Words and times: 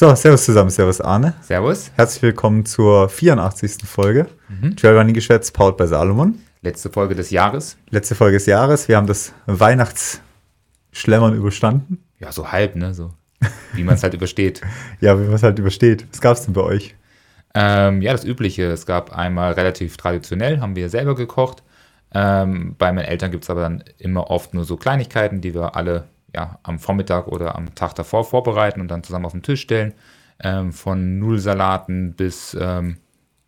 So, 0.00 0.14
servus 0.14 0.46
zusammen, 0.46 0.70
servus 0.70 1.02
Arne. 1.02 1.34
Servus. 1.42 1.90
Herzlich 1.94 2.22
willkommen 2.22 2.64
zur 2.64 3.10
84. 3.10 3.84
Folge. 3.84 4.28
Mhm. 4.48 4.74
Trailrunning 4.74 5.12
geschätzt, 5.12 5.52
powered 5.52 5.76
bei 5.76 5.86
Salomon. 5.86 6.38
Letzte 6.62 6.88
Folge 6.88 7.14
des 7.14 7.28
Jahres. 7.28 7.76
Letzte 7.90 8.14
Folge 8.14 8.38
des 8.38 8.46
Jahres. 8.46 8.88
Wir 8.88 8.96
haben 8.96 9.06
das 9.06 9.34
Weihnachtsschlemmern 9.44 11.34
überstanden. 11.34 12.02
Ja, 12.18 12.32
so 12.32 12.50
halb, 12.50 12.76
ne? 12.76 12.94
So, 12.94 13.12
wie 13.74 13.84
man 13.84 13.96
es 13.96 14.02
halt 14.02 14.14
übersteht. 14.20 14.62
Ja, 15.02 15.20
wie 15.20 15.24
man 15.24 15.34
es 15.34 15.42
halt 15.42 15.58
übersteht. 15.58 16.06
Was 16.10 16.22
gab 16.22 16.34
es 16.34 16.46
denn 16.46 16.54
bei 16.54 16.62
euch? 16.62 16.94
Ähm, 17.52 18.00
ja, 18.00 18.12
das 18.12 18.24
Übliche. 18.24 18.70
Es 18.70 18.86
gab 18.86 19.14
einmal 19.14 19.52
relativ 19.52 19.98
traditionell, 19.98 20.60
haben 20.60 20.76
wir 20.76 20.88
selber 20.88 21.14
gekocht. 21.14 21.62
Ähm, 22.14 22.74
bei 22.78 22.90
meinen 22.90 23.04
Eltern 23.04 23.32
gibt 23.32 23.44
es 23.44 23.50
aber 23.50 23.60
dann 23.60 23.84
immer 23.98 24.30
oft 24.30 24.54
nur 24.54 24.64
so 24.64 24.78
Kleinigkeiten, 24.78 25.42
die 25.42 25.52
wir 25.52 25.76
alle 25.76 26.08
ja, 26.34 26.58
am 26.62 26.78
Vormittag 26.78 27.26
oder 27.28 27.56
am 27.56 27.74
Tag 27.74 27.94
davor 27.94 28.24
vorbereiten 28.24 28.80
und 28.80 28.88
dann 28.88 29.02
zusammen 29.02 29.26
auf 29.26 29.32
den 29.32 29.42
Tisch 29.42 29.60
stellen. 29.60 29.94
Ähm, 30.42 30.72
von 30.72 31.18
Nullsalaten 31.18 32.14
bis 32.14 32.56
ähm, 32.58 32.96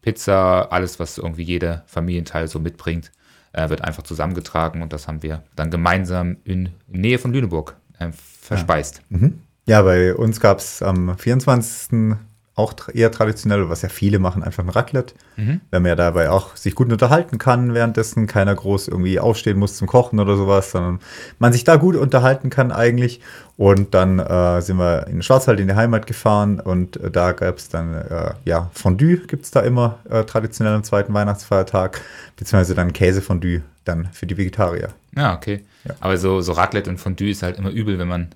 Pizza, 0.03 0.71
alles, 0.71 0.99
was 0.99 1.17
irgendwie 1.17 1.43
jeder 1.43 1.85
Familienteil 1.87 2.49
so 2.49 2.59
mitbringt, 2.59 3.13
äh, 3.53 3.71
wird 3.71 3.83
einfach 3.83 4.03
zusammengetragen 4.03 4.83
und 4.83 4.93
das 4.93 5.09
haben 5.09 5.23
wir 5.23 5.43
dann 5.57 5.71
gemeinsam 5.71 6.37
in 6.45 6.71
Nähe 6.89 7.19
von 7.19 7.33
Lüneburg 7.33 7.77
äh, 7.99 8.11
verspeist. 8.13 9.03
Ja. 9.09 9.19
Mhm. 9.19 9.39
ja, 9.67 9.83
bei 9.83 10.15
uns 10.15 10.41
gab 10.41 10.59
es 10.59 10.83
am 10.83 11.17
24 11.17 12.17
auch 12.55 12.75
eher 12.93 13.11
traditionell, 13.11 13.71
was 13.71 13.81
ja 13.81 13.89
viele 13.89 14.19
machen, 14.19 14.43
einfach 14.43 14.63
ein 14.63 14.69
Raclette. 14.69 15.15
Mhm. 15.37 15.63
Wenn 15.71 15.83
man 15.83 15.89
ja 15.89 15.97
dabei 15.97 16.29
auch 16.29 16.55
sich 16.55 16.75
gut 16.75 16.93
unterhalten 16.93 17.39
kann, 17.39 17.73
währenddessen 17.73 18.27
keiner 18.27 18.55
groß 18.55 18.89
irgendwie 18.89 19.19
aufstehen 19.19 19.59
muss 19.59 19.77
zum 19.77 19.87
Kochen 19.87 20.21
oder 20.21 20.37
sowas, 20.37 20.71
sondern 20.71 21.01
man 21.39 21.53
sich 21.53 21.65
da 21.65 21.77
gut 21.77 21.97
unterhalten 21.97 22.51
kann 22.51 22.71
eigentlich. 22.71 23.21
Und 23.57 23.95
dann 23.95 24.19
äh, 24.19 24.61
sind 24.61 24.77
wir 24.77 25.07
in 25.07 25.15
den 25.15 25.23
Schwarzwald 25.23 25.61
in 25.61 25.69
die 25.69 25.75
Heimat 25.75 26.07
gefahren 26.07 26.61
und 26.61 26.99
äh, 26.99 27.11
da 27.11 27.33
gab 27.33 27.57
es 27.57 27.71
dann, 27.71 27.95
äh, 27.95 28.35
ja, 28.45 28.71
Fondue 28.75 29.19
gibt 29.19 29.45
es 29.45 29.51
da 29.51 29.61
immer 29.61 30.01
äh, 30.11 30.25
traditionell 30.25 30.75
am 30.75 30.85
zweiten 30.85 31.15
Weihnachtsfeiertag, 31.15 32.03
beziehungsweise 32.37 32.75
dann 32.75 32.93
Käsefondue 32.93 33.63
dann 33.85 34.09
für 34.13 34.27
die 34.27 34.37
Vegetarier. 34.37 34.91
Ja, 35.17 35.35
okay. 35.35 35.65
Ja. 35.85 35.95
Aber 36.01 36.19
so, 36.19 36.41
so 36.43 36.53
Raclette 36.53 36.91
und 36.91 36.99
Fondue 36.99 37.31
ist 37.31 37.43
halt 37.43 37.59
immer 37.59 37.71
übel, 37.71 37.99
wenn 37.99 38.09
man 38.09 38.29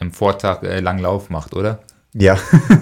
im 0.00 0.12
Vortag 0.12 0.62
äh, 0.62 0.80
langen 0.80 1.00
Lauf 1.00 1.30
macht, 1.30 1.54
oder? 1.54 1.80
Ja, 2.12 2.38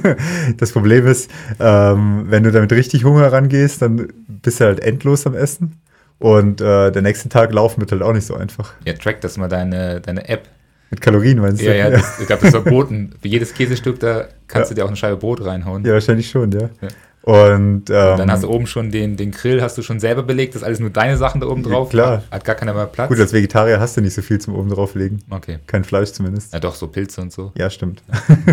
das 0.57 0.73
Problem 0.73 1.07
ist, 1.07 1.31
ähm, 1.61 2.27
wenn 2.29 2.45
du 2.45 2.51
damit 2.51 2.73
richtig 2.73 3.05
Hunger 3.05 3.31
rangehst, 3.31 3.83
dann 3.83 4.09
bist 4.27 4.61
du 4.61 4.65
halt 4.65 4.81
endlos 4.81 5.27
am 5.27 5.35
Essen. 5.35 5.81
Und 6.19 6.61
äh, 6.61 6.91
der 6.91 7.03
nächste 7.03 7.29
Tag 7.29 7.53
laufen 7.53 7.81
wird 7.81 7.93
halt 7.93 8.03
auch 8.03 8.13
nicht 8.13 8.27
so 8.27 8.35
einfach. 8.35 8.73
Ja, 8.85 8.95
track 8.95 9.21
das 9.21 9.37
mal 9.37 9.49
deine, 9.49 10.01
deine 10.01 10.29
App. 10.29 10.49
Mit 10.91 11.01
Kalorien 11.01 11.39
meinst 11.39 11.61
du? 11.61 11.67
Ja, 11.67 11.75
ja, 11.75 11.91
das, 11.91 12.19
es 12.21 12.27
gab 12.27 12.41
das 12.41 12.51
verboten. 12.51 13.13
Für 13.21 13.29
jedes 13.29 13.53
Käsestück, 13.53 14.01
da 14.01 14.27
kannst 14.47 14.71
ja. 14.71 14.75
du 14.75 14.81
dir 14.81 14.85
auch 14.85 14.89
eine 14.89 14.97
Scheibe 14.97 15.17
Brot 15.17 15.45
reinhauen. 15.45 15.85
Ja, 15.85 15.93
wahrscheinlich 15.93 16.29
schon, 16.29 16.51
ja. 16.51 16.71
ja. 16.81 16.89
Und, 17.29 17.91
ähm, 17.91 18.13
und, 18.13 18.19
dann 18.21 18.33
hast 18.33 18.45
du 18.45 18.49
oben 18.49 18.67
schon 18.67 18.91
den, 18.91 19.19
den 19.19 19.33
Grill, 19.33 19.61
hast 19.61 19.77
du 19.77 19.83
schon 19.83 20.01
selber 20.01 20.23
belegt, 20.23 20.55
das 20.55 20.63
ist 20.63 20.67
alles 20.67 20.81
nur 20.81 20.89
deine 20.89 21.19
Sachen 21.19 21.43
da 21.43 21.47
oben 21.47 21.63
drauf. 21.63 21.91
Klar. 21.91 22.23
Hat 22.31 22.43
gar 22.43 22.55
keiner 22.55 22.73
mehr 22.73 22.87
Platz. 22.87 23.11
Gut, 23.11 23.21
als 23.21 23.35
Vegetarier 23.35 23.79
hast 23.79 23.99
du 23.99 24.01
nicht 24.01 24.15
so 24.15 24.23
viel 24.23 24.41
zum 24.41 24.55
oben 24.55 24.71
drauflegen. 24.71 25.23
Okay. 25.29 25.59
Kein 25.67 25.85
Fleisch 25.85 26.13
zumindest. 26.13 26.55
Ja, 26.55 26.59
doch, 26.59 26.75
so 26.75 26.87
Pilze 26.87 27.21
und 27.21 27.31
so. 27.31 27.53
Ja, 27.55 27.69
stimmt. 27.69 28.03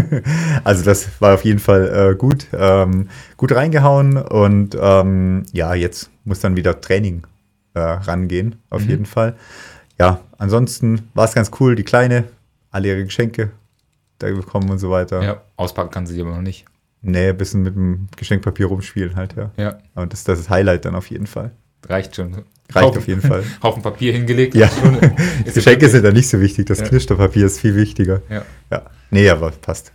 also 0.66 0.84
das 0.84 1.08
war 1.22 1.36
auf 1.36 1.46
jeden 1.46 1.60
Fall 1.60 2.12
äh, 2.12 2.16
gut. 2.18 2.48
Ähm, 2.52 3.08
gut 3.38 3.54
reingehauen 3.54 4.18
und 4.18 4.78
ähm, 4.78 5.44
ja, 5.54 5.74
jetzt 5.74 6.10
muss 6.26 6.42
dann 6.42 6.58
wieder 6.58 6.82
Training 6.82 7.26
äh, 7.76 7.80
rangehen, 7.80 8.56
auf 8.70 8.84
mhm. 8.84 8.90
jeden 8.90 9.06
Fall. 9.06 9.38
Ja, 9.98 10.20
ansonsten 10.38 11.10
war 11.14 11.24
es 11.24 11.34
ganz 11.34 11.50
cool, 11.62 11.76
die 11.76 11.84
Kleine, 11.84 12.26
alle 12.72 12.90
ihre 12.90 13.06
Geschenke 13.06 13.52
da 14.20 14.28
bekommen 14.28 14.70
und 14.70 14.80
so 14.80 14.92
weiter. 14.92 15.24
Ja, 15.24 15.42
auspacken 15.56 15.92
kann 15.92 16.06
sie 16.06 16.20
aber 16.20 16.32
noch 16.32 16.42
nicht. 16.42 16.66
Nee, 17.08 17.30
ein 17.30 17.38
bisschen 17.38 17.62
mit 17.62 17.76
dem 17.76 18.08
Geschenkpapier 18.18 18.66
rumspielen 18.66 19.16
halt, 19.16 19.36
ja. 19.36 19.52
Ja. 19.58 19.78
Aber 19.94 20.08
das, 20.08 20.24
das 20.24 20.40
ist 20.40 20.46
das 20.46 20.50
Highlight 20.50 20.86
dann 20.86 20.96
auf 20.96 21.10
jeden 21.12 21.28
Fall. 21.28 21.52
Reicht 21.88 22.16
schon. 22.16 22.34
Reicht 22.74 22.88
Haufen, 22.88 22.98
auf 22.98 23.08
jeden 23.08 23.22
Fall. 23.22 23.44
Haufen 23.64 23.84
Papier 23.84 24.12
hingelegt. 24.12 24.56
Ja. 24.56 24.70
Geschenke 25.54 25.88
sind 25.88 26.04
da 26.04 26.12
nicht 26.12 26.28
so 26.28 26.40
wichtig. 26.40 26.66
Das 26.66 26.80
ja. 26.80 26.88
Knisterpapier 26.88 27.46
ist 27.46 27.60
viel 27.60 27.76
wichtiger. 27.76 28.24
Ja. 28.28 28.44
ja. 28.72 28.82
Nee, 29.12 29.30
aber 29.30 29.52
passt. 29.52 29.92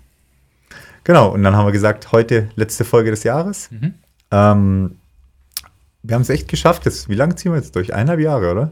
Genau, 1.03 1.31
und 1.33 1.43
dann 1.43 1.57
haben 1.57 1.67
wir 1.67 1.73
gesagt, 1.73 2.13
heute 2.13 2.51
letzte 2.55 2.85
Folge 2.85 3.11
des 3.11 3.25
Jahres. 3.25 3.71
Mhm. 3.73 3.95
Ähm, 4.31 4.97
wir 6.05 6.15
haben 6.15 6.23
es 6.23 6.31
echt 6.31 6.47
geschafft. 6.47 6.85
Jetzt, 6.85 7.09
wie 7.09 7.17
lange 7.17 7.35
ziehen 7.35 7.51
wir 7.51 7.59
jetzt 7.59 7.75
durch? 7.75 7.93
Eineinhalb 7.93 8.21
Jahre, 8.21 8.53
oder? 8.53 8.71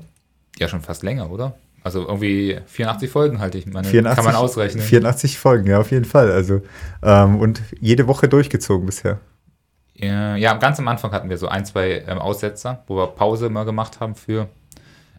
Ja, 0.59 0.69
schon 0.69 0.81
fast 0.81 1.03
länger, 1.03 1.29
oder? 1.29 1.57
Also 1.85 2.07
irgendwie 2.07 2.59
84 2.67 3.11
Folgen 3.11 3.41
halte 3.41 3.59
ich. 3.59 3.67
Meine, 3.67 3.87
84, 3.87 4.17
kann 4.17 4.25
man 4.25 4.43
ausrechnen. 4.43 4.83
84 4.83 5.39
Folgen, 5.39 5.69
ja, 5.69 5.79
auf 5.79 5.91
jeden 5.91 6.05
Fall. 6.05 6.31
Also, 6.31 6.61
ähm, 7.03 7.39
und 7.39 7.63
jede 7.81 8.07
Woche 8.07 8.29
durchgezogen 8.29 8.87
bisher. 8.87 9.19
Ja, 9.95 10.37
ja, 10.37 10.55
ganz 10.55 10.79
am 10.79 10.89
Anfang 10.89 11.13
hatten 11.13 11.29
wir 11.29 11.39
so 11.39 11.49
ein, 11.49 11.65
zwei 11.65 12.05
ähm, 12.07 12.19
Aussetzer, 12.19 12.85
wo 12.87 12.97
wir 12.97 13.07
Pause 13.09 13.47
immer 13.47 13.65
gemacht 13.65 14.01
haben 14.01 14.15
für 14.15 14.49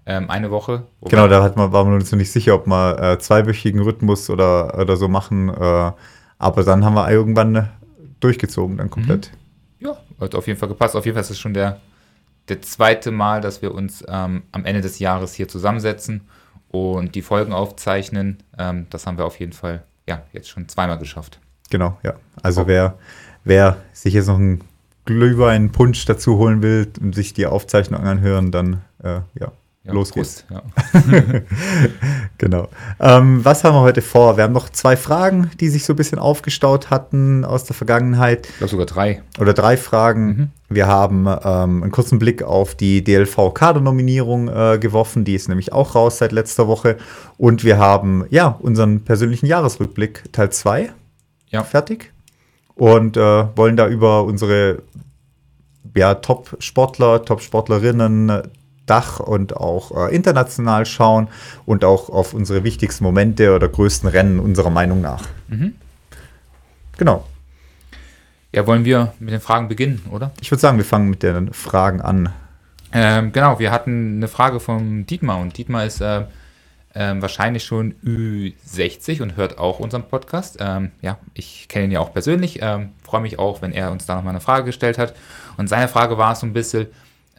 ähm, 0.05 0.29
eine 0.29 0.51
Woche. 0.51 0.83
Genau, 1.01 1.27
da 1.27 1.43
hat 1.43 1.57
man, 1.57 1.71
war 1.71 1.83
man 1.83 1.95
uns 1.95 2.11
noch 2.11 2.17
nicht 2.17 2.31
sicher, 2.31 2.55
ob 2.55 2.65
wir 2.65 2.99
äh, 2.99 3.19
zweiwöchigen 3.19 3.81
Rhythmus 3.81 4.29
oder, 4.29 4.77
oder 4.79 4.95
so 4.95 5.07
machen. 5.07 5.49
Äh, 5.49 5.91
aber 6.37 6.63
dann 6.63 6.85
haben 6.85 6.93
wir 6.93 7.11
irgendwann 7.11 7.69
durchgezogen, 8.19 8.77
dann 8.77 8.89
komplett. 8.89 9.31
Mhm. 9.79 9.87
Ja, 9.87 9.97
hat 10.19 10.35
auf 10.35 10.47
jeden 10.47 10.57
Fall 10.59 10.69
gepasst. 10.69 10.95
Auf 10.95 11.05
jeden 11.05 11.15
Fall 11.15 11.23
ist 11.23 11.29
es 11.29 11.39
schon 11.39 11.53
der, 11.53 11.79
der 12.47 12.61
zweite 12.61 13.11
Mal, 13.11 13.41
dass 13.41 13.61
wir 13.61 13.73
uns 13.73 14.03
ähm, 14.07 14.43
am 14.51 14.65
Ende 14.65 14.81
des 14.81 14.99
Jahres 14.99 15.33
hier 15.33 15.47
zusammensetzen 15.47 16.21
und 16.69 17.15
die 17.15 17.21
Folgen 17.21 17.53
aufzeichnen. 17.53 18.37
Ähm, 18.57 18.87
das 18.89 19.05
haben 19.05 19.17
wir 19.17 19.25
auf 19.25 19.39
jeden 19.39 19.53
Fall 19.53 19.83
ja, 20.07 20.23
jetzt 20.33 20.49
schon 20.49 20.67
zweimal 20.67 20.97
geschafft. 20.97 21.39
Genau, 21.69 21.97
ja. 22.03 22.13
Also 22.41 22.63
oh. 22.63 22.67
wer, 22.67 22.97
wer 23.43 23.77
sich 23.93 24.13
jetzt 24.13 24.27
noch 24.27 24.37
einen 24.37 24.63
Glühwein-Punsch 25.05 26.05
dazu 26.05 26.37
holen 26.37 26.61
will 26.61 26.91
und 27.01 27.15
sich 27.15 27.33
die 27.33 27.47
Aufzeichnung 27.47 28.01
anhören, 28.01 28.51
dann 28.51 28.81
äh, 29.03 29.21
ja, 29.39 29.51
ja, 29.85 29.93
los 29.93 30.11
geht's. 30.11 30.45
Ja. 30.49 30.61
genau. 32.37 32.67
Ähm, 32.99 33.43
was 33.45 33.63
haben 33.63 33.75
wir 33.75 33.81
heute 33.81 34.01
vor? 34.01 34.35
Wir 34.35 34.43
haben 34.43 34.53
noch 34.53 34.69
zwei 34.69 34.97
Fragen, 34.97 35.49
die 35.59 35.69
sich 35.69 35.85
so 35.85 35.93
ein 35.93 35.95
bisschen 35.95 36.19
aufgestaut 36.19 36.89
hatten 36.89 37.45
aus 37.45 37.63
der 37.63 37.75
Vergangenheit. 37.75 38.47
Ich 38.49 38.57
glaube 38.57 38.71
sogar 38.71 38.85
drei. 38.85 39.23
Oder 39.39 39.53
drei 39.53 39.77
Fragen. 39.77 40.25
Mhm. 40.25 40.49
Wir 40.67 40.87
haben 40.87 41.27
ähm, 41.27 41.83
einen 41.83 41.91
kurzen 41.91 42.19
Blick 42.19 42.43
auf 42.43 42.75
die 42.75 43.03
DLV-Kader-Nominierung 43.05 44.49
äh, 44.49 44.77
geworfen. 44.79 45.23
Die 45.23 45.33
ist 45.33 45.47
nämlich 45.47 45.71
auch 45.71 45.95
raus 45.95 46.17
seit 46.17 46.33
letzter 46.33 46.67
Woche. 46.67 46.97
Und 47.37 47.63
wir 47.63 47.77
haben 47.77 48.25
ja 48.29 48.57
unseren 48.59 49.05
persönlichen 49.05 49.45
Jahresrückblick 49.45 50.31
Teil 50.33 50.51
2 50.51 50.91
ja. 51.47 51.63
fertig. 51.63 52.11
Und 52.75 53.15
äh, 53.15 53.57
wollen 53.57 53.77
da 53.77 53.87
über 53.87 54.25
unsere 54.25 54.83
ja, 55.95 56.15
Top-Sportler, 56.15 57.23
Top-Sportlerinnen, 57.25 58.43
Dach 58.89 59.19
und 59.19 59.55
auch 59.55 60.07
äh, 60.09 60.15
international 60.15 60.85
schauen 60.85 61.27
und 61.65 61.85
auch 61.85 62.09
auf 62.09 62.33
unsere 62.33 62.63
wichtigsten 62.63 63.03
Momente 63.03 63.53
oder 63.55 63.67
größten 63.67 64.09
Rennen 64.09 64.39
unserer 64.39 64.69
Meinung 64.69 65.01
nach. 65.01 65.23
Mhm. 65.47 65.75
Genau. 66.97 67.25
Ja, 68.51 68.65
wollen 68.65 68.83
wir 68.83 69.13
mit 69.19 69.31
den 69.31 69.41
Fragen 69.41 69.67
beginnen, 69.67 70.01
oder? 70.11 70.31
Ich 70.41 70.49
würde 70.51 70.59
sagen, 70.59 70.77
wir 70.77 70.85
fangen 70.85 71.09
mit 71.09 71.21
den 71.21 71.53
Fragen 71.53 72.01
an. 72.01 72.33
Ähm, 72.91 73.31
genau, 73.31 73.59
wir 73.59 73.71
hatten 73.71 74.17
eine 74.17 74.27
Frage 74.27 74.59
von 74.59 75.05
Dietmar 75.05 75.39
und 75.39 75.55
Dietmar 75.55 75.85
ist 75.85 76.01
äh, 76.01 76.21
äh, 76.93 77.15
wahrscheinlich 77.21 77.63
schon 77.63 77.93
Ü60 78.03 79.21
und 79.21 79.37
hört 79.37 79.59
auch 79.59 79.79
unseren 79.79 80.03
Podcast. 80.03 80.57
Ähm, 80.59 80.91
ja, 81.01 81.17
ich 81.35 81.67
kenne 81.67 81.85
ihn 81.85 81.91
ja 81.91 81.99
auch 81.99 82.11
persönlich, 82.11 82.59
ähm, 82.61 82.89
freue 83.03 83.21
mich 83.21 83.37
auch, 83.37 83.61
wenn 83.61 83.71
er 83.71 83.91
uns 83.91 84.07
da 84.07 84.15
nochmal 84.15 84.31
eine 84.31 84.41
Frage 84.41 84.65
gestellt 84.65 84.97
hat. 84.97 85.15
Und 85.57 85.69
seine 85.69 85.87
Frage 85.87 86.17
war 86.17 86.35
so 86.35 86.47
ein 86.47 86.53
bisschen, 86.53 86.87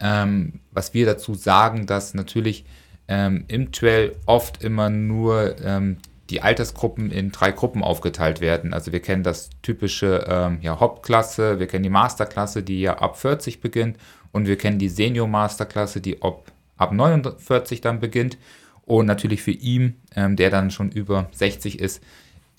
ähm, 0.01 0.59
was 0.71 0.93
wir 0.93 1.05
dazu 1.05 1.33
sagen, 1.35 1.85
dass 1.85 2.13
natürlich 2.13 2.65
ähm, 3.07 3.45
im 3.47 3.71
Trail 3.71 4.15
oft 4.25 4.63
immer 4.63 4.89
nur 4.89 5.55
ähm, 5.63 5.97
die 6.29 6.41
Altersgruppen 6.41 7.11
in 7.11 7.31
drei 7.31 7.51
Gruppen 7.51 7.83
aufgeteilt 7.83 8.39
werden. 8.39 8.73
Also 8.73 8.91
wir 8.91 9.01
kennen 9.01 9.23
das 9.23 9.49
typische 9.61 10.25
ähm, 10.27 10.59
ja, 10.61 10.79
Hauptklasse, 10.79 11.59
wir 11.59 11.67
kennen 11.67 11.83
die 11.83 11.89
Masterklasse, 11.89 12.63
die 12.63 12.81
ja 12.81 12.97
ab 12.97 13.17
40 13.17 13.59
beginnt 13.59 13.97
und 14.31 14.47
wir 14.47 14.57
kennen 14.57 14.79
die 14.79 14.89
Senior 14.89 15.27
Masterklasse, 15.27 15.99
die 15.99 16.21
ob, 16.21 16.51
ab 16.77 16.93
49 16.93 17.81
dann 17.81 17.99
beginnt. 17.99 18.37
Und 18.83 19.05
natürlich 19.05 19.41
für 19.41 19.51
ihn, 19.51 19.97
ähm, 20.15 20.35
der 20.35 20.49
dann 20.49 20.71
schon 20.71 20.89
über 20.91 21.29
60 21.33 21.79
ist, 21.79 22.01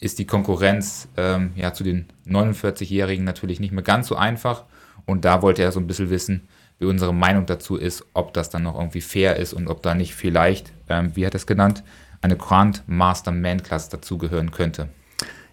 ist 0.01 0.19
die 0.19 0.27
Konkurrenz 0.27 1.09
ähm, 1.17 1.53
ja, 1.57 1.73
zu 1.73 1.85
den 1.85 2.07
49-Jährigen 2.27 3.25
natürlich 3.25 3.61
nicht 3.61 3.73
mehr 3.73 3.83
ganz 3.83 4.09
so 4.09 4.17
einfach. 4.17 4.65
Und 5.07 5.25
da 5.25 5.43
wollte 5.43 5.63
er 5.63 5.73
so 5.73 5.81
ein 5.81 5.87
bisschen 5.87 6.11
wissen, 6.11 6.49
wie 6.83 6.87
unsere 6.87 7.15
Meinung 7.15 7.47
dazu 7.47 7.77
ist, 7.77 8.05
ob 8.13 8.35
das 8.35 8.51
dann 8.51 8.65
noch 8.65 8.79
irgendwie 8.79 9.01
fair 9.01 9.37
ist 9.37 9.55
und 9.55 9.69
ob 9.69 9.83
da 9.83 9.95
nicht 9.95 10.15
vielleicht, 10.15 10.73
ähm, 10.89 11.13
wie 11.15 11.25
hat 11.25 11.35
es 11.35 11.47
genannt, 11.47 11.83
eine 12.21 12.37
Grand 12.37 12.83
Master 12.87 13.33
Man 13.33 13.63
Class 13.63 13.89
dazugehören 13.89 14.51
könnte. 14.51 14.89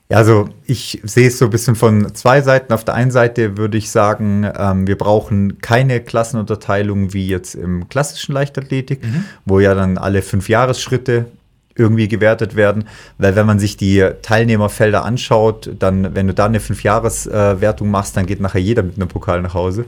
Ja, 0.09 0.17
also 0.17 0.49
ich 0.65 0.99
sehe 1.03 1.27
es 1.27 1.37
so 1.37 1.45
ein 1.45 1.51
bisschen 1.51 1.75
von 1.75 2.15
zwei 2.15 2.41
Seiten. 2.41 2.73
Auf 2.73 2.83
der 2.83 2.95
einen 2.95 3.11
Seite 3.11 3.57
würde 3.57 3.77
ich 3.77 3.91
sagen, 3.91 4.49
ähm, 4.57 4.87
wir 4.87 4.97
brauchen 4.97 5.59
keine 5.61 5.99
Klassenunterteilung 5.99 7.13
wie 7.13 7.27
jetzt 7.27 7.53
im 7.53 7.87
klassischen 7.89 8.33
Leichtathletik, 8.33 9.03
mhm. 9.03 9.25
wo 9.45 9.59
ja 9.59 9.75
dann 9.75 9.99
alle 9.99 10.23
fünf 10.23 10.49
Jahresschritte 10.49 11.27
irgendwie 11.75 12.07
gewertet 12.07 12.55
werden, 12.55 12.85
weil 13.19 13.35
wenn 13.35 13.45
man 13.45 13.59
sich 13.59 13.77
die 13.77 14.05
Teilnehmerfelder 14.21 15.05
anschaut, 15.05 15.71
dann, 15.79 16.13
wenn 16.13 16.27
du 16.27 16.33
da 16.33 16.45
eine 16.45 16.59
Fünfjahreswertung 16.59 17.89
machst, 17.89 18.17
dann 18.17 18.25
geht 18.25 18.41
nachher 18.41 18.59
jeder 18.59 18.83
mit 18.83 18.97
einem 18.97 19.07
Pokal 19.07 19.41
nach 19.41 19.53
Hause. 19.53 19.85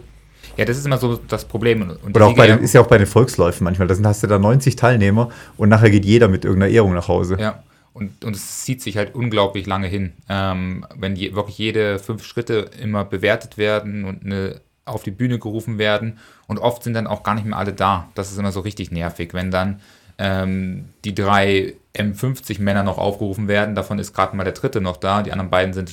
Ja, 0.58 0.66
das 0.66 0.78
ist 0.78 0.86
immer 0.86 0.98
so 0.98 1.20
das 1.28 1.46
Problem. 1.46 1.82
Und 1.82 2.16
Oder 2.16 2.28
auch 2.28 2.36
bei 2.36 2.48
den, 2.48 2.60
ist 2.60 2.74
ja 2.74 2.82
auch 2.82 2.88
bei 2.88 2.98
den 2.98 3.08
Volksläufen 3.08 3.64
manchmal. 3.64 3.88
Da 3.88 3.96
hast 4.04 4.24
du 4.24 4.28
da 4.28 4.38
90 4.40 4.76
Teilnehmer 4.76 5.30
und 5.58 5.70
nachher 5.70 5.90
geht 5.90 6.06
jeder 6.06 6.28
mit 6.28 6.46
irgendeiner 6.46 6.72
Ehrung 6.72 6.94
nach 6.94 7.08
Hause. 7.08 7.38
Ja. 7.40 7.64
Und, 7.94 8.24
und 8.24 8.36
es 8.36 8.62
zieht 8.62 8.82
sich 8.82 8.96
halt 8.96 9.16
unglaublich 9.16 9.66
lange 9.66 9.88
hin. 9.88 10.14
Ähm, 10.30 10.86
wenn 10.96 11.16
je, 11.16 11.36
wirklich 11.36 11.58
jede 11.58 12.00
fünf 12.00 12.24
Schritte 12.24 12.70
immer 12.82 13.04
bewertet 13.04 13.58
werden 13.58 14.06
und 14.06 14.26
eine, 14.26 14.62
auf 14.86 15.04
die 15.04 15.12
Bühne 15.12 15.40
gerufen 15.40 15.78
werden 15.78 16.20
und 16.48 16.58
oft 16.58 16.84
sind 16.84 16.94
dann 16.94 17.08
auch 17.08 17.24
gar 17.24 17.36
nicht 17.36 17.46
mehr 17.46 17.58
alle 17.58 17.74
da. 17.74 18.10
Das 18.16 18.32
ist 18.32 18.38
immer 18.38 18.52
so 18.52 18.62
richtig 18.62 18.92
nervig, 18.92 19.34
wenn 19.34 19.52
dann 19.52 19.82
ähm, 20.18 20.86
die 21.04 21.16
drei 21.16 21.74
M50-Männer 21.96 22.84
noch 22.84 22.98
aufgerufen 22.98 23.48
werden, 23.48 23.76
davon 23.76 24.00
ist 24.00 24.14
gerade 24.14 24.38
mal 24.38 24.44
der 24.44 24.54
dritte 24.54 24.80
noch 24.80 24.98
da, 24.98 25.24
die 25.24 25.32
anderen 25.32 25.50
beiden 25.50 25.74
sind 25.74 25.92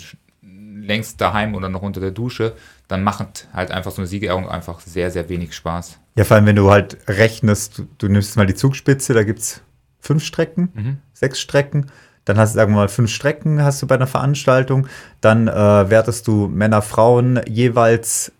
längst 0.89 1.21
daheim 1.21 1.55
oder 1.55 1.69
noch 1.69 1.83
unter 1.83 2.01
der 2.01 2.11
Dusche, 2.13 2.55
dann 2.89 3.05
macht 3.05 3.49
halt 3.53 3.71
einfach 3.71 3.91
so 3.91 3.99
eine 3.99 4.07
Siegerehrung 4.07 4.49
einfach 4.49 4.81
sehr, 4.81 5.11
sehr 5.11 5.29
wenig 5.29 5.55
Spaß. 5.55 5.99
Ja, 6.17 6.25
vor 6.25 6.37
allem, 6.37 6.47
wenn 6.47 6.57
du 6.57 6.71
halt 6.71 6.97
rechnest, 7.07 7.79
du, 7.79 7.87
du 7.99 8.09
nimmst 8.09 8.37
mal 8.37 8.47
die 8.47 8.55
Zugspitze, 8.55 9.15
da 9.15 9.23
gibt 9.23 9.41
es 9.41 9.61
fünf 10.01 10.25
Strecken, 10.25 10.71
mhm. 10.75 10.97
sechs 11.13 11.39
Strecken. 11.39 11.91
Dann 12.25 12.39
hast 12.39 12.55
du, 12.55 12.57
sagen 12.57 12.73
wir 12.73 12.77
mal, 12.77 12.89
fünf 12.89 13.11
Strecken 13.11 13.63
hast 13.63 13.81
du 13.81 13.87
bei 13.87 13.95
einer 13.95 14.07
Veranstaltung. 14.07 14.87
Dann 15.21 15.49
äh, 15.49 15.53
wertest 15.53 16.27
du 16.27 16.49
Männer, 16.49 16.83
Frauen 16.83 17.41
jeweils 17.47 18.33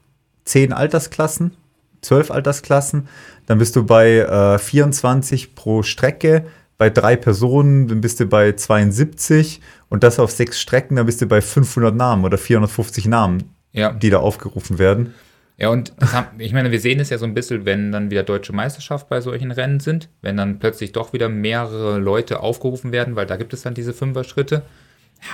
zehn 0.45 0.73
Altersklassen, 0.73 1.57
zwölf 2.01 2.31
Altersklassen. 2.31 3.09
Dann 3.47 3.59
bist 3.59 3.77
du 3.77 3.85
bei 3.85 4.19
äh, 4.19 4.59
24 4.59 5.55
pro 5.55 5.83
Strecke. 5.83 6.47
Bei 6.79 6.91
drei 6.91 7.17
Personen 7.17 7.89
dann 7.89 8.01
bist 8.01 8.21
du 8.21 8.27
bei 8.27 8.53
72 8.53 9.61
und 9.89 10.05
das 10.05 10.19
auf 10.19 10.31
sechs 10.31 10.61
Strecken, 10.61 10.97
dann 10.97 11.07
bist 11.07 11.21
du 11.21 11.27
bei 11.27 11.41
500 11.41 11.95
Namen 11.95 12.25
oder 12.25 12.39
450 12.39 13.07
Namen, 13.07 13.55
ja. 13.73 13.93
die 13.93 14.11
da 14.11 14.19
aufgerufen 14.19 14.79
werden. 14.79 15.15
Ja, 15.57 15.71
und 15.71 15.93
haben, 16.01 16.41
ich 16.41 16.53
meine, 16.53 16.71
wir 16.71 16.81
sehen 16.81 17.01
es 17.01 17.11
ja 17.11 17.19
so 17.19 17.25
ein 17.25 17.35
bisschen, 17.35 17.65
wenn 17.65 17.91
dann 17.91 18.11
wieder 18.11 18.23
deutsche 18.23 18.53
Meisterschaft 18.53 19.09
bei 19.09 19.21
solchen 19.21 19.51
Rennen 19.51 19.81
sind, 19.81 20.09
wenn 20.23 20.37
dann 20.37 20.61
plötzlich 20.61 20.93
doch 20.93 21.13
wieder 21.13 21.29
mehrere 21.29 21.99
Leute 21.99 22.41
aufgerufen 22.41 22.93
werden, 22.93 23.17
weil 23.17 23.27
da 23.27 23.37
gibt 23.37 23.53
es 23.53 23.63
dann 23.63 23.75
diese 23.75 23.93
Fünfer-Schritte. 23.93 24.63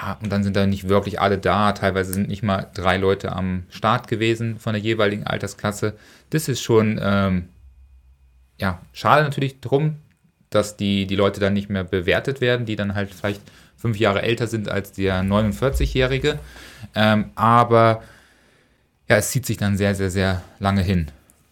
Ja, 0.01 0.19
und 0.23 0.33
dann 0.33 0.43
sind 0.43 0.57
da 0.57 0.67
nicht 0.67 0.89
wirklich 0.89 1.21
alle 1.21 1.37
da. 1.37 1.73
Teilweise 1.73 2.15
sind 2.15 2.29
nicht 2.29 2.43
mal 2.43 2.71
drei 2.73 2.97
Leute 2.97 3.33
am 3.33 3.65
Start 3.69 4.09
gewesen 4.09 4.59
von 4.59 4.73
der 4.73 4.81
jeweiligen 4.81 5.27
Altersklasse. 5.27 5.95
Das 6.31 6.49
ist 6.49 6.63
schon, 6.63 6.99
ähm, 7.03 7.49
ja, 8.59 8.81
schade 8.95 9.25
natürlich 9.25 9.61
drum, 9.61 9.97
dass 10.49 10.79
die, 10.79 11.07
die 11.07 11.17
Leute 11.17 11.39
dann 11.39 11.53
nicht 11.53 11.69
mehr 11.69 11.85
bewertet 11.85 12.41
werden, 12.41 12.65
die 12.65 12.77
dann 12.77 12.95
halt 12.95 13.13
vielleicht 13.13 13.43
fünf 13.77 13.99
Jahre 13.99 14.23
älter 14.23 14.47
sind 14.47 14.71
als 14.71 14.93
der 14.93 15.23
49-Jährige. 15.23 16.39
Ähm, 16.95 17.31
aber 17.35 18.03
ja, 19.09 19.17
es 19.17 19.31
zieht 19.31 19.47
sich 19.47 19.57
dann 19.57 19.77
sehr, 19.77 19.95
sehr, 19.95 20.11
sehr 20.11 20.43
lange 20.59 20.83
hin. 20.83 21.11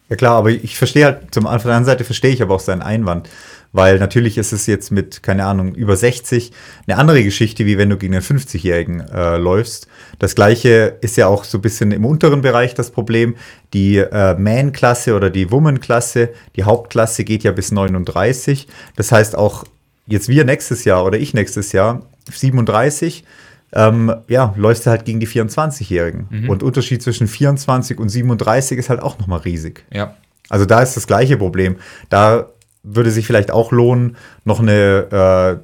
Ja 0.09 0.15
klar, 0.15 0.37
aber 0.37 0.49
ich 0.49 0.77
verstehe 0.77 1.05
halt, 1.05 1.33
zum, 1.33 1.43
von 1.43 1.51
der 1.51 1.57
anderen 1.57 1.85
Seite 1.85 2.03
verstehe 2.03 2.31
ich 2.31 2.41
aber 2.41 2.55
auch 2.55 2.59
seinen 2.59 2.81
Einwand. 2.81 3.29
Weil 3.75 3.97
natürlich 3.97 4.37
ist 4.37 4.53
es 4.53 4.67
jetzt 4.67 4.91
mit, 4.91 5.23
keine 5.23 5.45
Ahnung, 5.45 5.73
über 5.73 5.97
60 5.97 6.51
eine 6.85 6.99
andere 6.99 7.23
Geschichte, 7.23 7.65
wie 7.65 7.79
wenn 7.79 7.89
du 7.89 7.97
gegen 7.97 8.13
einen 8.13 8.23
50-Jährigen 8.23 8.99
äh, 8.99 9.37
läufst. 9.37 9.87
Das 10.19 10.35
gleiche 10.35 10.97
ist 11.01 11.17
ja 11.17 11.25
auch 11.25 11.43
so 11.43 11.57
ein 11.57 11.61
bisschen 11.61 11.91
im 11.91 12.05
unteren 12.05 12.41
Bereich 12.41 12.75
das 12.75 12.91
Problem. 12.91 13.35
Die 13.73 13.97
äh, 13.97 14.35
Man-Klasse 14.35 15.15
oder 15.15 15.31
die 15.31 15.49
Woman-Klasse, 15.49 16.29
die 16.55 16.63
Hauptklasse 16.65 17.23
geht 17.23 17.43
ja 17.43 17.51
bis 17.51 17.71
39. 17.71 18.67
Das 18.95 19.11
heißt 19.11 19.35
auch 19.35 19.63
jetzt 20.05 20.29
wir 20.29 20.45
nächstes 20.45 20.85
Jahr 20.85 21.03
oder 21.03 21.17
ich 21.17 21.33
nächstes 21.33 21.71
Jahr 21.71 22.05
37 22.31 23.23
ähm, 23.73 24.13
ja, 24.27 24.53
läufst 24.55 24.85
du 24.85 24.91
halt 24.91 25.05
gegen 25.05 25.19
die 25.19 25.27
24-Jährigen. 25.27 26.27
Mhm. 26.29 26.49
Und 26.49 26.63
Unterschied 26.63 27.01
zwischen 27.01 27.27
24 27.27 27.99
und 27.99 28.09
37 28.09 28.77
ist 28.77 28.89
halt 28.89 29.01
auch 29.01 29.19
nochmal 29.19 29.39
riesig. 29.39 29.85
Ja. 29.91 30.15
Also 30.49 30.65
da 30.65 30.81
ist 30.81 30.95
das 30.95 31.07
gleiche 31.07 31.37
Problem. 31.37 31.77
Da 32.09 32.49
würde 32.83 33.11
sich 33.11 33.25
vielleicht 33.25 33.49
auch 33.49 33.71
lohnen, 33.71 34.17
noch 34.43 34.59
eine 34.59 35.07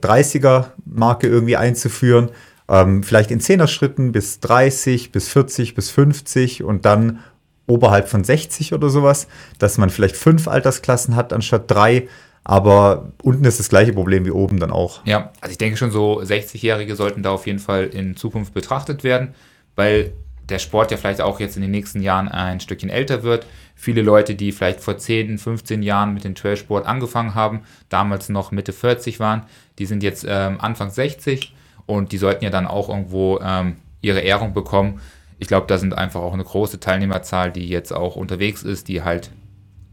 äh, 0.01 0.05
30er-Marke 0.05 1.27
irgendwie 1.27 1.57
einzuführen. 1.57 2.29
Ähm, 2.67 3.03
vielleicht 3.03 3.29
in 3.31 3.41
10er-Schritten 3.41 4.11
bis 4.11 4.39
30, 4.39 5.11
bis 5.11 5.29
40, 5.29 5.75
bis 5.75 5.91
50 5.91 6.63
und 6.63 6.85
dann 6.85 7.19
oberhalb 7.67 8.07
von 8.07 8.23
60 8.23 8.73
oder 8.73 8.89
sowas, 8.89 9.27
dass 9.59 9.77
man 9.77 9.89
vielleicht 9.89 10.15
fünf 10.15 10.47
Altersklassen 10.47 11.15
hat 11.15 11.33
anstatt 11.33 11.69
drei. 11.69 12.07
Aber 12.49 13.11
unten 13.21 13.45
ist 13.45 13.59
das 13.59 13.69
gleiche 13.69 13.93
Problem 13.93 14.25
wie 14.25 14.31
oben 14.31 14.59
dann 14.59 14.71
auch. 14.71 15.05
Ja, 15.05 15.31
also 15.39 15.51
ich 15.51 15.59
denke 15.59 15.77
schon, 15.77 15.91
so 15.91 16.19
60-Jährige 16.19 16.95
sollten 16.95 17.21
da 17.21 17.29
auf 17.29 17.45
jeden 17.45 17.59
Fall 17.59 17.83
in 17.83 18.15
Zukunft 18.15 18.55
betrachtet 18.55 19.03
werden, 19.03 19.35
weil 19.75 20.13
der 20.41 20.57
Sport 20.57 20.89
ja 20.89 20.97
vielleicht 20.97 21.21
auch 21.21 21.39
jetzt 21.39 21.57
in 21.57 21.61
den 21.61 21.69
nächsten 21.69 22.01
Jahren 22.01 22.27
ein 22.27 22.59
Stückchen 22.59 22.89
älter 22.89 23.21
wird. 23.21 23.45
Viele 23.75 24.01
Leute, 24.01 24.33
die 24.33 24.51
vielleicht 24.51 24.81
vor 24.81 24.97
10, 24.97 25.37
15 25.37 25.83
Jahren 25.83 26.15
mit 26.15 26.23
dem 26.23 26.33
Trailsport 26.33 26.87
angefangen 26.87 27.35
haben, 27.35 27.61
damals 27.89 28.29
noch 28.29 28.49
Mitte 28.51 28.73
40 28.73 29.19
waren, 29.19 29.43
die 29.77 29.85
sind 29.85 30.01
jetzt 30.01 30.25
ähm, 30.27 30.59
Anfang 30.59 30.89
60 30.89 31.53
und 31.85 32.13
die 32.13 32.17
sollten 32.17 32.43
ja 32.43 32.49
dann 32.49 32.65
auch 32.65 32.89
irgendwo 32.89 33.39
ähm, 33.43 33.75
ihre 34.01 34.21
Ehrung 34.21 34.55
bekommen. 34.55 35.01
Ich 35.37 35.47
glaube, 35.47 35.67
da 35.67 35.77
sind 35.77 35.95
einfach 35.95 36.21
auch 36.21 36.33
eine 36.33 36.45
große 36.45 36.79
Teilnehmerzahl, 36.79 37.51
die 37.51 37.69
jetzt 37.69 37.91
auch 37.91 38.15
unterwegs 38.15 38.63
ist, 38.63 38.87
die 38.87 39.03
halt 39.03 39.29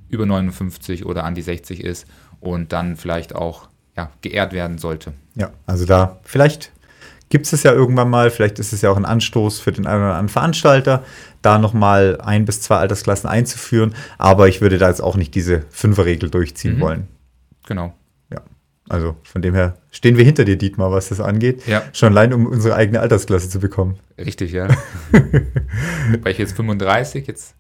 über 0.09 0.25
59 0.25 1.05
oder 1.05 1.25
an 1.25 1.35
die 1.35 1.43
60 1.43 1.85
ist 1.85 2.07
und 2.41 2.73
dann 2.73 2.97
vielleicht 2.97 3.35
auch 3.35 3.69
ja, 3.97 4.11
geehrt 4.21 4.53
werden 4.53 4.79
sollte. 4.79 5.13
Ja, 5.35 5.51
also 5.67 5.85
da 5.87 6.19
vielleicht 6.23 6.73
gibt 7.29 7.53
es 7.53 7.63
ja 7.63 7.73
irgendwann 7.73 8.11
mal, 8.11 8.31
vielleicht 8.31 8.59
ist 8.59 8.73
es 8.73 8.83
ja 8.83 8.91
auch 8.91 8.97
ein 8.97 9.05
Anstoß 9.05 9.61
für 9.61 9.73
den 9.73 9.87
einen 9.87 10.03
oder 10.03 10.13
anderen 10.13 10.29
Veranstalter, 10.29 11.05
da 11.43 11.59
nochmal 11.59 12.21
ein 12.21 12.45
bis 12.45 12.61
zwei 12.61 12.77
Altersklassen 12.77 13.29
einzuführen, 13.29 13.95
aber 14.19 14.49
ich 14.49 14.61
würde 14.61 14.79
da 14.79 14.89
jetzt 14.89 15.01
auch 15.03 15.17
nicht 15.17 15.35
diese 15.35 15.63
Fünferregel 15.71 16.31
durchziehen 16.31 16.77
mhm. 16.77 16.81
wollen. 16.81 17.09
Genau. 17.67 17.95
Ja, 18.33 18.43
also 18.89 19.17
von 19.25 19.43
dem 19.43 19.55
her 19.55 19.77
stehen 19.91 20.17
wir 20.17 20.25
hinter 20.25 20.45
dir, 20.45 20.57
Dietmar, 20.57 20.93
was 20.93 21.09
das 21.09 21.21
angeht. 21.21 21.67
Ja. 21.67 21.83
Schon 21.93 22.13
allein, 22.13 22.33
um 22.33 22.47
unsere 22.47 22.77
eigene 22.77 23.01
Altersklasse 23.01 23.49
zu 23.49 23.59
bekommen. 23.59 23.99
Richtig, 24.19 24.53
ja. 24.53 24.69
Weil 25.13 26.33
ich 26.33 26.39
jetzt 26.39 26.55
35, 26.57 27.27
jetzt 27.27 27.55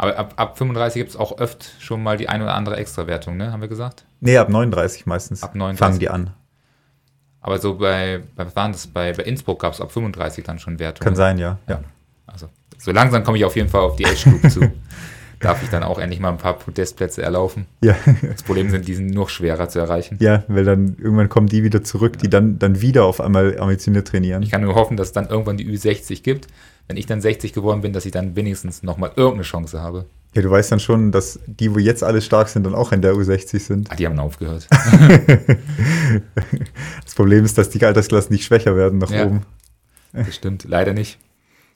aber 0.00 0.16
ab, 0.16 0.32
ab 0.36 0.56
35 0.56 0.98
gibt 0.98 1.10
es 1.10 1.16
auch 1.16 1.36
öfter 1.36 1.66
schon 1.78 2.02
mal 2.02 2.16
die 2.16 2.26
ein 2.26 2.40
oder 2.40 2.54
andere 2.54 2.76
Extrawertung, 2.76 3.36
ne? 3.36 3.52
Haben 3.52 3.60
wir 3.60 3.68
gesagt? 3.68 4.06
Nee, 4.20 4.38
ab 4.38 4.48
39 4.48 5.04
meistens. 5.04 5.42
Ab 5.42 5.54
39. 5.54 5.78
Fangen 5.78 5.98
die 5.98 6.08
an. 6.08 6.30
Aber 7.42 7.58
so 7.58 7.74
bei, 7.74 8.22
bei 8.34 8.46
was 8.46 8.56
waren 8.56 8.72
das? 8.72 8.86
Bei, 8.86 9.12
bei 9.12 9.24
Innsbruck 9.24 9.60
gab 9.60 9.74
es 9.74 9.80
ab 9.82 9.92
35 9.92 10.42
dann 10.42 10.58
schon 10.58 10.78
Wertungen. 10.78 11.04
Kann 11.04 11.16
sein, 11.16 11.36
ja. 11.36 11.58
ja. 11.68 11.80
Also 12.26 12.48
so 12.78 12.92
langsam 12.92 13.24
komme 13.24 13.36
ich 13.36 13.44
auf 13.44 13.56
jeden 13.56 13.68
Fall 13.68 13.82
auf 13.82 13.96
die 13.96 14.06
Age 14.06 14.24
Group 14.24 14.50
zu. 14.50 14.72
Darf 15.38 15.62
ich 15.62 15.68
dann 15.68 15.82
auch 15.82 15.98
endlich 15.98 16.18
mal 16.18 16.30
ein 16.30 16.38
paar 16.38 16.58
Podestplätze 16.58 17.20
erlaufen. 17.20 17.66
Ja. 17.82 17.94
Das 18.22 18.42
Problem 18.42 18.70
sind, 18.70 18.88
die 18.88 18.94
sind 18.94 19.08
noch 19.08 19.28
schwerer 19.28 19.68
zu 19.68 19.80
erreichen. 19.80 20.16
Ja, 20.20 20.44
weil 20.48 20.64
dann 20.64 20.96
irgendwann 20.98 21.28
kommen 21.28 21.46
die 21.46 21.62
wieder 21.62 21.84
zurück, 21.84 22.18
die 22.18 22.30
dann, 22.30 22.58
dann 22.58 22.80
wieder 22.80 23.04
auf 23.04 23.20
einmal 23.20 23.60
ambitioniert 23.60 24.08
trainieren. 24.08 24.42
Ich 24.42 24.50
kann 24.50 24.62
nur 24.62 24.74
hoffen, 24.74 24.96
dass 24.96 25.08
es 25.08 25.12
dann 25.12 25.28
irgendwann 25.28 25.58
die 25.58 25.66
Ü60 25.66 26.22
gibt, 26.22 26.46
wenn 26.90 26.96
ich 26.96 27.06
dann 27.06 27.20
60 27.20 27.52
geworden 27.52 27.82
bin, 27.82 27.92
dass 27.92 28.04
ich 28.04 28.10
dann 28.10 28.34
wenigstens 28.34 28.82
nochmal 28.82 29.12
irgendeine 29.14 29.44
Chance 29.44 29.80
habe. 29.80 30.06
Ja, 30.34 30.42
du 30.42 30.50
weißt 30.50 30.72
dann 30.72 30.80
schon, 30.80 31.12
dass 31.12 31.38
die, 31.46 31.72
wo 31.72 31.78
jetzt 31.78 32.02
alle 32.02 32.20
stark 32.20 32.48
sind, 32.48 32.64
dann 32.64 32.74
auch 32.74 32.90
in 32.90 33.00
der 33.00 33.12
U60 33.12 33.60
sind. 33.60 33.88
Ah, 33.92 33.94
die 33.94 34.08
haben 34.08 34.18
aufgehört. 34.18 34.66
das 37.04 37.14
Problem 37.14 37.44
ist, 37.44 37.56
dass 37.56 37.70
die 37.70 37.80
Altersklassen 37.84 38.32
nicht 38.32 38.44
schwächer 38.44 38.74
werden 38.74 38.98
nach 38.98 39.12
ja, 39.12 39.24
oben. 39.24 39.42
Das 40.12 40.34
stimmt, 40.34 40.64
leider 40.64 40.92
nicht. 40.92 41.20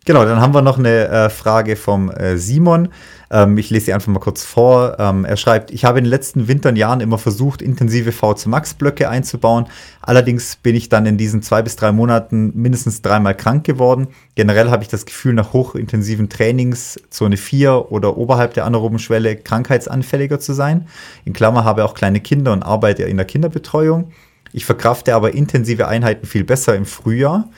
Genau, 0.07 0.27
dann 0.27 0.39
haben 0.39 0.53
wir 0.53 0.61
noch 0.61 0.79
eine 0.79 1.09
äh, 1.09 1.31
Frage 1.31 1.77
vom 1.77 2.11
äh, 2.11 2.37
Simon. 2.37 2.91
Ähm, 3.31 3.57
ich 3.57 3.71
lese 3.71 3.87
sie 3.87 3.95
einfach 3.95 4.13
mal 4.13 4.21
kurz 4.21 4.45
vor. 4.45 4.97
Ähm, 4.99 5.25
er 5.25 5.39
schreibt, 5.39 5.71
ich 5.71 5.87
habe 5.87 5.99
in 5.99 6.05
den 6.05 6.11
letzten 6.11 6.47
Wintern 6.47 6.77
Jahren 6.77 7.01
immer 7.01 7.17
versucht, 7.17 7.63
intensive 7.63 8.13
VC 8.13 8.47
Max 8.47 8.75
Blöcke 8.75 9.09
einzubauen. 9.09 9.65
Allerdings 10.03 10.57
bin 10.57 10.77
ich 10.77 10.91
dann 10.91 11.07
in 11.07 11.17
diesen 11.17 11.41
zwei 11.41 11.63
bis 11.63 11.77
drei 11.77 11.91
Monaten 11.91 12.53
mindestens 12.55 13.01
dreimal 13.01 13.35
krank 13.35 13.65
geworden. 13.65 14.09
Generell 14.35 14.71
habe 14.71 14.83
ich 14.83 14.91
das 14.91 15.07
Gefühl, 15.07 15.33
nach 15.33 15.55
hochintensiven 15.55 16.29
Trainings, 16.29 17.01
Zone 17.09 17.39
4 17.39 17.91
oder 17.91 18.19
oberhalb 18.19 18.53
der 18.53 18.67
anaeroben 18.67 18.99
Schwelle, 18.99 19.37
krankheitsanfälliger 19.37 20.39
zu 20.39 20.53
sein. 20.53 20.87
In 21.25 21.33
Klammer 21.33 21.65
habe 21.65 21.83
auch 21.83 21.95
kleine 21.95 22.21
Kinder 22.21 22.53
und 22.53 22.63
arbeite 22.63 23.05
in 23.05 23.17
der 23.17 23.25
Kinderbetreuung. 23.25 24.13
Ich 24.53 24.67
verkrafte 24.67 25.15
aber 25.15 25.33
intensive 25.33 25.89
Einheiten 25.89 26.27
viel 26.27 26.45
besser 26.45 26.77
im 26.77 26.85
Frühjahr. 26.85 27.49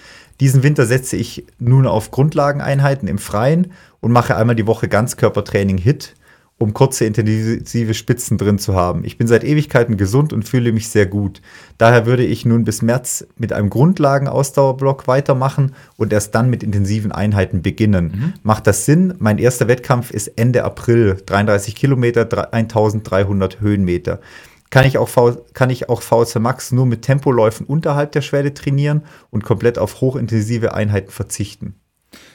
Diesen 0.41 0.63
Winter 0.63 0.87
setze 0.87 1.17
ich 1.17 1.47
nun 1.59 1.87
auf 1.87 2.11
Grundlageneinheiten 2.11 3.09
im 3.09 3.19
Freien 3.19 3.73
und 4.01 4.13
mache 4.13 4.37
einmal 4.37 4.57
die 4.57 4.67
Woche 4.67 4.89
Ganzkörpertraining 4.89 5.79
HIT, 5.79 6.15
um 6.59 6.73
kurze 6.73 7.05
intensive 7.05 7.93
Spitzen 7.93 8.39
drin 8.39 8.59
zu 8.59 8.75
haben. 8.75 9.05
Ich 9.05 9.19
bin 9.19 9.27
seit 9.27 9.45
Ewigkeiten 9.45 9.97
gesund 9.97 10.33
und 10.33 10.49
fühle 10.49 10.73
mich 10.73 10.89
sehr 10.89 11.07
gut. 11.07 11.43
Daher 11.77 12.07
würde 12.07 12.25
ich 12.25 12.47
nun 12.47 12.65
bis 12.65 12.81
März 12.81 13.27
mit 13.37 13.53
einem 13.53 13.69
Grundlagenausdauerblock 13.69 15.07
weitermachen 15.07 15.75
und 15.97 16.13
erst 16.13 16.35
dann 16.35 16.49
mit 16.49 16.63
intensiven 16.63 17.13
Einheiten 17.13 17.61
beginnen. 17.61 18.05
Mhm. 18.05 18.33
Macht 18.43 18.67
das 18.67 18.87
Sinn? 18.87 19.15
Mein 19.19 19.39
erster 19.39 19.69
Wettkampf 19.69 20.11
ist 20.11 20.29
Ende 20.37 20.65
April, 20.65 21.19
33 21.27 21.75
Kilometer, 21.75 22.53
1300 22.53 23.61
Höhenmeter. 23.61 24.21
Kann 24.71 24.85
ich, 24.85 24.99
auch 24.99 25.09
v, 25.09 25.45
kann 25.55 25.71
ich 25.71 25.89
auch 25.89 26.03
VZ 26.03 26.37
Max 26.37 26.73
nur 26.73 26.87
mit 26.87 27.03
Tempoläufen 27.03 27.67
unterhalb 27.67 28.13
der 28.13 28.23
Schwelle 28.23 28.53
trainieren 28.53 29.03
und 29.31 29.45
komplett 29.45 29.79
auf 29.79 30.01
hochintensive 30.01 30.75
Einheiten 30.75 31.11
verzichten? 31.11 31.77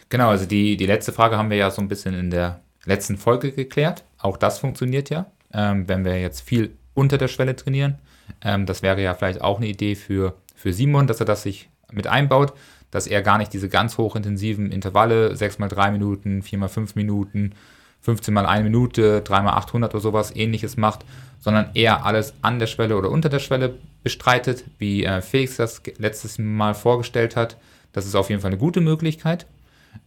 Genau, 0.10 0.30
also 0.30 0.46
die, 0.46 0.78
die 0.78 0.86
letzte 0.86 1.12
Frage 1.12 1.38
haben 1.38 1.50
wir 1.50 1.58
ja 1.58 1.72
so 1.72 1.82
ein 1.82 1.88
bisschen 1.88 2.14
in 2.14 2.30
der 2.30 2.62
letzten 2.86 3.18
Folge 3.18 3.52
geklärt. 3.52 4.04
Auch 4.18 4.38
das 4.38 4.60
funktioniert 4.60 5.10
ja, 5.10 5.32
ähm, 5.54 5.88
wenn 5.88 6.06
wir 6.06 6.20
jetzt 6.20 6.42
viel 6.42 6.78
unter 6.94 7.18
der 7.18 7.28
Schwelle 7.28 7.56
trainieren. 7.56 8.00
Ähm, 8.42 8.66
das 8.66 8.82
wäre 8.82 9.02
ja 9.02 9.14
vielleicht 9.14 9.42
auch 9.42 9.58
eine 9.58 9.68
Idee 9.68 9.96
für, 9.96 10.36
für 10.56 10.74
Simon, 10.74 11.08
dass 11.08 11.20
er 11.20 11.26
das 11.26 11.44
sich 11.44 11.70
mit 11.92 12.08
einbaut, 12.08 12.54
dass 12.92 13.08
er 13.08 13.22
gar 13.22 13.38
nicht 13.38 13.54
diese 13.54 13.70
ganz 13.70 13.98
hochintensiven 13.98 14.72
Intervalle, 14.72 15.36
6 15.36 15.60
mal 15.60 15.70
3 15.70 15.92
Minuten, 15.92 16.42
4 16.42 16.60
mal 16.60 16.70
5 16.70 16.96
Minuten, 16.96 17.54
15 18.02 18.34
mal 18.34 18.46
1 18.46 18.64
Minute, 18.64 19.22
3 19.22 19.42
mal 19.42 19.54
800 19.54 19.94
oder 19.94 20.02
sowas 20.02 20.36
ähnliches 20.36 20.78
macht, 20.78 21.06
sondern 21.40 21.70
eher 21.74 22.06
alles 22.06 22.34
an 22.42 22.60
der 22.60 22.68
Schwelle 22.68 22.98
oder 22.98 23.10
unter 23.10 23.30
der 23.30 23.40
Schwelle 23.40 23.76
bestreitet, 24.04 24.66
wie 24.80 25.04
äh, 25.04 25.22
Felix 25.22 25.58
das 25.58 25.82
letztes 25.98 26.40
Mal 26.40 26.74
vorgestellt 26.74 27.36
hat. 27.36 27.58
Das 27.94 28.06
ist 28.06 28.16
auf 28.16 28.30
jeden 28.30 28.42
Fall 28.42 28.52
eine 28.52 28.60
gute 28.60 28.82
Möglichkeit, 28.82 29.46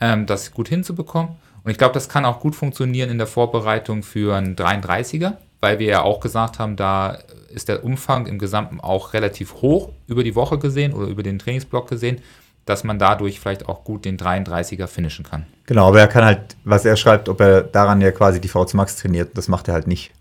ähm, 0.01 0.27
das 0.27 0.53
gut 0.53 0.69
hinzubekommen. 0.69 1.37
Und 1.63 1.71
ich 1.71 1.79
glaube, 1.79 1.95
das 1.95 2.09
kann 2.09 2.25
auch 2.25 2.41
gut 2.41 2.55
funktionieren 2.55 3.11
in 3.11 3.19
der 3.19 3.27
Vorbereitung 3.27 4.03
für 4.03 4.37
einen 4.37 4.55
33er, 4.55 5.35
weil 5.61 5.79
wir 5.79 5.87
ja 5.87 6.03
auch 6.03 6.21
gesagt 6.21 6.59
haben, 6.59 6.77
da 6.77 7.19
ist 7.49 7.69
der 7.69 7.85
Umfang 7.85 8.27
im 8.27 8.39
Gesamten 8.39 8.81
auch 8.81 9.15
relativ 9.15 9.55
hoch 9.55 9.91
über 10.07 10.25
die 10.25 10.35
Woche 10.35 10.59
gesehen 10.59 10.93
oder 10.93 11.07
über 11.07 11.23
den 11.23 11.39
Trainingsblock 11.39 11.89
gesehen, 11.89 12.21
dass 12.66 12.85
man 12.85 12.99
dadurch 12.99 13.40
vielleicht 13.40 13.68
auch 13.68 13.85
gut 13.85 14.04
den 14.04 14.16
33er 14.16 14.87
finishen 14.87 15.25
kann. 15.25 15.47
Genau, 15.66 15.88
aber 15.88 16.00
er 16.00 16.09
kann 16.09 16.25
halt, 16.25 16.56
was 16.64 16.85
er 16.85 16.97
schreibt, 16.97 17.28
ob 17.28 17.40
er 17.40 17.62
daran 17.62 18.00
ja 18.00 18.11
quasi 18.12 18.40
die 18.40 18.49
VC 18.49 18.75
Max 18.75 18.97
trainiert, 18.97 19.37
das 19.37 19.49
macht 19.49 19.68
er 19.68 19.75
halt 19.75 19.87
nicht. 19.87 20.12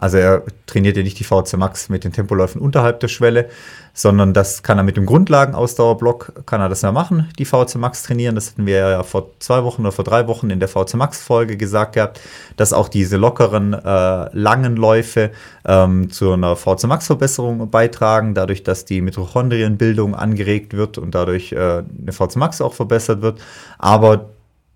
Also 0.00 0.16
er 0.16 0.44
trainiert 0.64 0.96
ja 0.96 1.02
nicht 1.02 1.18
die 1.18 1.24
VC 1.24 1.58
Max 1.58 1.90
mit 1.90 2.04
den 2.04 2.12
Tempoläufen 2.14 2.58
unterhalb 2.58 3.00
der 3.00 3.08
Schwelle, 3.08 3.50
sondern 3.92 4.32
das 4.32 4.62
kann 4.62 4.78
er 4.78 4.82
mit 4.82 4.96
dem 4.96 5.04
Grundlagenausdauerblock, 5.04 6.46
kann 6.46 6.62
er 6.62 6.70
das 6.70 6.80
ja 6.80 6.90
machen, 6.90 7.28
die 7.38 7.44
VC 7.44 7.74
Max 7.74 8.02
trainieren. 8.02 8.34
Das 8.34 8.52
hatten 8.52 8.64
wir 8.64 8.76
ja 8.76 9.02
vor 9.02 9.28
zwei 9.40 9.62
Wochen 9.62 9.82
oder 9.82 9.92
vor 9.92 10.06
drei 10.06 10.26
Wochen 10.26 10.48
in 10.48 10.58
der 10.58 10.68
VC 10.68 10.94
Max 10.94 11.22
Folge 11.22 11.58
gesagt 11.58 11.96
gehabt, 11.96 12.18
dass 12.56 12.72
auch 12.72 12.88
diese 12.88 13.18
lockeren, 13.18 13.74
äh, 13.74 14.34
langen 14.34 14.76
Läufe 14.76 15.32
ähm, 15.66 16.10
zu 16.10 16.32
einer 16.32 16.56
VC 16.56 16.84
Max 16.84 17.06
Verbesserung 17.06 17.70
beitragen, 17.70 18.32
dadurch, 18.32 18.62
dass 18.62 18.86
die 18.86 19.02
Mitochondrienbildung 19.02 20.14
angeregt 20.14 20.72
wird 20.72 20.96
und 20.96 21.14
dadurch 21.14 21.52
äh, 21.52 21.82
eine 21.82 22.12
VC 22.12 22.36
Max 22.36 22.62
auch 22.62 22.72
verbessert 22.72 23.20
wird. 23.20 23.38
Aber 23.76 24.30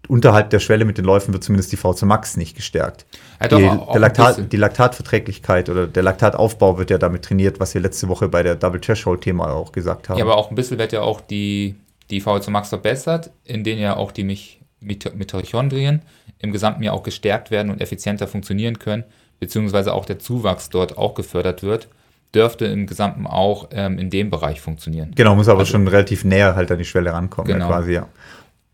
unterhalb 0.09 0.51
der 0.51 0.61
Schwelle 0.61 0.85
mit 0.85 0.99
den 0.99 1.05
Läufen 1.05 1.33
wird 1.33 1.45
zumindest 1.45 1.73
die 1.73 1.77
VC 1.77 2.03
Max 2.03 2.37
nicht 2.37 2.57
gestärkt. 2.57 3.07
Ja, 3.41 3.49
doch, 3.49 3.59
die, 3.59 3.69
auch 3.69 3.97
Laktat, 3.97 4.53
die, 4.53 4.57
Laktatverträglichkeit 4.57 5.69
oder 5.69 5.87
der 5.87 6.03
Laktataufbau 6.03 6.79
wird 6.79 6.91
ja 6.91 6.99
damit 6.99 7.25
trainiert, 7.25 7.61
was 7.61 7.75
wir 7.75 7.81
letzte 7.81 8.09
Woche 8.09 8.29
bei 8.29 8.43
der 8.43 8.55
Double 8.55 8.81
Threshold-Thema 8.81 9.53
auch 9.53 9.73
gesagt 9.73 10.09
haben. 10.09 10.19
Ja, 10.19 10.25
aber 10.25 10.37
auch 10.37 10.51
ein 10.51 10.55
bisschen 10.55 10.79
wird 10.79 10.93
ja 10.93 11.03
auch 11.03 11.21
die, 11.21 11.77
die 12.11 12.21
VC 12.21 12.49
Max 12.49 12.69
verbessert, 12.69 13.31
in 13.45 13.65
denen 13.65 13.81
ja 13.81 13.97
auch 13.97 14.13
die 14.13 14.25
Mich 14.25 14.61
Mitochondrien 14.81 16.03
im 16.39 16.53
gesamten 16.53 16.83
Jahr 16.83 16.95
auch 16.95 17.03
gestärkt 17.03 17.51
werden 17.51 17.71
und 17.71 17.81
effizienter 17.81 18.29
funktionieren 18.29 18.79
können, 18.79 19.05
beziehungsweise 19.41 19.95
auch 19.95 20.05
der 20.05 20.19
Zuwachs 20.19 20.69
dort 20.69 20.99
auch 20.99 21.15
gefördert 21.15 21.63
wird 21.63 21.89
dürfte 22.35 22.67
im 22.67 22.87
Gesamten 22.87 23.27
auch 23.27 23.69
ähm, 23.73 23.99
in 23.99 24.11
dem 24.11 24.31
Bereich 24.31 24.61
funktionieren. 24.61 25.13
Genau, 25.15 25.35
muss 25.35 25.49
aber 25.49 25.61
also, 25.61 25.73
schon 25.73 25.89
relativ 25.89 26.25
näher 26.25 26.55
halt 26.57 26.71
an 26.71 26.79
die 26.79 26.85
Schwelle 26.85 27.13
rankommen, 27.13 27.53
genau. 27.53 27.67
ja, 27.67 27.77
quasi, 27.77 27.93
ja. 27.93 28.09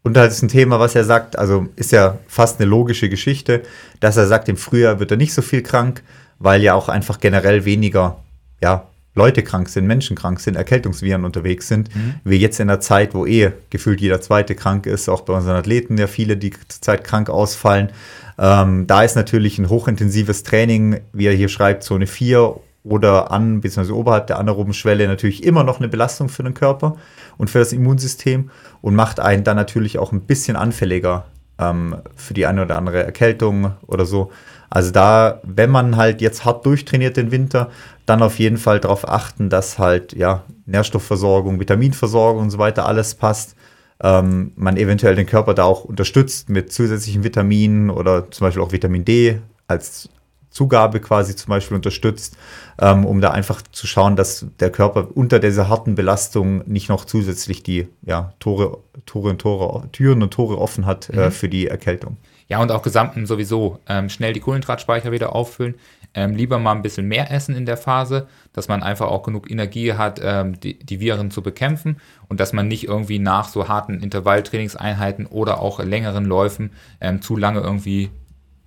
Und 0.03 0.15
das 0.15 0.35
ist 0.35 0.43
ein 0.43 0.49
Thema, 0.49 0.81
was 0.81 0.95
er 0.95 1.05
sagt, 1.05 1.39
also 1.39 1.69
ist 1.77 1.93
ja 1.93 2.19
fast 2.27 2.59
eine 2.61 2.69
logische 2.69 3.09
Geschichte, 3.09 3.63
dass 4.01 4.17
er 4.17 4.27
sagt, 4.27 4.49
im 4.49 4.57
Frühjahr 4.57 4.99
wird 4.99 5.11
er 5.11 5.17
nicht 5.17 5.35
so 5.35 5.43
viel 5.43 5.63
krank, 5.63 6.03
weil 6.39 6.63
ja 6.63 6.75
auch 6.75 6.89
einfach 6.89 7.21
generell 7.21 7.65
weniger, 7.65 8.17
ja, 8.63 8.87
Leute 9.15 9.43
krank 9.43 9.69
sind, 9.69 9.87
Menschen 9.87 10.17
krank 10.17 10.39
sind, 10.41 10.55
Erkältungsviren 10.55 11.25
unterwegs 11.25 11.67
sind, 11.67 11.95
mhm. 11.95 12.15
wie 12.25 12.37
jetzt 12.37 12.61
in 12.61 12.69
der 12.69 12.81
Zeit, 12.81 13.13
wo 13.13 13.27
eh 13.27 13.53
gefühlt 13.69 14.01
jeder 14.01 14.21
Zweite 14.21 14.55
krank 14.55 14.87
ist, 14.87 15.09
auch 15.09 15.23
bei 15.23 15.35
unseren 15.35 15.57
Athleten 15.57 15.99
ja 15.99 16.07
viele, 16.07 16.37
die 16.37 16.53
zurzeit 16.69 17.03
krank 17.03 17.29
ausfallen. 17.29 17.91
Ähm, 18.39 18.87
da 18.87 19.03
ist 19.03 19.17
natürlich 19.17 19.59
ein 19.59 19.69
hochintensives 19.69 20.45
Training, 20.45 21.01
wie 21.13 21.27
er 21.27 21.35
hier 21.35 21.49
schreibt, 21.49 21.83
Zone 21.83 22.07
4 22.07 22.55
oder 22.83 23.31
an 23.31 23.61
bzw. 23.61 23.93
oberhalb 23.93 24.27
der 24.27 24.39
anaeroben 24.39 24.73
Schwelle 24.73 25.07
natürlich 25.07 25.45
immer 25.45 25.65
noch 25.65 25.79
eine 25.79 25.89
Belastung 25.89 26.29
für 26.29 26.43
den 26.43 26.55
Körper 26.55 26.97
und 27.37 27.51
für 27.51 27.59
das 27.59 27.73
Immunsystem 27.73 28.51
und 28.81 28.95
macht 28.95 29.21
einen 29.21 29.45
dann 29.45 29.57
natürlich 29.57 29.99
auch 29.99 30.13
ein 30.13 30.23
bisschen 30.23 30.57
anfälliger 30.57 31.25
ähm, 31.59 31.97
für 32.17 32.35
die 32.35 32.47
eine 32.47 32.63
oder 32.63 32.77
andere 32.77 33.03
Erkältung 33.03 33.73
oder 33.87 34.07
so. 34.07 34.31
Also 34.71 34.93
da, 34.93 35.41
wenn 35.43 35.71
man 35.71 35.97
halt 35.97 36.21
jetzt 36.21 36.45
hart 36.45 36.65
durchtrainiert 36.65 37.17
den 37.17 37.33
Winter, 37.33 37.71
dann 38.07 38.23
auf 38.23 38.39
jeden 38.39 38.57
Fall 38.57 38.81
darauf 38.81 39.09
achten, 39.09 39.51
dass 39.51 39.79
halt 39.79 40.13
ja 40.15 40.45
Nährstoffversorgung, 40.67 41.61
Vitaminversorgung 41.61 42.45
und 42.45 42.51
so 42.51 42.59
weiter 42.59 42.87
alles 42.87 43.15
passt. 43.15 43.57
Ähm, 44.03 44.53
man 44.57 44.77
eventuell 44.77 45.15
den 45.15 45.27
Körper 45.27 45.53
da 45.53 45.65
auch 45.65 45.85
unterstützt 45.85 46.49
mit 46.49 46.73
zusätzlichen 46.73 47.25
Vitaminen 47.25 47.91
oder 47.91 48.31
zum 48.31 48.47
Beispiel 48.47 48.63
auch 48.63 48.73
Vitamin 48.73 49.05
D 49.05 49.41
als 49.67 50.09
Zugabe 50.51 51.01
quasi 51.01 51.37
zum 51.37 51.51
Beispiel 51.51 51.77
unterstützt, 51.77 52.37
ähm, 52.79 53.07
um 53.07 53.21
da 53.21 53.31
einfach 53.31 53.63
zu 53.73 53.87
schauen, 53.87 54.17
dass 54.17 54.47
der 54.59 54.71
Körper 54.71 55.09
unter 55.15 55.39
dieser 55.39 55.69
harten 55.69 55.95
Belastung 55.95 56.63
nicht 56.67 56.89
noch 56.89 57.05
zusätzlich 57.05 57.63
die 57.63 57.89
ja, 58.03 58.33
Tore, 58.41 58.79
Tore 59.07 59.31
und 59.31 59.39
Tore, 59.41 59.89
Türen 59.93 60.23
und 60.23 60.33
Tore 60.33 60.59
offen 60.59 60.87
hat 60.87 61.09
äh, 61.11 61.13
mhm. 61.13 61.19
äh, 61.19 61.31
für 61.31 61.49
die 61.49 61.69
Erkältung. 61.69 62.17
Ja, 62.49 62.61
und 62.61 62.73
auch 62.73 62.83
gesamten 62.83 63.27
sowieso 63.27 63.79
ähm, 63.89 64.09
schnell 64.09 64.33
die 64.33 64.41
Kohlenhydratspeicher 64.41 65.13
wieder 65.13 65.37
auffüllen. 65.37 65.77
Ähm, 66.15 66.35
lieber 66.35 66.59
mal 66.59 66.73
ein 66.73 66.83
bisschen 66.83 67.07
mehr 67.07 67.31
essen 67.31 67.55
in 67.55 67.65
der 67.65 67.77
Phase, 67.77 68.27
dass 68.53 68.67
man 68.67 68.83
einfach 68.83 69.07
auch 69.07 69.23
genug 69.23 69.49
Energie 69.49 69.93
hat, 69.93 70.21
ähm, 70.21 70.59
die, 70.59 70.77
die, 70.77 70.99
Viren 70.99 71.31
zu 71.31 71.41
bekämpfen 71.41 71.99
und 72.29 72.41
dass 72.41 72.53
man 72.53 72.67
nicht 72.67 72.89
irgendwie 72.89 73.21
nach 73.21 73.49
so 73.49 73.69
harten 73.69 74.01
Intervalltrainingseinheiten 74.01 75.27
oder 75.27 75.61
auch 75.61 75.79
längeren 75.79 76.25
Läufen 76.25 76.73
ähm, 77.01 77.23
zu 77.23 77.37
lange 77.37 77.61
irgendwie 77.61 78.11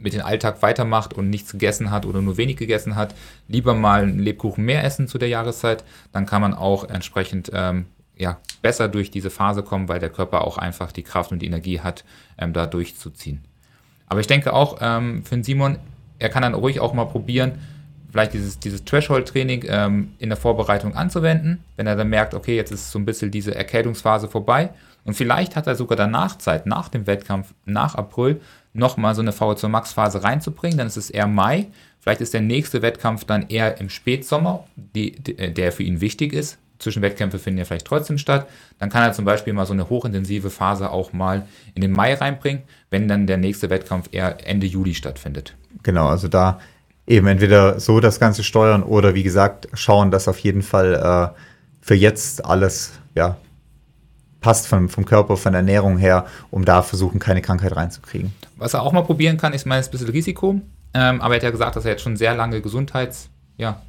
mit 0.04 0.14
dem 0.14 0.22
Alltag 0.22 0.62
weitermacht 0.62 1.14
und 1.14 1.30
nichts 1.30 1.54
gegessen 1.54 1.90
hat 1.90 2.06
oder 2.06 2.22
nur 2.22 2.38
wenig 2.38 2.58
gegessen 2.58 2.96
hat, 2.96 3.16
lieber 3.48 3.74
mal 3.74 4.04
einen 4.04 4.20
Lebkuchen 4.20 4.64
mehr 4.64 4.84
essen 4.84 5.08
zu 5.08 5.18
der 5.18 5.30
Jahreszeit. 5.30 5.84
Dann 6.12 6.26
kann 6.26 6.42
man 6.42 6.54
auch 6.54 6.84
entsprechend 6.90 7.50
ähm, 7.54 7.86
ja, 8.18 8.38
besser 8.62 8.90
durch 8.90 9.12
diese 9.12 9.30
Phase 9.30 9.64
kommen, 9.64 9.88
weil 9.88 10.00
der 10.00 10.10
Körper 10.10 10.46
auch 10.46 10.58
einfach 10.58 10.92
die 10.92 11.04
Kraft 11.04 11.32
und 11.32 11.40
die 11.40 11.48
Energie 11.48 11.80
hat, 11.80 12.04
ähm, 12.38 12.54
da 12.54 12.68
durchzuziehen. 12.68 13.46
Aber 14.08 14.20
ich 14.20 14.28
denke 14.28 14.54
auch 14.54 14.78
ähm, 14.82 15.24
für 15.24 15.36
den 15.36 15.44
Simon, 15.44 15.80
er 16.20 16.30
kann 16.30 16.44
dann 16.44 16.54
ruhig 16.54 16.80
auch 16.80 16.94
mal 16.94 17.06
probieren, 17.06 17.54
vielleicht 18.12 18.34
dieses, 18.34 18.60
dieses 18.60 18.84
Threshold-Training 18.84 19.66
ähm, 19.68 20.14
in 20.20 20.30
der 20.30 20.38
Vorbereitung 20.38 20.96
anzuwenden, 20.96 21.64
wenn 21.78 21.88
er 21.88 21.96
dann 21.96 22.10
merkt, 22.10 22.36
okay, 22.36 22.56
jetzt 22.56 22.72
ist 22.72 22.92
so 22.92 23.00
ein 23.00 23.06
bisschen 23.06 23.32
diese 23.32 23.56
Erkältungsphase 23.56 24.28
vorbei 24.28 24.70
und 25.04 25.16
vielleicht 25.16 25.56
hat 25.56 25.68
er 25.68 25.76
sogar 25.76 25.98
danach 25.98 26.38
Zeit, 26.38 26.66
nach 26.66 26.90
dem 26.90 27.08
Wettkampf, 27.08 27.54
nach 27.66 27.96
April, 27.96 28.40
nochmal 28.74 29.16
so 29.16 29.22
eine 29.22 29.32
VO2 29.32 29.68
Max 29.68 29.94
Phase 29.94 30.24
reinzubringen. 30.24 30.78
Dann 30.78 30.88
ist 30.88 30.98
es 30.98 31.10
eher 31.10 31.28
Mai. 31.28 31.68
Vielleicht 32.00 32.22
ist 32.22 32.34
der 32.34 32.42
nächste 32.42 32.82
Wettkampf 32.82 33.24
dann 33.24 33.48
eher 33.50 33.80
im 33.80 33.90
Spätsommer, 33.90 34.66
die, 34.76 35.12
der 35.14 35.72
für 35.72 35.84
ihn 35.84 36.02
wichtig 36.02 36.34
ist. 36.34 36.58
Zwischenwettkämpfe 36.80 37.40
finden 37.40 37.60
ja 37.60 37.66
vielleicht 37.66 37.88
trotzdem 37.88 38.18
statt. 38.18 38.48
Dann 38.80 38.90
kann 38.90 39.04
er 39.04 39.14
zum 39.14 39.26
Beispiel 39.26 39.54
mal 39.54 39.66
so 39.66 39.74
eine 39.74 39.90
hochintensive 39.90 40.50
Phase 40.50 40.92
auch 40.92 41.14
mal 41.14 41.48
in 41.76 41.82
den 41.82 41.92
Mai 41.92 42.14
reinbringen, 42.14 42.64
wenn 42.90 43.08
dann 43.08 43.26
der 43.26 43.38
nächste 43.38 43.70
Wettkampf 43.70 44.10
eher 44.12 44.46
Ende 44.46 44.68
Juli 44.68 44.94
stattfindet. 44.94 45.56
Genau, 45.84 46.08
also 46.08 46.28
da 46.28 46.60
eben 47.08 47.28
entweder 47.28 47.80
so 47.80 48.00
das 48.00 48.20
Ganze 48.20 48.44
steuern 48.44 48.84
oder 48.84 49.16
wie 49.16 49.24
gesagt 49.24 49.70
schauen, 49.74 50.12
dass 50.12 50.28
auf 50.28 50.40
jeden 50.40 50.62
Fall 50.62 50.94
äh, 51.34 51.40
für 51.82 51.96
jetzt 51.96 52.46
alles 52.46 52.94
ja, 53.16 53.38
passt 54.44 54.68
vom, 54.68 54.90
vom 54.90 55.06
Körper, 55.06 55.38
von 55.38 55.54
der 55.54 55.62
Ernährung 55.62 55.98
her, 55.98 56.28
um 56.52 56.66
da 56.66 56.84
versuchen, 56.84 57.18
keine 57.20 57.42
Krankheit 57.42 57.76
reinzukriegen. 57.76 58.32
Was 58.58 58.76
er 58.76 58.84
auch 58.84 58.92
mal 58.92 59.02
probieren 59.02 59.38
kann, 59.38 59.54
ist 59.54 59.66
mal 59.66 59.82
ein 59.82 59.90
bisschen 59.90 60.10
Risiko. 60.10 60.62
Ähm, 60.94 61.22
aber 61.22 61.34
er 61.34 61.38
hat 61.38 61.44
ja 61.44 61.50
gesagt, 61.50 61.76
dass 61.76 61.86
er 61.86 61.92
jetzt 61.92 62.04
schon 62.04 62.18
sehr 62.18 62.36
lange 62.36 62.62
gesundheits, 62.62 63.30
ja, 63.58 63.82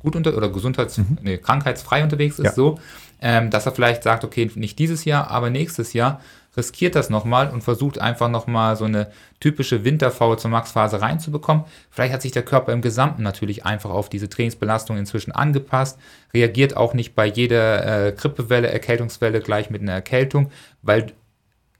gut 0.00 0.16
unter 0.16 0.36
oder 0.36 0.48
gesundheits, 0.48 0.98
mhm. 0.98 1.18
nee, 1.22 1.38
krankheitsfrei 1.38 2.02
unterwegs 2.02 2.40
ist, 2.40 2.46
ja. 2.46 2.52
so, 2.52 2.80
ähm, 3.20 3.50
dass 3.50 3.66
er 3.66 3.72
vielleicht 3.72 4.02
sagt, 4.02 4.24
okay, 4.24 4.50
nicht 4.56 4.80
dieses 4.80 5.04
Jahr, 5.04 5.30
aber 5.30 5.50
nächstes 5.50 5.92
Jahr 5.92 6.20
riskiert 6.56 6.94
das 6.94 7.10
nochmal 7.10 7.50
und 7.50 7.62
versucht 7.62 7.98
einfach 7.98 8.28
nochmal 8.28 8.76
so 8.76 8.84
eine 8.84 9.10
typische 9.40 9.84
Winterfaul 9.84 10.38
zur 10.38 10.50
Maxphase 10.50 11.00
reinzubekommen. 11.00 11.64
Vielleicht 11.90 12.12
hat 12.12 12.22
sich 12.22 12.32
der 12.32 12.44
Körper 12.44 12.72
im 12.72 12.82
Gesamten 12.82 13.22
natürlich 13.22 13.64
einfach 13.64 13.90
auf 13.90 14.08
diese 14.08 14.28
Trainingsbelastung 14.28 14.98
inzwischen 14.98 15.32
angepasst, 15.32 15.98
reagiert 16.34 16.76
auch 16.76 16.94
nicht 16.94 17.14
bei 17.14 17.26
jeder 17.26 18.08
äh, 18.08 18.12
Grippewelle, 18.12 18.68
Erkältungswelle 18.68 19.40
gleich 19.40 19.70
mit 19.70 19.82
einer 19.82 19.92
Erkältung, 19.92 20.50
weil 20.82 21.12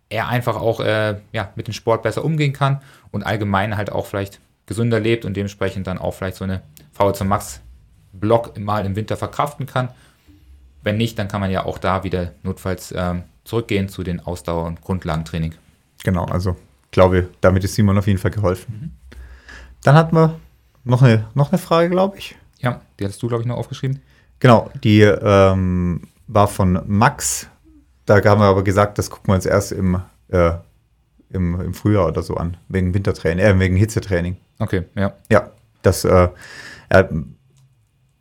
er 0.08 0.28
einfach 0.28 0.56
auch 0.56 0.80
äh, 0.80 1.16
ja, 1.32 1.52
mit 1.54 1.66
dem 1.66 1.74
Sport 1.74 2.02
besser 2.02 2.24
umgehen 2.24 2.52
kann 2.52 2.80
und 3.10 3.24
allgemein 3.24 3.76
halt 3.76 3.92
auch 3.92 4.06
vielleicht 4.06 4.40
gesünder 4.66 5.00
lebt 5.00 5.24
und 5.24 5.36
dementsprechend 5.36 5.86
dann 5.86 5.98
auch 5.98 6.12
vielleicht 6.12 6.36
so 6.36 6.44
eine 6.44 6.62
VO2 6.96 7.24
Max 7.24 7.60
Block 8.12 8.58
mal 8.58 8.84
im 8.84 8.94
Winter 8.94 9.16
verkraften 9.16 9.66
kann. 9.66 9.88
Wenn 10.82 10.96
nicht, 10.96 11.18
dann 11.18 11.28
kann 11.28 11.40
man 11.40 11.50
ja 11.50 11.64
auch 11.64 11.78
da 11.78 12.04
wieder 12.04 12.32
notfalls 12.42 12.92
ähm, 12.96 13.24
zurückgehen 13.44 13.88
zu 13.88 14.02
den 14.02 14.20
Ausdauer- 14.20 14.66
und 14.66 14.80
Grundlagentraining. 14.80 15.54
Genau, 16.04 16.24
also 16.24 16.56
glaube, 16.92 17.28
damit 17.40 17.64
ist 17.64 17.74
Simon 17.74 17.98
auf 17.98 18.06
jeden 18.06 18.18
Fall 18.18 18.30
geholfen. 18.30 18.74
Mhm. 18.80 19.16
Dann 19.82 19.96
hatten 19.96 20.14
wir 20.14 20.38
noch 20.84 21.02
eine, 21.02 21.26
noch 21.34 21.50
eine 21.50 21.58
Frage, 21.58 21.90
glaube 21.90 22.18
ich. 22.18 22.36
Ja, 22.60 22.80
die 22.98 23.04
hattest 23.04 23.20
du, 23.22 23.28
glaube 23.28 23.42
ich, 23.42 23.48
noch 23.48 23.56
aufgeschrieben. 23.56 24.00
Genau, 24.38 24.70
die 24.84 25.00
ähm, 25.00 26.02
war 26.28 26.46
von 26.46 26.80
Max. 26.86 27.48
Da 28.06 28.16
haben 28.24 28.40
wir 28.40 28.46
aber 28.46 28.62
gesagt, 28.62 28.98
das 28.98 29.10
gucken 29.10 29.28
wir 29.28 29.34
uns 29.34 29.46
erst 29.46 29.72
im, 29.72 30.00
äh, 30.28 30.52
im, 31.30 31.60
im 31.60 31.74
Frühjahr 31.74 32.06
oder 32.06 32.22
so 32.22 32.36
an, 32.36 32.56
wegen 32.68 32.94
Wintertraining, 32.94 33.44
äh, 33.44 33.58
wegen 33.58 33.76
Hitzetraining. 33.76 34.36
Okay, 34.58 34.84
ja. 34.94 35.14
Ja, 35.30 35.50
das, 35.82 36.04
äh, 36.04 36.28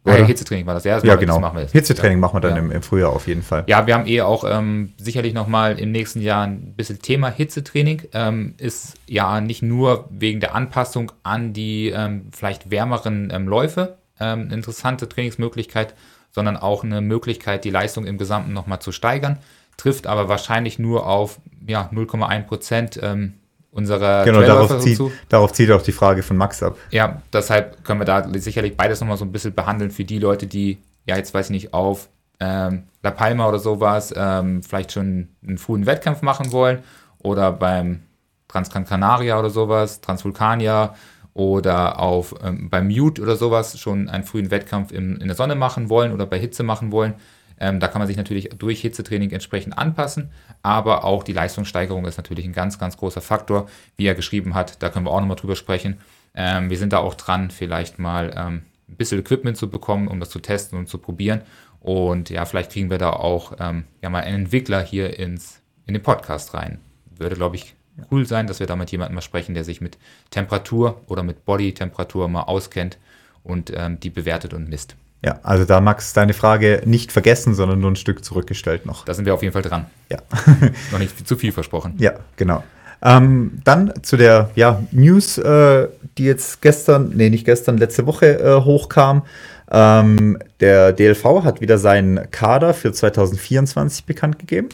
Ja, 0.03 0.15
oder? 0.15 0.25
Hitzetraining 0.25 0.65
war 0.65 0.73
das. 0.73 0.83
Ja, 0.83 0.95
das 0.95 1.03
ja 1.03 1.15
genau. 1.15 1.39
machen 1.39 1.57
wir 1.57 1.61
jetzt. 1.61 1.73
Hitzetraining 1.73 2.19
machen 2.19 2.35
wir 2.35 2.41
dann 2.41 2.55
Ja. 2.55 2.61
im, 2.61 2.71
im 2.71 2.81
Frühjahr 2.81 3.11
auf 3.11 3.27
jeden 3.27 3.43
Fall. 3.43 3.63
Ja, 3.67 3.85
wir 3.85 3.93
haben 3.93 4.07
eh 4.07 4.21
auch 4.21 4.43
ähm, 4.47 4.93
sicherlich 4.97 5.33
nochmal 5.33 5.77
im 5.79 5.91
nächsten 5.91 6.21
Jahr 6.21 6.47
ein 6.47 6.73
bisschen 6.75 6.99
Thema 7.01 7.29
Hitzetraining. 7.29 8.03
Ähm, 8.13 8.55
ist 8.57 8.95
ja 9.07 9.41
nicht 9.41 9.61
nur 9.61 10.05
wegen 10.09 10.39
der 10.39 10.55
Anpassung 10.55 11.11
an 11.21 11.53
die 11.53 11.89
ähm, 11.89 12.29
vielleicht 12.31 12.71
wärmeren 12.71 13.29
ähm, 13.31 13.47
Läufe 13.47 13.97
ähm, 14.19 14.41
eine 14.45 14.55
interessante 14.55 15.07
Trainingsmöglichkeit, 15.07 15.93
sondern 16.31 16.57
auch 16.57 16.83
eine 16.83 17.01
Möglichkeit, 17.01 17.63
die 17.63 17.69
Leistung 17.69 18.05
im 18.05 18.17
Gesamten 18.17 18.53
nochmal 18.53 18.79
zu 18.79 18.91
steigern. 18.91 19.37
Trifft 19.77 20.07
aber 20.07 20.29
wahrscheinlich 20.29 20.79
nur 20.79 21.05
auf 21.05 21.39
ja, 21.67 21.89
0,1 21.93 22.43
Prozent 22.43 22.99
ähm, 23.03 23.33
unserer 23.71 24.25
Genau, 24.25 24.41
darauf 24.41 24.79
zieht, 24.79 24.99
darauf 25.29 25.53
zieht 25.53 25.71
auch 25.71 25.81
die 25.81 25.91
Frage 25.91 26.23
von 26.23 26.37
Max 26.37 26.61
ab. 26.61 26.77
Ja, 26.91 27.21
deshalb 27.33 27.83
können 27.83 28.01
wir 28.01 28.05
da 28.05 28.27
sicherlich 28.39 28.75
beides 28.77 28.99
nochmal 28.99 29.17
so 29.17 29.25
ein 29.25 29.31
bisschen 29.31 29.53
behandeln 29.53 29.91
für 29.91 30.03
die 30.03 30.19
Leute, 30.19 30.45
die, 30.45 30.77
ja, 31.05 31.15
jetzt 31.15 31.33
weiß 31.33 31.47
ich 31.47 31.51
nicht, 31.51 31.73
auf 31.73 32.09
ähm, 32.39 32.83
La 33.03 33.11
Palma 33.11 33.47
oder 33.47 33.59
sowas 33.59 34.13
ähm, 34.15 34.61
vielleicht 34.63 34.91
schon 34.91 35.29
einen 35.45 35.57
frühen 35.57 35.85
Wettkampf 35.85 36.21
machen 36.21 36.51
wollen 36.51 36.79
oder 37.19 37.51
beim 37.51 38.01
Transgran 38.47 38.85
Canaria 38.85 39.39
oder 39.39 39.49
sowas, 39.49 40.01
Transvulkania 40.01 40.95
oder 41.33 41.99
auf 41.99 42.35
ähm, 42.43 42.69
beim 42.69 42.87
Mute 42.87 43.21
oder 43.21 43.37
sowas 43.37 43.79
schon 43.79 44.09
einen 44.09 44.25
frühen 44.25 44.51
Wettkampf 44.51 44.91
in, 44.91 45.17
in 45.17 45.27
der 45.27 45.35
Sonne 45.35 45.55
machen 45.55 45.89
wollen 45.89 46.11
oder 46.11 46.25
bei 46.25 46.37
Hitze 46.37 46.63
machen 46.63 46.91
wollen. 46.91 47.13
Ähm, 47.59 47.79
da 47.79 47.87
kann 47.87 47.99
man 47.99 48.07
sich 48.07 48.17
natürlich 48.17 48.49
durch 48.57 48.81
Hitzetraining 48.81 49.29
entsprechend 49.29 49.77
anpassen, 49.77 50.31
aber 50.63 51.03
auch 51.03 51.23
die 51.23 51.33
Leistungssteigerung 51.33 52.05
ist 52.05 52.17
natürlich 52.17 52.45
ein 52.45 52.53
ganz, 52.53 52.77
ganz 52.77 52.97
großer 52.97 53.21
Faktor, 53.21 53.67
wie 53.97 54.05
er 54.05 54.15
geschrieben 54.15 54.53
hat. 54.53 54.81
Da 54.83 54.89
können 54.89 55.05
wir 55.05 55.11
auch 55.11 55.19
nochmal 55.19 55.37
drüber 55.37 55.55
sprechen. 55.55 55.99
Ähm, 56.33 56.69
wir 56.69 56.77
sind 56.77 56.93
da 56.93 56.99
auch 56.99 57.15
dran, 57.15 57.51
vielleicht 57.51 57.99
mal 57.99 58.33
ähm, 58.35 58.61
ein 58.87 58.95
bisschen 58.95 59.19
Equipment 59.19 59.57
zu 59.57 59.69
bekommen, 59.69 60.07
um 60.07 60.19
das 60.19 60.29
zu 60.29 60.39
testen 60.39 60.77
und 60.77 60.87
zu 60.87 60.97
probieren. 60.97 61.41
Und 61.79 62.29
ja, 62.29 62.45
vielleicht 62.45 62.71
kriegen 62.71 62.89
wir 62.89 62.99
da 62.99 63.11
auch 63.11 63.53
ähm, 63.59 63.85
ja 64.01 64.09
mal 64.09 64.23
einen 64.23 64.45
Entwickler 64.45 64.81
hier 64.81 65.17
ins, 65.17 65.61
in 65.87 65.93
den 65.93 66.03
Podcast 66.03 66.53
rein. 66.53 66.79
Würde, 67.17 67.35
glaube 67.35 67.55
ich, 67.55 67.75
cool 68.11 68.25
sein, 68.25 68.47
dass 68.47 68.59
wir 68.59 68.67
da 68.67 68.75
mit 68.75 68.91
jemandem 68.91 69.15
mal 69.15 69.21
sprechen, 69.21 69.55
der 69.55 69.63
sich 69.63 69.81
mit 69.81 69.97
Temperatur 70.29 71.01
oder 71.07 71.23
mit 71.23 71.45
Body-Temperatur 71.45 72.27
mal 72.27 72.43
auskennt 72.43 72.97
und 73.43 73.71
ähm, 73.75 73.99
die 73.99 74.09
bewertet 74.09 74.53
und 74.53 74.69
misst. 74.69 74.95
Ja, 75.23 75.39
also 75.43 75.65
da 75.65 75.81
Max 75.81 76.13
deine 76.13 76.33
Frage 76.33 76.81
nicht 76.85 77.11
vergessen, 77.11 77.53
sondern 77.53 77.79
nur 77.79 77.91
ein 77.91 77.95
Stück 77.95 78.25
zurückgestellt 78.25 78.85
noch. 78.85 79.05
Da 79.05 79.13
sind 79.13 79.25
wir 79.25 79.33
auf 79.33 79.43
jeden 79.43 79.53
Fall 79.53 79.61
dran. 79.61 79.85
Ja. 80.09 80.17
Noch 80.91 80.97
nicht 80.97 81.27
zu 81.27 81.35
viel 81.35 81.51
versprochen. 81.51 81.93
Ja, 81.99 82.13
genau. 82.37 82.63
Ähm, 83.03 83.61
dann 83.63 83.93
zu 84.01 84.17
der 84.17 84.49
ja, 84.55 84.81
News, 84.91 85.37
äh, 85.37 85.87
die 86.17 86.25
jetzt 86.25 86.61
gestern, 86.61 87.11
nee, 87.15 87.29
nicht 87.29 87.45
gestern, 87.45 87.77
letzte 87.77 88.07
Woche 88.07 88.39
äh, 88.39 88.61
hochkam. 88.63 89.23
Ähm, 89.71 90.39
der 90.59 90.91
DLV 90.91 91.43
hat 91.43 91.61
wieder 91.61 91.77
seinen 91.77 92.29
Kader 92.31 92.73
für 92.73 92.91
2024 92.91 94.05
bekannt 94.05 94.39
gegeben. 94.39 94.69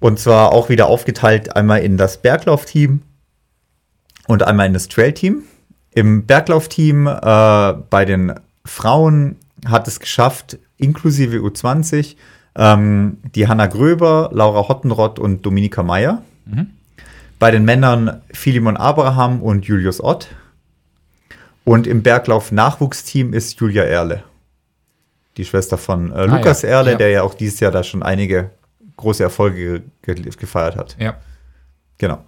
Und 0.00 0.18
zwar 0.18 0.52
auch 0.52 0.68
wieder 0.68 0.86
aufgeteilt 0.86 1.54
einmal 1.56 1.82
in 1.82 1.96
das 1.96 2.18
Berglaufteam 2.18 3.02
und 4.26 4.42
einmal 4.42 4.66
in 4.66 4.74
das 4.74 4.88
Trailteam. 4.88 5.42
Im 5.94 6.26
Berglaufteam 6.26 7.06
äh, 7.06 7.72
bei 7.90 8.04
den 8.04 8.34
Frauen 8.66 9.36
hat 9.66 9.88
es 9.88 10.00
geschafft, 10.00 10.58
inklusive 10.76 11.38
U20, 11.38 12.16
ähm, 12.56 13.18
die 13.34 13.48
Hanna 13.48 13.66
Gröber, 13.66 14.30
Laura 14.32 14.68
Hottenrott 14.68 15.18
und 15.18 15.44
Dominika 15.44 15.82
Meyer. 15.82 16.22
Bei 17.38 17.50
den 17.50 17.64
Männern 17.64 18.22
Philemon 18.32 18.76
Abraham 18.76 19.42
und 19.42 19.64
Julius 19.64 20.02
Ott. 20.02 20.28
Und 21.64 21.86
im 21.86 22.02
Berglauf-Nachwuchsteam 22.02 23.32
ist 23.32 23.58
Julia 23.58 23.84
Erle. 23.84 24.22
Die 25.36 25.44
Schwester 25.44 25.78
von 25.78 26.12
äh, 26.12 26.26
Lukas 26.26 26.62
ja, 26.62 26.68
Erle, 26.68 26.92
ja. 26.92 26.96
der 26.98 27.08
ja 27.08 27.22
auch 27.22 27.34
dieses 27.34 27.58
Jahr 27.60 27.72
da 27.72 27.82
schon 27.82 28.02
einige 28.02 28.50
große 28.96 29.22
Erfolge 29.22 29.82
ge 30.02 30.14
ge 30.14 30.30
gefeiert 30.30 30.76
hat. 30.76 30.96
Ja. 30.98 31.16
Genau. 31.98 32.24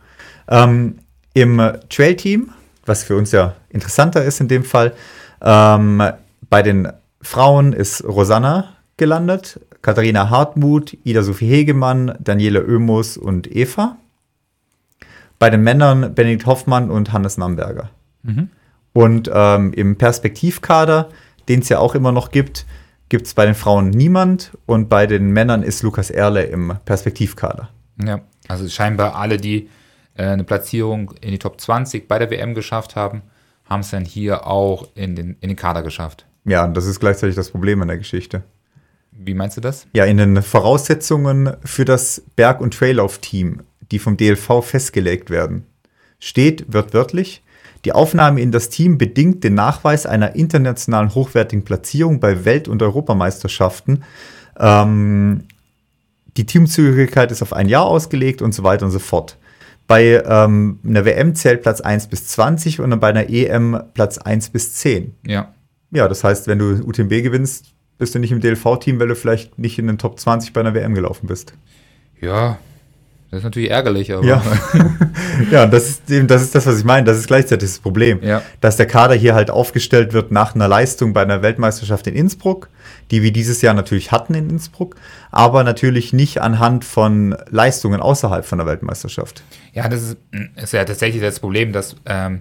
Ähm, 0.49 0.99
Im 1.35 1.61
Trail-Team, 1.88 2.51
was 2.85 3.05
für 3.05 3.16
uns 3.16 3.33
ja 3.33 3.55
interessanter 3.68 4.25
ist 4.25 4.40
in 4.40 4.49
dem 4.49 4.64
Fall, 4.64 4.94
ähm, 5.42 6.03
bei 6.49 6.62
den 6.62 6.92
Frauen 7.20 7.72
ist 7.72 8.05
Rosanna 8.05 8.77
gelandet, 8.96 9.61
Katharina 9.83 10.31
Hartmut, 10.31 10.96
Ida 11.05 11.22
Sophie 11.22 11.49
Hegemann, 11.49 12.16
Daniele 12.20 12.64
Oemus 12.64 13.16
und 13.16 13.55
Eva. 13.55 13.96
Bei 15.38 15.51
den 15.51 15.62
Männern 15.62 16.14
Benedikt 16.14 16.46
Hoffmann 16.46 16.90
und 16.90 17.12
Hannes 17.12 17.37
Namberger. 17.37 17.90
Und 18.92 19.31
ähm, 19.33 19.72
im 19.75 19.96
Perspektivkader, 19.96 21.11
den 21.49 21.61
es 21.61 21.68
ja 21.68 21.79
auch 21.79 21.94
immer 21.94 22.12
noch 22.12 22.31
gibt, 22.31 22.66
gibt 23.09 23.27
es 23.27 23.35
bei 23.35 23.46
den 23.46 23.55
Frauen 23.55 23.90
niemand 23.90 24.57
und 24.66 24.88
bei 24.88 25.07
den 25.07 25.31
Männern 25.31 25.62
ist 25.62 25.83
Lukas 25.83 26.11
Erle 26.11 26.44
im 26.44 26.75
Perspektivkader. 26.85 27.68
Ja, 28.03 28.20
also 28.49 28.68
scheinbar 28.68 29.16
alle, 29.16 29.37
die 29.37 29.68
äh, 30.14 30.25
eine 30.25 30.44
Platzierung 30.44 31.12
in 31.20 31.31
die 31.31 31.38
Top 31.38 31.61
20 31.61 32.09
bei 32.09 32.18
der 32.18 32.31
WM 32.31 32.55
geschafft 32.55 32.96
haben, 32.96 33.22
haben 33.68 33.81
es 33.81 33.90
dann 33.90 34.05
hier 34.05 34.46
auch 34.46 34.88
in 34.94 35.16
den, 35.16 35.37
in 35.40 35.48
den 35.48 35.57
Kader 35.57 35.83
geschafft. 35.83 36.26
Ja, 36.44 36.64
und 36.64 36.76
das 36.76 36.87
ist 36.87 37.00
gleichzeitig 37.00 37.35
das 37.35 37.50
Problem 37.50 37.83
an 37.83 37.88
der 37.88 37.98
Geschichte. 37.98 38.44
Wie 39.11 39.35
meinst 39.35 39.57
du 39.57 39.61
das? 39.61 39.87
Ja, 39.92 40.05
in 40.05 40.18
den 40.18 40.42
Voraussetzungen 40.42 41.57
für 41.64 41.85
das 41.85 42.22
Berg- 42.37 42.61
und 42.61 42.74
Traillauf-Team, 42.74 43.62
die 43.90 43.98
vom 43.98 44.16
DLV 44.16 44.62
festgelegt 44.62 45.31
werden, 45.31 45.66
steht 46.18 46.64
wörtlich, 46.68 47.42
die 47.85 47.92
Aufnahme 47.92 48.40
in 48.40 48.50
das 48.50 48.68
Team 48.68 48.98
bedingt 48.98 49.44
den 49.44 49.55
Nachweis 49.55 50.07
einer 50.07 50.35
internationalen 50.35 51.14
hochwertigen 51.14 51.64
Platzierung 51.64 52.18
bei 52.18 52.44
Welt- 52.44 52.66
und 52.66 52.83
Europameisterschaften. 52.83 54.02
Ähm, 54.59 55.44
die 56.37 56.46
Teamzugehörigkeit 56.46 57.31
ist 57.31 57.42
auf 57.42 57.52
ein 57.52 57.68
Jahr 57.68 57.87
ausgelegt 57.87 58.42
und 58.42 58.55
so 58.55 58.64
weiter 58.64 58.87
und 58.87 58.90
so 58.90 58.98
fort. 58.98 59.38
Bei 59.87 60.22
ähm, 60.27 60.81
einer 60.85 61.05
WM 61.05 61.35
zählt 61.35 61.62
Platz 61.62 61.81
1 61.81 62.09
bis 62.09 62.27
20 62.29 62.81
und 62.81 62.99
bei 62.99 63.09
einer 63.09 63.29
EM 63.29 63.81
Platz 63.94 64.18
1 64.18 64.51
bis 64.51 64.75
10. 64.75 65.14
Ja. 65.27 65.55
Ja, 65.92 66.09
das 66.09 66.25
heißt, 66.25 66.49
wenn 66.49 66.59
du 66.59 66.83
UTMB 66.85 67.22
gewinnst, 67.22 67.75
bist 67.99 68.14
du 68.14 68.18
nicht 68.18 68.33
im 68.33 68.40
DLV-Team, 68.40 68.99
weil 68.99 69.09
du 69.09 69.14
vielleicht 69.14 69.59
nicht 69.59 69.79
in 69.79 69.87
den 69.87 69.99
Top 69.99 70.18
20 70.18 70.53
bei 70.53 70.61
einer 70.61 70.75
WM 70.75 70.94
gelaufen 70.94 71.29
bist. 71.29 71.55
Ja, 72.20 72.59
das 73.37 73.40
ist 73.42 73.44
natürlich 73.44 73.70
ärgerlich, 73.70 74.14
aber 74.14 74.25
Ja, 74.25 74.42
ja 75.51 75.66
das 75.66 75.90
ist, 75.90 76.11
eben, 76.11 76.27
das 76.27 76.40
ist 76.42 76.55
das, 76.55 76.64
was 76.64 76.79
ich 76.79 76.85
meine. 76.85 77.05
Das 77.05 77.18
ist 77.18 77.27
gleichzeitig 77.27 77.68
das 77.68 77.79
Problem. 77.79 78.20
Ja. 78.22 78.40
Dass 78.62 78.77
der 78.77 78.87
Kader 78.87 79.14
hier 79.14 79.35
halt 79.35 79.51
aufgestellt 79.51 80.14
wird 80.14 80.33
nach 80.33 80.55
einer 80.55 80.68
Leistung 80.68 81.12
bei 81.12 81.20
einer 81.20 81.42
Weltmeisterschaft 81.42 82.07
in 82.07 82.14
Innsbruck, 82.14 82.70
die 83.11 83.22
wir 83.22 83.33
dieses 83.33 83.61
Jahr 83.61 83.75
natürlich 83.75 84.11
hatten 84.11 84.33
in 84.33 84.49
Innsbruck, 84.49 84.96
aber 85.31 85.64
natürlich 85.64 86.14
nicht 86.14 86.40
anhand 86.40 86.85
von 86.87 87.37
Leistungen 87.51 88.01
außerhalb 88.01 88.46
von 88.46 88.57
der 88.57 88.66
Weltmeisterschaft. 88.66 89.42
Ja, 89.75 89.87
das 89.88 90.03
ist, 90.03 90.16
ist 90.57 90.72
ja 90.72 90.85
tatsächlich 90.87 91.20
das 91.20 91.38
Problem, 91.38 91.75
dass 91.75 91.96
ähm, 92.07 92.40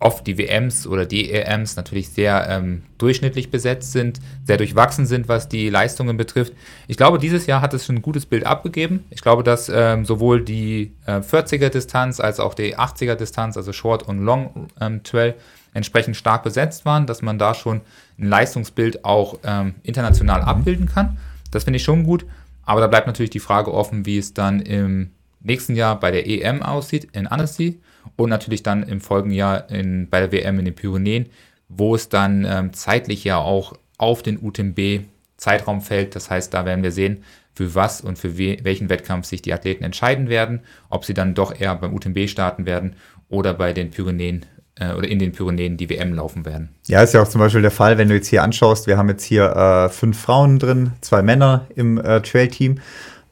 oft 0.00 0.26
die 0.26 0.38
WMs 0.38 0.86
oder 0.86 1.06
die 1.06 1.32
EMs 1.32 1.76
natürlich 1.76 2.10
sehr 2.10 2.46
ähm, 2.48 2.82
durchschnittlich 2.98 3.50
besetzt 3.50 3.92
sind, 3.92 4.20
sehr 4.44 4.56
durchwachsen 4.56 5.06
sind, 5.06 5.28
was 5.28 5.48
die 5.48 5.70
Leistungen 5.70 6.16
betrifft. 6.16 6.52
Ich 6.86 6.96
glaube, 6.96 7.18
dieses 7.18 7.46
Jahr 7.46 7.60
hat 7.60 7.74
es 7.74 7.86
schon 7.86 7.96
ein 7.96 8.02
gutes 8.02 8.24
Bild 8.24 8.46
abgegeben. 8.46 9.04
Ich 9.10 9.22
glaube, 9.22 9.42
dass 9.42 9.68
ähm, 9.68 10.04
sowohl 10.04 10.44
die 10.44 10.92
äh, 11.06 11.18
40er-Distanz 11.18 12.20
als 12.20 12.38
auch 12.38 12.54
die 12.54 12.76
80er-Distanz, 12.76 13.56
also 13.56 13.72
Short 13.72 14.04
und 14.04 14.24
Long 14.24 14.68
ähm, 14.80 15.02
Trail, 15.02 15.34
entsprechend 15.74 16.16
stark 16.16 16.44
besetzt 16.44 16.84
waren, 16.84 17.06
dass 17.06 17.22
man 17.22 17.38
da 17.38 17.54
schon 17.54 17.80
ein 18.18 18.28
Leistungsbild 18.28 19.04
auch 19.04 19.38
ähm, 19.44 19.74
international 19.82 20.42
abbilden 20.42 20.86
kann. 20.86 21.18
Das 21.50 21.64
finde 21.64 21.78
ich 21.78 21.82
schon 21.82 22.04
gut. 22.04 22.24
Aber 22.64 22.80
da 22.80 22.86
bleibt 22.86 23.06
natürlich 23.06 23.30
die 23.30 23.40
Frage 23.40 23.72
offen, 23.72 24.06
wie 24.06 24.18
es 24.18 24.34
dann 24.34 24.60
im 24.60 25.10
nächsten 25.40 25.74
Jahr 25.74 25.98
bei 25.98 26.10
der 26.10 26.28
EM 26.28 26.62
aussieht 26.62 27.08
in 27.12 27.26
Annecy 27.26 27.80
und 28.16 28.30
natürlich 28.30 28.62
dann 28.62 28.82
im 28.82 29.00
folgenden 29.00 29.36
Jahr 29.36 29.70
in, 29.70 30.08
bei 30.08 30.20
der 30.20 30.32
WM 30.32 30.58
in 30.58 30.64
den 30.64 30.74
Pyrenäen, 30.74 31.26
wo 31.68 31.94
es 31.94 32.08
dann 32.08 32.46
ähm, 32.48 32.72
zeitlich 32.72 33.24
ja 33.24 33.38
auch 33.38 33.74
auf 33.98 34.22
den 34.22 34.38
UTMB-Zeitraum 34.40 35.80
fällt. 35.80 36.16
Das 36.16 36.30
heißt, 36.30 36.52
da 36.54 36.64
werden 36.64 36.82
wir 36.82 36.92
sehen, 36.92 37.24
für 37.54 37.74
was 37.74 38.00
und 38.00 38.18
für 38.18 38.38
we 38.38 38.58
welchen 38.62 38.88
Wettkampf 38.88 39.26
sich 39.26 39.42
die 39.42 39.52
Athleten 39.52 39.82
entscheiden 39.82 40.28
werden, 40.28 40.60
ob 40.90 41.04
sie 41.04 41.14
dann 41.14 41.34
doch 41.34 41.58
eher 41.58 41.74
beim 41.74 41.92
UTMB 41.92 42.28
starten 42.28 42.66
werden 42.66 42.94
oder 43.28 43.52
bei 43.52 43.72
den 43.72 43.90
Pyrenäen 43.90 44.46
äh, 44.76 44.92
oder 44.92 45.08
in 45.08 45.18
den 45.18 45.32
Pyrenäen 45.32 45.76
die 45.76 45.90
WM 45.90 46.14
laufen 46.14 46.44
werden. 46.46 46.70
Ja, 46.86 47.02
ist 47.02 47.14
ja 47.14 47.22
auch 47.22 47.28
zum 47.28 47.40
Beispiel 47.40 47.62
der 47.62 47.72
Fall, 47.72 47.98
wenn 47.98 48.08
du 48.08 48.14
jetzt 48.14 48.28
hier 48.28 48.44
anschaust, 48.44 48.86
wir 48.86 48.96
haben 48.96 49.08
jetzt 49.08 49.24
hier 49.24 49.44
äh, 49.56 49.88
fünf 49.88 50.20
Frauen 50.20 50.60
drin, 50.60 50.92
zwei 51.00 51.22
Männer 51.22 51.66
im 51.74 51.98
äh, 51.98 52.20
Trail-Team, 52.20 52.78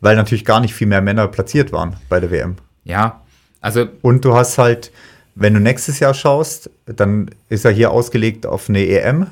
weil 0.01 0.17
natürlich 0.17 0.45
gar 0.45 0.61
nicht 0.61 0.75
viel 0.75 0.89
mehr 0.89 1.03
Männer 1.03 1.29
platziert 1.29 1.73
waren 1.73 1.97
bei 2.09 2.19
der 2.19 2.33
WM. 2.33 2.57
Ja, 2.83 3.23
also 3.61 3.87
Und 4.03 4.25
du 4.25 4.35
hast 4.35 4.59
halt 4.59 4.93
Wenn 5.35 5.55
du 5.55 5.61
nächstes 5.61 6.01
Jahr 6.01 6.15
schaust, 6.15 6.71
dann 6.87 7.31
ist 7.49 7.65
er 7.65 7.71
hier 7.71 7.91
ausgelegt 7.91 8.47
auf 8.47 8.69
eine 8.69 8.87
EM, 8.87 9.27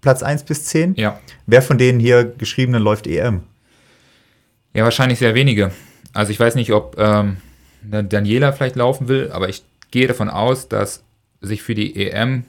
Platz 0.00 0.22
1 0.22 0.44
bis 0.44 0.64
10. 0.64 0.94
Ja. 0.96 1.20
Wer 1.46 1.62
von 1.62 1.78
denen 1.78 2.00
hier 2.00 2.24
geschriebenen 2.24 2.82
läuft 2.82 3.06
EM? 3.06 3.42
Ja, 4.74 4.84
wahrscheinlich 4.84 5.18
sehr 5.18 5.34
wenige. 5.34 5.70
Also 6.14 6.32
ich 6.32 6.40
weiß 6.40 6.54
nicht, 6.54 6.72
ob 6.72 6.96
ähm, 6.98 7.36
Daniela 7.82 8.52
vielleicht 8.52 8.76
laufen 8.76 9.08
will, 9.08 9.30
aber 9.30 9.48
ich 9.48 9.62
gehe 9.90 10.06
davon 10.06 10.30
aus, 10.30 10.68
dass 10.68 11.02
sich 11.40 11.62
für 11.62 11.74
die 11.74 11.96
EM 11.96 12.44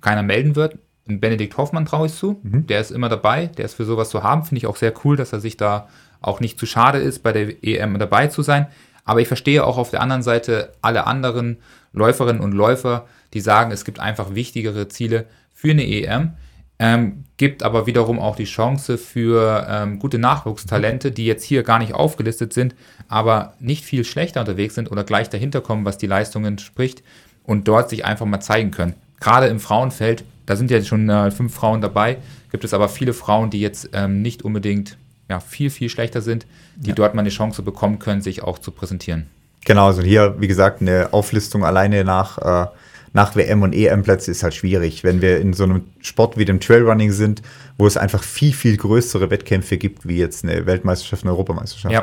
keiner 0.00 0.22
melden 0.22 0.56
wird. 0.56 0.78
Und 1.06 1.20
Benedikt 1.20 1.56
Hoffmann 1.56 1.84
traue 1.84 2.06
ich 2.06 2.14
zu. 2.14 2.40
Der 2.68 2.80
ist 2.80 2.90
immer 2.90 3.08
dabei. 3.08 3.46
Der 3.46 3.66
ist 3.66 3.74
für 3.74 3.84
sowas 3.84 4.08
zu 4.08 4.22
haben. 4.22 4.44
Finde 4.44 4.58
ich 4.58 4.66
auch 4.66 4.76
sehr 4.76 4.92
cool, 5.04 5.16
dass 5.16 5.32
er 5.32 5.40
sich 5.40 5.56
da 5.56 5.88
auch 6.20 6.40
nicht 6.40 6.58
zu 6.58 6.66
schade 6.66 6.98
ist, 6.98 7.22
bei 7.22 7.32
der 7.32 7.62
EM 7.62 7.98
dabei 7.98 8.28
zu 8.28 8.42
sein. 8.42 8.66
Aber 9.04 9.20
ich 9.20 9.28
verstehe 9.28 9.64
auch 9.64 9.78
auf 9.78 9.90
der 9.90 10.00
anderen 10.00 10.22
Seite 10.22 10.72
alle 10.80 11.06
anderen 11.06 11.58
Läuferinnen 11.92 12.42
und 12.42 12.52
Läufer, 12.52 13.06
die 13.32 13.40
sagen, 13.40 13.70
es 13.70 13.84
gibt 13.84 14.00
einfach 14.00 14.34
wichtigere 14.34 14.88
Ziele 14.88 15.26
für 15.52 15.70
eine 15.70 15.86
EM. 15.86 16.32
Ähm, 16.78 17.24
gibt 17.36 17.62
aber 17.62 17.86
wiederum 17.86 18.18
auch 18.18 18.34
die 18.34 18.44
Chance 18.44 18.98
für 18.98 19.66
ähm, 19.70 20.00
gute 20.00 20.18
Nachwuchstalente, 20.18 21.12
die 21.12 21.24
jetzt 21.24 21.44
hier 21.44 21.62
gar 21.62 21.78
nicht 21.78 21.94
aufgelistet 21.94 22.52
sind, 22.52 22.74
aber 23.08 23.54
nicht 23.60 23.84
viel 23.84 24.04
schlechter 24.04 24.40
unterwegs 24.40 24.74
sind 24.74 24.90
oder 24.90 25.04
gleich 25.04 25.30
dahinter 25.30 25.60
kommen, 25.60 25.84
was 25.84 25.98
die 25.98 26.08
Leistungen 26.08 26.58
spricht 26.58 27.04
und 27.44 27.68
dort 27.68 27.90
sich 27.90 28.04
einfach 28.04 28.26
mal 28.26 28.40
zeigen 28.40 28.72
können. 28.72 28.94
Gerade 29.20 29.46
im 29.46 29.60
Frauenfeld, 29.60 30.24
da 30.46 30.56
sind 30.56 30.70
ja 30.70 30.82
schon 30.82 31.08
äh, 31.08 31.30
fünf 31.30 31.54
Frauen 31.54 31.80
dabei, 31.80 32.18
gibt 32.50 32.64
es 32.64 32.74
aber 32.74 32.88
viele 32.88 33.12
Frauen, 33.12 33.50
die 33.50 33.60
jetzt 33.60 33.90
ähm, 33.92 34.20
nicht 34.20 34.42
unbedingt 34.42 34.96
ja, 35.28 35.40
viel, 35.40 35.70
viel 35.70 35.88
schlechter 35.88 36.20
sind, 36.20 36.46
die 36.76 36.92
dort 36.92 37.14
mal 37.14 37.20
eine 37.20 37.30
Chance 37.30 37.62
bekommen 37.62 37.98
können, 37.98 38.20
sich 38.20 38.42
auch 38.42 38.58
zu 38.58 38.70
präsentieren. 38.70 39.26
Genau, 39.64 39.86
also 39.86 40.02
hier, 40.02 40.36
wie 40.38 40.48
gesagt, 40.48 40.82
eine 40.82 41.12
Auflistung 41.12 41.64
alleine 41.64 42.04
nach, 42.04 42.38
äh, 42.38 42.66
nach 43.14 43.34
WM 43.34 43.62
und 43.62 43.72
EM-Plätze 43.72 44.30
ist 44.30 44.42
halt 44.42 44.54
schwierig. 44.54 45.04
Wenn 45.04 45.22
wir 45.22 45.40
in 45.40 45.54
so 45.54 45.64
einem 45.64 45.84
Sport 46.00 46.36
wie 46.36 46.44
dem 46.44 46.60
Trailrunning 46.60 47.12
sind, 47.12 47.40
wo 47.78 47.86
es 47.86 47.96
einfach 47.96 48.22
viel, 48.22 48.52
viel 48.52 48.76
größere 48.76 49.30
Wettkämpfe 49.30 49.78
gibt, 49.78 50.06
wie 50.06 50.18
jetzt 50.18 50.44
eine 50.44 50.66
Weltmeisterschaft, 50.66 51.22
eine 51.22 51.32
Europameisterschaft. 51.32 51.92
Ja. 51.92 52.02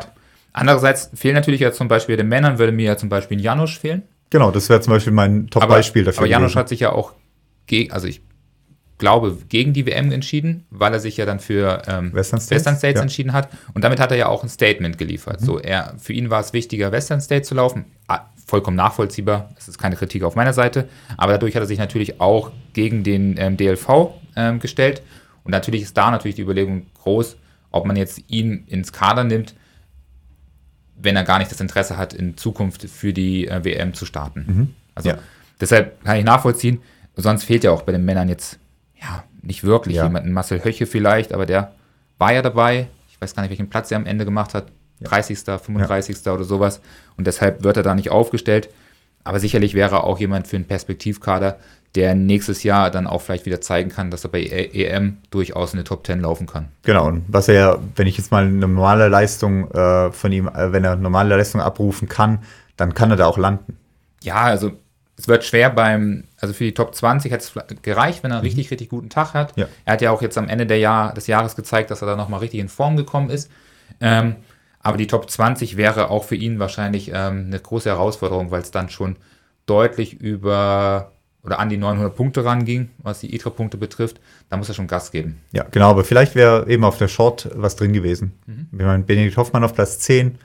Andererseits 0.54 1.12
fehlen 1.14 1.36
natürlich 1.36 1.62
ja 1.62 1.72
zum 1.72 1.88
Beispiel 1.88 2.18
den 2.18 2.28
Männern, 2.28 2.58
würde 2.58 2.72
mir 2.72 2.86
ja 2.86 2.98
zum 2.98 3.10
Beispiel 3.10 3.38
ein 3.38 3.42
Janusz 3.42 3.78
fehlen. 3.78 4.04
Genau, 4.32 4.52
das 4.52 4.70
wäre 4.70 4.82
zum 4.82 4.94
Beispiel 4.94 5.14
mein 5.14 5.48
Top-Beispiel 5.48 6.04
dafür. 6.04 6.22
aber 6.22 6.28
Janusz 6.28 6.56
hat 6.56 6.70
sich 6.70 6.80
ja 6.80 6.92
auch 6.92 7.14
gegen, 7.68 7.92
also 7.92 8.08
ich 8.08 8.22
glaube, 9.02 9.38
gegen 9.50 9.74
die 9.74 9.86
WM 9.86 10.12
entschieden, 10.14 10.66
weil 10.70 10.94
er 10.94 11.02
sich 11.02 11.18
ja 11.18 11.26
dann 11.26 11.42
für 11.42 11.82
ähm, 11.88 12.14
Western 12.14 12.40
States? 12.40 12.64
States 12.78 12.96
Ja. 12.98 13.02
entschieden 13.02 13.34
hat. 13.34 13.50
Und 13.74 13.84
damit 13.84 14.00
hat 14.00 14.12
er 14.12 14.18
ja 14.18 14.28
auch 14.28 14.44
ein 14.44 14.50
Statement 14.50 14.98
geliefert. 14.98 15.42
So, 15.42 15.60
er, 15.60 15.96
für 16.00 16.14
ihn 16.14 16.30
war 16.30 16.40
es 16.40 16.54
wichtiger, 16.54 16.94
Western 16.94 17.20
States 17.20 17.50
zu 17.50 17.56
laufen. 17.56 17.84
Ah, 18.08 18.22
vollkommen 18.48 18.78
nachvollziehbar. 18.78 19.50
Das 19.56 19.68
ist 19.68 19.78
keine 19.78 19.98
Kritik 19.98 20.24
auf 20.24 20.36
meiner 20.36 20.54
Seite. 20.54 20.88
Aber 21.18 21.34
dadurch 21.34 21.56
hat 21.56 21.64
er 21.64 21.68
sich 21.68 21.80
natürlich 21.80 22.22
auch 22.22 22.52
gegen 22.74 23.04
den 23.04 23.36
ähm, 23.38 23.58
DLV 23.58 24.12
ähm, 24.38 24.60
gestellt. 24.60 25.02
Und 25.44 25.52
natürlich 25.52 25.82
ist 25.82 25.98
da 25.98 26.10
natürlich 26.12 26.36
die 26.36 26.44
Überlegung 26.44 26.86
groß, 27.02 27.36
ob 27.72 27.86
man 27.86 27.96
jetzt 27.98 28.22
ihn 28.30 28.64
ins 28.68 28.94
Kader 28.94 29.24
nimmt, 29.26 29.56
wenn 30.96 31.16
er 31.16 31.24
gar 31.24 31.40
nicht 31.40 31.52
das 31.52 31.60
Interesse 31.60 31.98
hat, 31.98 32.14
in 32.14 32.38
Zukunft 32.38 32.88
für 32.90 33.12
die 33.14 33.48
äh, 33.48 33.64
WM 33.66 33.94
zu 33.94 34.06
starten. 34.06 34.76
Also 34.94 35.10
Ja. 35.10 35.18
deshalb 35.60 36.04
kann 36.04 36.18
ich 36.18 36.24
nachvollziehen. 36.26 36.80
Sonst 37.16 37.44
fehlt 37.44 37.64
ja 37.64 37.72
auch 37.72 37.82
bei 37.82 37.92
den 37.92 38.06
Männern 38.06 38.30
jetzt 38.30 38.58
ja 39.02 39.24
nicht 39.42 39.64
wirklich 39.64 39.96
Ja. 39.98 40.04
jemanden. 40.04 40.32
Marcel 40.32 40.64
Höche 40.64 40.86
vielleicht, 40.86 41.34
aber 41.34 41.46
der 41.46 41.74
war 42.18 42.34
ja 42.34 42.42
dabei. 42.42 42.88
Ich 43.10 43.20
weiß 43.22 43.36
gar 43.36 43.42
nicht, 43.44 43.50
welchen 43.52 43.70
Platz 43.70 43.92
er 43.92 43.98
am 43.98 44.06
Ende 44.06 44.26
gemacht 44.26 44.54
hat. 44.54 44.68
30., 45.02 45.40
35. 45.40 46.18
oder 46.28 46.44
sowas. 46.44 46.80
Und 47.18 47.26
deshalb 47.28 47.64
wird 47.64 47.78
er 47.78 47.84
da 47.84 47.96
nicht 47.96 48.12
aufgestellt. 48.12 48.70
Aber 49.24 49.40
sicherlich 49.40 49.74
wäre 49.74 49.96
er 49.98 50.04
auch 50.04 50.20
jemand 50.20 50.48
für 50.48 50.56
einen 50.56 50.66
Perspektivkader, 50.66 51.58
der 51.96 52.16
nächstes 52.16 52.64
Jahr 52.64 52.90
dann 52.90 53.06
auch 53.08 53.22
vielleicht 53.22 53.46
wieder 53.46 53.62
zeigen 53.62 53.90
kann, 53.90 54.10
dass 54.12 54.24
er 54.24 54.30
bei 54.32 54.42
E- 54.42 54.70
EM 54.86 55.18
durchaus 55.30 55.74
in 55.74 55.80
die 55.80 55.84
Top 55.84 56.06
10 56.06 56.22
laufen 56.22 56.48
kann. 56.48 56.70
Genau, 56.84 57.08
und 57.08 57.24
was 57.28 57.48
er 57.48 57.54
ja, 57.56 57.78
wenn 57.96 58.08
ich 58.08 58.18
jetzt 58.18 58.32
mal 58.32 58.44
eine 58.46 58.54
normale 58.68 59.08
Leistung 59.10 59.70
äh, 59.72 60.12
von 60.12 60.32
ihm, 60.32 60.48
äh, 60.48 60.72
wenn 60.72 60.84
er 60.84 60.96
normale 60.96 61.36
Leistung 61.36 61.62
abrufen 61.62 62.08
kann, 62.08 62.40
dann 62.78 62.94
kann 62.94 63.12
er 63.12 63.18
da 63.18 63.26
auch 63.28 63.38
landen. 63.38 63.78
Ja, 64.24 64.36
also 64.38 64.72
es 65.22 65.28
wird 65.28 65.44
schwer 65.44 65.70
beim, 65.70 66.24
also 66.40 66.52
für 66.52 66.64
die 66.64 66.74
Top 66.74 66.96
20 66.96 67.32
hat 67.32 67.42
es 67.42 67.54
gereicht, 67.84 68.24
wenn 68.24 68.32
er 68.32 68.38
einen 68.38 68.44
richtig, 68.44 68.72
richtig 68.72 68.90
guten 68.90 69.10
Tag 69.10 69.36
hat. 69.36 69.56
Ja. 69.56 69.68
Er 69.86 69.94
hat 69.94 70.02
ja 70.02 70.10
auch 70.10 70.24
jetzt 70.24 70.36
am 70.36 70.50
Ende 70.50 70.66
der 70.66 70.80
Jahr, 70.80 71.14
des 71.14 71.28
Jahres 71.28 71.56
gezeigt, 71.56 71.92
dass 71.92 72.02
er 72.02 72.08
da 72.08 72.16
nochmal 72.16 72.40
richtig 72.40 72.60
in 72.60 72.70
Form 72.70 72.98
gekommen 72.98 73.30
ist. 73.30 73.52
Ähm, 74.00 74.38
aber 74.80 74.98
die 74.98 75.06
Top 75.06 75.30
20 75.30 75.78
wäre 75.78 76.10
auch 76.10 76.24
für 76.24 76.36
ihn 76.36 76.58
wahrscheinlich 76.58 77.10
ähm, 77.14 77.46
eine 77.48 77.60
große 77.60 77.88
Herausforderung, 77.88 78.50
weil 78.50 78.64
es 78.64 78.72
dann 78.72 78.90
schon 78.90 79.16
deutlich 79.68 80.20
über 80.20 81.12
oder 81.44 81.60
an 81.60 81.70
die 81.70 81.78
900 81.78 82.16
Punkte 82.16 82.44
ranging, 82.44 82.90
was 82.98 83.20
die 83.20 83.36
ITRA-Punkte 83.36 83.78
betrifft. 83.78 84.20
Da 84.50 84.58
muss 84.58 84.70
er 84.70 84.76
schon 84.76 84.88
Gas 84.88 85.12
geben. 85.12 85.40
Ja, 85.52 85.66
genau, 85.70 85.92
aber 85.92 86.04
vielleicht 86.04 86.34
wäre 86.34 86.68
eben 86.68 86.84
auf 86.84 86.98
der 86.98 87.08
Short 87.08 87.48
was 87.54 87.76
drin 87.76 87.94
gewesen. 87.94 88.34
Wenn 88.72 88.86
man 88.88 89.06
Benedikt 89.06 89.38
Hoffmann 89.38 89.64
auf 89.64 89.76
Platz 89.76 90.00
10, 90.00 90.40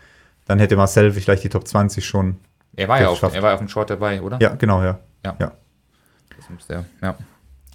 dann 0.44 0.58
hätte 0.58 0.76
Marcel 0.76 1.12
vielleicht 1.12 1.44
die 1.44 1.48
Top 1.48 1.66
20 1.66 2.04
schon. 2.04 2.36
Er 2.76 2.88
war 2.88 3.00
ja 3.00 3.08
auf, 3.08 3.22
er 3.22 3.42
war 3.42 3.54
auf 3.54 3.60
dem 3.60 3.68
Short 3.68 3.90
dabei, 3.90 4.20
oder? 4.20 4.38
Ja, 4.40 4.54
genau, 4.54 4.82
ja. 4.82 4.98
Ja. 5.24 5.36
ja. 5.38 5.52
Das 6.36 6.50
müsste 6.50 6.74
er, 6.74 6.84
ja. 7.02 7.16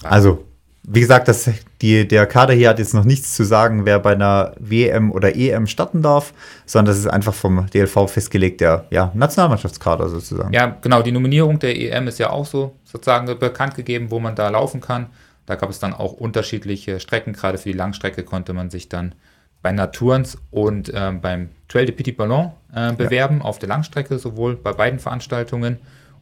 Also, 0.04 0.46
wie 0.84 1.00
gesagt, 1.00 1.28
das, 1.28 1.50
die, 1.82 2.08
der 2.08 2.26
Kader 2.26 2.54
hier 2.54 2.70
hat 2.70 2.80
jetzt 2.80 2.94
noch 2.94 3.04
nichts 3.04 3.36
zu 3.36 3.44
sagen, 3.44 3.86
wer 3.86 4.00
bei 4.00 4.14
einer 4.14 4.54
WM 4.60 5.12
oder 5.12 5.36
EM 5.36 5.68
starten 5.68 6.02
darf, 6.02 6.34
sondern 6.66 6.94
das 6.94 7.00
ist 7.00 7.08
einfach 7.08 7.34
vom 7.34 7.68
DLV 7.68 8.10
festgelegt, 8.10 8.62
der 8.62 8.86
ja, 8.90 9.12
Nationalmannschaftskader 9.14 10.10
sozusagen. 10.10 10.54
Ja, 10.54 10.78
genau, 10.82 11.02
die 11.02 11.12
Nominierung 11.12 11.60
der 11.60 11.76
EM 11.80 12.08
ist 12.08 12.20
ja 12.20 12.30
auch 12.30 12.46
so 12.46 12.76
sozusagen 12.84 13.28
bekannt 13.38 13.76
gegeben, 13.76 14.10
wo 14.10 14.20
man 14.20 14.36
da 14.36 14.50
laufen 14.50 14.82
kann. 14.82 15.08
Da 15.46 15.56
gab 15.56 15.70
es 15.70 15.80
dann 15.80 15.94
auch 15.94 16.14
unterschiedliche 16.14 17.00
Strecken, 17.00 17.34
gerade 17.34 17.58
für 17.58 17.70
die 17.70 17.78
Langstrecke 17.78 18.24
konnte 18.24 18.54
man 18.54 18.70
sich 18.70 18.90
dann 18.90 19.14
bei 19.62 19.72
Naturns 19.72 20.38
und 20.50 20.92
ähm, 20.94 21.22
beim 21.22 21.50
Trail 21.68 21.86
de 21.86 21.96
Petit 21.96 22.18
Ballon 22.18 22.52
äh, 22.74 22.94
bewerben, 22.94 23.42
auf 23.42 23.60
der 23.60 23.70
Langstrecke, 23.70 24.18
sowohl 24.18 24.56
bei 24.56 24.74
beiden 24.74 25.00
Veranstaltungen, 25.00 25.78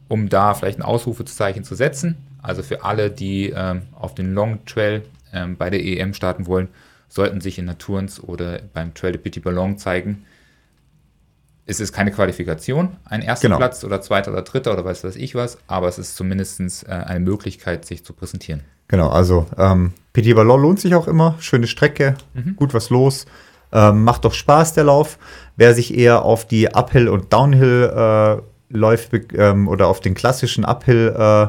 um 0.08 0.28
da 0.28 0.54
vielleicht 0.54 0.78
ein 0.78 0.82
Ausrufezeichen 0.82 1.64
zu 1.64 1.74
setzen. 1.74 2.16
Also 2.42 2.62
für 2.62 2.84
alle, 2.84 3.10
die 3.10 3.50
ähm, 3.54 3.82
auf 3.94 4.14
den 4.14 4.34
Long 4.34 4.64
Trail 4.66 5.02
ähm, 5.32 5.56
bei 5.56 5.70
der 5.70 5.82
EM 5.84 6.14
starten 6.14 6.46
wollen, 6.46 6.68
sollten 7.08 7.40
sich 7.40 7.58
in 7.58 7.64
Naturns 7.64 8.22
oder 8.22 8.60
beim 8.72 8.94
Trail 8.94 9.12
de 9.12 9.20
Petit 9.20 9.42
Ballon 9.42 9.78
zeigen. 9.78 10.24
Es 11.66 11.80
ist 11.80 11.92
keine 11.92 12.10
Qualifikation, 12.10 12.96
ein 13.04 13.22
erster 13.22 13.48
Genau. 13.48 13.58
Platz 13.58 13.84
oder 13.84 14.00
zweiter 14.00 14.32
oder 14.32 14.42
dritter 14.42 14.72
oder 14.72 14.84
weiß 14.84 15.04
was 15.04 15.16
ich 15.16 15.34
was, 15.34 15.58
aber 15.66 15.88
es 15.88 15.98
ist 15.98 16.16
zumindest 16.16 16.86
äh, 16.88 16.90
eine 16.90 17.20
Möglichkeit, 17.20 17.84
sich 17.84 18.04
zu 18.04 18.12
präsentieren. 18.12 18.62
Genau, 18.88 19.08
also 19.08 19.46
ähm, 19.56 19.92
Petit 20.12 20.34
Ballon 20.34 20.60
lohnt 20.60 20.80
sich 20.80 20.94
auch 20.94 21.06
immer. 21.08 21.36
Schöne 21.40 21.66
Strecke, 21.66 22.14
Mhm. 22.34 22.56
gut 22.56 22.74
was 22.74 22.90
los. 22.90 23.26
Ähm, 23.72 24.02
macht 24.04 24.24
doch 24.24 24.34
Spaß, 24.34 24.72
der 24.74 24.84
Lauf. 24.84 25.18
Wer 25.56 25.74
sich 25.74 25.96
eher 25.96 26.22
auf 26.24 26.44
die 26.46 26.68
Uphill- 26.74 27.08
und 27.08 27.32
Downhill-Läufe 27.32 29.16
ähm, 29.36 29.68
oder 29.68 29.86
auf 29.88 30.00
den 30.00 30.14
klassischen 30.14 30.64
Uphill 30.64 31.14
äh, 31.16 31.46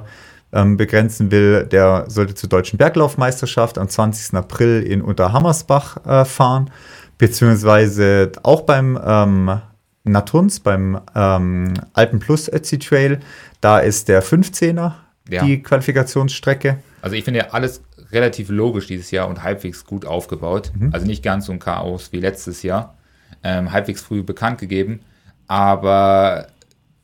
ähm, 0.54 0.78
begrenzen 0.78 1.32
will, 1.32 1.66
der 1.66 2.06
sollte 2.10 2.36
zur 2.36 2.50
Deutschen 2.50 2.78
Berglaufmeisterschaft 2.78 3.78
am 3.78 3.88
20. 3.90 4.36
April 4.38 4.84
in 4.84 5.02
Unterhammersbach 5.02 6.06
äh, 6.06 6.26
fahren. 6.26 6.70
Beziehungsweise 7.18 8.32
auch 8.44 8.62
beim 8.62 9.00
ähm, 9.04 9.62
Naturns, 10.04 10.60
beim 10.60 11.00
ähm, 11.16 11.74
Alpen 11.94 12.20
Plus 12.20 12.52
Ötzi 12.52 12.80
Trail. 12.80 13.20
Da 13.62 13.80
ist 13.80 14.08
der 14.10 14.22
15er 14.24 14.92
Ja. 15.30 15.44
die 15.46 15.62
Qualifikationsstrecke. 15.64 16.80
Also 17.02 17.16
ich 17.16 17.24
finde 17.24 17.40
ja 17.40 17.46
alles 17.52 17.82
relativ 18.12 18.50
logisch 18.50 18.88
dieses 18.88 19.12
Jahr 19.12 19.28
und 19.30 19.44
halbwegs 19.44 19.86
gut 19.86 20.06
aufgebaut. 20.06 20.72
Also 20.92 21.06
nicht 21.06 21.24
ganz 21.24 21.46
so 21.46 21.52
ein 21.52 21.60
Chaos 21.60 22.12
wie 22.12 22.20
letztes 22.20 22.64
Jahr. 22.64 22.96
Ähm, 23.44 23.72
halbwegs 23.72 24.02
früh 24.02 24.24
bekannt 24.24 24.60
gegeben. 24.60 25.00
Aber 25.48 26.48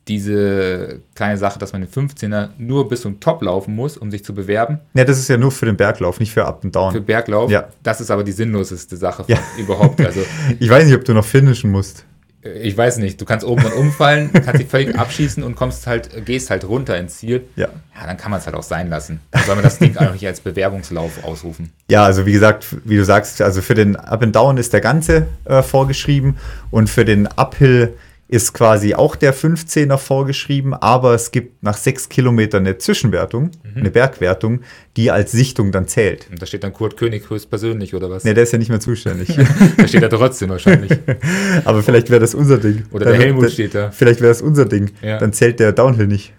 diese 0.06 1.00
kleine 1.14 1.36
Sache, 1.36 1.58
dass 1.58 1.72
man 1.72 1.82
den 1.82 1.90
15er 1.90 2.48
nur 2.56 2.88
bis 2.88 3.02
zum 3.02 3.20
Top 3.20 3.42
laufen 3.42 3.74
muss, 3.76 3.96
um 3.98 4.10
sich 4.10 4.24
zu 4.24 4.34
bewerben, 4.34 4.78
Ja, 4.94 5.04
das 5.04 5.18
ist 5.18 5.28
ja 5.28 5.36
nur 5.36 5.50
für 5.50 5.66
den 5.66 5.76
Berglauf, 5.76 6.18
nicht 6.18 6.32
für 6.32 6.46
Up 6.46 6.64
and 6.64 6.74
Down. 6.74 6.92
für 6.92 7.00
Berglauf, 7.02 7.50
Ja. 7.50 7.68
das 7.82 8.00
ist 8.00 8.10
aber 8.10 8.24
die 8.24 8.32
sinnloseste 8.32 8.96
Sache 8.96 9.24
Ja. 9.28 9.38
überhaupt. 9.58 10.00
Also 10.00 10.20
ich 10.58 10.70
weiß 10.70 10.86
nicht, 10.86 10.94
ob 10.94 11.04
du 11.04 11.12
noch 11.12 11.24
finishen 11.26 11.70
musst. 11.70 12.04
Ich 12.42 12.76
weiß 12.76 12.98
nicht, 12.98 13.20
du 13.20 13.24
kannst 13.24 13.44
oben 13.44 13.64
und 13.64 13.72
umfallen, 13.72 14.30
kannst 14.44 14.60
dich 14.60 14.68
völlig 14.68 14.96
abschießen 14.96 15.42
und 15.42 15.56
kommst 15.56 15.86
halt, 15.86 16.24
gehst 16.24 16.50
halt 16.50 16.64
runter 16.64 16.96
ins 16.96 17.18
Ziel. 17.18 17.44
Ja. 17.56 17.68
Ja, 17.98 18.06
dann 18.06 18.16
kann 18.16 18.30
man 18.30 18.38
es 18.38 18.46
halt 18.46 18.54
auch 18.54 18.62
sein 18.62 18.88
lassen. 18.88 19.20
Dann 19.32 19.42
soll 19.44 19.56
man 19.56 19.64
das 19.64 19.78
Ding 19.78 19.96
auch 19.96 20.12
nicht 20.12 20.26
als 20.26 20.40
Bewerbungslauf 20.40 21.24
ausrufen. 21.24 21.72
Ja, 21.90 22.04
also 22.04 22.26
wie 22.26 22.32
gesagt, 22.32 22.66
wie 22.84 22.96
du 22.96 23.04
sagst, 23.04 23.42
also 23.42 23.60
für 23.60 23.74
den 23.74 23.96
Up 23.96 24.22
and 24.22 24.36
Down 24.36 24.56
ist 24.56 24.72
der 24.72 24.80
ganze 24.80 25.26
äh, 25.46 25.62
vorgeschrieben 25.62 26.36
und 26.70 26.88
für 26.88 27.04
den 27.04 27.26
Uphill 27.26 27.94
ist 28.30 28.52
quasi 28.52 28.94
auch 28.94 29.16
der 29.16 29.34
15er 29.34 29.96
vorgeschrieben, 29.96 30.74
aber 30.74 31.14
es 31.14 31.30
gibt 31.30 31.62
nach 31.62 31.76
sechs 31.78 32.10
Kilometern 32.10 32.66
eine 32.66 32.76
Zwischenwertung, 32.76 33.50
Mhm. 33.62 33.80
eine 33.80 33.90
Bergwertung, 33.90 34.60
die 34.98 35.10
als 35.10 35.32
Sichtung 35.32 35.72
dann 35.72 35.88
zählt. 35.88 36.26
Und 36.30 36.42
da 36.42 36.44
steht 36.46 36.62
dann 36.62 36.74
Kurt 36.74 36.98
König 36.98 37.28
höchstpersönlich 37.30 37.94
oder 37.94 38.10
was? 38.10 38.24
Ne, 38.24 38.34
der 38.34 38.42
ist 38.42 38.52
ja 38.52 38.58
nicht 38.58 38.68
mehr 38.68 38.80
zuständig. 38.80 39.28
Da 39.78 39.88
steht 39.88 40.02
er 40.02 40.10
trotzdem 40.10 40.50
wahrscheinlich. 40.50 40.92
aber 41.64 41.82
vielleicht 41.82 42.10
wäre 42.10 42.20
das 42.20 42.34
unser 42.34 42.58
Ding. 42.58 42.84
Oder 42.92 43.06
der 43.06 43.14
Helmut 43.18 43.44
dann- 43.44 43.50
steht 43.50 43.74
da. 43.74 43.90
Vielleicht 43.90 44.20
wäre 44.20 44.30
das 44.30 44.42
unser 44.42 44.66
Ding. 44.66 44.90
Ja. 45.00 45.18
Dann 45.18 45.32
zählt 45.32 45.58
der 45.58 45.72
Downhill 45.72 46.06
nicht. 46.06 46.34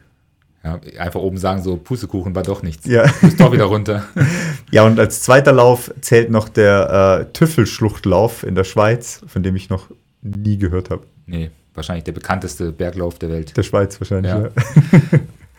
Ja, 0.64 0.78
einfach 1.00 1.22
oben 1.22 1.38
sagen, 1.38 1.64
so 1.64 1.78
Pustekuchen 1.78 2.36
war 2.36 2.44
doch 2.44 2.62
nichts. 2.64 2.86
Ja. 2.86 3.08
Du 3.08 3.14
bist 3.28 3.40
doch 3.40 3.52
wieder 3.52 3.64
runter. 3.66 4.06
Ja, 4.72 4.84
und 4.84 5.00
als 5.00 5.24
zweiter 5.24 5.52
Lauf 5.54 5.90
zählt 6.02 6.30
noch 6.30 6.48
der 6.50 7.22
äh, 7.28 7.34
Tüffelschluchtlauf 7.34 8.44
in 8.44 8.54
der 8.54 8.64
Schweiz, 8.66 9.22
von 9.26 9.42
dem 9.42 9.56
ich 9.56 9.70
noch 9.72 9.88
nie 10.22 10.58
gehört 10.60 10.92
habe. 10.92 11.04
Nee, 11.26 11.50
wahrscheinlich 11.80 12.04
der 12.04 12.12
bekannteste 12.12 12.72
Berglauf 12.72 13.18
der 13.20 13.30
Welt. 13.30 13.56
Der 13.58 13.64
Schweiz 13.64 14.00
wahrscheinlich, 14.00 14.32
Ja. 14.32 14.42
ja. 14.44 14.50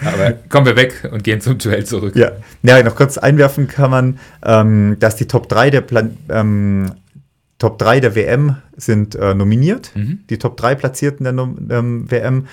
Aber 0.03 0.33
kommen 0.49 0.65
wir 0.67 0.77
weg 0.77 1.09
und 1.13 1.25
gehen 1.25 1.41
zum 1.43 1.59
Duell 1.59 1.85
zurück. 1.85 2.17
Ja, 2.17 2.33
ja 2.63 2.83
noch 2.83 2.95
kurz 2.95 3.19
einwerfen 3.19 3.69
kann 3.69 3.91
man, 3.91 4.19
ähm, 4.43 4.97
dass 4.99 5.17
die 5.17 5.27
Top 5.27 5.49
3 5.49 5.69
der 5.71 5.83
Plan 5.83 6.17
ähm, 6.31 6.93
Top 7.59 7.79
3 7.79 8.01
der 8.01 8.15
WM 8.15 8.57
sind 8.77 9.15
äh, 9.15 9.35
nominiert. 9.35 9.91
Mhm. 9.95 10.21
Die 10.31 10.39
Top 10.39 10.57
3 10.57 10.75
Platzierten 10.77 11.25
der 11.25 11.35
Nom 11.35 11.69
ähm, 11.71 12.11
WM. 12.11 12.47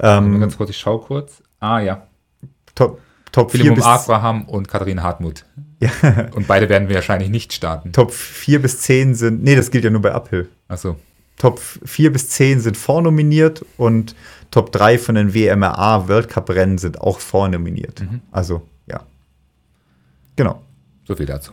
Ähm, 0.00 0.40
Ganz 0.40 0.56
kurz, 0.56 0.70
ich 0.70 0.78
schaue 0.78 1.00
kurz. 1.00 1.40
Ah 1.60 1.78
ja, 1.78 2.02
Top, 2.74 3.00
Top 3.30 3.52
4 3.52 3.60
Philemon 3.60 3.76
bis, 3.76 3.84
Abraham 3.84 4.42
und 4.46 4.66
Katharina 4.66 5.02
Hartmut. 5.04 5.44
ja, 5.80 5.90
Und 6.34 6.48
beide 6.48 6.68
werden 6.68 6.88
wir 6.88 6.96
wahrscheinlich 6.96 7.30
nicht 7.30 7.52
starten. 7.52 7.92
Top 7.92 8.12
4 8.12 8.60
bis 8.60 8.80
10 8.80 9.14
sind, 9.14 9.44
nee, 9.44 9.54
das 9.54 9.70
gilt 9.70 9.84
ja 9.84 9.90
nur 9.90 10.02
bei 10.02 10.12
Uphill. 10.12 10.48
Achso, 10.66 10.96
Top 11.38 11.60
4 11.60 12.12
bis 12.12 12.30
10 12.30 12.60
sind 12.60 12.76
vornominiert 12.76 13.64
und 13.76 14.14
Top 14.50 14.72
3 14.72 14.98
von 14.98 15.14
den 15.14 15.34
WMRA 15.34 16.08
World 16.08 16.28
Cup 16.28 16.50
Rennen 16.50 16.78
sind 16.78 17.00
auch 17.00 17.20
vornominiert. 17.20 18.00
Mhm. 18.00 18.20
Also, 18.32 18.62
ja. 18.86 19.02
Genau. 20.36 20.62
so 21.04 21.14
viel 21.14 21.26
dazu. 21.26 21.52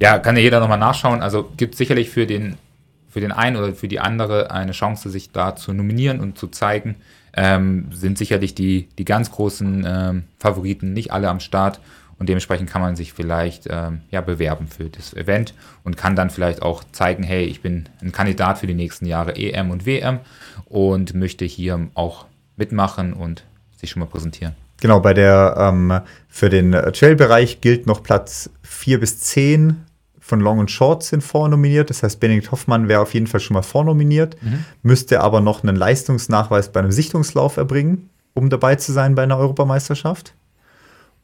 Ja, 0.00 0.18
kann 0.18 0.36
ja 0.36 0.42
jeder 0.42 0.60
nochmal 0.60 0.78
nachschauen. 0.78 1.22
Also 1.22 1.50
gibt 1.56 1.74
sicherlich 1.74 2.10
für 2.10 2.26
den, 2.26 2.56
für 3.08 3.20
den 3.20 3.32
einen 3.32 3.56
oder 3.56 3.72
für 3.72 3.88
die 3.88 4.00
andere 4.00 4.50
eine 4.50 4.72
Chance, 4.72 5.10
sich 5.10 5.30
da 5.30 5.56
zu 5.56 5.72
nominieren 5.72 6.20
und 6.20 6.38
zu 6.38 6.48
zeigen. 6.48 6.96
Ähm, 7.34 7.88
sind 7.92 8.18
sicherlich 8.18 8.54
die, 8.54 8.88
die 8.98 9.04
ganz 9.04 9.30
großen 9.30 9.84
ähm, 9.86 10.24
Favoriten 10.38 10.92
nicht 10.92 11.12
alle 11.12 11.28
am 11.28 11.40
Start. 11.40 11.80
Und 12.18 12.28
dementsprechend 12.28 12.70
kann 12.70 12.80
man 12.80 12.96
sich 12.96 13.12
vielleicht 13.12 13.66
ähm, 13.68 14.00
ja, 14.10 14.20
bewerben 14.20 14.68
für 14.68 14.88
das 14.88 15.12
Event 15.12 15.54
und 15.84 15.96
kann 15.96 16.16
dann 16.16 16.30
vielleicht 16.30 16.62
auch 16.62 16.82
zeigen, 16.92 17.22
hey, 17.22 17.44
ich 17.44 17.60
bin 17.60 17.88
ein 18.00 18.12
Kandidat 18.12 18.58
für 18.58 18.66
die 18.66 18.74
nächsten 18.74 19.06
Jahre 19.06 19.36
EM 19.36 19.70
und 19.70 19.84
WM 19.84 20.20
und 20.64 21.14
möchte 21.14 21.44
hier 21.44 21.88
auch 21.94 22.26
mitmachen 22.56 23.12
und 23.12 23.44
sich 23.76 23.90
schon 23.90 24.00
mal 24.00 24.06
präsentieren. 24.06 24.54
Genau, 24.80 25.00
bei 25.00 25.14
der, 25.14 25.56
ähm, 25.58 26.00
für 26.28 26.48
den 26.48 26.72
Trail-Bereich 26.72 27.60
gilt 27.60 27.86
noch 27.86 28.02
Platz 28.02 28.50
4 28.62 29.00
bis 29.00 29.20
10 29.20 29.84
von 30.20 30.40
Long 30.40 30.58
und 30.58 30.70
Short 30.70 31.02
sind 31.02 31.22
vornominiert. 31.22 31.88
Das 31.88 32.02
heißt, 32.02 32.18
Benedikt 32.18 32.50
Hoffmann 32.50 32.88
wäre 32.88 33.00
auf 33.00 33.14
jeden 33.14 33.26
Fall 33.26 33.40
schon 33.40 33.54
mal 33.54 33.62
vornominiert, 33.62 34.36
müsste 34.82 35.20
aber 35.20 35.40
noch 35.40 35.62
einen 35.62 35.76
Leistungsnachweis 35.76 36.72
bei 36.72 36.80
einem 36.80 36.90
Sichtungslauf 36.90 37.56
erbringen, 37.58 38.10
um 38.34 38.50
dabei 38.50 38.74
zu 38.74 38.92
sein 38.92 39.14
bei 39.14 39.22
einer 39.22 39.38
Europameisterschaft. 39.38 40.34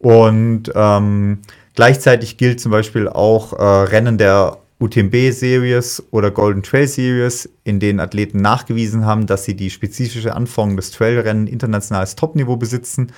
Und 0.02 0.64
ähm, 0.74 1.38
gleichzeitig 1.74 2.36
gilt 2.36 2.60
zum 2.60 2.72
Beispiel 2.72 3.08
auch 3.08 3.52
äh, 3.52 3.62
Rennen 3.62 4.18
der 4.18 4.58
UTMB 4.80 5.30
Series 5.30 6.02
oder 6.10 6.32
Golden 6.32 6.64
Trail 6.64 6.88
Series, 6.88 7.48
in 7.62 7.78
denen 7.78 8.00
Athleten 8.00 8.40
nachgewiesen 8.40 9.06
haben, 9.06 9.26
dass 9.26 9.44
sie 9.44 9.54
die 9.54 9.70
spezifische 9.70 10.34
Anforderung 10.34 10.76
des 10.76 10.90
Trailrennen 10.90 11.46
internationales 11.46 12.16
Topniveau 12.16 12.56
besitzen 12.56 13.12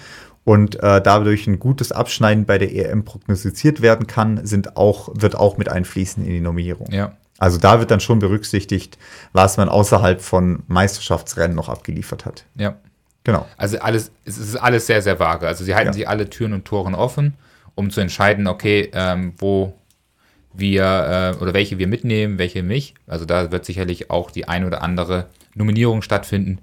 und 0.44 0.76
äh, 0.82 1.00
dadurch 1.00 1.46
ein 1.46 1.58
gutes 1.58 1.90
Abschneiden 1.90 2.44
bei 2.44 2.58
der 2.58 2.74
EM 2.74 3.06
prognostiziert 3.06 3.80
werden 3.80 4.06
kann, 4.06 4.44
sind 4.44 4.76
auch, 4.76 5.08
wird 5.14 5.36
auch 5.36 5.56
mit 5.56 5.70
einfließen 5.70 6.22
in 6.22 6.32
die 6.32 6.40
Nominierung. 6.40 6.88
Ja, 6.92 7.16
Also 7.38 7.58
da 7.58 7.80
wird 7.80 7.90
dann 7.90 8.00
schon 8.00 8.18
berücksichtigt, 8.18 8.98
was 9.32 9.56
man 9.56 9.70
außerhalb 9.70 10.20
von 10.20 10.64
Meisterschaftsrennen 10.66 11.56
noch 11.56 11.70
abgeliefert 11.70 12.26
hat. 12.26 12.44
ja. 12.56 12.76
Genau. 13.24 13.46
Also 13.56 13.78
alles, 13.78 14.12
es 14.24 14.38
ist 14.38 14.56
alles 14.56 14.86
sehr, 14.86 15.02
sehr 15.02 15.18
vage. 15.18 15.46
Also 15.46 15.64
sie 15.64 15.74
halten 15.74 15.88
Ja. 15.88 15.92
sich 15.94 16.08
alle 16.08 16.28
Türen 16.30 16.52
und 16.52 16.64
Toren 16.66 16.94
offen, 16.94 17.34
um 17.74 17.90
zu 17.90 18.00
entscheiden, 18.00 18.46
okay, 18.46 18.90
ähm, 18.92 19.32
wo 19.38 19.74
wir 20.52 21.34
äh, 21.38 21.42
oder 21.42 21.54
welche 21.54 21.78
wir 21.78 21.88
mitnehmen, 21.88 22.38
welche 22.38 22.62
nicht. 22.62 22.94
Also 23.06 23.24
da 23.24 23.50
wird 23.50 23.64
sicherlich 23.64 24.10
auch 24.10 24.30
die 24.30 24.46
ein 24.46 24.64
oder 24.64 24.82
andere 24.82 25.26
Nominierung 25.54 26.02
stattfinden, 26.02 26.58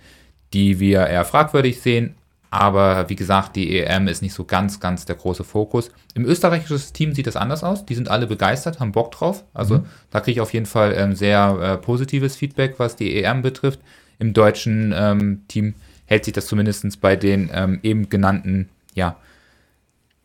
die 0.53 0.79
wir 0.79 1.07
eher 1.07 1.25
fragwürdig 1.25 1.81
sehen. 1.81 2.15
Aber 2.53 3.09
wie 3.09 3.15
gesagt, 3.15 3.55
die 3.55 3.79
EM 3.79 4.09
ist 4.09 4.21
nicht 4.21 4.33
so 4.33 4.43
ganz, 4.43 4.81
ganz 4.81 5.05
der 5.05 5.15
große 5.15 5.45
Fokus. 5.45 5.89
Im 6.13 6.25
österreichischen 6.25 6.93
Team 6.93 7.13
sieht 7.15 7.25
das 7.27 7.37
anders 7.37 7.63
aus. 7.63 7.85
Die 7.85 7.95
sind 7.95 8.09
alle 8.09 8.27
begeistert, 8.27 8.81
haben 8.81 8.91
Bock 8.91 9.11
drauf. 9.11 9.45
Also 9.53 9.85
da 10.09 10.19
kriege 10.19 10.33
ich 10.33 10.41
auf 10.41 10.53
jeden 10.53 10.65
Fall 10.65 10.93
ähm, 10.97 11.15
sehr 11.15 11.57
äh, 11.61 11.77
positives 11.77 12.35
Feedback, 12.35 12.75
was 12.77 12.97
die 12.97 13.23
EM 13.23 13.41
betrifft. 13.41 13.79
Im 14.19 14.33
deutschen 14.33 14.93
ähm, 14.95 15.43
Team 15.47 15.75
hält 16.11 16.25
sich 16.25 16.33
das 16.33 16.45
zumindest 16.45 16.99
bei 16.99 17.15
den 17.15 17.49
ähm, 17.53 17.79
eben 17.83 18.09
genannten 18.09 18.67
ja, 18.93 19.15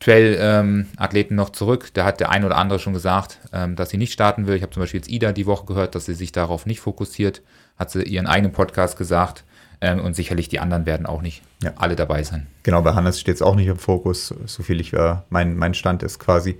Trail-Athleten 0.00 1.36
noch 1.36 1.50
zurück. 1.50 1.90
Da 1.94 2.04
hat 2.04 2.18
der 2.18 2.30
ein 2.30 2.44
oder 2.44 2.56
andere 2.56 2.80
schon 2.80 2.92
gesagt, 2.92 3.38
ähm, 3.52 3.76
dass 3.76 3.90
sie 3.90 3.96
nicht 3.96 4.12
starten 4.12 4.48
will. 4.48 4.56
Ich 4.56 4.62
habe 4.62 4.72
zum 4.72 4.82
Beispiel 4.82 4.98
jetzt 4.98 5.08
Ida 5.08 5.30
die 5.30 5.46
Woche 5.46 5.64
gehört, 5.64 5.94
dass 5.94 6.06
sie 6.06 6.14
sich 6.14 6.32
darauf 6.32 6.66
nicht 6.66 6.80
fokussiert. 6.80 7.40
Hat 7.78 7.92
sie 7.92 8.02
ihren 8.02 8.26
eigenen 8.26 8.52
Podcast 8.52 8.98
gesagt. 8.98 9.44
Ähm, 9.80 10.00
und 10.00 10.16
sicherlich 10.16 10.48
die 10.48 10.58
anderen 10.58 10.86
werden 10.86 11.06
auch 11.06 11.22
nicht 11.22 11.42
Ja. 11.62 11.72
alle 11.76 11.94
dabei 11.94 12.24
sein. 12.24 12.48
Genau, 12.64 12.82
bei 12.82 12.94
Hannes 12.94 13.20
steht 13.20 13.36
es 13.36 13.42
auch 13.42 13.54
nicht 13.54 13.68
im 13.68 13.76
Fokus, 13.78 14.34
so 14.46 14.64
viel 14.64 14.80
ich 14.80 14.92
äh, 14.92 15.16
mein, 15.30 15.56
mein 15.56 15.74
Stand 15.74 16.02
ist 16.02 16.18
quasi. 16.18 16.58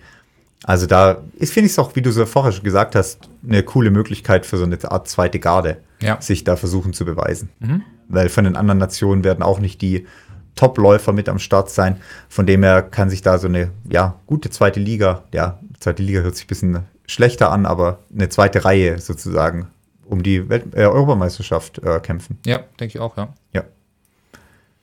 Also 0.63 0.87
da 0.87 1.23
ist, 1.37 1.53
finde 1.53 1.67
ich 1.67 1.73
es 1.73 1.81
auch, 1.81 1.97
wie 1.97 2.03
du 2.03 2.13
so 2.13 2.25
vorher 2.27 2.53
schon 2.53 2.63
gesagt 2.63 2.95
hast, 2.95 3.29
eine 3.45 3.65
coole 3.65 3.91
Möglichkeit 3.91 4.47
für 4.47 4.57
so 4.57 4.65
eine 4.65 4.79
Art 4.89 5.09
zweite 5.09 5.41
Garde, 5.41 5.79
Ja. 6.03 6.21
sich 6.21 6.45
da 6.45 6.57
versuchen 6.57 6.93
zu 6.93 7.05
beweisen. 7.05 7.49
Weil 8.09 8.29
von 8.29 8.45
den 8.45 8.57
anderen 8.57 8.79
Nationen 8.79 9.25
werden 9.25 9.43
auch 9.43 9.59
nicht 9.59 9.81
die 9.81 10.07
Top-Läufer 10.55 11.13
mit 11.13 11.29
am 11.29 11.39
Start 11.39 11.71
sein. 11.71 11.99
Von 12.29 12.47
dem 12.47 12.63
her 12.63 12.83
kann 12.83 13.11
sich 13.11 13.23
da 13.23 13.39
so 13.39 13.47
eine 13.47 13.71
ja, 13.91 14.15
gute 14.27 14.51
zweite 14.51 14.81
Liga, 14.81 15.25
ja, 15.33 15.59
zweite 15.81 16.03
Liga 16.03 16.21
hört 16.21 16.37
sich 16.37 16.45
ein 16.47 16.49
bisschen 16.49 16.79
schlechter 17.07 17.51
an, 17.53 17.67
aber 17.67 17.99
eine 18.15 18.29
zweite 18.29 18.65
Reihe 18.65 18.99
sozusagen 18.99 19.69
um 20.05 20.23
die 20.23 20.49
Welt 20.49 20.75
äh, 20.75 20.85
Europameisterschaft 20.87 21.79
äh, 21.79 22.01
kämpfen. 22.01 22.39
Ja, 22.47 22.61
denke 22.81 22.97
ich 22.97 23.01
auch, 23.01 23.17
ja. 23.17 23.29
Ja. 23.53 23.65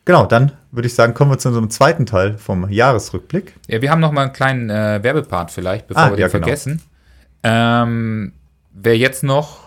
Genau, 0.06 0.26
dann 0.26 0.52
würde 0.71 0.88
ich 0.88 0.95
sagen, 0.95 1.13
kommen 1.13 1.32
wir 1.32 1.38
zu 1.38 1.47
unserem 1.47 1.69
zweiten 1.69 2.06
Teil 2.06 2.38
vom 2.38 2.69
Jahresrückblick. 2.69 3.56
Ja, 3.67 3.82
wir 3.82 3.89
haben 3.89 4.02
noch 4.02 4.12
mal 4.12 4.23
einen 4.23 4.34
kleinen 4.34 4.69
äh, 4.69 4.99
Werbepart 5.02 5.49
vielleicht, 5.49 5.88
bevor 5.88 6.04
Ah, 6.04 6.10
wir 6.10 6.17
den 6.17 6.21
ja, 6.21 6.28
genau. 6.28 6.43
vergessen. 6.45 6.82
Ähm, 7.43 8.34
wer 8.73 8.97
jetzt 8.97 9.23
noch 9.23 9.62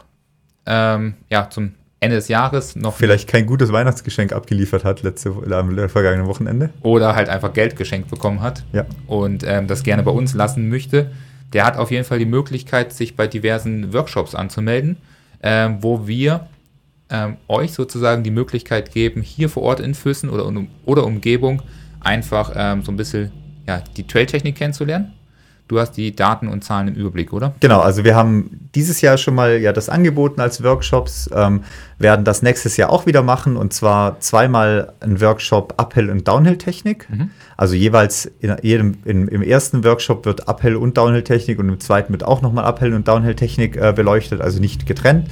ähm, 0.66 1.14
ja, 1.30 1.48
zum 1.50 1.72
Ende 2.00 2.16
des 2.16 2.28
Jahres 2.28 2.76
noch 2.76 2.94
Vielleicht 2.96 3.28
kein 3.28 3.46
gutes 3.46 3.72
Weihnachtsgeschenk 3.72 4.32
abgeliefert 4.32 4.84
hat 4.84 5.02
letzte 5.02 5.30
am 5.30 5.88
vergangenen 5.88 6.26
Wochenende. 6.26 6.70
oder 6.82 7.14
halt 7.16 7.28
einfach 7.28 7.52
Geld 7.52 7.76
geschenkt 7.76 8.10
bekommen 8.10 8.42
hat 8.42 8.64
Ja. 8.72 8.84
und 9.06 9.44
ähm, 9.46 9.66
das 9.66 9.82
gerne 9.82 10.02
bei 10.02 10.10
uns 10.10 10.34
lassen 10.34 10.68
möchte, 10.68 11.10
der 11.52 11.64
hat 11.64 11.76
auf 11.78 11.90
jeden 11.90 12.04
Fall 12.04 12.18
die 12.18 12.26
Möglichkeit, 12.26 12.92
sich 12.92 13.16
bei 13.16 13.26
diversen 13.26 13.92
Workshops 13.94 14.34
anzumelden, 14.34 14.98
ähm, 15.42 15.78
wo 15.80 16.06
wir 16.06 16.48
ähm, 17.08 17.36
euch 17.48 17.72
sozusagen 17.72 18.24
die 18.24 18.30
Möglichkeit 18.32 18.92
geben, 18.92 19.22
hier 19.22 19.48
vor 19.48 19.62
Ort 19.62 19.80
in 19.80 19.94
Füssen 19.94 20.28
oder, 20.28 20.44
um, 20.44 20.68
oder 20.84 21.04
Umgebung 21.04 21.62
einfach 22.00 22.52
ähm, 22.54 22.82
so 22.82 22.92
ein 22.92 22.96
bisschen 22.96 23.32
ja, 23.66 23.82
die 23.96 24.06
Trailtechnik 24.06 24.56
kennenzulernen. 24.56 25.12
Du 25.68 25.80
hast 25.80 25.92
die 25.96 26.14
Daten 26.14 26.46
und 26.46 26.62
Zahlen 26.62 26.86
im 26.88 26.94
Überblick, 26.94 27.32
oder? 27.32 27.54
Genau, 27.58 27.80
also 27.80 28.04
wir 28.04 28.14
haben 28.14 28.68
dieses 28.76 29.00
Jahr 29.00 29.16
schon 29.18 29.34
mal 29.34 29.58
ja 29.58 29.72
das 29.72 29.88
angeboten 29.88 30.40
als 30.40 30.62
Workshops, 30.62 31.28
ähm, 31.34 31.64
werden 31.98 32.24
das 32.24 32.42
nächstes 32.42 32.76
Jahr 32.76 32.90
auch 32.90 33.06
wieder 33.06 33.22
machen 33.22 33.56
und 33.56 33.72
zwar 33.72 34.20
zweimal 34.20 34.92
ein 35.00 35.20
Workshop 35.20 35.74
Uphill 35.76 36.08
und 36.10 36.28
Downhill 36.28 36.56
Technik. 36.58 37.08
Also 37.56 37.74
jeweils 37.74 38.26
in 38.38 38.54
jedem, 38.62 38.98
in, 39.04 39.26
im 39.26 39.42
ersten 39.42 39.82
Workshop 39.82 40.24
wird 40.24 40.48
Uphill 40.48 40.76
und 40.76 40.96
Downhill 40.96 41.24
Technik 41.24 41.58
und 41.58 41.68
im 41.68 41.80
zweiten 41.80 42.12
wird 42.12 42.22
auch 42.22 42.42
nochmal 42.42 42.64
Uphill 42.64 42.94
und 42.94 43.08
Downhill 43.08 43.34
Technik 43.34 43.76
äh, 43.76 43.92
beleuchtet, 43.92 44.40
also 44.40 44.60
nicht 44.60 44.86
getrennt. 44.86 45.28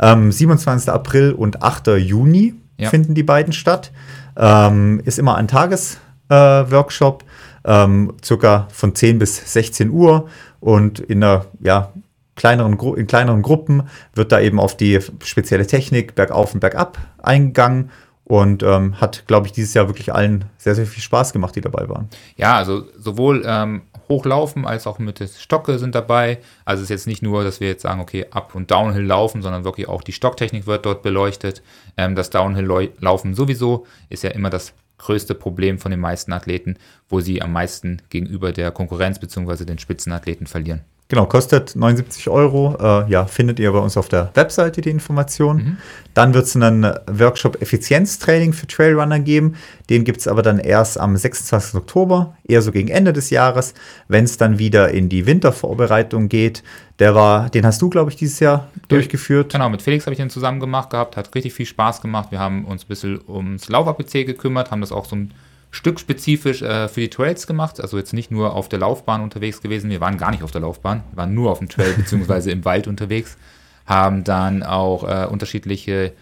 Ähm, 0.00 0.32
27. 0.32 0.88
April 0.92 1.32
und 1.32 1.62
8. 1.62 1.88
Juni 1.98 2.54
Ja. 2.78 2.88
finden 2.90 3.14
die 3.14 3.22
beiden 3.22 3.52
statt. 3.52 3.92
Ähm, 4.36 5.00
ist 5.04 5.18
immer 5.18 5.36
ein 5.36 5.46
Tagesworkshop. 5.48 7.22
Äh, 7.22 7.26
ähm, 7.68 8.14
circa 8.24 8.66
von 8.72 8.94
10 8.94 9.18
bis 9.18 9.52
16 9.52 9.90
Uhr 9.90 10.28
und 10.58 10.98
in 10.98 11.22
einer 11.22 11.44
ja, 11.60 11.92
kleineren, 12.34 12.78
in 12.96 13.06
kleineren 13.06 13.42
Gruppen 13.42 13.88
wird 14.14 14.32
da 14.32 14.40
eben 14.40 14.58
auf 14.58 14.76
die 14.76 14.98
spezielle 15.22 15.66
Technik 15.66 16.14
bergauf 16.14 16.54
und 16.54 16.60
bergab 16.60 16.98
eingegangen 17.18 17.90
und 18.24 18.62
ähm, 18.62 19.00
hat, 19.00 19.26
glaube 19.26 19.46
ich, 19.46 19.52
dieses 19.52 19.74
Jahr 19.74 19.88
wirklich 19.88 20.12
allen 20.12 20.46
sehr, 20.56 20.74
sehr 20.74 20.86
viel 20.86 21.02
Spaß 21.02 21.32
gemacht, 21.32 21.56
die 21.56 21.60
dabei 21.60 21.88
waren. 21.88 22.08
Ja, 22.36 22.56
also 22.56 22.84
sowohl 22.98 23.42
ähm, 23.46 23.82
Hochlaufen 24.08 24.66
als 24.66 24.86
auch 24.86 24.98
mit 24.98 25.22
Stocke 25.38 25.78
sind 25.78 25.94
dabei. 25.94 26.38
Also 26.64 26.80
es 26.80 26.84
ist 26.84 26.90
jetzt 26.90 27.06
nicht 27.06 27.22
nur, 27.22 27.44
dass 27.44 27.60
wir 27.60 27.68
jetzt 27.68 27.82
sagen, 27.82 28.00
okay, 28.00 28.26
Up- 28.30 28.54
und 28.54 28.70
Downhill 28.70 29.04
laufen, 29.04 29.42
sondern 29.42 29.64
wirklich 29.64 29.88
auch 29.88 30.02
die 30.02 30.12
Stocktechnik 30.12 30.66
wird 30.66 30.86
dort 30.86 31.02
beleuchtet. 31.02 31.62
Ähm, 31.96 32.14
das 32.14 32.30
Downhill-Laufen 32.30 33.34
sowieso 33.34 33.86
ist 34.08 34.22
ja 34.22 34.30
immer 34.30 34.50
das 34.50 34.72
größte 34.98 35.34
Problem 35.34 35.78
von 35.78 35.90
den 35.90 36.00
meisten 36.00 36.32
Athleten, 36.32 36.76
wo 37.08 37.20
sie 37.20 37.40
am 37.40 37.52
meisten 37.52 38.02
gegenüber 38.10 38.52
der 38.52 38.70
Konkurrenz 38.70 39.18
bzw. 39.18 39.64
den 39.64 39.78
Spitzenathleten 39.78 40.46
verlieren. 40.46 40.82
Genau, 41.10 41.24
kostet 41.24 41.74
79 41.74 42.28
Euro. 42.28 42.76
Äh, 42.78 43.10
ja, 43.10 43.24
findet 43.24 43.58
ihr 43.58 43.72
bei 43.72 43.78
uns 43.78 43.96
auf 43.96 44.10
der 44.10 44.30
Webseite 44.34 44.82
die 44.82 44.90
Informationen. 44.90 45.58
Mhm. 45.58 45.76
Dann 46.12 46.34
wird 46.34 46.44
es 46.44 46.54
einen 46.54 46.84
Workshop 47.06 47.62
Effizienztraining 47.62 48.52
für 48.52 48.66
Trailrunner 48.66 49.18
geben. 49.18 49.54
Den 49.88 50.04
gibt 50.04 50.20
es 50.20 50.28
aber 50.28 50.42
dann 50.42 50.58
erst 50.58 51.00
am 51.00 51.16
26. 51.16 51.76
Oktober, 51.76 52.36
eher 52.44 52.60
so 52.60 52.72
gegen 52.72 52.88
Ende 52.88 53.14
des 53.14 53.30
Jahres, 53.30 53.72
wenn 54.08 54.24
es 54.24 54.36
dann 54.36 54.58
wieder 54.58 54.90
in 54.90 55.08
die 55.08 55.24
Wintervorbereitung 55.24 56.28
geht. 56.28 56.62
Der 56.98 57.14
war, 57.14 57.48
den 57.48 57.64
hast 57.64 57.80
du, 57.80 57.88
glaube 57.88 58.10
ich, 58.10 58.16
dieses 58.16 58.40
Jahr 58.40 58.68
ja, 58.74 58.82
durchgeführt. 58.88 59.50
Genau, 59.52 59.70
mit 59.70 59.80
Felix 59.80 60.04
habe 60.04 60.12
ich 60.12 60.18
den 60.18 60.28
zusammen 60.28 60.60
gemacht 60.60 60.90
gehabt, 60.90 61.16
hat 61.16 61.34
richtig 61.34 61.54
viel 61.54 61.64
Spaß 61.64 62.02
gemacht. 62.02 62.32
Wir 62.32 62.38
haben 62.38 62.66
uns 62.66 62.84
ein 62.84 62.88
bisschen 62.88 63.20
ums 63.26 63.70
Lauf-APC 63.70 64.26
gekümmert, 64.26 64.70
haben 64.70 64.82
das 64.82 64.92
auch 64.92 65.06
so 65.06 65.16
ein 65.16 65.32
Stück 65.70 66.00
spezifisch 66.00 66.62
äh, 66.62 66.88
für 66.88 67.00
die 67.00 67.10
Trails 67.10 67.46
gemacht, 67.46 67.80
also 67.80 67.98
jetzt 67.98 68.12
nicht 68.12 68.30
nur 68.30 68.54
auf 68.54 68.68
der 68.68 68.78
Laufbahn 68.78 69.20
unterwegs 69.20 69.60
gewesen. 69.60 69.90
Wir 69.90 70.00
waren 70.00 70.16
gar 70.16 70.30
nicht 70.30 70.42
auf 70.42 70.50
der 70.50 70.62
Laufbahn, 70.62 71.02
wir 71.10 71.18
waren 71.18 71.34
nur 71.34 71.50
auf 71.50 71.58
dem 71.58 71.68
Trail 71.68 71.92
bzw. 71.96 72.50
im 72.50 72.64
Wald 72.64 72.86
unterwegs. 72.86 73.36
Haben 73.86 74.24
dann 74.24 74.62
auch 74.62 75.04
äh, 75.04 75.26
unterschiedliche 75.26 76.12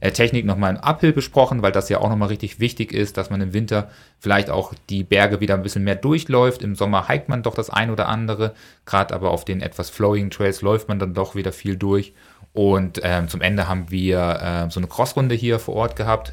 äh, 0.00 0.12
Technik 0.12 0.44
nochmal 0.44 0.74
im 0.74 0.80
Uphill 0.80 1.12
besprochen, 1.12 1.62
weil 1.62 1.72
das 1.72 1.88
ja 1.88 1.98
auch 1.98 2.08
nochmal 2.08 2.28
richtig 2.28 2.60
wichtig 2.60 2.92
ist, 2.92 3.16
dass 3.16 3.30
man 3.30 3.40
im 3.40 3.52
Winter 3.52 3.90
vielleicht 4.18 4.50
auch 4.50 4.74
die 4.90 5.04
Berge 5.04 5.40
wieder 5.40 5.54
ein 5.54 5.62
bisschen 5.62 5.84
mehr 5.84 5.96
durchläuft. 5.96 6.62
Im 6.62 6.74
Sommer 6.74 7.08
hiked 7.08 7.28
man 7.28 7.42
doch 7.42 7.54
das 7.54 7.70
ein 7.70 7.90
oder 7.90 8.08
andere. 8.08 8.54
Gerade 8.84 9.14
aber 9.14 9.30
auf 9.30 9.44
den 9.44 9.62
etwas 9.62 9.90
flowing 9.90 10.30
Trails 10.30 10.62
läuft 10.62 10.88
man 10.88 10.98
dann 10.98 11.14
doch 11.14 11.34
wieder 11.34 11.52
viel 11.52 11.76
durch. 11.76 12.12
Und 12.52 13.00
ähm, 13.02 13.28
zum 13.28 13.40
Ende 13.40 13.68
haben 13.68 13.90
wir 13.90 14.66
äh, 14.66 14.70
so 14.70 14.80
eine 14.80 14.86
Crossrunde 14.86 15.34
hier 15.34 15.58
vor 15.58 15.74
Ort 15.74 15.96
gehabt, 15.96 16.32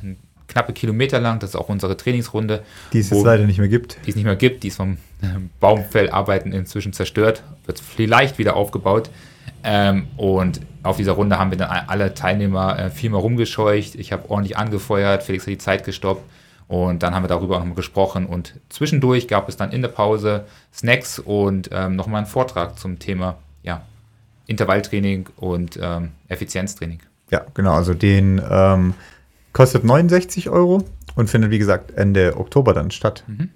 knappe 0.53 0.73
Kilometer 0.73 1.19
lang. 1.19 1.39
Das 1.39 1.51
ist 1.51 1.55
auch 1.55 1.69
unsere 1.69 1.97
Trainingsrunde. 1.97 2.63
Die 2.93 2.99
es 2.99 3.09
jetzt 3.09 3.23
leider 3.23 3.45
nicht 3.45 3.59
mehr 3.59 3.67
gibt. 3.67 3.97
Die 4.05 4.11
es 4.11 4.15
nicht 4.15 4.25
mehr 4.25 4.35
gibt. 4.35 4.63
Die 4.63 4.69
ist 4.69 4.77
vom 4.77 4.93
äh, 5.21 5.27
Baumfellarbeiten 5.59 6.53
inzwischen 6.53 6.93
zerstört. 6.93 7.43
Wird 7.65 7.79
vielleicht 7.79 8.37
wieder 8.37 8.55
aufgebaut. 8.55 9.09
Ähm, 9.63 10.07
und 10.17 10.61
auf 10.83 10.97
dieser 10.97 11.13
Runde 11.13 11.39
haben 11.39 11.51
wir 11.51 11.57
dann 11.57 11.69
alle 11.69 12.13
Teilnehmer 12.13 12.79
äh, 12.79 12.89
viermal 12.89 13.21
rumgescheucht. 13.21 13.95
Ich 13.95 14.11
habe 14.11 14.29
ordentlich 14.29 14.57
angefeuert. 14.57 15.23
Felix 15.23 15.43
hat 15.43 15.51
die 15.51 15.57
Zeit 15.57 15.83
gestoppt. 15.83 16.23
Und 16.67 17.03
dann 17.03 17.13
haben 17.13 17.23
wir 17.23 17.27
darüber 17.27 17.55
auch 17.55 17.59
nochmal 17.59 17.75
gesprochen. 17.75 18.25
Und 18.25 18.55
zwischendurch 18.69 19.27
gab 19.27 19.49
es 19.49 19.57
dann 19.57 19.71
in 19.71 19.81
der 19.81 19.89
Pause 19.89 20.45
Snacks 20.73 21.19
und 21.19 21.69
ähm, 21.71 21.95
nochmal 21.95 22.19
einen 22.19 22.27
Vortrag 22.27 22.79
zum 22.79 22.99
Thema 22.99 23.37
ja, 23.63 23.81
Intervalltraining 24.47 25.27
und 25.35 25.77
ähm, 25.81 26.11
Effizienztraining. 26.29 26.99
Ja, 27.31 27.45
genau. 27.53 27.73
Also 27.73 27.93
den 27.93 28.41
ähm, 28.49 28.93
Kostet 29.53 29.83
69 29.83 30.49
Euro 30.49 30.83
und 31.15 31.29
findet, 31.29 31.51
wie 31.51 31.59
gesagt, 31.59 31.91
Ende 31.95 32.35
Oktober 32.37 32.73
dann 32.73 32.91
statt. 32.91 33.23
Mhm. 33.27 33.49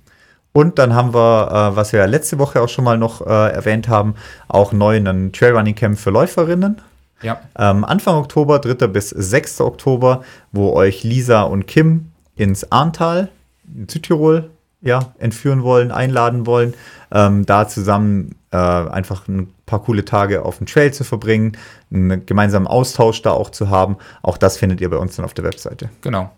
Und 0.53 0.79
dann 0.79 0.95
haben 0.95 1.13
wir, 1.13 1.51
äh, 1.51 1.75
was 1.75 1.93
wir 1.93 2.05
letzte 2.07 2.39
Woche 2.39 2.62
auch 2.62 2.69
schon 2.69 2.83
mal 2.86 2.97
noch 2.97 3.21
äh, 3.21 3.51
erwähnt 3.51 3.89
haben, 3.89 4.15
auch 4.47 4.71
neu 4.71 4.95
einen 4.95 5.31
Trailrunning 5.31 5.75
Camp 5.75 5.99
für 5.99 6.10
Läuferinnen. 6.10 6.81
Ja. 7.21 7.41
Ähm, 7.57 7.83
Anfang 7.83 8.15
Oktober, 8.15 8.60
3. 8.60 8.88
bis 8.88 9.10
6. 9.10 9.62
Oktober, 9.62 10.23
wo 10.51 10.73
euch 10.73 11.03
Lisa 11.03 11.43
und 11.43 11.67
Kim 11.67 12.12
ins 12.36 12.71
Arntal 12.71 13.29
in 13.75 13.88
Südtirol 13.89 14.49
ja, 14.81 15.13
entführen 15.17 15.63
wollen, 15.63 15.91
einladen 15.91 16.45
wollen, 16.45 16.73
ähm, 17.11 17.45
da 17.45 17.67
zusammen 17.67 18.35
äh, 18.51 18.57
einfach 18.57 19.27
ein 19.27 19.53
paar 19.65 19.81
coole 19.81 20.05
Tage 20.05 20.43
auf 20.43 20.57
dem 20.57 20.67
Trail 20.67 20.93
zu 20.93 21.03
verbringen, 21.03 21.57
einen 21.91 22.25
gemeinsamen 22.25 22.67
Austausch 22.67 23.21
da 23.21 23.31
auch 23.31 23.49
zu 23.49 23.69
haben. 23.69 23.97
Auch 24.21 24.37
das 24.37 24.57
findet 24.57 24.81
ihr 24.81 24.89
bei 24.89 24.97
uns 24.97 25.15
dann 25.15 25.25
auf 25.25 25.33
der 25.33 25.43
Webseite. 25.43 25.89
Genau. 26.01 26.31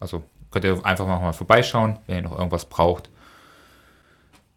Also 0.00 0.22
könnt 0.50 0.64
ihr 0.64 0.84
einfach 0.84 1.06
mal 1.06 1.32
vorbeischauen, 1.32 1.98
wenn 2.06 2.16
ihr 2.16 2.22
noch 2.22 2.36
irgendwas 2.36 2.64
braucht. 2.64 3.10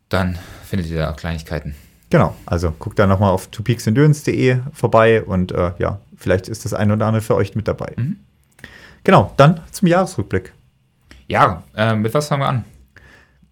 Dann 0.10 0.38
findet 0.64 0.90
ihr 0.90 0.98
da 0.98 1.12
Kleinigkeiten. 1.12 1.76
Genau, 2.10 2.34
also 2.46 2.72
guckt 2.80 2.98
da 2.98 3.06
nochmal 3.06 3.32
auf 3.32 3.48
twopeaksendurance.de 3.48 4.60
vorbei 4.72 5.22
und 5.22 5.52
äh, 5.52 5.74
ja, 5.78 6.00
vielleicht 6.16 6.48
ist 6.48 6.64
das 6.64 6.74
ein 6.74 6.92
oder 6.92 7.06
andere 7.06 7.22
für 7.22 7.36
euch 7.36 7.56
mit 7.56 7.68
dabei. 7.68 7.94
Mhm. 7.98 8.18
Genau, 9.04 9.34
dann 9.36 9.62
zum 9.72 9.90
Jahresrückblick. 9.90 10.54
Ja, 11.28 11.64
äh, 11.76 11.96
mit 11.96 12.14
was 12.14 12.28
fangen 12.28 12.42
wir 12.42 12.48
an? 12.48 12.66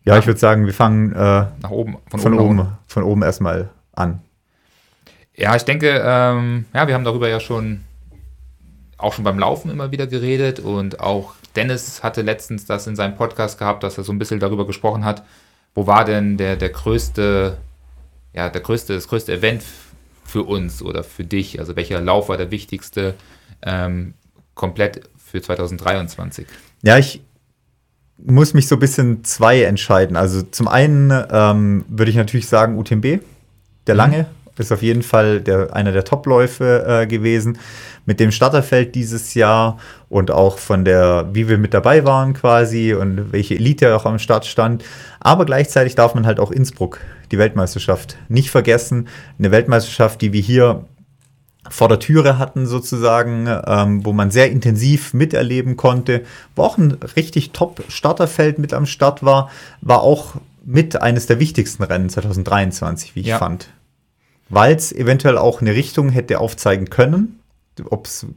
Ja, 0.06 0.18
ich 0.18 0.28
würde 0.28 0.40
sagen, 0.40 0.66
wir 0.66 0.74
fangen 0.74 1.12
äh, 1.14 1.46
nach 1.62 1.72
oben, 1.72 1.98
von, 2.10 2.20
von 2.20 2.34
oben, 2.36 2.60
oben 2.60 2.78
von 2.88 3.04
oben 3.04 3.24
erstmal 3.24 3.70
an. 3.94 4.22
Ja, 5.36 5.56
ich 5.56 5.64
denke, 5.64 6.02
ähm, 6.04 6.66
ja, 6.74 6.88
wir 6.88 6.94
haben 6.94 7.04
darüber 7.04 7.28
ja 7.28 7.40
schon 7.40 7.82
auch 8.98 9.14
schon 9.14 9.24
beim 9.24 9.40
Laufen 9.40 9.70
immer 9.72 9.92
wieder 9.92 10.08
geredet 10.08 10.60
und 10.60 11.00
auch 11.00 11.34
Dennis 11.56 12.04
hatte 12.04 12.22
letztens 12.22 12.66
das 12.66 12.88
in 12.88 12.96
seinem 12.96 13.16
Podcast 13.16 13.58
gehabt, 13.60 13.84
dass 13.84 13.98
er 13.98 14.04
so 14.04 14.14
ein 14.14 14.20
bisschen 14.20 14.40
darüber 14.40 14.66
gesprochen 14.66 15.04
hat, 15.04 15.24
wo 15.74 15.88
war 15.88 16.06
denn 16.06 16.38
der, 16.38 16.56
der 16.56 16.70
größte, 16.70 17.58
ja, 18.34 18.50
der 18.50 18.62
größte, 18.62 18.94
das 18.94 19.08
größte 19.08 19.34
Event 19.34 19.64
für 20.24 20.44
uns 20.44 20.82
oder 20.82 21.04
für 21.04 21.24
dich? 21.24 21.60
Also 21.60 21.76
welcher 21.76 22.00
Lauf 22.00 22.30
war 22.30 22.38
der 22.38 22.52
wichtigste 22.52 23.16
ähm, 23.62 24.14
komplett 24.54 25.10
für 25.18 25.42
2023? 25.42 26.48
Ja, 26.82 26.98
ich, 26.98 27.22
muss 28.18 28.54
mich 28.54 28.68
so 28.68 28.76
ein 28.76 28.80
bisschen 28.80 29.24
zwei 29.24 29.64
entscheiden. 29.64 30.16
Also 30.16 30.42
zum 30.42 30.68
einen 30.68 31.12
ähm, 31.32 31.86
würde 31.88 32.12
ich 32.12 32.18
natürlich 32.18 32.48
sagen 32.48 32.78
UTMB, 32.78 33.20
der 33.88 33.96
mhm. 33.96 33.98
lange, 33.98 34.26
ist 34.58 34.72
auf 34.72 34.82
jeden 34.82 35.04
Fall 35.04 35.42
der, 35.42 35.76
einer 35.76 35.92
der 35.92 36.06
Topläufe 36.06 36.86
äh, 36.88 37.08
gewesen. 37.08 37.58
Mit 38.06 38.20
dem 38.20 38.32
Starterfeld 38.32 38.96
dieses 38.96 39.34
Jahr 39.34 39.78
und 40.10 40.32
auch 40.32 40.60
von 40.60 40.86
der, 40.86 41.28
wie 41.34 41.50
wir 41.50 41.58
mit 41.58 41.74
dabei 41.74 42.06
waren 42.06 42.34
quasi 42.34 42.94
und 42.94 43.34
welche 43.34 43.56
Elite 43.56 43.96
auch 43.96 44.06
am 44.06 44.20
Start 44.20 44.46
stand. 44.46 44.84
Aber 45.20 45.46
gleichzeitig 45.46 45.96
darf 45.96 46.16
man 46.16 46.26
halt 46.26 46.40
auch 46.40 46.52
Innsbruck, 46.52 47.00
die 47.32 47.38
Weltmeisterschaft, 47.38 48.18
nicht 48.30 48.50
vergessen. 48.50 49.08
Eine 49.40 49.52
Weltmeisterschaft, 49.52 50.22
die 50.22 50.34
wir 50.34 50.42
hier 50.42 50.86
vor 51.70 51.90
der 51.90 52.00
Türe 52.00 52.38
hatten 52.38 52.66
sozusagen, 52.66 53.48
ähm, 53.66 54.06
wo 54.06 54.14
man 54.14 54.32
sehr 54.32 54.52
intensiv 54.52 55.14
miterleben 55.14 55.78
konnte, 55.78 56.24
wo 56.56 56.64
auch 56.64 56.78
ein 56.78 56.98
richtig 57.16 57.52
top 57.52 57.84
Starterfeld 57.88 58.60
mit 58.60 58.74
am 58.74 58.86
Start 58.86 59.24
war, 59.24 59.50
war 59.82 60.02
auch 60.02 60.36
mit 60.64 61.02
eines 61.02 61.28
der 61.28 61.40
wichtigsten 61.40 61.84
Rennen 61.84 62.10
2023, 62.10 63.16
wie 63.16 63.22
ich 63.22 63.28
ja. 63.28 63.38
fand. 63.38 63.70
Weil 64.50 64.76
es 64.76 64.92
eventuell 64.92 65.38
auch 65.38 65.62
eine 65.62 65.74
Richtung 65.74 66.10
hätte 66.10 66.40
aufzeigen 66.40 66.90
können. 66.90 67.40
Ob 67.90 68.06
es 68.06 68.28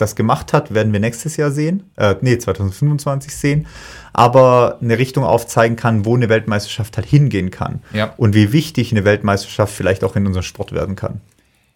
das 0.00 0.16
gemacht 0.16 0.52
hat, 0.52 0.72
werden 0.74 0.92
wir 0.92 1.00
nächstes 1.00 1.36
Jahr 1.36 1.50
sehen. 1.50 1.84
Äh, 1.96 2.14
nee, 2.22 2.38
2025 2.38 3.34
sehen. 3.34 3.66
Aber 4.12 4.78
eine 4.80 4.98
Richtung 4.98 5.24
aufzeigen 5.24 5.76
kann, 5.76 6.04
wo 6.04 6.16
eine 6.16 6.28
Weltmeisterschaft 6.28 6.96
halt 6.96 7.06
hingehen 7.06 7.50
kann. 7.50 7.82
Ja. 7.92 8.14
Und 8.16 8.34
wie 8.34 8.52
wichtig 8.52 8.90
eine 8.92 9.04
Weltmeisterschaft 9.04 9.74
vielleicht 9.74 10.02
auch 10.02 10.16
in 10.16 10.26
unserem 10.26 10.42
Sport 10.42 10.72
werden 10.72 10.96
kann. 10.96 11.20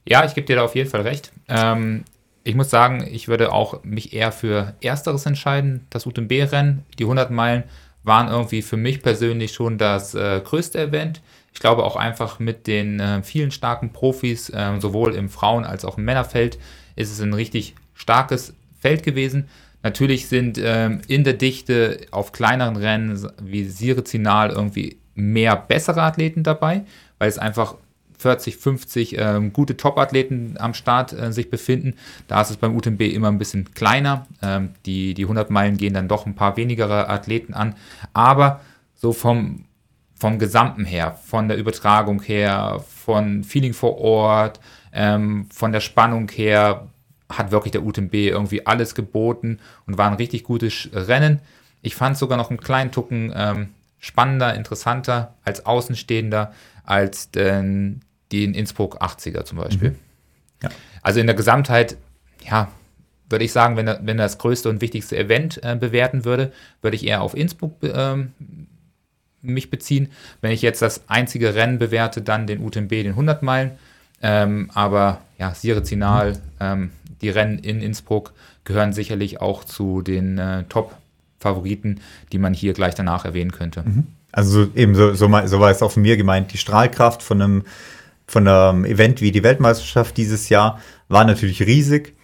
Ja, 0.04 0.24
ich 0.24 0.34
gebe 0.34 0.46
dir 0.46 0.56
da 0.56 0.64
auf 0.64 0.74
jeden 0.74 0.90
Fall 0.90 1.02
recht. 1.02 1.32
Ähm, 1.48 2.04
ich 2.42 2.54
muss 2.54 2.70
sagen, 2.70 3.06
ich 3.10 3.28
würde 3.28 3.52
auch 3.52 3.82
mich 3.84 4.12
eher 4.12 4.30
für 4.30 4.74
Ersteres 4.82 5.24
entscheiden, 5.26 5.86
das 5.90 6.06
UTMB-Rennen. 6.06 6.84
Die 6.98 7.04
100 7.04 7.30
Meilen 7.30 7.64
waren 8.02 8.28
irgendwie 8.28 8.60
für 8.60 8.76
mich 8.76 9.02
persönlich 9.02 9.54
schon 9.54 9.78
das 9.78 10.14
äh, 10.14 10.40
größte 10.44 10.78
Event. 10.78 11.22
Ich 11.54 11.60
glaube 11.60 11.84
auch 11.84 11.96
einfach 11.96 12.38
mit 12.38 12.66
den 12.66 13.00
äh, 13.00 13.22
vielen 13.22 13.50
starken 13.50 13.92
Profis, 13.92 14.50
äh, 14.50 14.78
sowohl 14.78 15.14
im 15.14 15.30
Frauen- 15.30 15.64
als 15.64 15.84
auch 15.84 15.96
im 15.96 16.04
Männerfeld, 16.04 16.58
ist 16.96 17.10
es 17.10 17.20
ein 17.20 17.32
richtig 17.32 17.74
starkes 17.94 18.54
Feld 18.78 19.04
gewesen. 19.04 19.48
Natürlich 19.82 20.28
sind 20.28 20.58
ähm, 20.62 21.00
in 21.08 21.24
der 21.24 21.34
Dichte 21.34 21.98
auf 22.10 22.32
kleineren 22.32 22.76
Rennen 22.76 23.30
wie 23.40 23.64
Sirezinal 23.64 24.50
irgendwie 24.50 24.98
mehr 25.14 25.56
bessere 25.56 26.02
Athleten 26.02 26.42
dabei, 26.42 26.84
weil 27.18 27.28
es 27.28 27.38
einfach 27.38 27.76
40, 28.24 28.56
50 28.56 29.18
ähm, 29.18 29.52
gute 29.52 29.76
Top-Athleten 29.76 30.54
am 30.58 30.72
Start 30.72 31.12
äh, 31.12 31.30
sich 31.30 31.50
befinden. 31.50 31.94
Da 32.26 32.40
ist 32.40 32.48
es 32.48 32.56
beim 32.56 32.74
UTMB 32.74 33.02
immer 33.02 33.28
ein 33.28 33.36
bisschen 33.36 33.74
kleiner. 33.74 34.26
Ähm, 34.42 34.70
die, 34.86 35.12
die 35.12 35.24
100 35.24 35.50
Meilen 35.50 35.76
gehen 35.76 35.92
dann 35.92 36.08
doch 36.08 36.24
ein 36.24 36.34
paar 36.34 36.56
weniger 36.56 37.10
Athleten 37.10 37.52
an. 37.52 37.74
Aber 38.14 38.60
so 38.94 39.12
vom, 39.12 39.66
vom 40.14 40.38
Gesamten 40.38 40.86
her, 40.86 41.18
von 41.22 41.48
der 41.48 41.58
Übertragung 41.58 42.22
her, 42.22 42.82
von 42.86 43.44
Feeling 43.44 43.74
vor 43.74 43.98
Ort, 43.98 44.58
ähm, 44.94 45.46
von 45.52 45.70
der 45.70 45.80
Spannung 45.80 46.30
her, 46.30 46.88
hat 47.28 47.50
wirklich 47.50 47.72
der 47.72 47.84
UTMB 47.84 48.14
irgendwie 48.14 48.66
alles 48.66 48.94
geboten 48.94 49.58
und 49.86 49.98
war 49.98 50.10
ein 50.10 50.16
richtig 50.16 50.44
gutes 50.44 50.88
Rennen. 50.94 51.40
Ich 51.82 51.94
fand 51.94 52.14
es 52.14 52.20
sogar 52.20 52.38
noch 52.38 52.48
einen 52.48 52.60
kleinen 52.60 52.90
Tucken 52.90 53.34
ähm, 53.36 53.74
spannender, 53.98 54.54
interessanter 54.54 55.34
als 55.44 55.66
Außenstehender 55.66 56.52
als 56.84 57.30
den, 57.30 58.03
die 58.32 58.44
in 58.44 58.54
Innsbruck 58.54 59.02
80er 59.02 59.44
zum 59.44 59.58
Beispiel. 59.58 59.90
Mhm. 59.90 59.96
Ja. 60.62 60.68
Also 61.02 61.20
in 61.20 61.26
der 61.26 61.36
Gesamtheit, 61.36 61.96
ja, 62.48 62.68
würde 63.28 63.44
ich 63.44 63.52
sagen, 63.52 63.76
wenn 63.76 63.88
er, 63.88 64.00
wenn 64.02 64.16
das 64.16 64.38
größte 64.38 64.68
und 64.68 64.80
wichtigste 64.80 65.16
Event 65.16 65.62
äh, 65.62 65.76
bewerten 65.76 66.24
würde, 66.24 66.52
würde 66.82 66.96
ich 66.96 67.06
eher 67.06 67.22
auf 67.22 67.36
Innsbruck 67.36 67.76
ähm, 67.82 68.32
mich 69.40 69.70
beziehen. 69.70 70.08
Wenn 70.40 70.52
ich 70.52 70.62
jetzt 70.62 70.82
das 70.82 71.08
einzige 71.08 71.54
Rennen 71.54 71.78
bewerte, 71.78 72.22
dann 72.22 72.46
den 72.46 72.60
UTMB, 72.60 72.90
den 72.90 73.08
100 73.08 73.42
Meilen. 73.42 73.72
Ähm, 74.22 74.70
aber 74.74 75.20
ja, 75.38 75.54
Sirezinal, 75.54 76.32
mhm. 76.32 76.38
ähm, 76.60 76.90
die 77.20 77.28
Rennen 77.28 77.58
in 77.58 77.80
Innsbruck 77.80 78.32
gehören 78.64 78.92
sicherlich 78.92 79.40
auch 79.40 79.64
zu 79.64 80.02
den 80.02 80.38
äh, 80.38 80.64
Top-Favoriten, 80.64 82.00
die 82.32 82.38
man 82.38 82.54
hier 82.54 82.72
gleich 82.72 82.94
danach 82.94 83.24
erwähnen 83.24 83.52
könnte. 83.52 83.82
Mhm. 83.82 84.06
Also 84.32 84.68
eben 84.74 84.94
so, 84.94 85.14
so, 85.14 85.28
so 85.46 85.60
war 85.60 85.70
es 85.70 85.82
auch 85.82 85.92
von 85.92 86.02
mir 86.02 86.16
gemeint, 86.16 86.52
die 86.52 86.58
Strahlkraft 86.58 87.22
von 87.22 87.40
einem 87.40 87.62
von 88.26 88.48
einem 88.48 88.84
Event 88.84 89.20
wie 89.20 89.32
die 89.32 89.42
Weltmeisterschaft 89.42 90.16
dieses 90.16 90.48
Jahr 90.48 90.80
war 91.08 91.24
natürlich 91.24 91.62
riesig. 91.62 92.14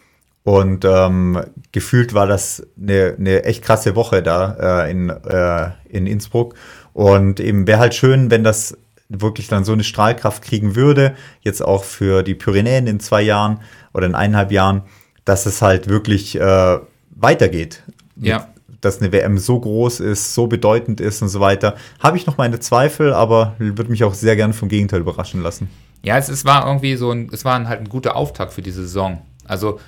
Und 0.42 0.84
ähm, 0.86 1.42
gefühlt 1.72 2.14
war 2.14 2.26
das 2.26 2.66
eine, 2.80 3.14
eine 3.18 3.44
echt 3.44 3.62
krasse 3.62 3.94
Woche 3.94 4.22
da 4.22 4.84
äh, 4.86 4.90
in, 4.90 5.10
äh, 5.10 5.70
in 5.88 6.06
Innsbruck. 6.06 6.54
Und 6.92 7.40
eben 7.40 7.66
wäre 7.66 7.78
halt 7.78 7.94
schön, 7.94 8.30
wenn 8.30 8.42
das 8.42 8.76
wirklich 9.08 9.48
dann 9.48 9.64
so 9.64 9.72
eine 9.72 9.84
Strahlkraft 9.84 10.42
kriegen 10.42 10.76
würde, 10.76 11.14
jetzt 11.42 11.62
auch 11.62 11.84
für 11.84 12.22
die 12.22 12.34
Pyrenäen 12.34 12.86
in 12.86 13.00
zwei 13.00 13.22
Jahren 13.22 13.60
oder 13.92 14.06
in 14.06 14.14
eineinhalb 14.14 14.52
Jahren, 14.52 14.82
dass 15.24 15.46
es 15.46 15.60
halt 15.62 15.88
wirklich 15.88 16.40
äh, 16.40 16.78
weitergeht. 17.10 17.82
Ja. 18.16 18.48
Dass 18.80 19.00
eine 19.00 19.12
WM 19.12 19.36
so 19.36 19.60
groß 19.60 20.00
ist, 20.00 20.32
so 20.32 20.46
bedeutend 20.46 21.00
ist 21.00 21.20
und 21.20 21.28
so 21.28 21.40
weiter. 21.40 21.76
Habe 21.98 22.16
ich 22.16 22.26
noch 22.26 22.38
meine 22.38 22.60
Zweifel, 22.60 23.12
aber 23.12 23.56
würde 23.58 23.90
mich 23.90 24.04
auch 24.04 24.14
sehr 24.14 24.36
gerne 24.36 24.54
vom 24.54 24.68
Gegenteil 24.68 25.00
überraschen 25.00 25.42
lassen. 25.42 25.68
Ja, 26.02 26.16
es, 26.16 26.28
es 26.28 26.44
war 26.44 26.66
irgendwie 26.66 26.96
so 26.96 27.10
ein, 27.10 27.28
es 27.32 27.44
war 27.44 27.66
halt 27.68 27.80
ein 27.80 27.88
guter 27.88 28.16
Auftakt 28.16 28.52
für 28.52 28.62
diese 28.62 28.82
Saison. 28.82 29.22
Also, 29.46 29.80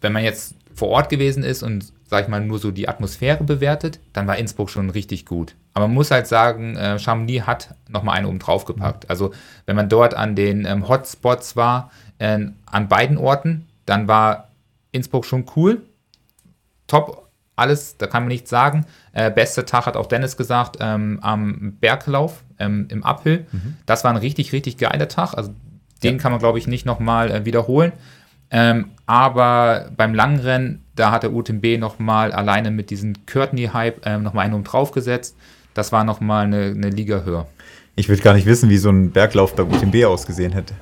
wenn 0.00 0.12
man 0.12 0.24
jetzt 0.24 0.54
vor 0.74 0.88
Ort 0.88 1.08
gewesen 1.08 1.42
ist 1.42 1.62
und, 1.62 1.92
sag 2.06 2.24
ich 2.24 2.28
mal, 2.28 2.40
nur 2.40 2.58
so 2.58 2.70
die 2.70 2.88
Atmosphäre 2.88 3.44
bewertet, 3.44 4.00
dann 4.12 4.26
war 4.26 4.36
Innsbruck 4.36 4.70
schon 4.70 4.90
richtig 4.90 5.24
gut. 5.24 5.54
Aber 5.72 5.88
man 5.88 5.94
muss 5.94 6.10
halt 6.10 6.26
sagen, 6.26 6.76
äh, 6.76 6.98
Chamonix 6.98 7.46
hat 7.46 7.74
nochmal 7.88 8.18
eine 8.18 8.28
oben 8.28 8.38
drauf 8.38 8.64
gepackt. 8.64 9.08
Also, 9.08 9.32
wenn 9.66 9.76
man 9.76 9.88
dort 9.88 10.14
an 10.14 10.36
den 10.36 10.66
ähm, 10.66 10.88
Hotspots 10.88 11.56
war, 11.56 11.90
äh, 12.18 12.46
an 12.66 12.88
beiden 12.88 13.16
Orten, 13.16 13.66
dann 13.86 14.06
war 14.08 14.48
Innsbruck 14.92 15.24
schon 15.24 15.46
cool. 15.56 15.82
Top, 16.86 17.23
alles, 17.56 17.96
da 17.96 18.06
kann 18.06 18.24
man 18.24 18.28
nichts 18.28 18.50
sagen. 18.50 18.86
Äh, 19.12 19.30
bester 19.30 19.64
Tag 19.64 19.86
hat 19.86 19.96
auch 19.96 20.06
Dennis 20.06 20.36
gesagt, 20.36 20.78
ähm, 20.80 21.18
am 21.22 21.76
Berglauf 21.80 22.42
ähm, 22.58 22.86
im 22.90 23.04
Uphill. 23.04 23.46
Mhm. 23.52 23.76
Das 23.86 24.04
war 24.04 24.10
ein 24.10 24.16
richtig, 24.16 24.52
richtig 24.52 24.76
geiler 24.76 25.08
Tag. 25.08 25.34
Also 25.34 25.54
den 26.02 26.16
ja. 26.16 26.22
kann 26.22 26.32
man, 26.32 26.40
glaube 26.40 26.58
ich, 26.58 26.66
nicht 26.66 26.86
nochmal 26.86 27.30
äh, 27.30 27.44
wiederholen. 27.44 27.92
Ähm, 28.50 28.90
aber 29.06 29.90
beim 29.96 30.14
Langrennen, 30.14 30.84
da 30.94 31.10
hat 31.10 31.22
der 31.22 31.32
UTMB 31.32 31.78
nochmal 31.78 32.32
alleine 32.32 32.70
mit 32.70 32.90
diesem 32.90 33.14
Courtney-Hype 33.26 34.06
ähm, 34.06 34.22
nochmal 34.22 34.44
einen 34.44 34.54
um 34.54 34.64
draufgesetzt. 34.64 35.36
Das 35.74 35.92
war 35.92 36.04
nochmal 36.04 36.44
eine, 36.44 36.66
eine 36.66 36.90
Liga 36.90 37.22
höher. 37.22 37.46
Ich 37.96 38.08
will 38.08 38.16
gar 38.18 38.34
nicht 38.34 38.46
wissen, 38.46 38.70
wie 38.70 38.76
so 38.76 38.90
ein 38.90 39.10
Berglauf 39.10 39.54
bei 39.54 39.62
UTMB 39.62 40.04
ausgesehen 40.04 40.52
hätte. 40.52 40.74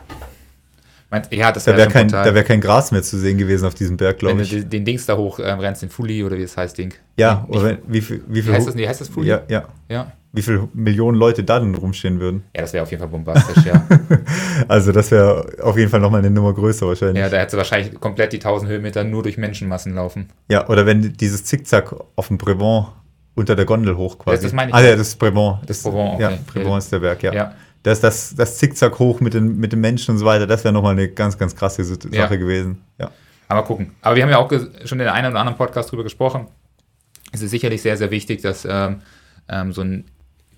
Meinst, 1.13 1.31
ja, 1.31 1.53
das 1.53 1.65
da 1.65 1.77
wäre 1.77 1.91
kein, 1.91 2.11
wär 2.11 2.43
kein 2.43 2.63
Gras 2.63 2.91
mehr 2.91 3.03
zu 3.03 3.19
sehen 3.19 3.37
gewesen 3.37 3.67
auf 3.67 3.75
diesem 3.75 3.99
Berg, 3.99 4.19
glaube 4.19 4.41
ich. 4.41 4.51
Wenn 4.51 4.63
du 4.63 4.67
den 4.67 4.85
Dings 4.87 5.05
da 5.05 5.15
hoch 5.15 5.39
ähm, 5.41 5.59
rennst, 5.59 5.83
den 5.83 5.91
Fully 5.91 6.25
oder 6.25 6.39
wie 6.39 6.43
es 6.43 6.57
heißt, 6.57 6.79
Ding. 6.79 6.95
Ja, 7.19 7.47
nee, 7.47 7.55
oder 7.55 7.79
wie 7.87 8.01
viel, 8.01 8.23
wie 8.29 8.41
viel 8.41 8.55
heißt 8.55 8.67
das, 8.67 8.75
nee, 8.75 8.89
heißt 8.89 9.03
das 9.03 9.11
Fully? 9.11 9.29
Ja, 9.29 9.43
ja. 9.47 9.65
ja. 9.91 10.11
Wie 10.33 10.41
viele 10.41 10.71
Millionen 10.73 11.19
Leute 11.19 11.45
da 11.45 11.61
denn 11.61 11.75
rumstehen 11.75 12.19
würden. 12.19 12.45
Ja, 12.57 12.63
das 12.63 12.73
wäre 12.73 12.83
auf 12.83 12.91
jeden 12.91 13.03
Fall 13.03 13.11
bombastisch, 13.11 13.63
ja. 13.67 13.87
also 14.69 14.91
das 14.91 15.11
wäre 15.11 15.47
auf 15.61 15.77
jeden 15.77 15.91
Fall 15.91 16.01
nochmal 16.01 16.21
eine 16.21 16.31
Nummer 16.31 16.55
größer 16.55 16.87
wahrscheinlich. 16.87 17.19
Ja, 17.19 17.29
da 17.29 17.37
hätte 17.37 17.59
wahrscheinlich 17.59 18.01
komplett 18.01 18.33
die 18.33 18.39
1000 18.39 18.71
Höhenmeter 18.71 19.05
nur 19.05 19.23
durch 19.23 19.37
Menschenmassen 19.37 19.95
laufen. 19.95 20.31
Ja, 20.49 20.67
oder 20.71 20.87
wenn 20.87 21.13
dieses 21.13 21.45
Zickzack 21.45 21.95
auf 22.17 22.29
dem 22.29 22.39
Brevant 22.39 22.87
unter 23.35 23.55
der 23.55 23.67
Gondel 23.67 23.99
hoch 23.99 24.19
quasi. 24.19 24.45
Das, 24.45 24.55
meine 24.55 24.71
ich. 24.71 24.75
Ah 24.75 24.81
ja, 24.81 24.97
das 24.97 25.09
ist 25.09 25.19
Brevant. 25.19 25.61
Das, 25.67 25.83
das 25.83 25.93
Brevant, 25.93 26.15
okay. 26.15 26.23
Ja, 26.23 26.33
Brevant 26.47 26.83
ist 26.83 26.91
der 26.91 27.01
Berg, 27.01 27.23
ja. 27.23 27.35
ja 27.35 27.55
das, 27.83 28.01
das, 28.01 28.35
das 28.35 28.59
Zickzack 28.59 28.99
hoch 28.99 29.21
mit 29.21 29.35
den, 29.35 29.59
mit 29.59 29.73
den 29.73 29.81
Menschen 29.81 30.13
und 30.13 30.19
so 30.19 30.25
weiter, 30.25 30.47
das 30.47 30.65
wäre 30.65 30.73
nochmal 30.73 30.93
eine 30.93 31.09
ganz, 31.09 31.37
ganz 31.37 31.57
krasse 31.57 31.85
Sache 31.85 32.09
ja. 32.13 32.27
gewesen. 32.27 32.83
Ja. 32.99 33.11
Aber 33.49 33.65
gucken. 33.65 33.93
Aber 34.01 34.17
wir 34.17 34.23
haben 34.23 34.31
ja 34.31 34.39
auch 34.39 34.51
schon 34.85 34.99
in 34.99 35.05
der 35.05 35.15
einen 35.15 35.31
oder 35.31 35.41
anderen 35.41 35.59
Podcast 35.59 35.91
drüber 35.91 36.05
gesprochen. 36.05 36.47
Es 37.33 37.43
ist 37.43 37.51
sicherlich 37.51 37.83
sehr, 37.83 37.97
sehr 37.97 38.11
wichtig, 38.11 38.41
dass 38.43 38.67
ähm, 38.69 39.03
ähm, 39.49 39.73
so 39.73 39.83
ein 39.83 40.05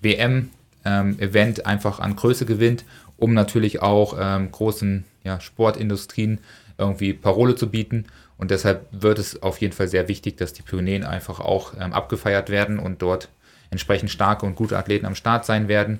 WM-Event 0.01 1.59
ähm, 1.59 1.65
einfach 1.65 1.99
an 1.99 2.15
Größe 2.15 2.45
gewinnt, 2.45 2.85
um 3.17 3.33
natürlich 3.33 3.81
auch 3.81 4.15
ähm, 4.19 4.51
großen 4.51 5.03
ja, 5.23 5.39
Sportindustrien 5.39 6.39
irgendwie 6.77 7.13
Parole 7.13 7.55
zu 7.55 7.69
bieten. 7.69 8.05
Und 8.37 8.51
deshalb 8.51 8.87
wird 8.91 9.17
es 9.17 9.41
auf 9.41 9.59
jeden 9.61 9.73
Fall 9.73 9.87
sehr 9.87 10.07
wichtig, 10.07 10.37
dass 10.37 10.53
die 10.53 10.61
Pyrenäen 10.61 11.03
einfach 11.03 11.39
auch 11.39 11.73
ähm, 11.79 11.93
abgefeiert 11.93 12.49
werden 12.49 12.79
und 12.79 13.01
dort 13.01 13.29
entsprechend 13.71 14.11
starke 14.11 14.45
und 14.45 14.55
gute 14.55 14.77
Athleten 14.77 15.05
am 15.05 15.15
Start 15.15 15.45
sein 15.45 15.67
werden. 15.67 15.99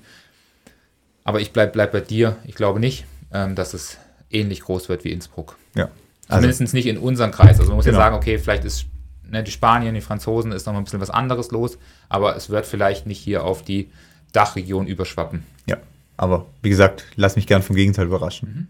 Aber 1.26 1.42
ich 1.42 1.52
bleibe 1.52 1.74
bleib 1.74 1.92
bei 1.92 2.00
dir. 2.00 2.38
Ich 2.46 2.56
glaube 2.56 2.80
nicht, 2.80 3.04
ähm, 3.34 3.56
dass 3.56 3.74
es 3.74 3.98
ähnlich 4.32 4.62
groß 4.62 4.88
wird 4.88 5.04
wie 5.04 5.12
Innsbruck. 5.12 5.58
Ja. 5.76 5.90
Also, 6.28 6.48
Zumindest 6.48 6.74
nicht 6.74 6.88
in 6.88 6.98
unserem 6.98 7.32
Kreis. 7.32 7.60
Also 7.60 7.72
man 7.72 7.76
muss 7.76 7.86
genau. 7.86 7.98
ja 7.98 8.06
sagen, 8.06 8.16
okay, 8.16 8.38
vielleicht 8.38 8.64
ist 8.64 8.86
ne, 9.30 9.44
die 9.44 9.52
Spanier, 9.52 9.92
die 9.92 10.02
Franzosen 10.02 10.52
ist 10.52 10.66
noch 10.66 10.74
mal 10.74 10.80
ein 10.80 10.86
bisschen 10.86 11.02
was 11.02 11.10
anderes 11.10 11.52
los, 11.52 11.78
aber 12.10 12.36
es 12.36 12.50
wird 12.50 12.66
vielleicht 12.66 13.06
nicht 13.06 13.20
hier 13.20 13.44
auf 13.44 13.64
die 13.64 13.90
Dachregion 14.32 14.88
überschwappen. 14.88 15.44
Ja, 15.68 15.78
aber 16.18 16.46
wie 16.62 16.70
gesagt, 16.70 17.06
lass 17.16 17.36
mich 17.36 17.48
gern 17.48 17.62
vom 17.62 17.76
Gegenteil 17.76 18.06
überraschen. 18.06 18.50
Mhm. 18.50 18.68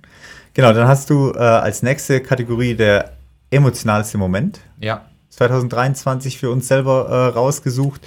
Genau, 0.53 0.73
dann 0.73 0.87
hast 0.87 1.09
du 1.09 1.31
äh, 1.31 1.39
als 1.39 1.83
nächste 1.83 2.21
Kategorie 2.21 2.75
der 2.75 3.13
emotionalste 3.51 4.17
Moment. 4.17 4.59
Ja. 4.79 5.05
2023 5.29 6.37
für 6.37 6.49
uns 6.49 6.67
selber 6.67 7.09
äh, 7.09 7.37
rausgesucht. 7.37 8.01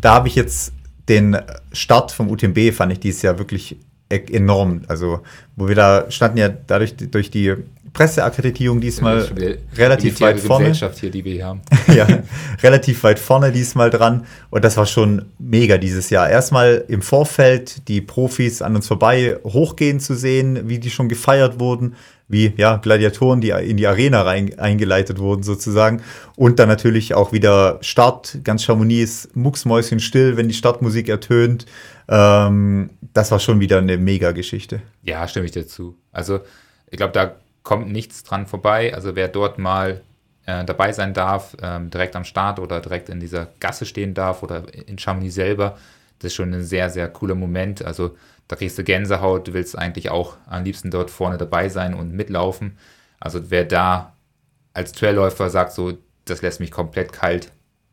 Da 0.00 0.14
habe 0.14 0.28
ich 0.28 0.36
jetzt 0.36 0.72
den 1.08 1.36
Start 1.72 2.12
vom 2.12 2.30
UTMB 2.30 2.72
fand 2.72 2.92
ich 2.92 3.00
dieses 3.00 3.22
Jahr 3.22 3.38
wirklich 3.38 3.78
enorm. 4.08 4.82
Also, 4.88 5.20
wo 5.56 5.68
wir 5.68 5.74
da 5.74 6.10
standen 6.10 6.38
ja 6.38 6.48
dadurch 6.48 6.96
durch 6.96 7.30
die 7.30 7.54
Presseakkreditierung 7.92 8.80
diesmal 8.80 9.28
relativ 9.76 10.20
weit 10.20 10.40
vorne. 10.40 10.68
Gesellschaft 10.68 10.98
hier, 10.98 11.10
die 11.10 11.24
wir 11.24 11.32
hier 11.32 11.46
haben. 11.46 11.62
ja, 11.94 12.06
relativ 12.62 13.02
weit 13.02 13.18
vorne 13.18 13.50
diesmal 13.50 13.90
dran. 13.90 14.24
Und 14.50 14.64
das 14.64 14.76
war 14.76 14.86
schon 14.86 15.26
mega 15.38 15.78
dieses 15.78 16.10
Jahr. 16.10 16.28
Erstmal 16.28 16.84
im 16.88 17.02
Vorfeld 17.02 17.88
die 17.88 18.00
Profis 18.00 18.62
an 18.62 18.76
uns 18.76 18.86
vorbei 18.86 19.38
hochgehen 19.44 20.00
zu 20.00 20.14
sehen, 20.14 20.68
wie 20.68 20.78
die 20.78 20.90
schon 20.90 21.08
gefeiert 21.08 21.58
wurden 21.58 21.96
wie 22.28 22.52
ja, 22.56 22.76
Gladiatoren, 22.76 23.40
die 23.40 23.50
in 23.50 23.76
die 23.78 23.86
Arena 23.86 24.22
rein, 24.22 24.58
eingeleitet 24.58 25.18
wurden 25.18 25.42
sozusagen. 25.42 26.02
Und 26.36 26.58
dann 26.58 26.68
natürlich 26.68 27.14
auch 27.14 27.32
wieder 27.32 27.78
Start, 27.80 28.38
ganz 28.44 28.62
Chamonix 28.62 29.28
mucksmäuschen 29.34 29.98
still, 29.98 30.36
wenn 30.36 30.48
die 30.48 30.54
Startmusik 30.54 31.08
ertönt. 31.08 31.66
Ähm, 32.08 32.90
das 33.14 33.30
war 33.30 33.40
schon 33.40 33.60
wieder 33.60 33.78
eine 33.78 33.96
Mega-Geschichte. 33.96 34.82
Ja, 35.02 35.26
stimme 35.26 35.46
ich 35.46 35.52
dir 35.52 35.66
zu. 35.66 35.96
Also 36.12 36.40
ich 36.90 36.98
glaube, 36.98 37.12
da 37.12 37.34
kommt 37.62 37.90
nichts 37.90 38.22
dran 38.22 38.46
vorbei. 38.46 38.94
Also 38.94 39.16
wer 39.16 39.28
dort 39.28 39.58
mal 39.58 40.02
äh, 40.46 40.64
dabei 40.64 40.92
sein 40.92 41.14
darf, 41.14 41.56
ähm, 41.62 41.90
direkt 41.90 42.14
am 42.14 42.24
Start 42.24 42.58
oder 42.58 42.80
direkt 42.80 43.08
in 43.08 43.20
dieser 43.20 43.48
Gasse 43.60 43.86
stehen 43.86 44.14
darf 44.14 44.42
oder 44.42 44.64
in 44.86 44.98
Chamonix 44.98 45.34
selber, 45.34 45.78
das 46.18 46.32
ist 46.32 46.34
schon 46.34 46.52
ein 46.52 46.64
sehr, 46.64 46.90
sehr 46.90 47.08
cooler 47.08 47.34
Moment. 47.34 47.84
Also 47.84 48.16
da 48.48 48.56
kriegst 48.56 48.78
du 48.78 48.84
Gänsehaut, 48.84 49.46
du 49.46 49.52
willst 49.52 49.78
eigentlich 49.78 50.10
auch 50.10 50.36
am 50.46 50.64
liebsten 50.64 50.90
dort 50.90 51.10
vorne 51.10 51.36
dabei 51.38 51.68
sein 51.68 51.94
und 51.94 52.12
mitlaufen. 52.12 52.78
Also 53.20 53.50
wer 53.50 53.64
da 53.64 54.14
als 54.72 54.92
Trailläufer 54.92 55.50
sagt, 55.50 55.72
so, 55.72 55.98
das 56.24 56.42
lässt 56.42 56.60
mich 56.60 56.70
komplett 56.70 57.12
kalt, 57.12 57.52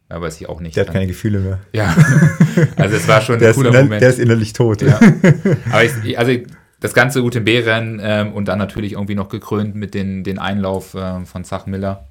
ja, 0.09 0.21
weiß 0.21 0.39
ich 0.39 0.47
auch 0.47 0.61
nicht. 0.61 0.75
Der 0.75 0.85
hat 0.85 0.93
keine 0.93 1.07
Gefühle 1.07 1.39
mehr. 1.39 1.59
Ja, 1.73 1.95
also 2.77 2.95
es 2.95 3.07
war 3.07 3.21
schon 3.21 3.43
ein 3.43 3.53
cooler 3.53 3.71
Moment. 3.71 4.01
Der 4.01 4.09
ist 4.09 4.19
innerlich 4.19 4.53
tot. 4.53 4.81
Ja. 4.81 4.99
Aber 5.71 5.83
ich, 5.83 6.17
also 6.17 6.31
das 6.79 6.93
ganze 6.93 7.23
UTMB-Rennen 7.23 7.99
ähm, 8.01 8.33
und 8.33 8.47
dann 8.47 8.59
natürlich 8.59 8.93
irgendwie 8.93 9.15
noch 9.15 9.29
gekrönt 9.29 9.75
mit 9.75 9.93
den, 9.93 10.23
den 10.23 10.37
Einlauf 10.37 10.93
äh, 10.93 11.25
von 11.25 11.43
Zach 11.43 11.65
Miller, 11.65 12.07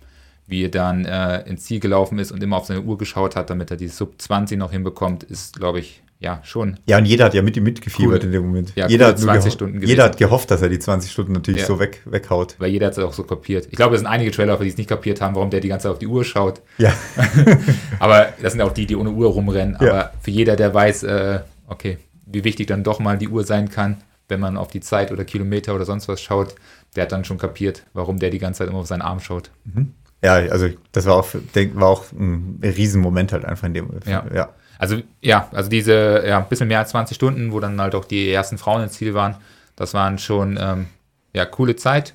wie 0.46 0.64
er 0.64 0.70
dann 0.70 1.04
äh, 1.04 1.42
ins 1.48 1.64
Ziel 1.64 1.78
gelaufen 1.78 2.18
ist 2.18 2.32
und 2.32 2.42
immer 2.42 2.56
auf 2.56 2.66
seine 2.66 2.82
Uhr 2.82 2.98
geschaut 2.98 3.36
hat, 3.36 3.50
damit 3.50 3.70
er 3.70 3.76
die 3.76 3.88
Sub 3.88 4.20
20 4.20 4.58
noch 4.58 4.72
hinbekommt, 4.72 5.22
ist, 5.22 5.56
glaube 5.56 5.78
ich, 5.78 6.02
ja, 6.24 6.40
schon. 6.42 6.78
Ja, 6.86 6.96
und 6.96 7.04
jeder 7.04 7.26
hat 7.26 7.34
ja 7.34 7.42
mit 7.42 7.54
ihm 7.56 7.64
mitgefiebert 7.64 8.22
cool. 8.22 8.26
in 8.26 8.32
dem 8.32 8.46
Moment. 8.46 8.72
Ja, 8.74 8.88
jeder, 8.88 9.08
hat 9.08 9.18
20 9.18 9.52
Stunden 9.52 9.74
gewesen. 9.74 9.90
jeder 9.90 10.04
hat 10.04 10.16
gehofft, 10.16 10.50
dass 10.50 10.62
er 10.62 10.70
die 10.70 10.78
20 10.78 11.12
Stunden 11.12 11.32
natürlich 11.32 11.60
ja. 11.60 11.66
so 11.66 11.78
weg, 11.78 12.00
weghaut. 12.06 12.54
Weil 12.58 12.70
jeder 12.70 12.86
hat 12.86 12.94
es 12.94 12.98
auch 12.98 13.12
so 13.12 13.24
kapiert. 13.24 13.68
Ich 13.70 13.76
glaube, 13.76 13.94
es 13.94 14.00
sind 14.00 14.08
einige 14.08 14.30
Trailer, 14.30 14.56
die 14.56 14.68
es 14.68 14.78
nicht 14.78 14.88
kapiert 14.88 15.20
haben, 15.20 15.34
warum 15.34 15.50
der 15.50 15.60
die 15.60 15.68
ganze 15.68 15.84
Zeit 15.84 15.92
auf 15.92 15.98
die 15.98 16.06
Uhr 16.06 16.24
schaut. 16.24 16.62
Ja. 16.78 16.94
aber 17.98 18.32
das 18.40 18.52
sind 18.52 18.62
auch 18.62 18.72
die, 18.72 18.86
die 18.86 18.96
ohne 18.96 19.10
Uhr 19.10 19.28
rumrennen. 19.28 19.76
Aber 19.76 19.86
ja. 19.86 20.10
für 20.22 20.30
jeder, 20.30 20.56
der 20.56 20.72
weiß, 20.72 21.02
äh, 21.02 21.40
okay, 21.68 21.98
wie 22.24 22.42
wichtig 22.42 22.68
dann 22.68 22.84
doch 22.84 23.00
mal 23.00 23.18
die 23.18 23.28
Uhr 23.28 23.44
sein 23.44 23.68
kann, 23.68 23.98
wenn 24.28 24.40
man 24.40 24.56
auf 24.56 24.68
die 24.68 24.80
Zeit 24.80 25.12
oder 25.12 25.26
Kilometer 25.26 25.74
oder 25.74 25.84
sonst 25.84 26.08
was 26.08 26.22
schaut, 26.22 26.54
der 26.96 27.02
hat 27.02 27.12
dann 27.12 27.26
schon 27.26 27.36
kapiert, 27.36 27.82
warum 27.92 28.18
der 28.18 28.30
die 28.30 28.38
ganze 28.38 28.58
Zeit 28.58 28.68
immer 28.68 28.78
auf 28.78 28.86
seinen 28.86 29.02
Arm 29.02 29.20
schaut. 29.20 29.50
Mhm. 29.64 29.92
Ja, 30.24 30.34
also 30.50 30.68
das 30.92 31.04
war 31.04 31.16
auch, 31.16 31.28
war 31.74 31.88
auch 31.88 32.10
ein 32.12 32.58
Riesenmoment 32.62 33.32
halt 33.32 33.44
einfach 33.44 33.66
in 33.66 33.74
dem. 33.74 33.90
Ja. 34.06 34.24
ja. 34.34 34.48
Also 34.78 35.02
ja, 35.20 35.48
also 35.52 35.68
diese 35.68 36.24
ja, 36.26 36.38
ein 36.38 36.48
bisschen 36.48 36.68
mehr 36.68 36.78
als 36.78 36.90
20 36.90 37.14
Stunden, 37.14 37.52
wo 37.52 37.60
dann 37.60 37.80
halt 37.80 37.94
auch 37.94 38.06
die 38.06 38.30
ersten 38.32 38.56
Frauen 38.56 38.82
ins 38.82 38.94
Ziel 38.94 39.12
waren, 39.12 39.36
das 39.76 39.92
waren 39.92 40.18
schon 40.18 40.58
ähm, 40.58 40.86
ja, 41.34 41.44
coole 41.44 41.76
Zeit. 41.76 42.14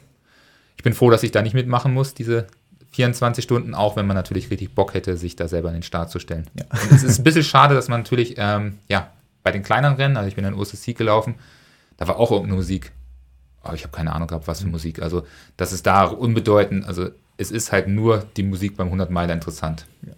Ich 0.75 0.83
bin 0.83 0.93
froh, 0.93 1.11
dass 1.11 1.21
ich 1.21 1.31
da 1.31 1.43
nicht 1.43 1.53
mitmachen 1.53 1.93
muss, 1.93 2.15
diese 2.15 2.47
24 2.91 3.43
Stunden, 3.43 3.75
auch 3.75 3.95
wenn 3.95 4.07
man 4.07 4.15
natürlich 4.15 4.49
richtig 4.49 4.73
Bock 4.73 4.95
hätte, 4.95 5.15
sich 5.15 5.35
da 5.35 5.47
selber 5.47 5.69
in 5.69 5.75
den 5.75 5.83
Start 5.83 6.09
zu 6.09 6.17
stellen. 6.17 6.47
Ja. 6.57 6.65
es 6.91 7.03
ist 7.03 7.19
ein 7.19 7.23
bisschen 7.23 7.43
schade, 7.43 7.75
dass 7.75 7.89
man 7.89 8.01
natürlich, 8.01 8.35
ähm, 8.37 8.79
ja, 8.87 9.11
bei 9.43 9.51
den 9.51 9.61
kleineren 9.61 9.97
Rennen, 9.97 10.17
also 10.17 10.27
ich 10.27 10.35
bin 10.35 10.45
in 10.45 10.55
OSC 10.55 10.95
gelaufen, 10.97 11.35
da 11.97 12.07
war 12.07 12.17
auch 12.17 12.31
irgendeine 12.31 12.55
Musik. 12.55 12.91
Aber 13.61 13.75
ich 13.75 13.83
habe 13.83 13.95
keine 13.95 14.13
Ahnung 14.13 14.27
gehabt, 14.27 14.47
was 14.47 14.61
für. 14.61 14.67
Musik. 14.67 15.01
Also, 15.01 15.27
das 15.57 15.73
ist 15.73 15.85
da 15.85 16.05
unbedeutend. 16.05 16.85
Also, 16.85 17.09
es 17.39 17.51
ist 17.51 17.71
halt 17.71 17.87
nur 17.87 18.25
die 18.37 18.43
Musik 18.43 18.77
beim 18.77 18.87
100 18.87 19.09
Meiler 19.09 19.33
interessant. 19.33 19.87
Ja 20.05 20.13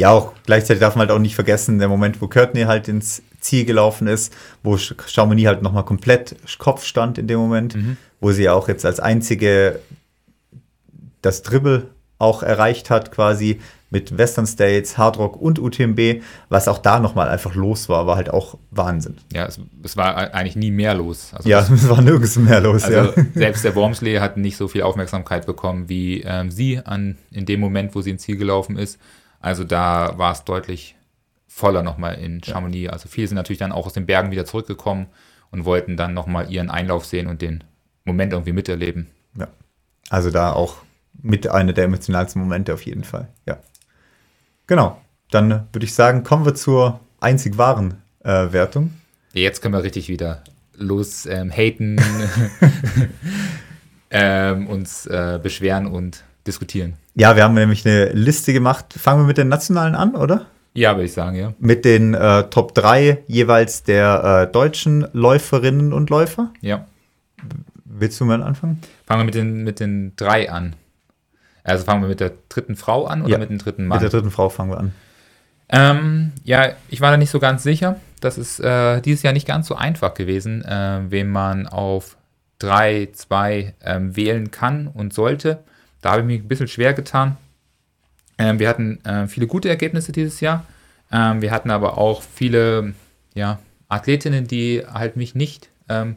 ja, 0.00 0.10
auch 0.10 0.32
gleichzeitig 0.44 0.80
darf 0.80 0.96
man 0.96 1.06
halt 1.08 1.16
auch 1.16 1.20
nicht 1.20 1.34
vergessen, 1.34 1.78
der 1.78 1.88
Moment, 1.88 2.20
wo 2.20 2.26
Courtney 2.26 2.62
halt 2.62 2.88
ins 2.88 3.22
Ziel 3.40 3.64
gelaufen 3.64 4.08
ist, 4.08 4.34
wo 4.62 4.76
Chamonix 4.76 5.46
halt 5.46 5.62
nochmal 5.62 5.84
komplett 5.84 6.36
Kopf 6.58 6.84
stand 6.84 7.18
in 7.18 7.28
dem 7.28 7.38
Moment, 7.38 7.76
mhm. 7.76 7.96
wo 8.20 8.32
sie 8.32 8.48
auch 8.48 8.68
jetzt 8.68 8.84
als 8.84 8.98
einzige 8.98 9.80
das 11.22 11.42
Dribble 11.42 11.88
auch 12.18 12.42
erreicht 12.42 12.90
hat, 12.90 13.12
quasi 13.12 13.60
mit 13.94 14.18
Western 14.18 14.44
States, 14.44 14.98
Hard 14.98 15.18
Rock 15.18 15.40
und 15.40 15.60
UTMB, 15.60 16.20
was 16.48 16.66
auch 16.66 16.78
da 16.78 16.98
nochmal 16.98 17.28
einfach 17.28 17.54
los 17.54 17.88
war, 17.88 18.08
war 18.08 18.16
halt 18.16 18.28
auch 18.28 18.58
Wahnsinn. 18.72 19.18
Ja, 19.32 19.46
es, 19.46 19.60
es 19.84 19.96
war 19.96 20.34
eigentlich 20.34 20.56
nie 20.56 20.72
mehr 20.72 20.94
los. 20.94 21.32
Also 21.32 21.48
ja, 21.48 21.60
es 21.72 21.88
war 21.88 22.02
nirgends 22.02 22.34
mehr 22.36 22.60
los. 22.60 22.82
Also 22.82 23.12
ja. 23.12 23.24
Selbst 23.34 23.64
der 23.64 23.76
Wormsley 23.76 24.16
hat 24.16 24.36
nicht 24.36 24.56
so 24.56 24.66
viel 24.66 24.82
Aufmerksamkeit 24.82 25.46
bekommen 25.46 25.88
wie 25.88 26.22
ähm, 26.22 26.50
sie 26.50 26.80
an, 26.84 27.18
in 27.30 27.46
dem 27.46 27.60
Moment, 27.60 27.94
wo 27.94 28.02
sie 28.02 28.10
ins 28.10 28.22
Ziel 28.22 28.36
gelaufen 28.36 28.76
ist. 28.76 28.98
Also 29.38 29.62
da 29.62 30.18
war 30.18 30.32
es 30.32 30.42
deutlich 30.42 30.96
voller 31.46 31.84
nochmal 31.84 32.16
in 32.16 32.42
Chamonix. 32.42 32.86
Ja. 32.86 32.90
Also 32.90 33.08
viele 33.08 33.28
sind 33.28 33.36
natürlich 33.36 33.60
dann 33.60 33.70
auch 33.70 33.86
aus 33.86 33.92
den 33.92 34.06
Bergen 34.06 34.32
wieder 34.32 34.44
zurückgekommen 34.44 35.06
und 35.52 35.64
wollten 35.64 35.96
dann 35.96 36.14
nochmal 36.14 36.50
ihren 36.50 36.68
Einlauf 36.68 37.04
sehen 37.04 37.28
und 37.28 37.42
den 37.42 37.62
Moment 38.04 38.32
irgendwie 38.32 38.52
miterleben. 38.52 39.06
Ja, 39.38 39.46
also 40.10 40.32
da 40.32 40.52
auch 40.52 40.78
mit 41.22 41.46
einer 41.46 41.72
der 41.72 41.84
emotionalsten 41.84 42.42
Momente 42.42 42.74
auf 42.74 42.82
jeden 42.82 43.04
Fall. 43.04 43.28
Ja. 43.46 43.58
Genau. 44.66 45.00
Dann 45.30 45.66
würde 45.72 45.84
ich 45.84 45.94
sagen, 45.94 46.22
kommen 46.22 46.44
wir 46.44 46.54
zur 46.54 47.00
einzig 47.20 47.58
wahren 47.58 48.02
äh, 48.22 48.52
Wertung. 48.52 48.92
Jetzt 49.32 49.62
können 49.62 49.74
wir 49.74 49.82
richtig 49.82 50.08
wieder 50.08 50.42
los 50.76 51.26
ähm, 51.26 51.50
haten, 51.50 52.00
ähm, 54.10 54.68
uns 54.68 55.06
äh, 55.06 55.40
beschweren 55.42 55.86
und 55.86 56.24
diskutieren. 56.46 56.94
Ja, 57.14 57.36
wir 57.36 57.44
haben 57.44 57.54
nämlich 57.54 57.86
eine 57.86 58.12
Liste 58.12 58.52
gemacht. 58.52 58.94
Fangen 58.96 59.22
wir 59.22 59.26
mit 59.26 59.38
den 59.38 59.48
nationalen 59.48 59.94
an, 59.94 60.14
oder? 60.14 60.46
Ja, 60.74 60.96
würde 60.96 61.04
ich 61.04 61.12
sagen, 61.12 61.36
ja. 61.36 61.54
Mit 61.58 61.84
den 61.84 62.14
äh, 62.14 62.44
Top 62.44 62.74
3 62.74 63.22
jeweils 63.28 63.84
der 63.84 64.46
äh, 64.48 64.52
deutschen 64.52 65.06
Läuferinnen 65.12 65.92
und 65.92 66.10
Läufer. 66.10 66.52
Ja. 66.60 66.86
Willst 67.84 68.20
du 68.20 68.24
mal 68.24 68.42
anfangen? 68.42 68.82
Fangen 69.06 69.20
wir 69.20 69.24
mit 69.26 69.34
den, 69.34 69.62
mit 69.62 69.78
den 69.78 70.12
drei 70.16 70.50
an. 70.50 70.74
Also 71.64 71.84
fangen 71.84 72.02
wir 72.02 72.08
mit 72.08 72.20
der 72.20 72.32
dritten 72.48 72.76
Frau 72.76 73.06
an 73.06 73.22
oder 73.22 73.32
ja, 73.32 73.38
mit 73.38 73.50
dem 73.50 73.58
dritten 73.58 73.86
Mann? 73.86 73.96
Mit 73.96 74.02
der 74.02 74.10
dritten 74.10 74.30
Frau 74.30 74.50
fangen 74.50 74.70
wir 74.70 74.78
an. 74.78 74.92
Ähm, 75.70 76.32
ja, 76.44 76.72
ich 76.88 77.00
war 77.00 77.10
da 77.10 77.16
nicht 77.16 77.30
so 77.30 77.40
ganz 77.40 77.62
sicher. 77.62 77.96
Das 78.20 78.38
ist 78.38 78.60
äh, 78.60 79.00
dieses 79.00 79.22
Jahr 79.22 79.32
nicht 79.32 79.46
ganz 79.46 79.66
so 79.66 79.74
einfach 79.74 80.14
gewesen, 80.14 80.62
äh, 80.64 81.00
wen 81.08 81.30
man 81.30 81.66
auf 81.66 82.16
3, 82.58 83.08
2 83.12 83.74
ähm, 83.82 84.14
wählen 84.14 84.50
kann 84.50 84.86
und 84.86 85.14
sollte. 85.14 85.64
Da 86.02 86.12
habe 86.12 86.20
ich 86.20 86.26
mich 86.26 86.42
ein 86.42 86.48
bisschen 86.48 86.68
schwer 86.68 86.92
getan. 86.92 87.38
Ähm, 88.36 88.58
wir 88.58 88.68
hatten 88.68 89.02
äh, 89.04 89.26
viele 89.26 89.46
gute 89.46 89.70
Ergebnisse 89.70 90.12
dieses 90.12 90.40
Jahr. 90.40 90.66
Ähm, 91.10 91.40
wir 91.40 91.50
hatten 91.50 91.70
aber 91.70 91.96
auch 91.96 92.22
viele 92.22 92.94
ja, 93.34 93.58
Athletinnen, 93.88 94.46
die 94.46 94.82
halt 94.86 95.16
mich 95.16 95.34
nicht 95.34 95.70
ähm, 95.88 96.16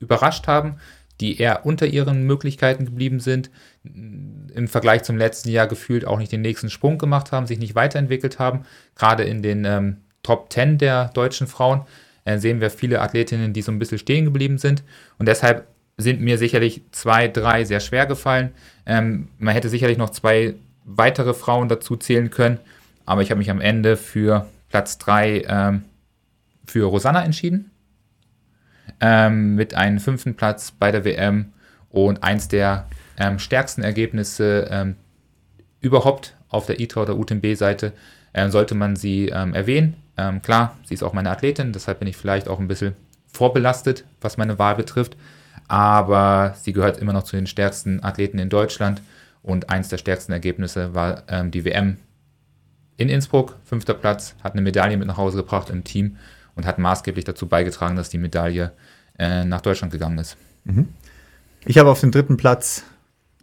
überrascht 0.00 0.46
haben, 0.46 0.76
die 1.20 1.38
eher 1.38 1.66
unter 1.66 1.86
ihren 1.86 2.24
Möglichkeiten 2.26 2.84
geblieben 2.84 3.20
sind, 3.20 3.50
im 3.84 4.68
Vergleich 4.68 5.02
zum 5.02 5.16
letzten 5.16 5.50
Jahr 5.50 5.66
gefühlt 5.66 6.04
auch 6.04 6.18
nicht 6.18 6.30
den 6.30 6.40
nächsten 6.40 6.70
Sprung 6.70 6.98
gemacht 6.98 7.32
haben, 7.32 7.46
sich 7.46 7.58
nicht 7.58 7.74
weiterentwickelt 7.74 8.38
haben. 8.38 8.64
Gerade 8.94 9.24
in 9.24 9.42
den 9.42 9.64
ähm, 9.64 9.96
Top 10.22 10.52
10 10.52 10.78
der 10.78 11.08
deutschen 11.08 11.46
Frauen 11.46 11.82
äh, 12.24 12.38
sehen 12.38 12.60
wir 12.60 12.70
viele 12.70 13.00
Athletinnen, 13.00 13.52
die 13.52 13.62
so 13.62 13.72
ein 13.72 13.78
bisschen 13.78 13.98
stehen 13.98 14.24
geblieben 14.24 14.58
sind. 14.58 14.84
Und 15.18 15.26
deshalb 15.26 15.66
sind 15.96 16.20
mir 16.20 16.38
sicherlich 16.38 16.82
zwei, 16.92 17.28
drei 17.28 17.64
sehr 17.64 17.80
schwer 17.80 18.06
gefallen. 18.06 18.52
Ähm, 18.86 19.28
man 19.38 19.54
hätte 19.54 19.68
sicherlich 19.68 19.98
noch 19.98 20.10
zwei 20.10 20.54
weitere 20.84 21.34
Frauen 21.34 21.68
dazu 21.68 21.96
zählen 21.96 22.30
können, 22.30 22.58
aber 23.04 23.22
ich 23.22 23.30
habe 23.30 23.38
mich 23.38 23.50
am 23.50 23.60
Ende 23.60 23.96
für 23.96 24.46
Platz 24.68 24.98
drei 24.98 25.42
ähm, 25.46 25.84
für 26.66 26.84
Rosanna 26.84 27.24
entschieden. 27.24 27.70
Ähm, 29.00 29.54
mit 29.56 29.74
einem 29.74 29.98
fünften 29.98 30.34
Platz 30.34 30.72
bei 30.72 30.90
der 30.90 31.04
WM 31.04 31.52
und 31.90 32.22
eins 32.22 32.48
der 32.48 32.86
ähm, 33.22 33.38
stärksten 33.38 33.82
Ergebnisse 33.82 34.68
ähm, 34.70 34.96
überhaupt 35.80 36.36
auf 36.48 36.66
der 36.66 36.80
ITRA 36.80 37.02
oder 37.02 37.16
UTMB-Seite, 37.16 37.92
äh, 38.32 38.48
sollte 38.48 38.74
man 38.74 38.96
sie 38.96 39.28
ähm, 39.28 39.54
erwähnen. 39.54 39.94
Ähm, 40.16 40.42
klar, 40.42 40.76
sie 40.84 40.94
ist 40.94 41.04
auch 41.04 41.12
meine 41.12 41.30
Athletin, 41.30 41.72
deshalb 41.72 42.00
bin 42.00 42.08
ich 42.08 42.16
vielleicht 42.16 42.48
auch 42.48 42.58
ein 42.58 42.68
bisschen 42.68 42.94
vorbelastet, 43.32 44.04
was 44.20 44.36
meine 44.36 44.58
Wahl 44.58 44.74
betrifft. 44.74 45.16
Aber 45.68 46.54
sie 46.60 46.72
gehört 46.72 46.98
immer 46.98 47.12
noch 47.12 47.22
zu 47.22 47.36
den 47.36 47.46
stärksten 47.46 48.02
Athleten 48.02 48.38
in 48.38 48.48
Deutschland 48.48 49.00
und 49.42 49.70
eins 49.70 49.88
der 49.88 49.98
stärksten 49.98 50.32
Ergebnisse 50.32 50.94
war 50.94 51.22
ähm, 51.28 51.50
die 51.50 51.64
WM 51.64 51.98
in 52.96 53.08
Innsbruck, 53.08 53.56
fünfter 53.64 53.94
Platz, 53.94 54.34
hat 54.42 54.52
eine 54.52 54.62
Medaille 54.62 54.96
mit 54.96 55.06
nach 55.06 55.16
Hause 55.16 55.38
gebracht 55.38 55.70
im 55.70 55.84
Team 55.84 56.16
und 56.54 56.66
hat 56.66 56.78
maßgeblich 56.78 57.24
dazu 57.24 57.46
beigetragen, 57.46 57.96
dass 57.96 58.10
die 58.10 58.18
Medaille 58.18 58.72
äh, 59.18 59.44
nach 59.44 59.60
Deutschland 59.60 59.92
gegangen 59.92 60.18
ist. 60.18 60.36
Mhm. 60.64 60.88
Ich 61.64 61.78
habe 61.78 61.90
auf 61.90 62.00
den 62.00 62.10
dritten 62.10 62.36
Platz 62.36 62.84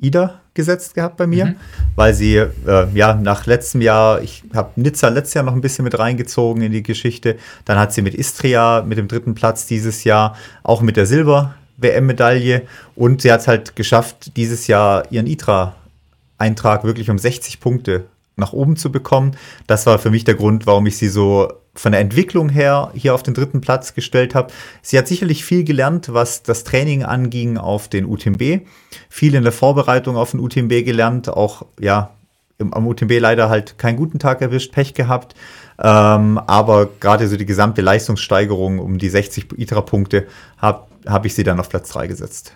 Ida 0.02 0.42
gesetzt 0.54 0.96
gehabt 0.96 1.18
bei 1.18 1.28
mir, 1.28 1.46
mhm. 1.46 1.56
weil 1.96 2.14
sie 2.14 2.36
äh, 2.36 2.50
ja 2.94 3.14
nach 3.14 3.46
letztem 3.46 3.82
Jahr, 3.82 4.22
ich 4.22 4.44
habe 4.54 4.72
Nizza 4.76 5.10
letztes 5.10 5.36
Jahr 5.36 5.44
noch 5.44 5.54
ein 5.54 5.62
bisschen 5.62 5.84
mit 5.84 5.98
reingezogen 5.98 6.62
in 6.64 6.72
die 6.72 6.84
Geschichte, 6.84 7.38
dann 7.66 7.78
hat 7.78 7.94
sie 7.94 8.02
mit 8.02 8.14
Istria 8.14 8.84
mit 8.86 8.98
dem 8.98 9.08
dritten 9.08 9.36
Platz 9.36 9.68
dieses 9.68 10.04
Jahr 10.04 10.36
auch 10.64 10.82
mit 10.82 10.98
der 10.98 11.06
Silber-WM-Medaille 11.06 12.64
und 12.96 13.22
sie 13.22 13.32
hat 13.32 13.42
es 13.42 13.48
halt 13.48 13.76
geschafft, 13.76 14.36
dieses 14.38 14.68
Jahr 14.68 15.10
ihren 15.12 15.28
ITRA-Eintrag 15.28 16.84
wirklich 16.84 17.10
um 17.10 17.18
60 17.18 17.60
Punkte 17.60 18.06
nach 18.36 18.54
oben 18.54 18.76
zu 18.78 18.92
bekommen. 18.92 19.36
Das 19.68 19.86
war 19.86 20.00
für 20.00 20.10
mich 20.10 20.24
der 20.24 20.36
Grund, 20.36 20.66
warum 20.66 20.86
ich 20.88 20.98
sie 20.98 21.10
so 21.10 21.52
von 21.80 21.94
der 21.94 22.02
Entwicklung 22.02 22.50
her 22.50 22.92
hier 22.94 23.16
auf 23.16 23.24
den 23.24 23.34
dritten 23.34 23.62
Platz 23.62 23.94
gestellt 23.94 24.36
habe. 24.36 24.52
Sie 24.82 24.98
hat 24.98 25.08
sicherlich 25.08 25.46
viel 25.46 25.64
gelernt, 25.64 26.14
was 26.14 26.44
das 26.44 26.66
Training 26.66 27.04
anging 27.04 27.58
auf 27.58 27.88
den 27.88 28.06
UTMB. 28.06 28.66
Viel 29.08 29.34
in 29.34 29.44
der 29.44 29.54
Vorbereitung 29.54 30.18
auf 30.18 30.32
den 30.32 30.42
UTMB 30.42 30.84
gelernt, 30.84 31.30
auch 31.30 31.66
ja 31.80 32.12
am 32.60 32.86
UTMB 32.86 33.20
leider 33.20 33.48
halt 33.48 33.78
keinen 33.78 33.96
guten 33.96 34.20
Tag 34.20 34.42
erwischt, 34.42 34.74
Pech 34.74 34.94
gehabt. 34.94 35.36
Ähm, 35.82 36.38
aber 36.38 36.90
gerade 37.00 37.30
so 37.30 37.38
die 37.38 37.46
gesamte 37.46 37.82
Leistungssteigerung 37.82 38.80
um 38.80 38.98
die 38.98 39.08
60 39.08 39.58
ITRA-Punkte 39.58 40.28
habe 40.58 40.86
hab 41.06 41.26
ich 41.26 41.34
sie 41.34 41.46
dann 41.46 41.62
auf 41.62 41.70
Platz 41.70 41.94
3 41.94 42.08
gesetzt. 42.08 42.52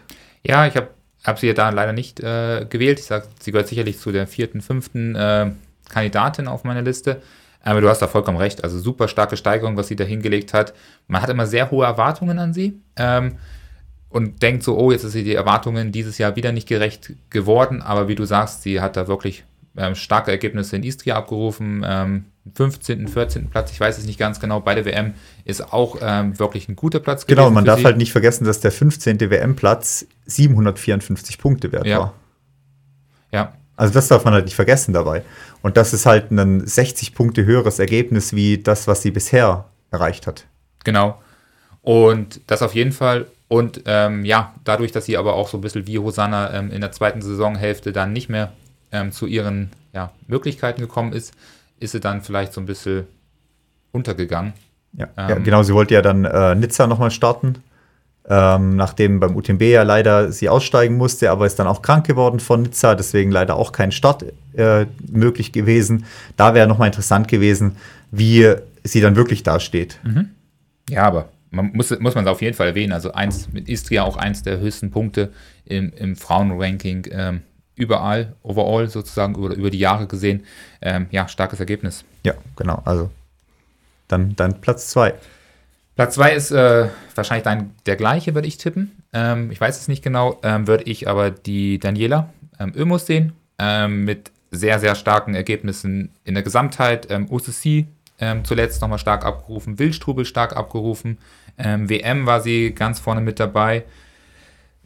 Ja, 0.45 0.67
ich 0.67 0.75
habe 0.75 0.89
hab 1.23 1.39
sie 1.39 1.53
da 1.53 1.69
leider 1.69 1.93
nicht 1.93 2.19
äh, 2.19 2.65
gewählt. 2.69 2.99
Ich 2.99 3.05
sage, 3.05 3.27
sie 3.39 3.53
gehört 3.53 3.69
sicherlich 3.69 3.99
zu 3.99 4.11
der 4.11 4.27
vierten, 4.27 4.59
fünften 4.59 5.15
äh, 5.15 5.51
Kandidatin 5.87 6.49
auf 6.49 6.65
meiner 6.65 6.81
Liste. 6.81 7.21
Aber 7.63 7.81
du 7.81 7.89
hast 7.89 8.01
da 8.01 8.07
vollkommen 8.07 8.37
recht. 8.37 8.63
Also 8.63 8.77
super 8.77 9.07
starke 9.07 9.37
Steigerung, 9.37 9.77
was 9.77 9.87
sie 9.87 9.95
da 9.95 10.03
hingelegt 10.03 10.53
hat. 10.53 10.73
Man 11.07 11.21
hat 11.21 11.29
immer 11.29 11.47
sehr 11.47 11.71
hohe 11.71 11.85
Erwartungen 11.85 12.37
an 12.37 12.53
sie 12.53 12.79
ähm, 12.97 13.37
und 14.09 14.41
denkt 14.43 14.63
so, 14.63 14.77
oh, 14.77 14.91
jetzt 14.91 15.05
ist 15.05 15.13
sie 15.13 15.23
die 15.23 15.33
Erwartungen 15.33 15.91
dieses 15.91 16.17
Jahr 16.17 16.35
wieder 16.35 16.51
nicht 16.51 16.67
gerecht 16.67 17.13
geworden. 17.29 17.81
Aber 17.81 18.07
wie 18.09 18.15
du 18.15 18.25
sagst, 18.25 18.63
sie 18.63 18.81
hat 18.81 18.97
da 18.97 19.07
wirklich 19.07 19.45
ähm, 19.77 19.95
starke 19.95 20.29
Ergebnisse 20.29 20.75
in 20.75 20.83
Istria 20.83 21.15
abgerufen. 21.15 21.83
Ähm, 21.85 22.25
15., 22.53 23.07
14. 23.07 23.49
Platz, 23.49 23.71
ich 23.71 23.79
weiß 23.79 23.97
es 23.97 24.05
nicht 24.05 24.19
ganz 24.19 24.41
genau, 24.41 24.59
bei 24.59 24.75
der 24.75 24.83
WM 24.83 25.13
ist 25.45 25.71
auch 25.71 25.97
ähm, 26.01 26.37
wirklich 26.37 26.67
ein 26.67 26.75
guter 26.75 26.99
Platz 26.99 27.25
genau, 27.25 27.43
gewesen. 27.43 27.49
Genau, 27.49 27.55
man 27.55 27.65
darf 27.65 27.79
sie. 27.79 27.85
halt 27.85 27.95
nicht 27.95 28.11
vergessen, 28.11 28.43
dass 28.43 28.59
der 28.59 28.73
15. 28.73 29.21
WM-Platz 29.21 30.05
754 30.25 31.37
Punkte 31.37 31.71
wert 31.71 31.87
ja. 31.87 31.99
war. 31.99 32.13
Ja, 33.31 33.53
also 33.75 33.93
das 33.93 34.07
darf 34.07 34.25
man 34.25 34.33
halt 34.33 34.45
nicht 34.45 34.55
vergessen 34.55 34.93
dabei. 34.93 35.23
Und 35.61 35.77
das 35.77 35.93
ist 35.93 36.05
halt 36.05 36.31
ein 36.31 36.65
60 36.65 37.15
Punkte 37.15 37.45
höheres 37.45 37.79
Ergebnis 37.79 38.33
wie 38.33 38.57
das, 38.57 38.87
was 38.87 39.01
sie 39.01 39.11
bisher 39.11 39.65
erreicht 39.91 40.27
hat. 40.27 40.45
Genau. 40.83 41.21
Und 41.81 42.41
das 42.47 42.61
auf 42.61 42.75
jeden 42.75 42.91
Fall. 42.91 43.27
Und 43.47 43.81
ähm, 43.85 44.25
ja, 44.25 44.53
dadurch, 44.63 44.91
dass 44.91 45.05
sie 45.05 45.17
aber 45.17 45.33
auch 45.33 45.47
so 45.47 45.57
ein 45.57 45.61
bisschen 45.61 45.87
wie 45.87 45.99
Hosanna 45.99 46.53
ähm, 46.53 46.71
in 46.71 46.81
der 46.81 46.91
zweiten 46.91 47.21
Saisonhälfte 47.21 47.91
dann 47.91 48.13
nicht 48.13 48.29
mehr 48.29 48.53
ähm, 48.91 49.11
zu 49.11 49.25
ihren 49.25 49.71
ja, 49.93 50.11
Möglichkeiten 50.27 50.81
gekommen 50.81 51.13
ist, 51.13 51.33
ist 51.79 51.91
sie 51.91 51.99
dann 51.99 52.21
vielleicht 52.21 52.53
so 52.53 52.61
ein 52.61 52.65
bisschen 52.65 53.05
untergegangen. 53.91 54.53
Ja, 54.93 55.07
ja 55.17 55.29
ähm, 55.29 55.43
genau. 55.43 55.63
Sie 55.63 55.73
wollte 55.73 55.93
ja 55.93 56.01
dann 56.01 56.25
äh, 56.25 56.55
Nizza 56.55 56.87
nochmal 56.87 57.11
starten 57.11 57.63
ähm, 58.29 58.75
nachdem 58.75 59.19
beim 59.19 59.35
UTMB 59.35 59.61
ja 59.63 59.83
leider 59.83 60.31
sie 60.31 60.49
aussteigen 60.49 60.95
musste, 60.95 61.29
aber 61.29 61.45
ist 61.45 61.59
dann 61.59 61.67
auch 61.67 61.81
krank 61.81 62.07
geworden 62.07 62.39
von 62.39 62.61
Nizza, 62.61 62.95
deswegen 62.95 63.31
leider 63.31 63.55
auch 63.55 63.71
kein 63.71 63.91
Start 63.91 64.25
äh, 64.53 64.85
möglich 65.11 65.51
gewesen. 65.51 66.05
Da 66.37 66.53
wäre 66.53 66.67
nochmal 66.67 66.87
interessant 66.87 67.27
gewesen, 67.27 67.75
wie 68.11 68.53
sie 68.83 69.01
dann 69.01 69.15
wirklich 69.15 69.43
dasteht. 69.43 69.99
Mhm. 70.03 70.29
Ja, 70.89 71.03
aber 71.03 71.29
man 71.51 71.71
muss, 71.73 71.97
muss 71.99 72.15
man 72.15 72.25
es 72.25 72.31
auf 72.31 72.41
jeden 72.41 72.55
Fall 72.55 72.67
erwähnen. 72.67 72.93
Also 72.93 73.11
eins 73.13 73.51
mit 73.51 73.67
Istria 73.67 74.03
auch 74.03 74.17
eins 74.17 74.41
der 74.41 74.59
höchsten 74.59 74.89
Punkte 74.89 75.31
im, 75.65 75.91
im 75.93 76.15
Frauenranking 76.15 77.07
ähm, 77.11 77.41
überall, 77.75 78.33
overall 78.41 78.89
sozusagen, 78.89 79.35
oder 79.35 79.55
über 79.55 79.69
die 79.69 79.79
Jahre 79.79 80.07
gesehen. 80.07 80.43
Ähm, 80.81 81.07
ja, 81.11 81.27
starkes 81.27 81.59
Ergebnis. 81.59 82.05
Ja, 82.23 82.33
genau. 82.55 82.81
Also 82.85 83.09
dann, 84.07 84.35
dann 84.35 84.61
Platz 84.61 84.89
zwei. 84.89 85.13
Platz 85.95 86.15
2 86.15 86.33
ist 86.33 86.51
äh, 86.51 86.87
wahrscheinlich 87.15 87.43
dein, 87.43 87.71
der 87.85 87.95
gleiche, 87.95 88.33
würde 88.33 88.47
ich 88.47 88.57
tippen. 88.57 88.91
Ähm, 89.13 89.51
ich 89.51 89.61
weiß 89.61 89.79
es 89.79 89.87
nicht 89.87 90.03
genau. 90.03 90.39
Ähm, 90.43 90.67
würde 90.67 90.85
ich 90.85 91.07
aber 91.07 91.29
die 91.29 91.79
Daniela 91.79 92.33
ähm, 92.59 92.97
sehen. 92.97 93.33
Ähm, 93.59 94.03
mit 94.03 94.31
sehr, 94.49 94.79
sehr 94.79 94.95
starken 94.95 95.35
Ergebnissen 95.35 96.11
in 96.23 96.33
der 96.33 96.43
Gesamtheit. 96.43 97.07
Ähm, 97.09 97.27
OCC 97.29 97.85
ähm, 98.19 98.45
zuletzt 98.45 98.81
nochmal 98.81 98.99
stark 98.99 99.25
abgerufen, 99.25 99.79
Wildstrubel 99.79 100.25
stark 100.25 100.55
abgerufen, 100.55 101.17
ähm, 101.57 101.89
WM 101.89 102.25
war 102.25 102.41
sie 102.41 102.73
ganz 102.73 102.99
vorne 102.99 103.21
mit 103.21 103.39
dabei. 103.39 103.83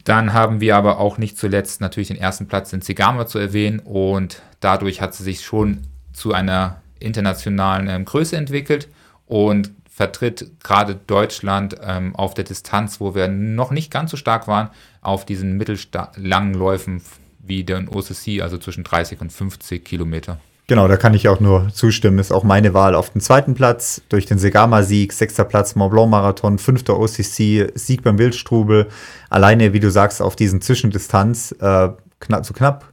Dann 0.04 0.32
haben 0.32 0.60
wir 0.60 0.76
aber 0.76 0.98
auch 0.98 1.18
nicht 1.18 1.36
zuletzt 1.36 1.80
natürlich 1.80 2.08
den 2.08 2.16
ersten 2.16 2.48
Platz 2.48 2.72
in 2.72 2.82
Zegama 2.82 3.26
zu 3.26 3.38
erwähnen 3.38 3.80
und 3.80 4.42
dadurch 4.60 5.00
hat 5.00 5.14
sie 5.14 5.22
sich 5.22 5.42
schon 5.42 5.82
zu 6.12 6.32
einer 6.32 6.80
internationalen 6.98 7.88
ähm, 7.88 8.04
Größe 8.04 8.36
entwickelt 8.36 8.88
und 9.26 9.70
vertritt 9.98 10.52
gerade 10.62 10.94
Deutschland 10.94 11.74
ähm, 11.82 12.14
auf 12.14 12.32
der 12.32 12.44
Distanz, 12.44 13.00
wo 13.00 13.16
wir 13.16 13.26
noch 13.26 13.72
nicht 13.72 13.90
ganz 13.90 14.12
so 14.12 14.16
stark 14.16 14.46
waren, 14.46 14.70
auf 15.00 15.26
diesen 15.26 15.56
mittellangen 15.56 16.54
Läufen 16.54 17.02
wie 17.40 17.64
den 17.64 17.88
OCC, 17.88 18.40
also 18.40 18.58
zwischen 18.58 18.84
30 18.84 19.20
und 19.20 19.32
50 19.32 19.84
Kilometer. 19.84 20.38
Genau, 20.68 20.86
da 20.86 20.96
kann 20.96 21.14
ich 21.14 21.26
auch 21.26 21.40
nur 21.40 21.70
zustimmen. 21.74 22.20
Ist 22.20 22.30
auch 22.30 22.44
meine 22.44 22.74
Wahl 22.74 22.94
auf 22.94 23.10
den 23.10 23.20
zweiten 23.20 23.54
Platz 23.54 24.00
durch 24.08 24.24
den 24.24 24.38
Segama-Sieg, 24.38 25.12
sechster 25.12 25.44
Platz 25.44 25.74
Mont 25.74 25.90
Blanc-Marathon, 25.90 26.60
fünfter 26.60 26.96
OCC, 27.00 27.72
Sieg 27.74 28.04
beim 28.04 28.18
Wildstrubel. 28.18 28.86
Alleine, 29.30 29.72
wie 29.72 29.80
du 29.80 29.90
sagst, 29.90 30.22
auf 30.22 30.36
diesen 30.36 30.60
Zwischendistanz, 30.60 31.56
äh, 31.58 31.88
knapp, 32.20 32.46
so 32.46 32.54
knapp 32.54 32.92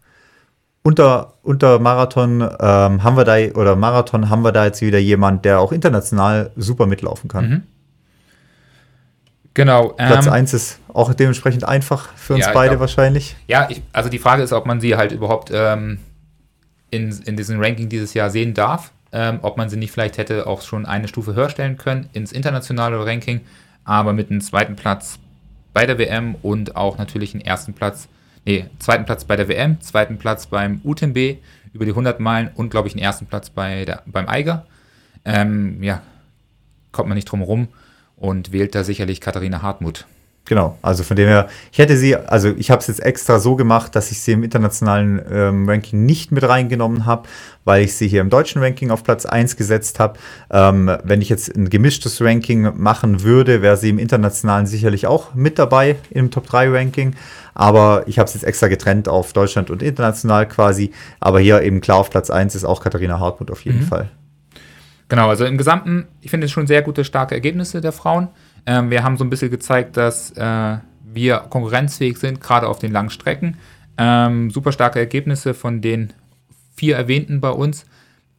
unter, 0.85 1.33
unter 1.41 1.79
Marathon 1.79 2.41
ähm, 2.41 3.03
haben 3.03 3.17
wir 3.17 3.23
da, 3.23 3.37
oder 3.59 3.75
Marathon 3.75 4.29
haben 4.29 4.43
wir 4.43 4.51
da 4.51 4.65
jetzt 4.65 4.81
wieder 4.81 4.99
jemand, 4.99 5.43
der 5.43 5.59
auch 5.59 5.71
international 5.71 6.51
super 6.55 6.85
mitlaufen 6.85 7.27
kann. 7.27 7.49
Mhm. 7.49 7.63
Genau. 9.55 9.89
Platz 9.89 10.27
ähm, 10.27 10.33
1 10.33 10.53
ist 10.53 10.79
auch 10.93 11.11
dementsprechend 11.15 11.67
einfach 11.67 12.13
für 12.15 12.35
uns 12.35 12.45
ja, 12.45 12.51
beide 12.51 12.73
glaub, 12.73 12.81
wahrscheinlich. 12.81 13.35
Ja, 13.47 13.67
ich, 13.67 13.81
also 13.93 14.11
die 14.11 14.19
Frage 14.19 14.43
ist, 14.43 14.53
ob 14.53 14.67
man 14.67 14.79
sie 14.79 14.95
halt 14.95 15.11
überhaupt 15.11 15.49
ähm, 15.51 15.97
in, 16.91 17.09
in 17.25 17.35
diesem 17.35 17.59
Ranking 17.59 17.89
dieses 17.89 18.13
Jahr 18.13 18.29
sehen 18.29 18.53
darf. 18.53 18.91
Ähm, 19.11 19.39
ob 19.41 19.57
man 19.57 19.69
sie 19.69 19.77
nicht 19.77 19.91
vielleicht 19.91 20.19
hätte 20.19 20.45
auch 20.45 20.61
schon 20.61 20.85
eine 20.85 21.07
Stufe 21.07 21.33
höher 21.33 21.49
stellen 21.49 21.77
können 21.77 22.09
ins 22.13 22.31
internationale 22.31 23.03
Ranking, 23.03 23.41
aber 23.85 24.13
mit 24.13 24.29
einem 24.29 24.41
zweiten 24.41 24.75
Platz 24.75 25.17
bei 25.73 25.87
der 25.87 25.97
WM 25.97 26.35
und 26.43 26.75
auch 26.75 26.99
natürlich 26.99 27.33
einen 27.33 27.41
ersten 27.41 27.73
Platz, 27.73 28.07
nee, 28.45 28.65
zweiten 28.79 29.05
Platz 29.05 29.25
bei 29.25 29.35
der 29.35 29.47
WM, 29.47 29.81
zweiten 29.81 30.17
Platz 30.17 30.47
beim 30.47 30.81
UTMB 30.83 31.37
über 31.73 31.85
die 31.85 31.91
100 31.91 32.19
Meilen 32.19 32.49
und 32.55 32.69
glaube 32.69 32.87
ich 32.87 32.93
einen 32.93 33.03
ersten 33.03 33.25
Platz 33.25 33.49
bei 33.49 33.85
der, 33.85 34.03
beim 34.05 34.27
Eiger. 34.27 34.65
Ähm, 35.25 35.83
ja, 35.83 36.01
kommt 36.91 37.09
man 37.09 37.15
nicht 37.15 37.25
drum 37.25 37.39
herum 37.39 37.67
und 38.15 38.51
wählt 38.51 38.75
da 38.75 38.83
sicherlich 38.83 39.19
Katharina 39.19 39.61
Hartmut. 39.61 40.05
Genau, 40.47 40.77
also 40.83 41.03
von 41.03 41.17
dem 41.17 41.27
her, 41.27 41.47
ich 41.71 41.79
hätte 41.79 41.97
sie, 41.97 42.15
also 42.15 42.53
ich 42.55 42.69
habe 42.69 42.79
es 42.79 42.85
jetzt 42.85 43.01
extra 43.03 43.39
so 43.39 43.55
gemacht, 43.55 43.95
dass 43.95 44.11
ich 44.11 44.21
sie 44.21 44.33
im 44.33 44.43
internationalen 44.43 45.19
ähm, 45.31 45.67
Ranking 45.67 46.05
nicht 46.05 46.31
mit 46.31 46.47
reingenommen 46.47 47.07
habe, 47.07 47.27
weil 47.63 47.83
ich 47.83 47.95
sie 47.95 48.07
hier 48.07 48.21
im 48.21 48.29
deutschen 48.29 48.61
Ranking 48.61 48.91
auf 48.91 49.03
Platz 49.03 49.25
1 49.25 49.57
gesetzt 49.57 49.99
habe. 49.99 50.19
Ähm, 50.51 50.95
wenn 51.03 51.19
ich 51.21 51.29
jetzt 51.29 51.55
ein 51.55 51.69
gemischtes 51.69 52.21
Ranking 52.21 52.73
machen 52.75 53.23
würde, 53.23 53.63
wäre 53.63 53.75
sie 53.75 53.89
im 53.89 53.97
internationalen 53.97 54.67
sicherlich 54.67 55.07
auch 55.07 55.33
mit 55.33 55.57
dabei 55.57 55.95
im 56.11 56.29
Top 56.29 56.45
3 56.45 56.69
Ranking. 56.69 57.15
Aber 57.55 58.03
ich 58.05 58.19
habe 58.19 58.27
es 58.27 58.35
jetzt 58.35 58.43
extra 58.43 58.67
getrennt 58.67 59.09
auf 59.09 59.33
Deutschland 59.33 59.71
und 59.71 59.81
international 59.81 60.47
quasi. 60.47 60.91
Aber 61.19 61.39
hier 61.39 61.63
eben 61.63 61.81
klar 61.81 61.97
auf 61.97 62.11
Platz 62.11 62.29
1 62.29 62.53
ist 62.53 62.65
auch 62.65 62.83
Katharina 62.83 63.19
Hartmut 63.19 63.49
auf 63.49 63.61
jeden 63.61 63.79
mhm. 63.79 63.87
Fall. 63.87 64.09
Genau, 65.07 65.29
also 65.29 65.45
im 65.45 65.57
Gesamten, 65.57 66.07
ich 66.21 66.29
finde 66.29 66.45
es 66.45 66.51
schon 66.51 66.67
sehr 66.67 66.83
gute, 66.83 67.03
starke 67.03 67.33
Ergebnisse 67.33 67.81
der 67.81 67.91
Frauen. 67.91 68.27
Ähm, 68.65 68.89
wir 68.89 69.03
haben 69.03 69.17
so 69.17 69.23
ein 69.23 69.29
bisschen 69.29 69.51
gezeigt, 69.51 69.97
dass 69.97 70.31
äh, 70.31 70.77
wir 71.03 71.37
konkurrenzfähig 71.49 72.17
sind, 72.17 72.41
gerade 72.41 72.67
auf 72.67 72.79
den 72.79 72.91
langen 72.91 73.09
Strecken. 73.09 73.57
Ähm, 73.97 74.51
super 74.51 74.71
starke 74.71 74.99
Ergebnisse 74.99 75.53
von 75.53 75.81
den 75.81 76.13
vier 76.75 76.97
erwähnten 76.97 77.41
bei 77.41 77.49
uns. 77.49 77.85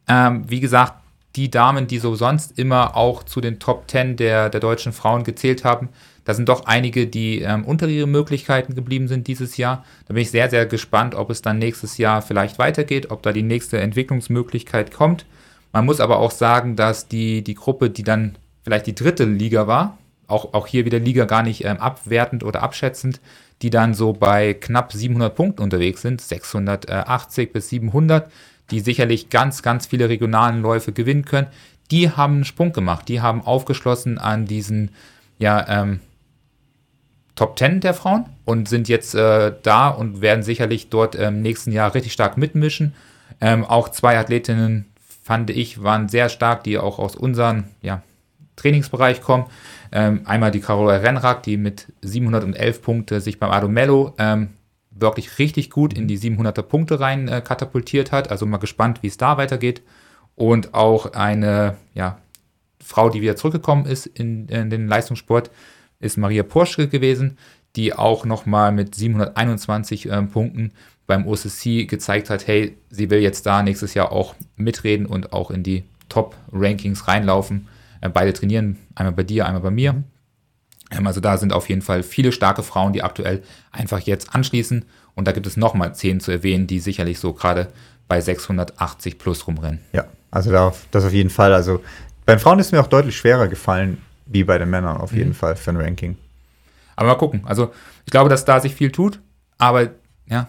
Ähm, 0.07 0.43
wie 0.47 0.59
gesagt, 0.59 0.93
die 1.35 1.51
Damen, 1.51 1.87
die 1.87 1.99
so 1.99 2.15
sonst 2.15 2.57
immer 2.57 2.95
auch 2.95 3.23
zu 3.23 3.41
den 3.41 3.59
Top 3.59 3.89
10 3.89 4.17
der, 4.17 4.49
der 4.49 4.59
deutschen 4.59 4.91
Frauen 4.91 5.23
gezählt 5.23 5.63
haben, 5.63 5.89
da 6.25 6.33
sind 6.33 6.49
doch 6.49 6.65
einige, 6.65 7.07
die 7.07 7.41
ähm, 7.41 7.63
unter 7.63 7.87
ihren 7.87 8.11
Möglichkeiten 8.11 8.75
geblieben 8.75 9.07
sind 9.07 9.27
dieses 9.27 9.55
Jahr. 9.55 9.85
Da 10.07 10.13
bin 10.13 10.23
ich 10.23 10.31
sehr, 10.31 10.49
sehr 10.49 10.65
gespannt, 10.65 11.15
ob 11.15 11.29
es 11.29 11.41
dann 11.41 11.57
nächstes 11.57 11.97
Jahr 11.97 12.21
vielleicht 12.21 12.59
weitergeht, 12.59 13.11
ob 13.11 13.23
da 13.23 13.31
die 13.31 13.43
nächste 13.43 13.79
Entwicklungsmöglichkeit 13.79 14.91
kommt. 14.91 15.25
Man 15.71 15.85
muss 15.85 16.01
aber 16.01 16.17
auch 16.19 16.31
sagen, 16.31 16.75
dass 16.75 17.07
die, 17.07 17.43
die 17.43 17.55
Gruppe, 17.55 17.89
die 17.89 18.03
dann 18.03 18.35
vielleicht 18.63 18.87
die 18.87 18.95
dritte 18.95 19.23
Liga 19.23 19.67
war, 19.67 19.97
auch, 20.27 20.53
auch 20.53 20.67
hier 20.67 20.85
wieder 20.85 20.99
Liga 20.99 21.25
gar 21.25 21.43
nicht 21.43 21.63
ähm, 21.65 21.77
abwertend 21.77 22.43
oder 22.43 22.61
abschätzend, 22.61 23.21
die 23.61 23.69
dann 23.69 23.93
so 23.93 24.13
bei 24.13 24.53
knapp 24.53 24.93
700 24.93 25.33
Punkten 25.35 25.63
unterwegs 25.63 26.01
sind, 26.01 26.21
680 26.21 27.51
bis 27.51 27.69
700, 27.69 28.31
die 28.69 28.81
sicherlich 28.81 29.29
ganz, 29.29 29.63
ganz 29.63 29.87
viele 29.87 30.09
regionalen 30.09 30.61
Läufe 30.61 30.91
gewinnen 30.91 31.25
können. 31.25 31.47
Die 31.89 32.11
haben 32.11 32.35
einen 32.35 32.45
Sprung 32.45 32.73
gemacht, 32.73 33.07
die 33.07 33.21
haben 33.21 33.41
aufgeschlossen 33.41 34.17
an 34.17 34.45
diesen 34.45 34.91
ja, 35.39 35.65
ähm, 35.67 36.01
Top 37.35 37.57
10 37.57 37.81
der 37.81 37.93
Frauen 37.93 38.25
und 38.45 38.67
sind 38.67 38.89
jetzt 38.89 39.13
äh, 39.15 39.53
da 39.63 39.89
und 39.89 40.21
werden 40.21 40.43
sicherlich 40.43 40.89
dort 40.89 41.15
im 41.15 41.35
ähm, 41.35 41.41
nächsten 41.41 41.71
Jahr 41.71 41.93
richtig 41.93 42.11
stark 42.11 42.35
mitmischen. 42.35 42.93
Ähm, 43.39 43.63
auch 43.63 43.89
zwei 43.89 44.17
Athletinnen, 44.17 44.85
fand 45.23 45.51
ich, 45.51 45.83
waren 45.83 46.09
sehr 46.09 46.29
stark, 46.29 46.63
die 46.63 46.77
auch 46.79 46.97
aus 46.97 47.15
unserem 47.15 47.65
ja, 47.81 48.01
Trainingsbereich 48.57 49.21
kommen. 49.21 49.45
Ähm, 49.93 50.21
einmal 50.25 50.51
die 50.51 50.59
Carola 50.59 50.97
Renrack, 50.97 51.43
die 51.43 51.55
mit 51.55 51.87
711 52.01 52.81
Punkte 52.81 53.21
sich 53.21 53.39
beim 53.39 53.51
Adomello 53.51 54.13
ähm, 54.17 54.49
wirklich 54.91 55.39
richtig 55.39 55.69
gut 55.69 55.93
in 55.93 56.07
die 56.07 56.19
700er 56.19 56.63
Punkte 56.63 56.99
rein 56.99 57.29
äh, 57.29 57.41
katapultiert 57.41 58.11
hat. 58.11 58.29
Also 58.29 58.45
mal 58.45 58.57
gespannt, 58.57 59.01
wie 59.01 59.07
es 59.07 59.17
da 59.17 59.37
weitergeht. 59.37 59.81
Und 60.35 60.73
auch 60.73 61.13
eine 61.13 61.77
ja, 61.93 62.19
Frau, 62.83 63.09
die 63.09 63.21
wieder 63.21 63.35
zurückgekommen 63.35 63.85
ist 63.85 64.05
in, 64.05 64.47
in 64.49 64.69
den 64.69 64.87
Leistungssport, 64.87 65.49
ist 65.99 66.17
Maria 66.17 66.43
Porschke 66.43 66.87
gewesen, 66.87 67.37
die 67.75 67.93
auch 67.93 68.25
nochmal 68.25 68.71
mit 68.71 68.95
721 68.95 70.09
äh, 70.09 70.21
Punkten 70.23 70.71
beim 71.07 71.25
OCC 71.25 71.87
gezeigt 71.87 72.29
hat, 72.29 72.47
hey, 72.47 72.77
sie 72.89 73.09
will 73.09 73.19
jetzt 73.19 73.45
da 73.45 73.63
nächstes 73.63 73.93
Jahr 73.93 74.11
auch 74.11 74.35
mitreden 74.57 75.05
und 75.05 75.31
auch 75.31 75.49
in 75.51 75.63
die 75.63 75.83
Top-Rankings 76.09 77.07
reinlaufen. 77.07 77.67
Äh, 78.01 78.09
beide 78.09 78.33
trainieren, 78.33 78.77
einmal 78.95 79.13
bei 79.13 79.23
dir, 79.23 79.45
einmal 79.45 79.61
bei 79.61 79.71
mir. 79.71 80.03
Ähm, 80.91 81.07
also 81.07 81.19
da 81.19 81.37
sind 81.37 81.53
auf 81.53 81.69
jeden 81.69 81.81
Fall 81.81 82.03
viele 82.03 82.31
starke 82.31 82.63
Frauen, 82.63 82.93
die 82.93 83.03
aktuell 83.03 83.43
einfach 83.71 83.99
jetzt 83.99 84.33
anschließen. 84.35 84.85
Und 85.15 85.27
da 85.27 85.31
gibt 85.31 85.47
es 85.47 85.57
nochmal 85.57 85.95
zehn 85.95 86.19
zu 86.19 86.31
erwähnen, 86.31 86.67
die 86.67 86.79
sicherlich 86.79 87.19
so 87.19 87.33
gerade 87.33 87.69
bei 88.07 88.21
680 88.21 89.17
plus 89.17 89.47
rumrennen. 89.47 89.79
Ja, 89.91 90.05
also 90.31 90.51
da, 90.51 90.73
das 90.91 91.05
auf 91.05 91.13
jeden 91.13 91.29
Fall. 91.29 91.53
Also 91.53 91.81
beim 92.25 92.39
Frauen 92.39 92.59
ist 92.59 92.71
mir 92.71 92.81
auch 92.81 92.87
deutlich 92.87 93.17
schwerer 93.17 93.47
gefallen, 93.47 94.01
wie 94.25 94.43
bei 94.43 94.57
den 94.57 94.69
Männern 94.69 94.97
auf 94.97 95.13
jeden 95.13 95.29
mhm. 95.29 95.35
Fall 95.35 95.55
für 95.55 95.71
ein 95.71 95.77
Ranking. 95.77 96.17
Aber 96.95 97.09
mal 97.09 97.15
gucken. 97.15 97.41
Also 97.45 97.71
ich 98.05 98.11
glaube, 98.11 98.29
dass 98.29 98.45
da 98.45 98.59
sich 98.59 98.75
viel 98.75 98.91
tut. 98.91 99.19
Aber 99.57 99.89
ja, 100.27 100.47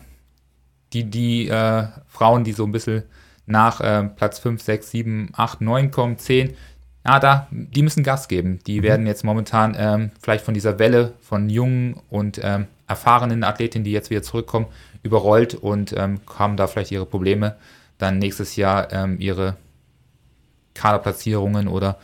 die, 0.93 1.05
die 1.05 1.49
äh, 1.49 1.87
Frauen, 2.07 2.45
die 2.45 2.53
so 2.53 2.65
ein 2.65 2.73
bisschen 2.73 3.05
nach 3.47 3.81
äh, 3.81 4.05
Platz 4.05 4.39
5, 4.39 4.61
6, 4.61 4.91
7, 4.91 5.29
8, 5.35 5.61
9 5.61 5.91
kommen, 5.91 6.19
10, 6.19 6.55
ja, 7.09 7.21
da, 7.21 7.47
die 7.51 7.83
müssen 7.83 8.03
Gas 8.03 8.29
geben. 8.29 8.59
Die 8.67 8.81
mhm. 8.81 8.85
werden 8.85 9.07
jetzt 9.07 9.25
momentan 9.25 9.75
ähm, 9.79 10.11
vielleicht 10.21 10.45
von 10.45 10.53
dieser 10.53 10.79
Welle 10.79 11.15
von 11.23 11.49
jungen 11.49 11.97
und 12.11 12.39
ähm, 12.43 12.67
erfahrenen 12.87 13.45
Athletinnen, 13.45 13.85
die 13.85 13.93
jetzt 13.93 14.11
wieder 14.11 14.23
zurückkommen, 14.23 14.67
überrollt 15.03 15.55
und 15.55 15.95
ähm, 15.97 16.21
haben 16.39 16.59
da 16.59 16.67
vielleicht 16.67 16.93
ihre 16.93 17.07
Probleme, 17.07 17.57
dann 17.97 18.19
nächstes 18.19 18.57
Jahr 18.57 18.93
ähm, 18.93 19.17
ihre 19.21 19.57
Kaderplatzierungen 20.75 21.67
oder 21.67 21.97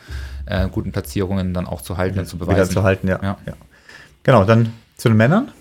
äh, 0.47 0.69
guten 0.69 0.91
Platzierungen 0.91 1.53
dann 1.53 1.67
auch 1.67 1.83
zu 1.83 1.99
halten 1.99 2.19
und 2.19 2.27
zu 2.27 2.39
beweisen. 2.39 2.57
Wieder 2.57 2.71
zu 2.71 2.83
halten, 2.83 3.07
ja. 3.07 3.21
ja. 3.23 3.37
ja. 3.45 3.53
Genau, 4.23 4.45
dann 4.45 4.73
zu 4.97 5.09
den 5.09 5.19
Männern. 5.19 5.53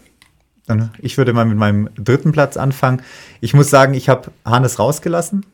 Dann, 0.67 0.91
ich 0.99 1.17
würde 1.17 1.33
mal 1.33 1.43
mit 1.43 1.57
meinem 1.57 1.89
dritten 1.95 2.31
Platz 2.31 2.55
anfangen. 2.55 3.01
Ich 3.41 3.53
muss 3.53 3.69
sagen, 3.69 3.93
ich 3.93 4.07
habe 4.07 4.31
Hannes 4.45 4.79
rausgelassen 4.79 5.45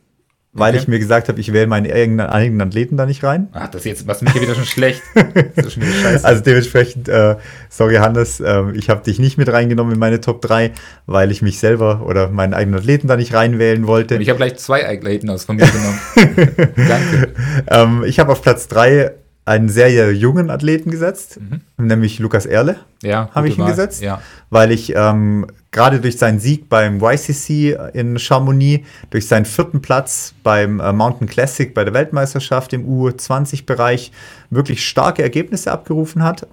weil 0.52 0.72
okay. 0.72 0.82
ich 0.82 0.88
mir 0.88 0.98
gesagt 0.98 1.28
habe, 1.28 1.38
ich 1.38 1.52
wähle 1.52 1.68
meine 1.68 1.92
eigenen 1.94 2.60
Athleten 2.60 2.96
da 2.96 3.06
nicht 3.06 3.22
rein. 3.22 3.48
Ach, 3.52 3.68
das 3.68 3.84
jetzt 3.84 4.06
was 4.08 4.20
mich 4.20 4.32
hier 4.32 4.42
wieder 4.42 4.56
schon 4.56 4.64
schlecht. 4.64 5.00
schon 5.14 5.82
wieder 5.82 6.24
also 6.24 6.42
dementsprechend, 6.42 7.08
äh, 7.08 7.36
sorry 7.68 7.96
Hannes, 7.96 8.40
äh, 8.40 8.64
ich 8.74 8.90
habe 8.90 9.02
dich 9.04 9.20
nicht 9.20 9.38
mit 9.38 9.48
reingenommen 9.48 9.94
in 9.94 10.00
meine 10.00 10.20
Top 10.20 10.42
3, 10.42 10.72
weil 11.06 11.30
ich 11.30 11.40
mich 11.40 11.60
selber 11.60 12.04
oder 12.04 12.28
meinen 12.30 12.54
eigenen 12.54 12.80
Athleten 12.80 13.06
da 13.06 13.16
nicht 13.16 13.32
reinwählen 13.32 13.86
wollte. 13.86 14.16
Und 14.16 14.22
ich 14.22 14.28
habe 14.28 14.38
gleich 14.38 14.56
zwei 14.56 14.88
Athleten 14.88 15.30
aus 15.30 15.44
von 15.44 15.54
mir 15.54 15.66
genommen. 15.66 16.00
Danke. 16.76 17.34
Ähm, 17.68 18.04
ich 18.04 18.18
habe 18.18 18.32
auf 18.32 18.42
Platz 18.42 18.66
3 18.66 19.12
einen 19.50 19.68
sehr, 19.68 20.12
jungen 20.12 20.48
Athleten 20.48 20.92
gesetzt, 20.92 21.40
mhm. 21.40 21.60
nämlich 21.84 22.20
Lukas 22.20 22.46
Erle. 22.46 22.76
Ja, 23.02 23.30
habe 23.34 23.48
ich 23.48 23.58
ihn 23.58 23.64
Wahl. 23.64 23.70
gesetzt, 23.70 24.00
ja. 24.00 24.22
weil 24.48 24.70
ich 24.70 24.94
ähm, 24.94 25.46
gerade 25.72 26.00
durch 26.00 26.18
seinen 26.18 26.38
Sieg 26.38 26.68
beim 26.68 27.00
YCC 27.02 27.76
in 27.92 28.16
Chamonix, 28.20 28.86
durch 29.10 29.26
seinen 29.26 29.46
vierten 29.46 29.82
Platz 29.82 30.34
beim 30.44 30.78
äh, 30.78 30.92
Mountain 30.92 31.26
Classic 31.26 31.74
bei 31.74 31.82
der 31.82 31.92
Weltmeisterschaft 31.92 32.72
im 32.74 32.86
U20-Bereich 32.86 34.12
wirklich 34.50 34.86
starke 34.86 35.22
Ergebnisse 35.22 35.72
abgerufen 35.72 36.22
hat. 36.22 36.46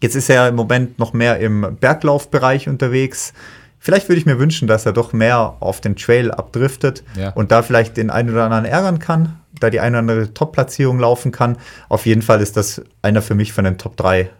Jetzt 0.00 0.14
ist 0.14 0.30
er 0.30 0.48
im 0.48 0.54
Moment 0.54 1.00
noch 1.00 1.12
mehr 1.12 1.40
im 1.40 1.76
Berglaufbereich 1.80 2.68
unterwegs, 2.68 3.32
vielleicht 3.80 4.08
würde 4.08 4.18
ich 4.20 4.26
mir 4.26 4.38
wünschen, 4.38 4.68
dass 4.68 4.86
er 4.86 4.92
doch 4.92 5.12
mehr 5.12 5.56
auf 5.58 5.80
den 5.80 5.96
Trail 5.96 6.30
abdriftet 6.30 7.02
Ja. 7.16 7.30
und 7.30 7.50
da 7.50 7.62
vielleicht 7.62 7.96
den 7.96 8.10
einen 8.10 8.30
oder 8.30 8.44
anderen 8.44 8.64
ärgern 8.66 8.98
kann, 9.00 9.40
da 9.58 9.68
die 9.70 9.80
eine 9.80 9.96
oder 9.96 9.98
andere 10.00 10.34
Top-Platzierung 10.34 11.00
laufen 11.00 11.32
kann. 11.32 11.56
Auf 11.88 12.06
jeden 12.06 12.22
Fall 12.22 12.40
ist 12.40 12.56
das 12.56 12.82
einer 13.02 13.22
für 13.22 13.34
mich 13.34 13.52
von 13.52 13.64
den 13.64 13.76
Top 13.78 13.96
3 13.96 14.30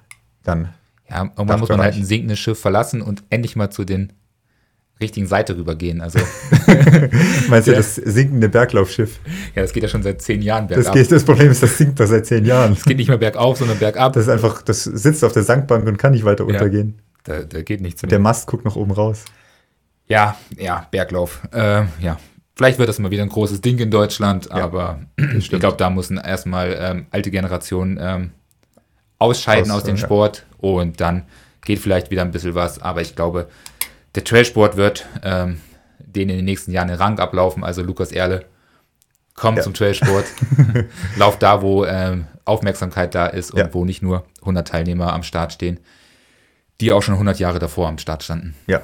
dann. 0.45 0.69
Ja, 1.11 1.25
irgendwann 1.37 1.59
muss 1.59 1.69
man 1.69 1.81
halt 1.81 1.97
ein 1.97 2.05
sinkendes 2.05 2.39
Schiff 2.39 2.61
verlassen 2.61 3.03
und 3.03 3.25
endlich 3.31 3.57
mal 3.57 3.71
zu 3.71 3.85
den 3.85 4.13
richtigen 5.01 5.27
Seite 5.27 5.57
rübergehen. 5.57 6.01
Also, 6.03 6.19
Meinst 7.49 7.67
du 7.67 7.73
Ja. 7.73 7.79
das 7.79 7.95
sinkende 7.97 8.49
Berglaufschiff? 8.49 9.19
ja, 9.55 9.63
das 9.63 9.73
geht 9.73 9.83
ja 9.83 9.89
schon 9.89 10.03
seit 10.03 10.21
zehn 10.23 10.43
Jahren 10.43 10.69
Das, 10.69 10.77
bergab. 10.77 10.95
geht, 10.95 11.11
das 11.11 11.25
Problem 11.25 11.51
ist, 11.51 11.63
das 11.63 11.79
sinkt 11.79 11.99
doch 11.99 12.07
seit 12.07 12.27
zehn 12.27 12.45
Jahren. 12.45 12.73
Es 12.73 12.85
geht 12.85 12.99
nicht 12.99 13.09
mehr 13.09 13.17
bergauf, 13.19 13.57
sondern 13.59 13.79
bergab. 13.79 14.13
Das 14.13 14.25
ist 14.25 14.29
einfach, 14.29 14.63
das 14.63 14.85
sitzt 14.85 15.25
auf 15.25 15.33
der 15.33 15.43
Sandbank 15.43 15.87
und 15.87 15.97
kann 15.97 16.13
nicht 16.13 16.25
weiter 16.25 16.45
Ja. 16.45 16.51
untergehen. 16.53 16.99
Da, 17.25 17.41
da 17.41 17.63
geht 17.63 17.81
nichts 17.81 18.01
Der 18.03 18.09
mehr. 18.11 18.19
Mast 18.19 18.47
guckt 18.47 18.65
nach 18.65 18.77
oben 18.77 18.93
raus. 18.93 19.25
Ja, 20.07 20.37
ja, 20.59 20.87
Berglauf. 20.91 21.43
Äh, 21.53 21.85
ja, 22.01 22.19
vielleicht 22.57 22.79
wird 22.79 22.89
das 22.89 22.99
mal 22.99 23.11
wieder 23.11 23.23
ein 23.23 23.29
großes 23.29 23.61
Ding 23.61 23.79
in 23.79 23.91
Deutschland, 23.91 24.51
aber 24.51 25.01
ich 25.37 25.49
glaube, 25.51 25.77
da 25.77 25.91
müssen 25.91 26.17
erstmal 26.19 26.77
ähm, 26.81 27.07
alte 27.11 27.31
Generationen 27.31 27.99
ähm, 28.01 28.31
ausscheiden 29.19 29.71
Aus, 29.71 29.79
aus 29.79 29.85
dem 29.85 29.97
ja. 29.97 30.03
Sport 30.05 30.47
und 30.59 31.01
dann 31.01 31.25
geht 31.65 31.79
vielleicht 31.79 32.11
wieder 32.11 32.23
ein 32.23 32.31
bisschen 32.33 32.55
was. 32.55 32.81
Aber 32.81 33.03
ich 33.03 33.15
glaube, 33.15 33.49
der 34.15 34.25
Trailsport 34.25 34.77
wird 34.77 35.07
ähm, 35.23 35.61
den 35.99 36.29
in 36.31 36.37
den 36.37 36.45
nächsten 36.45 36.73
Jahren 36.73 36.89
den 36.89 36.97
Rang 36.97 37.19
ablaufen. 37.21 37.63
Also 37.63 37.83
Lukas 37.83 38.11
Erle, 38.11 38.47
komm 39.35 39.57
Ja. 39.57 39.63
zum 39.63 39.75
Trailsport. 39.75 40.25
Lauf 41.17 41.39
da, 41.39 41.63
wo 41.63 41.85
ähm, 41.85 42.27
Aufmerksamkeit 42.45 43.15
da 43.15 43.27
ist 43.27 43.53
und 43.53 43.59
Ja. 43.61 43.73
wo 43.75 43.85
nicht 43.85 44.03
nur 44.03 44.25
100 44.41 44.67
Teilnehmer 44.67 45.13
am 45.13 45.23
Start 45.23 45.53
stehen, 45.53 45.79
die 46.81 46.93
auch 46.93 47.03
schon 47.03 47.15
100 47.15 47.39
Jahre 47.39 47.59
davor 47.59 47.89
am 47.89 47.99
Start 47.99 48.23
standen. 48.23 48.55
Ja, 48.67 48.83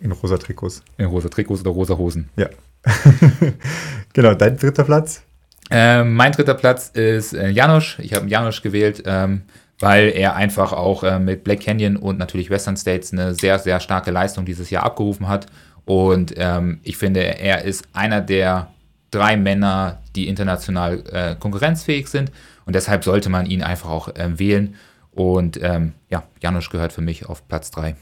in 0.00 0.12
rosa 0.12 0.36
Trikots. 0.36 0.82
In 0.98 1.06
rosa 1.06 1.28
Trikots 1.28 1.60
oder 1.60 1.70
rosa 1.70 1.96
Hosen. 1.96 2.28
Ja. 2.36 2.48
genau, 4.12 4.34
dein 4.34 4.56
dritter 4.56 4.84
Platz? 4.84 5.22
Ähm, 5.70 6.14
mein 6.14 6.32
dritter 6.32 6.54
Platz 6.54 6.90
ist 6.90 7.32
äh, 7.32 7.48
Janosch. 7.48 7.98
Ich 8.00 8.14
habe 8.14 8.28
Janosch 8.28 8.62
gewählt, 8.62 9.02
ähm, 9.06 9.42
weil 9.80 10.10
er 10.10 10.36
einfach 10.36 10.72
auch 10.72 11.02
äh, 11.02 11.18
mit 11.18 11.44
Black 11.44 11.60
Canyon 11.60 11.96
und 11.96 12.18
natürlich 12.18 12.50
Western 12.50 12.76
States 12.76 13.12
eine 13.12 13.34
sehr, 13.34 13.58
sehr 13.58 13.80
starke 13.80 14.10
Leistung 14.10 14.44
dieses 14.44 14.70
Jahr 14.70 14.84
abgerufen 14.84 15.28
hat. 15.28 15.46
Und 15.84 16.34
ähm, 16.36 16.80
ich 16.82 16.96
finde, 16.96 17.20
er 17.20 17.64
ist 17.64 17.84
einer 17.92 18.20
der 18.20 18.68
drei 19.10 19.36
Männer, 19.36 19.98
die 20.14 20.28
international 20.28 21.02
äh, 21.10 21.34
konkurrenzfähig 21.36 22.08
sind. 22.08 22.30
Und 22.64 22.74
deshalb 22.74 23.04
sollte 23.04 23.28
man 23.28 23.46
ihn 23.46 23.62
einfach 23.62 23.88
auch 23.88 24.08
ähm, 24.16 24.38
wählen. 24.38 24.74
Und 25.16 25.58
ähm, 25.62 25.94
ja, 26.10 26.24
Janosch 26.40 26.70
gehört 26.70 26.92
für 26.92 27.00
mich 27.00 27.26
auf 27.26 27.48
Platz 27.48 27.70
3. 27.72 27.96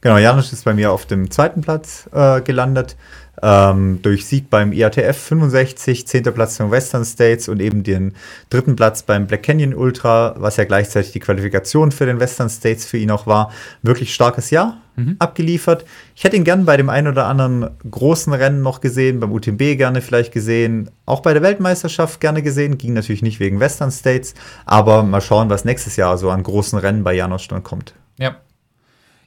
Genau, 0.00 0.18
Janusz 0.18 0.52
ist 0.52 0.64
bei 0.64 0.72
mir 0.72 0.92
auf 0.92 1.04
dem 1.06 1.30
zweiten 1.30 1.60
Platz 1.60 2.08
äh, 2.12 2.40
gelandet. 2.40 2.96
Ähm, 3.42 4.00
durch 4.02 4.26
Sieg 4.26 4.50
beim 4.50 4.72
IATF 4.72 5.16
65, 5.16 6.06
zehnter 6.06 6.32
Platz 6.32 6.58
beim 6.58 6.70
Western 6.70 7.04
States 7.04 7.48
und 7.48 7.60
eben 7.60 7.82
den 7.82 8.14
dritten 8.50 8.76
Platz 8.76 9.02
beim 9.02 9.26
Black 9.26 9.42
Canyon 9.42 9.74
Ultra, 9.74 10.34
was 10.38 10.56
ja 10.56 10.64
gleichzeitig 10.64 11.12
die 11.12 11.20
Qualifikation 11.20 11.92
für 11.92 12.06
den 12.06 12.20
Western 12.20 12.48
States 12.48 12.86
für 12.86 12.98
ihn 12.98 13.10
auch 13.10 13.26
war. 13.26 13.52
Wirklich 13.82 14.14
starkes 14.14 14.50
Jahr 14.50 14.78
abgeliefert. 15.18 15.84
Ich 16.14 16.24
hätte 16.24 16.36
ihn 16.36 16.44
gern 16.44 16.64
bei 16.64 16.76
dem 16.78 16.88
einen 16.88 17.08
oder 17.08 17.26
anderen 17.26 17.68
großen 17.90 18.32
Rennen 18.32 18.62
noch 18.62 18.80
gesehen, 18.80 19.20
beim 19.20 19.30
UTMB 19.30 19.76
gerne 19.76 20.00
vielleicht 20.00 20.32
gesehen, 20.32 20.90
auch 21.04 21.20
bei 21.20 21.34
der 21.34 21.42
Weltmeisterschaft 21.42 22.20
gerne 22.20 22.42
gesehen, 22.42 22.78
ging 22.78 22.94
natürlich 22.94 23.22
nicht 23.22 23.38
wegen 23.38 23.60
Western 23.60 23.90
States, 23.90 24.34
aber 24.64 25.02
mal 25.02 25.20
schauen, 25.20 25.50
was 25.50 25.66
nächstes 25.66 25.96
Jahr 25.96 26.16
so 26.16 26.30
an 26.30 26.42
großen 26.42 26.78
Rennen 26.78 27.04
bei 27.04 27.12
Janosch 27.12 27.48
dann 27.48 27.62
kommt. 27.62 27.94
Ja. 28.16 28.36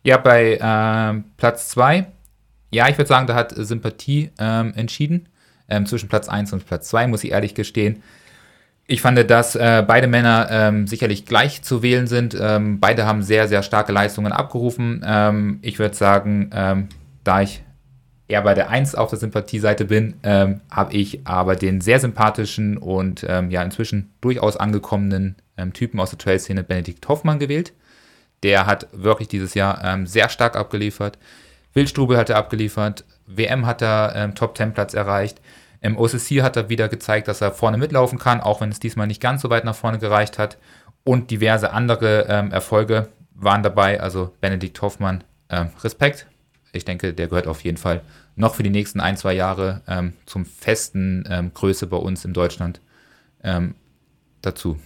Ja, 0.01 0.17
bei 0.17 0.57
ähm, 0.59 1.25
Platz 1.37 1.67
2, 1.69 2.07
ja, 2.71 2.87
ich 2.87 2.97
würde 2.97 3.07
sagen, 3.07 3.27
da 3.27 3.35
hat 3.35 3.53
Sympathie 3.55 4.31
ähm, 4.39 4.73
entschieden. 4.75 5.27
Ähm, 5.69 5.85
zwischen 5.85 6.09
Platz 6.09 6.27
1 6.27 6.51
und 6.53 6.65
Platz 6.65 6.89
2, 6.89 7.07
muss 7.07 7.23
ich 7.23 7.31
ehrlich 7.31 7.53
gestehen. 7.53 8.01
Ich 8.87 9.01
fand, 9.01 9.29
dass 9.29 9.55
äh, 9.55 9.83
beide 9.87 10.07
Männer 10.07 10.47
ähm, 10.49 10.87
sicherlich 10.87 11.25
gleich 11.25 11.61
zu 11.61 11.83
wählen 11.83 12.07
sind. 12.07 12.35
Ähm, 12.39 12.79
beide 12.79 13.05
haben 13.05 13.21
sehr, 13.21 13.47
sehr 13.47 13.61
starke 13.61 13.91
Leistungen 13.91 14.31
abgerufen. 14.31 15.03
Ähm, 15.05 15.59
ich 15.61 15.77
würde 15.77 15.95
sagen, 15.95 16.49
ähm, 16.53 16.89
da 17.23 17.41
ich 17.41 17.63
eher 18.27 18.41
bei 18.41 18.55
der 18.55 18.71
1 18.71 18.95
auf 18.95 19.11
der 19.11 19.19
Sympathieseite 19.19 19.85
bin, 19.85 20.13
habe 20.69 20.93
ich 20.93 21.25
aber 21.25 21.55
den 21.55 21.81
sehr 21.81 21.99
sympathischen 21.99 22.77
und 22.77 23.23
ja 23.23 23.63
inzwischen 23.63 24.13
durchaus 24.21 24.55
angekommenen 24.55 25.35
Typen 25.73 25.99
aus 25.99 26.11
der 26.11 26.19
Trail-Szene 26.19 26.63
Benedikt 26.63 27.07
Hoffmann 27.07 27.39
gewählt. 27.39 27.73
Der 28.43 28.67
hat 28.67 28.87
wirklich 28.91 29.29
dieses 29.29 29.55
Jahr 29.55 30.05
sehr 30.05 30.29
stark 30.29 30.55
abgeliefert. 30.55 31.17
Wildstrube 31.73 32.17
hat 32.17 32.29
er 32.29 32.37
abgeliefert. 32.37 33.05
WM 33.27 33.65
hat 33.65 33.81
er 33.81 34.13
ähm, 34.15 34.35
Top-10-Platz 34.35 34.93
erreicht. 34.93 35.41
Im 35.81 35.97
OCC 35.97 36.41
hat 36.41 36.57
er 36.57 36.69
wieder 36.69 36.89
gezeigt, 36.89 37.27
dass 37.27 37.41
er 37.41 37.51
vorne 37.51 37.77
mitlaufen 37.77 38.19
kann, 38.19 38.41
auch 38.41 38.61
wenn 38.61 38.69
es 38.69 38.79
diesmal 38.79 39.07
nicht 39.07 39.21
ganz 39.21 39.41
so 39.41 39.49
weit 39.49 39.65
nach 39.65 39.75
vorne 39.75 39.99
gereicht 39.99 40.37
hat. 40.37 40.57
Und 41.03 41.31
diverse 41.31 41.71
andere 41.71 42.25
ähm, 42.27 42.51
Erfolge 42.51 43.07
waren 43.33 43.63
dabei. 43.63 44.01
Also 44.01 44.33
Benedikt 44.41 44.81
Hoffmann, 44.81 45.23
ähm, 45.49 45.69
Respekt. 45.83 46.27
Ich 46.73 46.85
denke, 46.85 47.13
der 47.13 47.27
gehört 47.27 47.47
auf 47.47 47.63
jeden 47.63 47.77
Fall 47.77 48.01
noch 48.35 48.55
für 48.55 48.63
die 48.63 48.69
nächsten 48.69 48.99
ein, 48.99 49.17
zwei 49.17 49.33
Jahre 49.33 49.81
ähm, 49.87 50.13
zum 50.25 50.45
festen 50.45 51.27
ähm, 51.29 51.51
Größe 51.53 51.87
bei 51.87 51.97
uns 51.97 52.25
in 52.25 52.33
Deutschland 52.33 52.81
ähm, 53.43 53.75
dazu. 54.41 54.77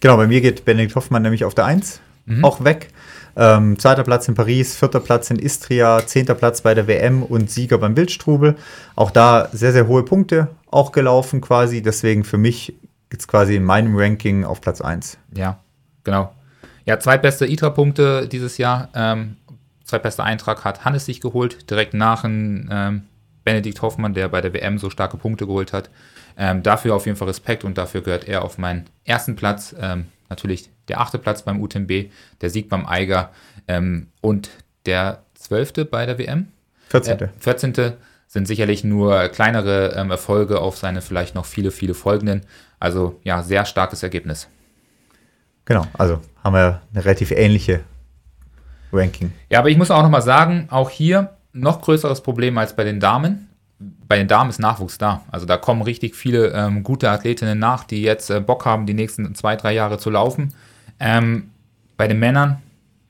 Genau, 0.00 0.16
bei 0.16 0.26
mir 0.26 0.40
geht 0.40 0.64
Benedikt 0.64 0.94
Hoffmann 0.94 1.22
nämlich 1.22 1.44
auf 1.44 1.54
der 1.54 1.64
1 1.64 2.00
auch 2.42 2.62
weg. 2.64 2.88
Ähm, 3.36 3.78
zweiter 3.78 4.02
Platz 4.04 4.28
in 4.28 4.34
Paris, 4.34 4.76
vierter 4.76 5.00
Platz 5.00 5.30
in 5.30 5.38
Istria, 5.38 6.06
zehnter 6.06 6.34
Platz 6.34 6.60
bei 6.60 6.74
der 6.74 6.86
WM 6.86 7.22
und 7.22 7.50
Sieger 7.50 7.78
beim 7.78 7.96
Wildstrubel. 7.96 8.56
Auch 8.94 9.10
da 9.10 9.48
sehr, 9.52 9.72
sehr 9.72 9.86
hohe 9.86 10.04
Punkte 10.04 10.48
auch 10.70 10.92
gelaufen 10.92 11.40
quasi. 11.40 11.82
Deswegen 11.82 12.24
für 12.24 12.38
mich 12.38 12.74
jetzt 13.12 13.28
quasi 13.28 13.56
in 13.56 13.64
meinem 13.64 13.96
Ranking 13.96 14.44
auf 14.44 14.60
Platz 14.60 14.80
1. 14.80 15.18
Ja, 15.36 15.60
genau. 16.02 16.32
Ja, 16.84 16.98
zweitbeste 16.98 17.46
ITRA-Punkte 17.46 18.26
dieses 18.26 18.58
Jahr. 18.58 18.88
Ähm, 18.94 19.36
zweitbester 19.84 20.24
Eintrag 20.24 20.64
hat 20.64 20.84
Hannes 20.84 21.04
sich 21.04 21.20
geholt, 21.20 21.70
direkt 21.70 21.94
nach 21.94 22.24
ein, 22.24 22.68
ähm, 22.72 23.02
Benedikt 23.44 23.82
Hoffmann, 23.82 24.14
der 24.14 24.28
bei 24.28 24.40
der 24.40 24.52
WM 24.52 24.78
so 24.78 24.90
starke 24.90 25.16
Punkte 25.16 25.46
geholt 25.46 25.72
hat. 25.72 25.90
Ähm, 26.36 26.62
dafür 26.62 26.94
auf 26.94 27.06
jeden 27.06 27.18
Fall 27.18 27.28
Respekt 27.28 27.64
und 27.64 27.76
dafür 27.76 28.00
gehört 28.00 28.28
er 28.28 28.44
auf 28.44 28.56
meinen 28.58 28.86
ersten 29.04 29.36
Platz. 29.36 29.74
Ähm, 29.78 30.06
natürlich 30.28 30.70
der 30.88 31.00
achte 31.00 31.18
Platz 31.18 31.42
beim 31.42 31.60
UTMB, 31.60 32.10
der 32.40 32.50
Sieg 32.50 32.68
beim 32.68 32.86
Eiger 32.86 33.30
ähm, 33.68 34.08
und 34.20 34.50
der 34.86 35.22
zwölfte 35.34 35.84
bei 35.84 36.06
der 36.06 36.18
WM. 36.18 36.48
14. 36.88 37.20
Äh, 37.20 37.28
14. 37.38 37.92
sind 38.26 38.46
sicherlich 38.46 38.84
nur 38.84 39.28
kleinere 39.28 39.94
ähm, 39.96 40.10
Erfolge 40.10 40.60
auf 40.60 40.76
seine 40.76 41.02
vielleicht 41.02 41.34
noch 41.34 41.46
viele, 41.46 41.70
viele 41.70 41.94
folgenden. 41.94 42.42
Also 42.80 43.20
ja, 43.24 43.42
sehr 43.42 43.64
starkes 43.64 44.02
Ergebnis. 44.02 44.48
Genau, 45.64 45.86
also 45.94 46.20
haben 46.42 46.54
wir 46.54 46.82
eine 46.92 47.04
relativ 47.04 47.30
ähnliche 47.30 47.80
Ranking. 48.92 49.32
Ja, 49.48 49.60
aber 49.60 49.70
ich 49.70 49.78
muss 49.78 49.90
auch 49.90 50.02
nochmal 50.02 50.22
sagen, 50.22 50.66
auch 50.70 50.90
hier 50.90 51.30
noch 51.52 51.80
größeres 51.80 52.22
Problem 52.22 52.58
als 52.58 52.74
bei 52.74 52.84
den 52.84 53.00
Damen. 53.00 53.48
Bei 53.78 54.16
den 54.16 54.28
Damen 54.28 54.50
ist 54.50 54.58
Nachwuchs 54.58 54.98
da. 54.98 55.22
Also 55.30 55.46
da 55.46 55.56
kommen 55.56 55.82
richtig 55.82 56.14
viele 56.14 56.52
ähm, 56.52 56.82
gute 56.82 57.10
Athletinnen 57.10 57.58
nach, 57.58 57.84
die 57.84 58.02
jetzt 58.02 58.30
äh, 58.30 58.40
Bock 58.40 58.64
haben, 58.64 58.86
die 58.86 58.94
nächsten 58.94 59.34
zwei, 59.34 59.56
drei 59.56 59.72
Jahre 59.72 59.98
zu 59.98 60.10
laufen. 60.10 60.54
Ähm, 61.02 61.50
bei 61.96 62.08
den 62.08 62.18
Männern 62.18 62.62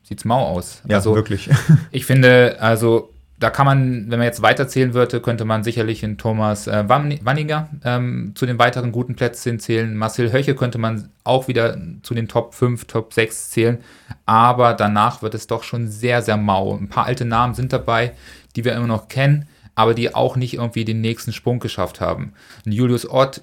sieht 0.03 0.17
es 0.19 0.25
mau 0.25 0.45
aus. 0.47 0.81
Ja, 0.87 0.97
also 0.97 1.15
wirklich. 1.15 1.49
ich 1.91 2.05
finde, 2.05 2.57
also 2.59 3.13
da 3.39 3.49
kann 3.49 3.65
man, 3.65 4.09
wenn 4.09 4.19
man 4.19 4.25
jetzt 4.25 4.41
weiterzählen 4.41 4.93
würde, 4.93 5.19
könnte 5.19 5.43
man 5.43 5.63
sicherlich 5.63 6.01
in 6.01 6.17
Thomas 6.17 6.67
äh, 6.67 6.85
Wann- 6.87 7.19
Wanniger 7.23 7.69
ähm, 7.83 8.31
zu 8.35 8.45
den 8.45 8.57
weiteren 8.57 8.91
guten 8.91 9.15
Plätzen 9.15 9.59
zählen. 9.59 9.95
Marcel 9.95 10.31
Höche 10.31 10.55
könnte 10.55 10.77
man 10.77 11.09
auch 11.23 11.47
wieder 11.47 11.77
zu 12.03 12.13
den 12.13 12.27
Top 12.27 12.53
5, 12.53 12.85
Top 12.85 13.13
6 13.13 13.49
zählen. 13.49 13.79
Aber 14.25 14.73
danach 14.73 15.21
wird 15.21 15.33
es 15.33 15.47
doch 15.47 15.63
schon 15.63 15.89
sehr, 15.89 16.21
sehr 16.21 16.37
mau. 16.37 16.75
Ein 16.75 16.87
paar 16.87 17.05
alte 17.05 17.25
Namen 17.25 17.53
sind 17.53 17.73
dabei, 17.73 18.13
die 18.55 18.63
wir 18.63 18.73
immer 18.75 18.87
noch 18.87 19.07
kennen, 19.09 19.47
aber 19.75 19.93
die 19.93 20.15
auch 20.15 20.35
nicht 20.35 20.53
irgendwie 20.53 20.85
den 20.85 21.01
nächsten 21.01 21.33
Sprung 21.33 21.59
geschafft 21.59 21.99
haben. 21.99 22.33
Ein 22.65 22.71
Julius 22.71 23.09
Ott, 23.09 23.41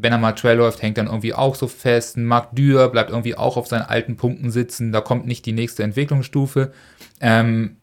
wenn 0.00 0.12
er 0.12 0.18
mal 0.18 0.32
Trail 0.32 0.56
läuft, 0.56 0.82
hängt 0.82 0.98
dann 0.98 1.06
irgendwie 1.06 1.34
auch 1.34 1.54
so 1.54 1.66
fest. 1.68 2.16
Marc 2.16 2.54
Dürr 2.54 2.88
bleibt 2.88 3.10
irgendwie 3.10 3.36
auch 3.36 3.56
auf 3.56 3.66
seinen 3.66 3.82
alten 3.82 4.16
Punkten 4.16 4.50
sitzen. 4.50 4.92
Da 4.92 5.00
kommt 5.00 5.26
nicht 5.26 5.46
die 5.46 5.52
nächste 5.52 5.82
Entwicklungsstufe. 5.82 6.72
Ähm, 7.20 7.76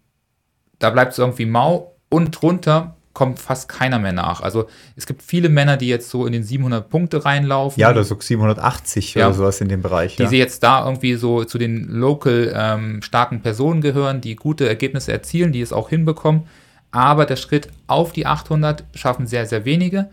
da 0.80 0.90
bleibt 0.90 1.14
es 1.14 1.20
irgendwie 1.20 1.46
mau 1.46 1.96
und 2.10 2.32
drunter 2.32 2.96
kommt 3.14 3.40
fast 3.40 3.70
keiner 3.70 3.98
mehr 3.98 4.12
nach. 4.12 4.42
Also 4.42 4.68
es 4.96 5.06
gibt 5.06 5.24
viele 5.24 5.50
Männer, 5.50 5.78
die 5.78 5.88
jetzt 5.88 6.10
so 6.10 6.26
in 6.26 6.34
den 6.34 6.44
700 6.44 6.90
Punkte 6.90 7.26
reinlaufen. 7.26 7.80
Ja, 7.80 7.90
oder 7.90 8.04
so 8.04 8.18
780 8.20 9.16
Ja. 9.16 9.28
oder 9.28 9.36
sowas 9.36 9.62
in 9.62 9.70
dem 9.70 9.82
Bereich. 9.82 10.18
die 10.18 10.24
ja. 10.24 10.30
sie 10.30 10.38
jetzt 10.38 10.62
da 10.64 10.86
irgendwie 10.86 11.16
so 11.16 11.46
zu 11.46 11.58
den 11.58 11.88
local 11.88 12.54
ähm, 12.54 13.02
starken 13.02 13.42
Personen 13.42 13.82
gehören, 13.82 14.22
die 14.22 14.36
gute 14.36 14.68
Ergebnisse 14.68 15.14
erzielen, 15.14 15.54
die 15.54 15.62
es 15.62 15.72
auch 15.74 15.90
hinbekommen. 15.90 16.44
Aber 16.92 17.26
der 17.26 17.38
Schritt 17.38 17.70
auf 17.88 18.12
die 18.12 18.26
800 18.26 18.84
schaffen 18.94 19.28
sehr, 19.28 19.46
sehr 19.46 19.66
wenige. 19.66 20.10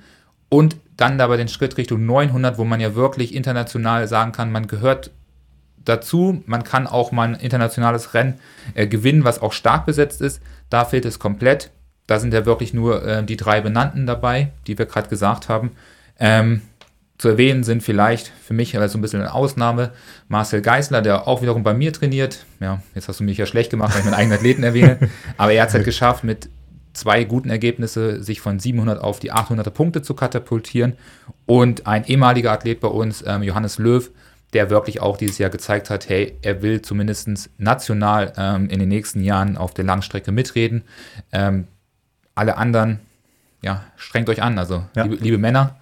Und 0.52 0.76
dann 0.98 1.18
aber 1.18 1.38
den 1.38 1.48
Schritt 1.48 1.78
Richtung 1.78 2.04
900, 2.04 2.58
wo 2.58 2.64
man 2.64 2.78
ja 2.78 2.94
wirklich 2.94 3.34
international 3.34 4.06
sagen 4.06 4.32
kann, 4.32 4.52
man 4.52 4.66
gehört 4.66 5.10
dazu, 5.82 6.42
man 6.44 6.62
kann 6.62 6.86
auch 6.86 7.10
mal 7.10 7.28
ein 7.28 7.40
internationales 7.40 8.12
Rennen 8.12 8.34
äh, 8.74 8.86
gewinnen, 8.86 9.24
was 9.24 9.40
auch 9.40 9.54
stark 9.54 9.86
besetzt 9.86 10.20
ist. 10.20 10.42
Da 10.68 10.84
fehlt 10.84 11.06
es 11.06 11.18
komplett. 11.18 11.70
Da 12.06 12.20
sind 12.20 12.34
ja 12.34 12.44
wirklich 12.44 12.74
nur 12.74 13.02
äh, 13.02 13.24
die 13.24 13.38
drei 13.38 13.62
Benannten 13.62 14.04
dabei, 14.04 14.52
die 14.66 14.76
wir 14.76 14.84
gerade 14.84 15.08
gesagt 15.08 15.48
haben. 15.48 15.70
Ähm, 16.18 16.60
zu 17.16 17.30
erwähnen 17.30 17.64
sind 17.64 17.82
vielleicht 17.82 18.30
für 18.44 18.52
mich 18.52 18.76
also 18.76 18.98
ein 18.98 19.00
bisschen 19.00 19.22
eine 19.22 19.32
Ausnahme 19.32 19.92
Marcel 20.28 20.60
Geisler, 20.60 21.00
der 21.00 21.26
auch 21.28 21.40
wiederum 21.40 21.62
bei 21.62 21.72
mir 21.72 21.94
trainiert. 21.94 22.44
Ja, 22.60 22.82
jetzt 22.94 23.08
hast 23.08 23.20
du 23.20 23.24
mich 23.24 23.38
ja 23.38 23.46
schlecht 23.46 23.70
gemacht, 23.70 23.94
wenn 23.94 24.00
ich 24.00 24.04
meinen 24.04 24.20
eigenen 24.20 24.36
Athleten 24.36 24.64
erwähne. 24.64 24.98
Aber 25.38 25.54
er 25.54 25.62
hat 25.62 25.70
es 25.70 25.74
halt 25.74 25.84
geschafft, 25.86 26.24
mit 26.24 26.50
zwei 26.92 27.24
guten 27.24 27.50
Ergebnissen 27.50 28.22
sich 28.22 28.40
von 28.40 28.58
700 28.58 29.00
auf 29.00 29.18
die 29.18 29.32
800er 29.32 29.70
Punkte 29.70 30.02
zu 30.02 30.14
katapultieren. 30.14 30.94
Und 31.46 31.86
ein 31.86 32.04
ehemaliger 32.04 32.52
Athlet 32.52 32.80
bei 32.80 32.88
uns, 32.88 33.24
ähm, 33.26 33.42
Johannes 33.42 33.78
Löw, 33.78 34.10
der 34.52 34.70
wirklich 34.70 35.00
auch 35.00 35.16
dieses 35.16 35.38
Jahr 35.38 35.50
gezeigt 35.50 35.88
hat, 35.90 36.08
hey, 36.08 36.36
er 36.42 36.62
will 36.62 36.82
zumindest 36.82 37.50
national 37.58 38.32
ähm, 38.36 38.68
in 38.68 38.78
den 38.78 38.88
nächsten 38.88 39.22
Jahren 39.22 39.56
auf 39.56 39.72
der 39.72 39.84
Langstrecke 39.84 40.30
mitreden. 40.30 40.82
Ähm, 41.32 41.66
alle 42.34 42.56
anderen, 42.56 43.00
ja, 43.62 43.84
strengt 43.96 44.28
euch 44.28 44.42
an. 44.42 44.58
Also, 44.58 44.84
ja. 44.94 45.04
liebe, 45.04 45.16
liebe, 45.16 45.38
Männer, 45.38 45.76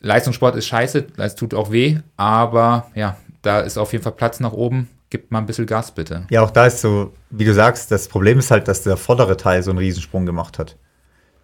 Leistungssport 0.00 0.56
ist 0.56 0.66
scheiße, 0.66 1.06
es 1.16 1.34
tut 1.34 1.54
auch 1.54 1.72
weh, 1.72 1.98
aber 2.16 2.90
ja, 2.94 3.16
da 3.42 3.60
ist 3.60 3.78
auf 3.78 3.92
jeden 3.92 4.04
Fall 4.04 4.12
Platz 4.12 4.40
nach 4.40 4.52
oben. 4.52 4.88
Gib 5.10 5.30
mal 5.30 5.38
ein 5.38 5.46
bisschen 5.46 5.66
Gas, 5.66 5.92
bitte. 5.92 6.26
Ja, 6.30 6.42
auch 6.42 6.50
da 6.50 6.66
ist 6.66 6.80
so, 6.80 7.14
wie 7.30 7.44
du 7.44 7.54
sagst, 7.54 7.90
das 7.90 8.08
Problem 8.08 8.38
ist 8.38 8.50
halt, 8.50 8.68
dass 8.68 8.82
der 8.82 8.96
vordere 8.96 9.36
Teil 9.36 9.62
so 9.62 9.70
einen 9.70 9.78
Riesensprung 9.78 10.26
gemacht 10.26 10.58
hat. 10.58 10.76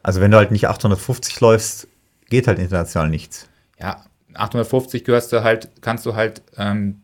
Also, 0.03 0.21
wenn 0.21 0.31
du 0.31 0.37
halt 0.37 0.51
nicht 0.51 0.69
850 0.69 1.41
läufst, 1.41 1.89
geht 2.29 2.47
halt 2.47 2.59
international 2.59 3.09
nichts. 3.09 3.49
Ja, 3.81 4.05
850 4.35 5.05
gehörst 5.05 5.33
du 5.33 5.43
halt, 5.43 5.71
kannst 5.81 6.05
du 6.05 6.15
halt 6.15 6.43
ähm, 6.59 7.01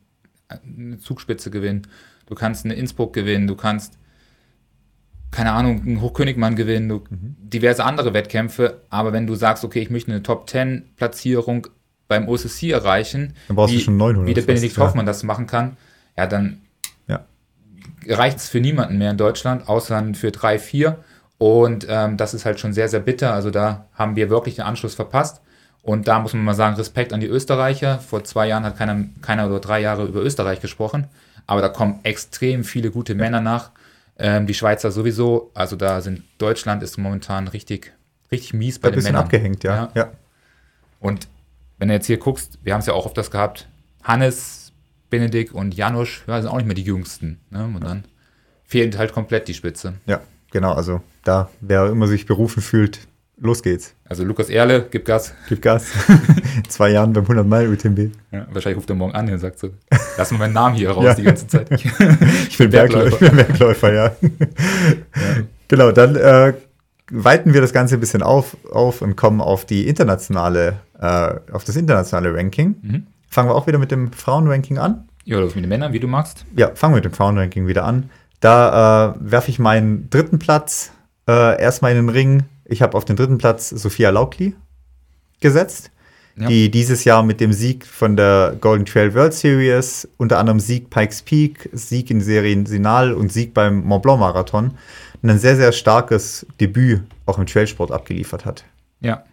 eine 0.48 0.98
Zugspitze 0.98 1.50
gewinnen. 1.50 1.86
Du 2.26 2.34
kannst 2.34 2.64
eine 2.64 2.74
Innsbruck 2.74 3.12
gewinnen, 3.14 3.46
du 3.46 3.56
kannst 3.56 3.94
keine 5.30 5.52
Ahnung, 5.52 5.82
einen 5.82 6.00
Hochkönigmann 6.00 6.56
gewinnen, 6.56 6.88
du, 6.88 7.02
mhm. 7.08 7.36
diverse 7.38 7.84
andere 7.84 8.14
Wettkämpfe, 8.14 8.82
aber 8.90 9.12
wenn 9.12 9.26
du 9.26 9.34
sagst, 9.34 9.64
okay, 9.64 9.80
ich 9.80 9.90
möchte 9.90 10.10
eine 10.10 10.22
Top 10.22 10.48
10 10.50 10.92
Platzierung 10.96 11.68
beim 12.08 12.28
OCC 12.28 12.70
erreichen, 12.70 13.34
dann 13.46 13.56
brauchst 13.56 13.72
wie, 13.72 13.78
du 13.78 13.84
schon 13.84 13.96
900 13.96 14.26
wie 14.26 14.34
der 14.34 14.42
Benedikt 14.42 14.74
fast, 14.74 14.88
Hoffmann 14.88 15.06
ja. 15.06 15.12
das 15.12 15.22
machen 15.22 15.46
kann, 15.46 15.76
ja, 16.20 16.26
dann 16.26 16.60
ja. 17.08 17.20
reicht 18.06 18.38
es 18.38 18.48
für 18.48 18.60
niemanden 18.60 18.98
mehr 18.98 19.10
in 19.10 19.16
Deutschland, 19.16 19.68
außer 19.68 20.04
für 20.12 20.30
drei, 20.30 20.58
vier. 20.58 21.02
Und 21.38 21.86
ähm, 21.88 22.18
das 22.18 22.34
ist 22.34 22.44
halt 22.44 22.60
schon 22.60 22.74
sehr, 22.74 22.88
sehr 22.88 23.00
bitter. 23.00 23.32
Also 23.32 23.50
da 23.50 23.86
haben 23.94 24.16
wir 24.16 24.28
wirklich 24.28 24.56
den 24.56 24.64
Anschluss 24.64 24.94
verpasst. 24.94 25.40
Und 25.82 26.08
da 26.08 26.18
muss 26.18 26.34
man 26.34 26.44
mal 26.44 26.54
sagen, 26.54 26.76
Respekt 26.76 27.14
an 27.14 27.20
die 27.20 27.26
Österreicher. 27.26 27.98
Vor 27.98 28.22
zwei 28.24 28.48
Jahren 28.48 28.64
hat 28.64 28.76
keiner, 28.76 29.04
keiner 29.22 29.46
oder 29.46 29.60
drei 29.60 29.80
Jahre 29.80 30.04
über 30.04 30.20
Österreich 30.20 30.60
gesprochen. 30.60 31.06
Aber 31.46 31.62
da 31.62 31.70
kommen 31.70 32.00
extrem 32.02 32.64
viele 32.64 32.90
gute 32.90 33.14
Männer 33.14 33.40
nach. 33.40 33.70
Ähm, 34.18 34.46
die 34.46 34.52
Schweizer 34.52 34.90
sowieso, 34.90 35.50
also 35.54 35.76
da 35.76 36.02
sind 36.02 36.22
Deutschland 36.36 36.82
ist 36.82 36.98
momentan 36.98 37.48
richtig, 37.48 37.94
richtig 38.30 38.52
mies 38.52 38.78
bei 38.78 38.88
Ein 38.88 38.94
den 38.96 39.04
Männern. 39.04 39.22
abgehängt, 39.22 39.64
ja. 39.64 39.74
ja. 39.74 39.90
ja. 39.94 40.10
Und 41.00 41.28
wenn 41.78 41.88
du 41.88 41.94
jetzt 41.94 42.04
hier 42.04 42.18
guckst, 42.18 42.58
wir 42.62 42.74
haben 42.74 42.80
es 42.80 42.86
ja 42.86 42.92
auch 42.92 43.06
oft 43.06 43.16
das 43.16 43.30
gehabt, 43.30 43.66
Hannes, 44.02 44.59
Benedikt 45.10 45.52
und 45.52 45.74
Janusz, 45.74 46.22
ja, 46.26 46.40
sind 46.40 46.50
auch 46.50 46.56
nicht 46.56 46.66
mehr 46.66 46.74
die 46.74 46.82
jüngsten. 46.82 47.40
Ne? 47.50 47.64
Und 47.64 47.84
dann 47.84 48.04
fehlt 48.64 48.96
halt 48.96 49.12
komplett 49.12 49.48
die 49.48 49.54
Spitze. 49.54 49.94
Ja, 50.06 50.20
genau, 50.52 50.72
also 50.72 51.02
da, 51.24 51.50
wer 51.60 51.86
immer 51.86 52.06
sich 52.06 52.26
berufen 52.26 52.62
fühlt, 52.62 53.00
los 53.36 53.62
geht's. 53.62 53.94
Also 54.08 54.24
Lukas 54.24 54.48
Erle, 54.48 54.86
gib 54.90 55.04
Gas. 55.04 55.34
Gib 55.48 55.62
Gas. 55.62 55.86
Zwei 56.68 56.90
Jahren 56.90 57.12
beim 57.12 57.24
100 57.24 57.46
Meilen 57.46 57.72
UTMB. 57.72 58.12
Ja, 58.30 58.46
wahrscheinlich 58.50 58.76
ruft 58.76 58.90
er 58.90 58.96
morgen 58.96 59.14
an 59.14 59.28
und 59.28 59.38
sagt 59.38 59.58
so, 59.58 59.70
lass 60.16 60.30
mal 60.30 60.38
meinen 60.38 60.54
Namen 60.54 60.76
hier 60.76 60.90
raus 60.90 61.04
ja. 61.04 61.14
die 61.14 61.22
ganze 61.22 61.46
Zeit. 61.46 61.70
ich 62.48 62.58
bin 62.58 62.70
Bergläufer. 62.70 63.12
Ich 63.12 63.18
bin 63.18 63.36
Bergläufer, 63.36 63.92
ja. 63.92 64.04
ja. 64.04 64.30
Genau, 65.68 65.92
dann 65.92 66.16
äh, 66.16 66.54
weiten 67.10 67.52
wir 67.54 67.60
das 67.60 67.72
Ganze 67.72 67.94
ein 67.94 68.00
bisschen 68.00 68.22
auf, 68.22 68.56
auf 68.70 69.02
und 69.02 69.16
kommen 69.16 69.40
auf 69.40 69.64
die 69.64 69.88
internationale, 69.88 70.80
äh, 71.00 71.34
auf 71.52 71.64
das 71.64 71.76
internationale 71.76 72.34
Ranking. 72.34 72.76
Mhm. 72.82 73.06
Fangen 73.30 73.48
wir 73.48 73.54
auch 73.54 73.66
wieder 73.66 73.78
mit 73.78 73.90
dem 73.90 74.12
Frauenranking 74.12 74.76
an. 74.76 75.08
Ja, 75.24 75.38
oder 75.38 75.46
mit 75.46 75.56
den 75.56 75.68
Männern, 75.68 75.94
wie 75.94 76.00
du 76.00 76.08
magst. 76.08 76.44
Ja, 76.56 76.74
fangen 76.74 76.92
wir 76.92 76.96
mit 76.96 77.06
dem 77.06 77.12
Frauenranking 77.12 77.66
wieder 77.66 77.84
an. 77.84 78.10
Da 78.40 79.14
äh, 79.14 79.14
werfe 79.20 79.50
ich 79.50 79.58
meinen 79.58 80.10
dritten 80.10 80.38
Platz 80.38 80.92
äh, 81.28 81.60
erstmal 81.60 81.92
in 81.92 81.98
den 81.98 82.08
Ring 82.08 82.44
ich 82.70 82.82
habe 82.82 82.96
auf 82.96 83.04
den 83.04 83.16
dritten 83.16 83.36
Platz 83.36 83.68
Sophia 83.68 84.10
Laukli 84.10 84.54
gesetzt, 85.40 85.90
ja. 86.36 86.46
die 86.46 86.70
dieses 86.70 87.04
Jahr 87.04 87.22
mit 87.24 87.40
dem 87.40 87.52
Sieg 87.52 87.84
von 87.84 88.16
der 88.16 88.56
Golden 88.60 88.86
Trail 88.86 89.12
World 89.12 89.34
Series, 89.34 90.08
unter 90.16 90.38
anderem 90.38 90.60
Sieg 90.60 90.88
Pikes 90.88 91.22
Peak, 91.22 91.68
Sieg 91.72 92.10
in 92.10 92.20
Serien 92.20 92.66
Sinal 92.66 93.12
und 93.12 93.32
Sieg 93.32 93.54
beim 93.54 93.84
Mont 93.84 94.02
Blanc 94.02 94.20
Marathon, 94.20 94.78
ein 95.22 95.38
sehr, 95.38 95.56
sehr 95.56 95.72
starkes 95.72 96.46
Debüt 96.60 97.02
auch 97.26 97.38
im 97.38 97.46
Trailsport 97.46 97.90
abgeliefert 97.90 98.44
hat. 98.44 98.64
Ja. 99.00 99.24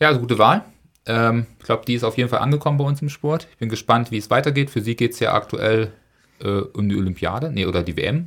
Ja, 0.00 0.08
also 0.08 0.20
gute 0.20 0.38
Wahl. 0.38 0.64
Ähm, 1.08 1.46
ich 1.58 1.64
glaube, 1.64 1.84
die 1.86 1.94
ist 1.94 2.04
auf 2.04 2.16
jeden 2.16 2.28
Fall 2.28 2.40
angekommen 2.40 2.78
bei 2.78 2.84
uns 2.84 3.02
im 3.02 3.08
Sport. 3.08 3.48
Ich 3.50 3.58
bin 3.58 3.68
gespannt, 3.68 4.10
wie 4.10 4.18
es 4.18 4.30
weitergeht. 4.30 4.70
Für 4.70 4.80
sie 4.80 4.94
geht 4.94 5.12
es 5.12 5.20
ja 5.20 5.34
aktuell 5.34 5.92
äh, 6.40 6.60
um 6.60 6.88
die 6.88 6.96
Olympiade, 6.96 7.50
nee, 7.50 7.66
oder 7.66 7.82
die 7.82 7.96
WM. 7.96 8.26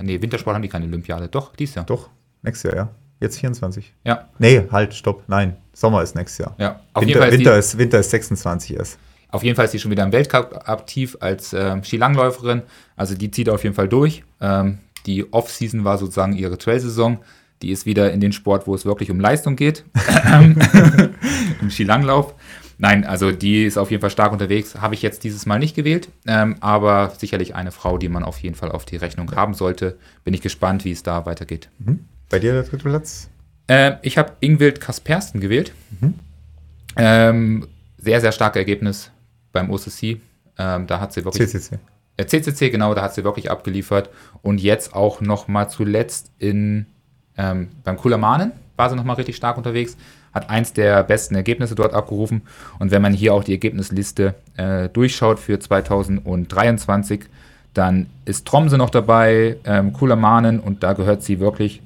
Nee, 0.00 0.20
Wintersport 0.20 0.54
haben 0.54 0.62
die 0.62 0.68
keine 0.68 0.86
Olympiade. 0.86 1.28
Doch, 1.28 1.54
dies 1.56 1.74
Jahr. 1.74 1.86
Doch. 1.86 2.10
Nächstes 2.42 2.72
Jahr, 2.72 2.76
ja. 2.76 2.90
Jetzt 3.20 3.38
24. 3.38 3.94
Ja. 4.04 4.28
Nee, 4.38 4.62
halt, 4.70 4.94
stopp. 4.94 5.24
Nein, 5.26 5.56
Sommer 5.72 6.02
ist 6.02 6.14
nächstes 6.14 6.38
Jahr. 6.38 6.54
Ja, 6.58 6.80
auf 6.92 7.02
Winter, 7.02 7.06
jeden 7.06 7.18
Fall 7.20 7.28
ist 7.28 7.38
Winter, 7.38 7.58
ist, 7.58 7.78
Winter 7.78 7.98
ist 8.00 8.10
26 8.10 8.76
erst. 8.76 8.98
Auf 9.30 9.42
jeden 9.42 9.56
Fall 9.56 9.64
ist 9.64 9.72
sie 9.72 9.78
schon 9.78 9.90
wieder 9.90 10.04
im 10.04 10.12
Weltcup 10.12 10.68
aktiv 10.68 11.16
als 11.20 11.52
äh, 11.52 11.82
Skilangläuferin. 11.82 12.62
Also 12.94 13.14
die 13.14 13.30
zieht 13.30 13.48
auf 13.48 13.64
jeden 13.64 13.74
Fall 13.74 13.88
durch. 13.88 14.22
Ähm, 14.40 14.78
die 15.06 15.32
Off-Season 15.32 15.84
war 15.84 15.98
sozusagen 15.98 16.34
ihre 16.34 16.58
Trail-Saison. 16.58 17.18
Die 17.62 17.70
ist 17.70 17.86
wieder 17.86 18.12
in 18.12 18.20
den 18.20 18.32
Sport, 18.32 18.66
wo 18.66 18.74
es 18.74 18.84
wirklich 18.84 19.10
um 19.10 19.18
Leistung 19.18 19.56
geht. 19.56 19.84
Im 21.60 21.70
Skilanglauf. 21.70 22.34
Nein, 22.78 23.04
also 23.04 23.32
die 23.32 23.64
ist 23.64 23.78
auf 23.78 23.90
jeden 23.90 24.02
Fall 24.02 24.10
stark 24.10 24.32
unterwegs. 24.32 24.74
Habe 24.74 24.94
ich 24.94 25.02
jetzt 25.02 25.24
dieses 25.24 25.46
Mal 25.46 25.58
nicht 25.58 25.74
gewählt, 25.74 26.08
ähm, 26.26 26.56
aber 26.60 27.12
sicherlich 27.16 27.54
eine 27.54 27.72
Frau, 27.72 27.96
die 27.96 28.10
man 28.10 28.22
auf 28.22 28.38
jeden 28.40 28.54
Fall 28.54 28.70
auf 28.70 28.84
die 28.84 28.96
Rechnung 28.96 29.34
haben 29.34 29.54
sollte. 29.54 29.96
Bin 30.24 30.34
ich 30.34 30.42
gespannt, 30.42 30.84
wie 30.84 30.92
es 30.92 31.02
da 31.02 31.24
weitergeht. 31.24 31.70
Mhm. 31.78 32.00
Bei 32.28 32.38
dir 32.38 32.52
der 32.52 32.64
dritte 32.64 32.88
Platz? 32.88 33.30
Äh, 33.68 33.94
ich 34.02 34.18
habe 34.18 34.32
Ingwild 34.40 34.80
Kaspersten 34.80 35.40
gewählt. 35.40 35.72
Mhm. 36.00 36.14
Ähm, 36.96 37.66
sehr, 37.98 38.20
sehr 38.20 38.32
starkes 38.32 38.58
Ergebnis 38.58 39.10
beim 39.52 39.70
OCC. 39.70 40.20
Ähm, 40.58 40.86
da 40.86 41.00
hat 41.00 41.12
sie 41.12 41.24
wirklich. 41.24 41.48
CCC. 41.48 41.78
Äh, 42.16 42.26
CCC, 42.26 42.70
genau, 42.70 42.94
da 42.94 43.02
hat 43.02 43.14
sie 43.14 43.24
wirklich 43.24 43.50
abgeliefert. 43.50 44.10
Und 44.42 44.60
jetzt 44.60 44.94
auch 44.94 45.20
noch 45.20 45.48
mal 45.48 45.68
zuletzt 45.68 46.30
in, 46.38 46.86
ähm, 47.38 47.68
beim 47.84 47.96
Kulamanen 47.96 48.52
war 48.76 48.90
sie 48.90 48.96
noch 48.96 49.04
mal 49.04 49.14
richtig 49.14 49.36
stark 49.36 49.56
unterwegs. 49.56 49.96
Hat 50.32 50.50
eins 50.50 50.72
der 50.72 51.02
besten 51.02 51.34
Ergebnisse 51.34 51.74
dort 51.74 51.94
abgerufen. 51.94 52.42
Und 52.78 52.90
wenn 52.90 53.00
man 53.00 53.14
hier 53.14 53.32
auch 53.32 53.42
die 53.42 53.52
Ergebnisliste 53.52 54.34
äh, 54.56 54.88
durchschaut 54.90 55.38
für 55.38 55.58
2023, 55.58 57.24
dann 57.72 58.06
ist 58.24 58.46
Tromse 58.46 58.78
noch 58.78 58.90
dabei, 58.90 59.56
ähm, 59.64 59.92
Kulamanen 59.92 60.60
und 60.60 60.82
da 60.82 60.92
gehört 60.92 61.22
sie 61.22 61.40
wirklich 61.40 61.82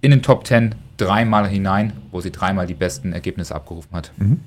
in 0.00 0.10
den 0.10 0.22
Top 0.22 0.46
10 0.46 0.74
dreimal 0.96 1.48
hinein, 1.48 1.92
wo 2.10 2.20
sie 2.20 2.30
dreimal 2.30 2.66
die 2.66 2.74
besten 2.74 3.12
Ergebnisse 3.12 3.54
abgerufen 3.54 3.90
hat. 3.92 4.12
Mhm. 4.16 4.40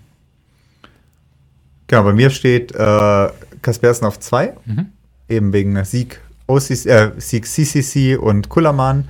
Genau, 1.88 2.03
bei 2.03 2.13
mir 2.13 2.29
steht 2.29 2.73
äh, 2.75 3.29
Kaspersen 3.61 4.05
auf 4.05 4.19
2, 4.19 4.53
mhm. 4.65 4.88
eben 5.29 5.53
wegen 5.53 5.83
Sieg, 5.85 6.21
OCC, 6.47 6.85
äh, 6.85 7.11
Sieg 7.17 7.47
CCC 7.47 8.17
und 8.17 8.49
Kullermann. 8.49 9.07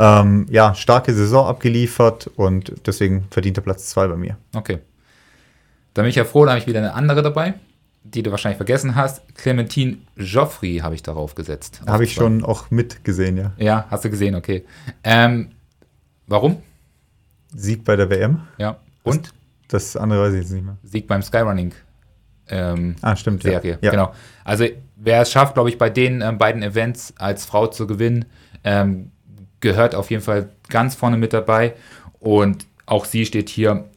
Ähm, 0.00 0.46
ja, 0.48 0.74
starke 0.74 1.12
Saison 1.12 1.46
abgeliefert 1.46 2.30
und 2.36 2.72
deswegen 2.86 3.26
verdient 3.30 3.58
er 3.58 3.62
Platz 3.62 3.86
2 3.86 4.08
bei 4.08 4.16
mir. 4.16 4.36
Okay. 4.54 4.78
Da 5.94 6.02
bin 6.02 6.08
ich 6.08 6.16
ja 6.16 6.24
froh, 6.24 6.44
da 6.44 6.52
habe 6.52 6.60
ich 6.60 6.66
wieder 6.66 6.78
eine 6.78 6.94
andere 6.94 7.22
dabei, 7.22 7.54
die 8.04 8.22
du 8.22 8.30
wahrscheinlich 8.30 8.56
vergessen 8.56 8.96
hast. 8.96 9.22
Clementine 9.34 9.98
Joffrey 10.16 10.78
habe 10.78 10.94
ich 10.94 11.02
darauf 11.02 11.34
gesetzt. 11.34 11.82
Habe 11.86 12.04
ich 12.04 12.14
schon 12.14 12.44
auch 12.44 12.70
mitgesehen, 12.70 13.36
ja. 13.36 13.52
Ja, 13.58 13.86
hast 13.90 14.04
du 14.04 14.10
gesehen, 14.10 14.34
okay. 14.34 14.64
Ähm, 15.04 15.50
Warum? 16.30 16.62
Sieg 17.52 17.84
bei 17.84 17.96
der 17.96 18.08
WM. 18.08 18.42
Ja. 18.56 18.76
Und? 19.02 19.32
Das, 19.66 19.92
das 19.94 19.96
andere 19.96 20.22
weiß 20.22 20.34
ich 20.34 20.42
jetzt 20.42 20.52
nicht 20.52 20.64
mehr. 20.64 20.76
Sieg 20.84 21.08
beim 21.08 21.22
Skyrunning. 21.22 21.74
Ähm, 22.48 22.94
ah, 23.02 23.16
stimmt. 23.16 23.42
Serie. 23.42 23.78
Ja. 23.80 23.90
Genau. 23.90 24.14
Also, 24.44 24.64
wer 24.94 25.22
es 25.22 25.32
schafft, 25.32 25.54
glaube 25.54 25.70
ich, 25.70 25.76
bei 25.76 25.90
den 25.90 26.22
ähm, 26.22 26.38
beiden 26.38 26.62
Events 26.62 27.14
als 27.18 27.46
Frau 27.46 27.66
zu 27.66 27.88
gewinnen, 27.88 28.26
ähm, 28.62 29.10
gehört 29.60 29.94
auf 29.94 30.10
jeden 30.10 30.22
Fall 30.22 30.50
ganz 30.68 30.94
vorne 30.94 31.16
mit 31.16 31.32
dabei. 31.32 31.74
Und 32.18 32.66
auch 32.86 33.04
sie 33.04 33.24
steht 33.26 33.48
hier 33.48 33.88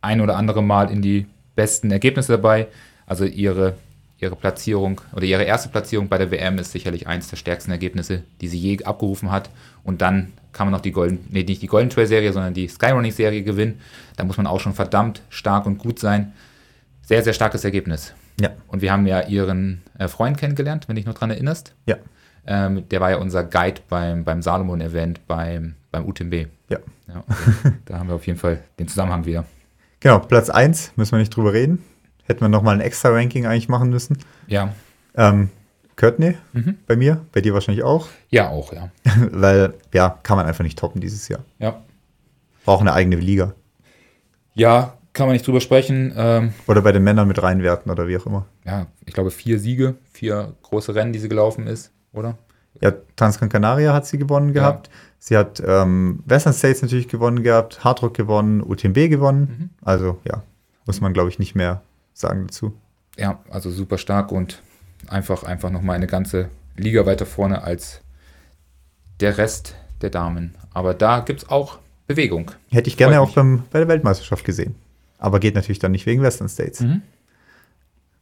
ein 0.00 0.20
oder 0.20 0.36
andere 0.36 0.62
Mal 0.62 0.90
in 0.90 1.02
die 1.02 1.26
besten 1.54 1.90
Ergebnisse 1.90 2.32
dabei. 2.32 2.68
Also 3.06 3.24
ihre, 3.24 3.74
ihre 4.18 4.36
Platzierung 4.36 5.00
oder 5.12 5.24
ihre 5.24 5.44
erste 5.44 5.68
Platzierung 5.68 6.08
bei 6.08 6.18
der 6.18 6.30
WM 6.30 6.58
ist 6.58 6.72
sicherlich 6.72 7.06
eines 7.06 7.28
der 7.28 7.36
stärksten 7.36 7.70
Ergebnisse, 7.70 8.22
die 8.40 8.48
sie 8.48 8.58
je 8.58 8.84
abgerufen 8.84 9.30
hat. 9.30 9.50
Und 9.82 10.02
dann 10.02 10.32
kann 10.52 10.66
man 10.66 10.72
noch 10.72 10.80
die 10.80 10.92
Golden, 10.92 11.26
nee, 11.30 11.42
nicht 11.42 11.62
die 11.62 11.66
Golden 11.66 11.90
Trail 11.90 12.06
Serie, 12.06 12.32
sondern 12.32 12.54
die 12.54 12.68
Skyrunning 12.68 13.12
Serie 13.12 13.42
gewinnen. 13.42 13.80
Da 14.16 14.24
muss 14.24 14.36
man 14.36 14.46
auch 14.46 14.60
schon 14.60 14.74
verdammt 14.74 15.22
stark 15.28 15.66
und 15.66 15.78
gut 15.78 15.98
sein. 15.98 16.32
Sehr, 17.02 17.22
sehr 17.22 17.34
starkes 17.34 17.62
Ergebnis. 17.64 18.14
Ja. 18.40 18.50
Und 18.68 18.82
wir 18.82 18.92
haben 18.92 19.06
ja 19.06 19.20
ihren 19.22 19.82
äh, 19.98 20.08
Freund 20.08 20.38
kennengelernt, 20.38 20.88
wenn 20.88 20.96
dich 20.96 21.06
noch 21.06 21.14
dran 21.14 21.30
erinnerst. 21.30 21.74
Ja. 21.86 21.96
Ähm, 22.46 22.88
der 22.88 23.00
war 23.00 23.10
ja 23.10 23.16
unser 23.18 23.44
Guide 23.44 23.80
beim, 23.88 24.24
beim 24.24 24.40
Salomon-Event 24.42 25.26
beim, 25.26 25.74
beim 25.90 26.06
UTMB. 26.06 26.46
Ja. 26.68 26.78
Ja, 27.08 27.24
also, 27.28 27.76
da 27.84 27.98
haben 27.98 28.08
wir 28.08 28.14
auf 28.16 28.26
jeden 28.26 28.38
Fall 28.38 28.62
den 28.78 28.88
Zusammenhang 28.88 29.24
wieder. 29.24 29.44
Genau, 30.00 30.18
Platz 30.20 30.50
1, 30.50 30.92
müssen 30.96 31.12
wir 31.12 31.18
nicht 31.18 31.34
drüber 31.34 31.52
reden. 31.52 31.82
Hätten 32.24 32.40
wir 32.40 32.48
nochmal 32.48 32.74
ein 32.74 32.80
extra 32.80 33.08
Ranking 33.10 33.46
eigentlich 33.46 33.68
machen 33.68 33.90
müssen. 33.90 34.18
Ja. 34.48 34.74
Ähm, 35.16 35.50
Courtney 35.96 36.36
Mhm. 36.52 36.76
bei 36.86 36.96
mir, 36.96 37.24
bei 37.32 37.40
dir 37.40 37.54
wahrscheinlich 37.54 37.84
auch. 37.84 38.08
Ja, 38.28 38.48
auch, 38.50 38.72
ja. 38.72 38.90
Weil, 39.30 39.74
ja, 39.94 40.18
kann 40.22 40.36
man 40.36 40.46
einfach 40.46 40.64
nicht 40.64 40.78
toppen 40.78 41.00
dieses 41.00 41.28
Jahr. 41.28 41.40
Ja. 41.58 41.80
Braucht 42.64 42.80
eine 42.82 42.92
eigene 42.92 43.16
Liga. 43.16 43.54
Ja, 44.54 44.94
kann 45.12 45.26
man 45.26 45.34
nicht 45.34 45.46
drüber 45.46 45.60
sprechen. 45.60 46.12
Ähm, 46.16 46.52
Oder 46.66 46.82
bei 46.82 46.92
den 46.92 47.04
Männern 47.04 47.28
mit 47.28 47.42
reinwerten 47.42 47.90
oder 47.90 48.08
wie 48.08 48.18
auch 48.18 48.26
immer. 48.26 48.46
ja, 48.64 48.86
ich 49.06 49.14
glaube, 49.14 49.30
vier 49.30 49.58
Siege, 49.58 49.94
vier 50.12 50.52
große 50.62 50.94
Rennen, 50.94 51.12
die 51.12 51.18
sie 51.18 51.28
gelaufen 51.28 51.66
ist, 51.66 51.92
oder? 52.12 52.36
Ja, 52.80 52.92
Transgran 53.16 53.48
Canaria 53.48 53.92
hat 53.94 54.06
sie 54.06 54.18
gewonnen 54.18 54.52
gehabt. 54.52 54.90
Sie 55.18 55.36
hat 55.36 55.62
ähm, 55.66 56.22
Western 56.26 56.52
States 56.52 56.82
natürlich 56.82 57.08
gewonnen 57.08 57.42
gehabt, 57.42 57.82
Hardrock 57.82 58.14
gewonnen, 58.14 58.62
UTMB 58.62 59.08
gewonnen. 59.08 59.70
Also 59.82 60.18
ja, 60.24 60.42
muss 60.84 61.00
man 61.00 61.12
glaube 61.12 61.30
ich 61.30 61.38
nicht 61.38 61.54
mehr 61.54 61.82
sagen 62.12 62.46
dazu. 62.46 62.74
Ja, 63.16 63.40
also 63.50 63.70
super 63.70 63.98
stark 63.98 64.30
und 64.30 64.62
einfach, 65.08 65.42
einfach 65.44 65.70
nochmal 65.70 65.96
eine 65.96 66.06
ganze 66.06 66.50
Liga 66.76 67.06
weiter 67.06 67.26
vorne 67.26 67.62
als 67.62 68.02
der 69.20 69.38
Rest 69.38 69.74
der 70.02 70.10
Damen. 70.10 70.54
Aber 70.72 70.94
da 70.94 71.20
gibt 71.20 71.42
es 71.42 71.48
auch 71.48 71.78
Bewegung. 72.06 72.50
Hätte 72.70 72.88
ich 72.88 72.96
gerne 72.96 73.16
Freut 73.16 73.28
auch 73.28 73.34
beim, 73.34 73.62
bei 73.70 73.78
der 73.78 73.88
Weltmeisterschaft 73.88 74.44
gesehen. 74.44 74.74
Aber 75.18 75.40
geht 75.40 75.54
natürlich 75.54 75.78
dann 75.78 75.92
nicht 75.92 76.06
wegen 76.06 76.22
Western 76.22 76.48
States. 76.48 76.80
Mhm. 76.80 77.02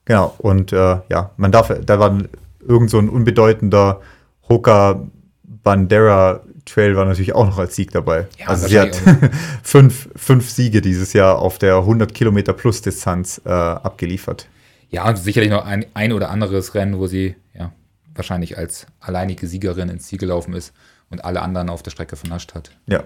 Genau, 0.04 0.34
und 0.38 0.72
äh, 0.72 1.00
ja, 1.08 1.30
man 1.36 1.50
darf, 1.50 1.72
da 1.84 1.98
war 1.98 2.18
irgend 2.66 2.90
so 2.90 2.98
ein 2.98 3.08
unbedeutender 3.08 4.00
Hoka 4.48 5.06
Bandera 5.42 6.40
Trail 6.64 6.96
war 6.96 7.04
natürlich 7.04 7.34
auch 7.34 7.46
noch 7.46 7.58
als 7.58 7.76
Sieg 7.76 7.90
dabei. 7.90 8.26
Ja, 8.38 8.48
also 8.48 8.68
sie 8.68 8.78
hat 8.78 8.98
fünf, 9.62 10.08
fünf 10.16 10.48
Siege 10.48 10.80
dieses 10.80 11.12
Jahr 11.12 11.38
auf 11.38 11.58
der 11.58 11.76
100 11.76 12.14
Kilometer 12.14 12.52
plus 12.52 12.80
Distanz 12.82 13.40
äh, 13.44 13.50
abgeliefert. 13.50 14.48
Ja, 14.90 15.06
und 15.08 15.16
sicherlich 15.16 15.50
noch 15.50 15.64
ein, 15.64 15.86
ein 15.94 16.12
oder 16.12 16.30
anderes 16.30 16.74
Rennen, 16.74 16.98
wo 16.98 17.06
sie 17.06 17.34
ja 17.54 17.72
wahrscheinlich 18.14 18.56
als 18.56 18.86
alleinige 19.00 19.46
Siegerin 19.46 19.88
ins 19.88 20.06
Ziel 20.06 20.18
gelaufen 20.18 20.54
ist 20.54 20.72
und 21.10 21.24
alle 21.24 21.42
anderen 21.42 21.68
auf 21.68 21.82
der 21.82 21.90
Strecke 21.90 22.16
vernascht 22.16 22.54
hat. 22.54 22.70
Ja. 22.86 23.02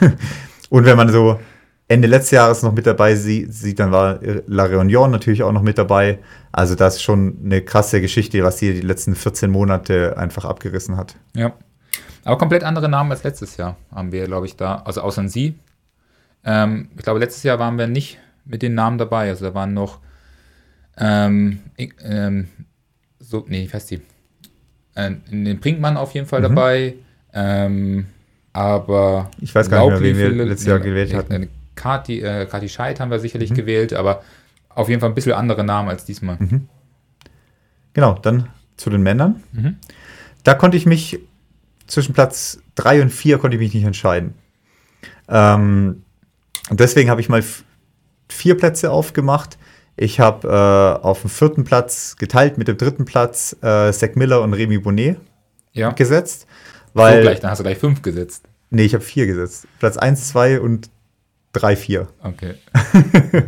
und 0.70 0.84
wenn 0.84 0.96
man 0.96 1.12
so 1.12 1.38
Ende 1.90 2.06
letzten 2.06 2.34
Jahres 2.34 2.62
noch 2.62 2.72
mit 2.74 2.86
dabei 2.86 3.14
sie- 3.14 3.46
sieht, 3.50 3.78
dann 3.78 3.90
war 3.92 4.20
La 4.46 4.64
Réunion 4.66 5.08
natürlich 5.08 5.42
auch 5.42 5.52
noch 5.52 5.62
mit 5.62 5.78
dabei. 5.78 6.18
Also 6.52 6.74
das 6.74 6.96
ist 6.96 7.02
schon 7.02 7.38
eine 7.42 7.62
krasse 7.62 8.00
Geschichte, 8.02 8.42
was 8.44 8.58
sie 8.58 8.74
die 8.74 8.80
letzten 8.82 9.14
14 9.14 9.50
Monate 9.50 10.16
einfach 10.18 10.44
abgerissen 10.44 10.96
hat. 10.98 11.16
Ja. 11.34 11.54
Aber 12.24 12.36
komplett 12.36 12.62
andere 12.62 12.90
Namen 12.90 13.10
als 13.10 13.22
letztes 13.24 13.56
Jahr 13.56 13.76
haben 13.90 14.12
wir, 14.12 14.26
glaube 14.26 14.44
ich, 14.46 14.54
da. 14.56 14.82
Also 14.84 15.00
außer 15.00 15.26
sie. 15.28 15.54
Ähm, 16.44 16.88
ich 16.96 17.02
glaube, 17.02 17.20
letztes 17.20 17.42
Jahr 17.42 17.58
waren 17.58 17.78
wir 17.78 17.86
nicht 17.86 18.18
mit 18.44 18.60
den 18.60 18.74
Namen 18.74 18.98
dabei. 18.98 19.28
Also 19.30 19.46
da 19.46 19.54
waren 19.54 19.72
noch 19.72 20.00
ähm, 20.98 21.60
ähm, 22.02 22.48
so, 23.18 23.44
nee, 23.48 23.62
ich 23.64 23.72
weiß 23.72 23.86
die. 23.86 24.00
Äh, 24.94 25.12
den 25.30 25.58
Brinkmann 25.60 25.96
auf 25.96 26.12
jeden 26.12 26.26
Fall 26.26 26.42
dabei. 26.42 26.94
Ähm, 27.32 28.06
aber 28.52 29.30
Ich 29.40 29.54
weiß 29.54 29.70
gar 29.70 29.88
nicht 29.90 30.00
mehr, 30.00 30.16
wen 30.30 30.38
wir 30.38 30.44
letztes 30.46 30.66
Jahr 30.66 30.80
gewählt 30.80 31.14
hatten. 31.14 31.48
Kati, 31.78 32.20
äh, 32.20 32.46
Kati 32.46 32.68
Scheid 32.68 33.00
haben 33.00 33.10
wir 33.10 33.20
sicherlich 33.20 33.54
gewählt, 33.54 33.92
aber 33.92 34.22
auf 34.68 34.88
jeden 34.88 35.00
Fall 35.00 35.08
ein 35.10 35.14
bisschen 35.14 35.32
andere 35.32 35.64
Namen 35.64 35.88
als 35.88 36.04
diesmal. 36.04 36.36
Genau, 37.92 38.14
dann 38.14 38.48
zu 38.76 38.90
den 38.90 39.02
Männern. 39.02 39.42
Mhm. 39.52 39.76
Da 40.44 40.54
konnte 40.54 40.76
ich 40.76 40.86
mich 40.86 41.20
zwischen 41.86 42.14
Platz 42.14 42.60
3 42.76 43.02
und 43.02 43.10
4 43.10 43.38
konnte 43.38 43.56
ich 43.56 43.60
mich 43.60 43.74
nicht 43.74 43.84
entscheiden. 43.84 44.34
Ähm, 45.28 46.02
und 46.70 46.80
deswegen 46.80 47.10
habe 47.10 47.20
ich 47.20 47.28
mal 47.28 47.42
vier 48.28 48.56
Plätze 48.56 48.90
aufgemacht. 48.90 49.58
Ich 49.96 50.20
habe 50.20 50.46
äh, 50.48 51.04
auf 51.04 51.22
dem 51.22 51.30
vierten 51.30 51.64
Platz 51.64 52.16
geteilt 52.16 52.56
mit 52.58 52.68
dem 52.68 52.76
dritten 52.76 53.04
Platz 53.04 53.56
äh, 53.62 53.90
Zach 53.92 54.14
Miller 54.14 54.42
und 54.42 54.52
Remy 54.54 54.78
Bonnet 54.78 55.18
Ja, 55.72 55.90
gesetzt. 55.90 56.46
so 56.94 57.00
Weil, 57.00 57.22
gleich, 57.22 57.40
dann 57.40 57.50
hast 57.50 57.58
du 57.58 57.64
gleich 57.64 57.78
fünf 57.78 58.02
gesetzt. 58.02 58.44
nee, 58.70 58.84
ich 58.84 58.94
habe 58.94 59.02
vier 59.02 59.26
gesetzt. 59.26 59.66
Platz 59.80 59.96
1, 59.96 60.28
2 60.28 60.60
und 60.60 60.90
3, 61.52 61.76
4. 61.76 62.08
Okay. 62.22 62.54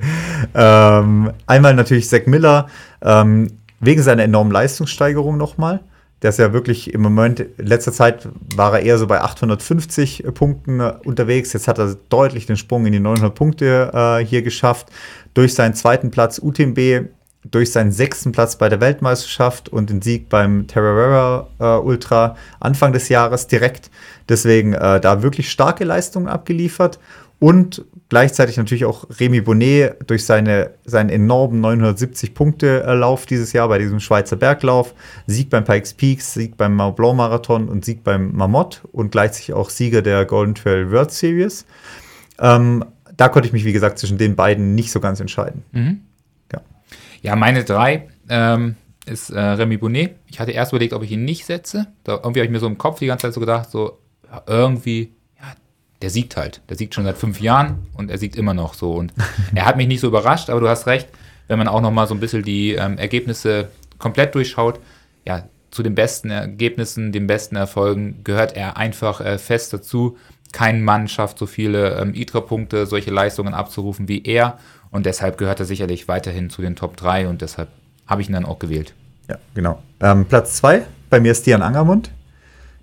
Ähm, 0.55 1.33
einmal 1.47 1.75
natürlich 1.75 2.09
Zack 2.09 2.27
Miller, 2.27 2.67
ähm, 3.03 3.49
wegen 3.79 4.03
seiner 4.03 4.25
enormen 4.25 4.51
Leistungssteigerung 4.51 5.37
nochmal. 5.37 5.81
Der 6.23 6.31
ist 6.31 6.39
ja 6.39 6.53
wirklich 6.53 6.93
im 6.93 7.01
Moment, 7.01 7.41
in 7.41 7.67
letzter 7.67 7.93
Zeit 7.93 8.29
war 8.55 8.75
er 8.75 8.83
eher 8.83 8.99
so 8.99 9.07
bei 9.07 9.21
850 9.21 10.25
Punkten 10.35 10.81
äh, 10.81 10.93
unterwegs. 11.05 11.53
Jetzt 11.53 11.67
hat 11.67 11.79
er 11.79 11.97
deutlich 12.09 12.47
den 12.47 12.57
Sprung 12.57 12.85
in 12.87 12.93
die 12.93 13.01
900 13.01 13.35
Punkte 13.35 13.91
äh, 13.95 14.25
hier 14.25 14.43
geschafft. 14.43 14.89
Durch 15.33 15.55
seinen 15.55 15.75
zweiten 15.75 16.11
Platz 16.11 16.39
UTMB, 16.39 17.09
durch 17.51 17.73
seinen 17.73 17.91
sechsten 17.91 18.33
Platz 18.33 18.57
bei 18.57 18.69
der 18.69 18.81
Weltmeisterschaft 18.81 19.71
und 19.71 19.89
den 19.89 20.03
Sieg 20.03 20.29
beim 20.29 20.67
Terrera 20.67 21.49
äh, 21.59 21.65
Ultra 21.79 22.37
Anfang 22.59 22.93
des 22.93 23.09
Jahres 23.09 23.47
direkt. 23.47 23.91
Deswegen 24.29 24.75
äh, 24.75 25.01
da 25.01 25.23
wirklich 25.23 25.51
starke 25.51 25.85
Leistungen 25.85 26.29
abgeliefert. 26.29 26.99
Und 27.41 27.85
gleichzeitig 28.11 28.59
natürlich 28.59 28.85
auch 28.85 29.07
Remy 29.19 29.41
Bonnet 29.41 29.97
durch 30.07 30.27
seine, 30.27 30.73
seinen 30.85 31.09
enormen 31.09 31.65
970-Punkte-Lauf 31.65 33.25
dieses 33.25 33.55
Jahr 33.55 33.67
bei 33.69 33.79
diesem 33.79 33.99
Schweizer 33.99 34.37
Berglauf. 34.37 34.95
Sieg 35.27 35.49
beim 35.49 35.65
Pikes 35.65 35.95
Peaks, 35.95 36.35
Sieg 36.35 36.59
beim 36.59 36.77
Mont 36.77 36.97
Blanc 36.97 37.17
Marathon 37.17 37.69
und 37.69 37.85
Sieg 37.85 38.05
beim 38.05 38.37
Marmot 38.37 38.83
und 38.93 39.11
gleichzeitig 39.11 39.55
auch 39.55 39.71
Sieger 39.71 40.03
der 40.03 40.27
Golden 40.27 40.55
Trail 40.55 40.91
World 40.91 41.11
Series. 41.13 41.65
Ähm, 42.39 42.85
da 43.17 43.31
konnte 43.31 43.47
ich 43.47 43.55
mich, 43.55 43.65
wie 43.65 43.73
gesagt, 43.73 43.99
zwischen 43.99 44.19
den 44.19 44.37
beiden 44.37 44.75
nicht 44.75 44.93
so 44.93 45.01
ganz 45.01 45.19
entscheiden. 45.19 45.63
Ja. 46.53 46.61
Ja, 47.23 47.37
meine 47.37 47.65
drei 47.65 48.09
ähm, 48.29 48.77
ist 49.07 49.31
äh, 49.31 49.41
Remy 49.41 49.79
Bonnet. 49.79 50.17
Ich 50.27 50.41
hatte 50.41 50.53
erst 50.53 50.73
überlegt, 50.73 50.93
ob 50.93 51.03
ich 51.03 51.13
ihn 51.13 51.25
nicht 51.25 51.47
setze. 51.47 51.87
Da, 52.05 52.17
irgendwie 52.17 52.41
habe 52.41 52.47
ich 52.47 52.51
mir 52.51 52.61
so 52.61 52.67
im 52.67 52.77
Kopf 52.77 52.99
die 52.99 53.07
ganze 53.07 53.29
Zeit 53.29 53.35
so 53.35 53.41
gedacht, 53.41 53.71
so 53.71 53.99
irgendwie, 54.47 55.15
der 56.03 56.11
siegt 56.11 56.37
halt. 56.37 56.61
Der 56.69 56.77
siegt 56.77 56.95
schon 56.95 57.05
seit 57.05 57.19
fünf 57.19 57.41
Jahren 57.41 57.87
und 57.95 58.11
er 58.11 58.19
siegt 58.19 58.37
immer 58.37 58.55
noch 58.55 58.75
so. 58.75 58.93
Und 58.93 59.13
er 59.55 59.67
hat 59.67 59.77
mich 59.77 59.89
nicht 59.89 60.01
so 60.01 60.09
überrascht, 60.09 60.51
aber 60.51 60.61
du 60.61 60.69
hast 60.69 60.87
recht, 60.87 61.09
wenn 61.49 61.59
man 61.59 61.69
auch 61.69 61.81
noch 61.81 61.91
mal 61.91 62.07
so 62.07 62.15
ein 62.15 62.21
bisschen 62.21 62.43
die 62.43 62.73
ähm, 62.73 62.99
Ergebnisse 62.99 63.69
komplett 63.99 64.35
durchschaut, 64.35 64.81
ja, 65.27 65.45
zu 65.71 65.83
den 65.83 65.95
besten 65.95 66.31
Ergebnissen, 66.31 67.13
den 67.13 67.27
besten 67.27 67.57
Erfolgen 67.57 68.25
gehört 68.25 68.57
er 68.57 68.77
einfach 68.77 69.21
äh, 69.21 69.39
fest 69.39 69.73
dazu. 69.73 70.17
Kein 70.53 70.83
Mann 70.83 71.07
schafft 71.07 71.39
so 71.39 71.47
viele 71.47 72.01
ähm, 72.01 72.15
ITRA-Punkte, 72.15 72.87
solche 72.87 73.11
Leistungen 73.11 73.55
abzurufen 73.55 74.09
wie 74.09 74.25
er. 74.25 74.59
Und 74.91 75.07
deshalb 75.07 75.39
gehört 75.39 75.61
er 75.61 75.67
sicherlich 75.67 76.09
weiterhin 76.09 76.51
zu 76.51 76.63
den 76.63 76.75
Top 76.75 76.97
3 76.97 77.29
und 77.29 77.43
deshalb 77.43 77.69
habe 78.07 78.23
ich 78.23 78.29
ihn 78.29 78.33
dann 78.33 78.45
auch 78.45 78.59
gewählt. 78.59 78.95
Ja, 79.29 79.37
genau. 79.55 79.81
Ähm, 80.01 80.25
Platz 80.25 80.57
zwei 80.57 80.83
bei 81.09 81.21
mir 81.21 81.33
ist 81.33 81.43
Stian 81.43 81.63
Angermund, 81.63 82.11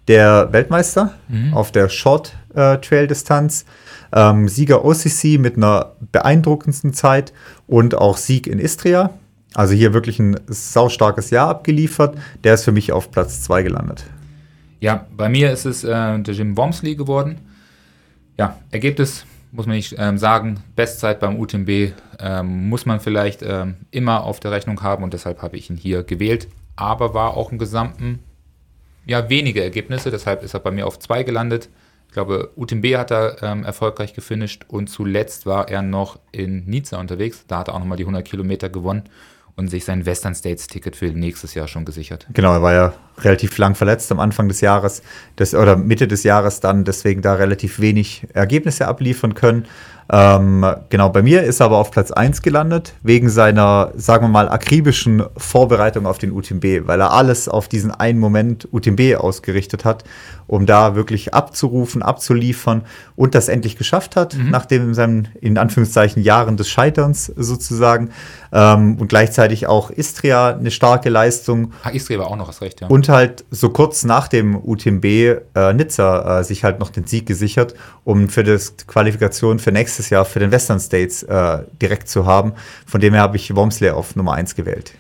der 0.08 0.54
Weltmeister 0.54 1.14
auf 1.52 1.74
der 1.74 1.90
Short 1.90 2.34
äh, 2.58 2.78
Trail 2.80 3.08
Distanz, 3.08 3.66
ähm, 4.14 4.48
Sieger 4.48 4.84
OCC 4.84 5.40
mit 5.40 5.58
einer 5.58 5.94
beeindruckendsten 6.12 6.94
Zeit 6.94 7.34
und 7.68 7.96
auch 7.96 8.18
Sieg 8.18 8.48
in 8.48 8.60
Istria. 8.60 9.12
Also 9.54 9.74
hier 9.74 9.94
wirklich 9.94 10.20
ein 10.20 10.40
saustarkes 10.48 11.30
Jahr 11.30 11.50
abgeliefert. 11.50 12.18
Der 12.44 12.56
ist 12.56 12.64
für 12.64 12.72
mich 12.72 12.92
auf 12.92 13.12
Platz 13.12 13.42
zwei 13.42 13.64
gelandet. 13.64 14.04
Ja, 14.80 15.08
bei 15.16 15.30
mir 15.30 15.52
ist 15.52 15.66
es 15.66 15.84
äh, 15.84 16.20
der 16.20 16.34
Jim 16.34 16.58
Wormsley 16.58 16.96
geworden. 16.96 17.40
Ja, 18.38 18.58
Ergebnis 18.72 19.26
muss 19.52 19.66
man 19.66 19.76
nicht 19.76 19.96
ähm, 19.98 20.18
sagen. 20.18 20.60
Bestzeit 20.76 21.20
beim 21.20 21.40
UTMB 21.40 21.94
ähm, 22.20 22.70
muss 22.70 22.86
man 22.86 23.00
vielleicht 23.00 23.42
ähm, 23.42 23.76
immer 23.92 24.24
auf 24.24 24.40
der 24.40 24.52
Rechnung 24.52 24.84
haben 24.84 25.04
und 25.04 25.14
deshalb 25.14 25.42
habe 25.42 25.58
ich 25.58 25.70
ihn 25.70 25.78
hier 25.78 26.04
gewählt. 26.04 26.48
Aber 26.76 27.14
war 27.14 27.36
auch 27.36 27.52
im 27.52 27.58
Gesamten 27.58 28.20
ja 29.08 29.30
wenige 29.30 29.64
Ergebnisse, 29.64 30.12
deshalb 30.12 30.44
ist 30.44 30.54
er 30.54 30.60
bei 30.60 30.70
mir 30.70 30.86
auf 30.86 31.00
zwei 31.00 31.24
gelandet. 31.24 31.70
Ich 32.08 32.14
glaube, 32.14 32.52
UTMB 32.56 32.86
hat 32.96 33.12
er 33.12 33.44
ähm, 33.44 33.64
erfolgreich 33.64 34.14
gefinisht 34.14 34.66
und 34.68 34.90
zuletzt 34.90 35.46
war 35.46 35.70
er 35.70 35.82
noch 35.82 36.20
in 36.32 36.66
Nizza 36.66 37.00
unterwegs. 37.00 37.44
Da 37.48 37.60
hat 37.60 37.68
er 37.68 37.76
auch 37.76 37.80
nochmal 37.80 37.98
die 37.98 38.04
100 38.04 38.26
Kilometer 38.26 38.70
gewonnen 38.70 39.04
und 39.58 39.70
sich 39.70 39.86
sein 39.86 40.06
Western 40.06 40.36
States 40.36 40.68
Ticket 40.68 40.96
für 40.96 41.08
nächstes 41.08 41.56
Jahr 41.56 41.68
schon 41.68 41.84
gesichert. 41.84 42.28
Genau, 42.34 42.54
er 42.54 42.62
war 42.62 42.74
ja 42.74 42.94
relativ 43.18 43.58
lang 43.58 43.74
verletzt 43.74 44.12
am 44.12 44.20
Anfang 44.20 44.48
des 44.48 44.62
Jahres 44.62 45.02
das, 45.36 45.56
oder 45.56 45.76
Mitte 45.76 46.08
des 46.08 46.24
Jahres 46.24 46.60
dann, 46.60 46.86
deswegen 46.86 47.24
da 47.24 47.34
relativ 47.34 47.80
wenig 47.80 48.28
Ergebnisse 48.34 48.88
abliefern 48.88 49.34
können. 49.34 49.66
Ähm, 50.10 50.66
genau, 50.90 51.10
bei 51.10 51.22
mir 51.22 51.44
ist 51.44 51.60
er 51.60 51.66
aber 51.66 51.78
auf 51.78 51.92
Platz 51.92 52.12
1 52.12 52.42
gelandet, 52.42 52.94
wegen 53.04 53.30
seiner, 53.30 53.92
sagen 53.96 54.26
wir 54.26 54.30
mal, 54.30 54.50
akribischen 54.50 55.24
Vorbereitung 55.36 56.06
auf 56.06 56.18
den 56.18 56.32
UTMB, 56.32 56.88
weil 56.88 57.02
er 57.02 57.12
alles 57.12 57.50
auf 57.50 57.68
diesen 57.68 57.92
einen 57.92 58.20
Moment 58.20 58.68
UTMB 58.72 59.16
ausgerichtet 59.18 59.84
hat, 59.84 60.06
um 60.48 60.66
da 60.66 60.96
wirklich 60.96 61.34
abzurufen, 61.34 62.02
abzuliefern 62.02 62.84
und 63.16 63.36
das 63.36 63.50
endlich 63.50 63.78
geschafft 63.78 64.16
hat, 64.16 64.36
mhm. 64.36 64.50
nachdem 64.50 64.94
seinen, 64.94 65.28
in 65.42 65.58
Anführungszeichen, 65.58 66.24
Jahren 66.24 66.56
des 66.56 66.70
Scheiterns 66.70 67.26
sozusagen. 67.36 68.12
Ähm, 68.54 68.96
und 68.98 69.10
gleichzeitig 69.10 69.68
auch 69.68 69.90
Istria 69.90 70.56
eine 70.56 70.72
starke 70.72 71.10
Leistung. 71.10 71.74
Ah, 71.84 71.90
Istria 71.90 72.20
war 72.20 72.28
auch 72.28 72.38
noch 72.38 72.48
was 72.48 72.62
recht, 72.62 72.80
ja. 72.80 72.88
Und 72.88 73.10
halt 73.10 73.44
so 73.52 73.70
kurz 73.70 74.06
nach 74.06 74.30
dem 74.30 74.56
UTMB 74.56 75.04
äh, 75.04 75.74
Nizza 75.74 76.40
äh, 76.40 76.44
sich 76.46 76.64
halt 76.64 76.80
noch 76.80 76.90
den 76.90 77.06
Sieg 77.06 77.26
gesichert, 77.26 77.76
um 78.06 78.30
für 78.30 78.46
das 78.46 78.76
Qualifikation 78.88 79.60
für 79.60 79.74
nächstes 79.74 79.97
Jahr 80.10 80.26
für 80.26 80.40
den 80.40 80.52
Western 80.52 80.80
States 80.80 81.24
äh, 81.24 81.60
direkt 81.82 82.10
zu 82.10 82.26
haben. 82.26 82.54
Von 82.86 83.02
dem 83.02 83.14
her 83.14 83.24
habe 83.24 83.38
ich 83.38 83.56
Wormsley 83.56 83.90
auf 83.90 84.16
Nummer 84.16 84.34
1 84.34 84.56
gewählt. 84.56 84.94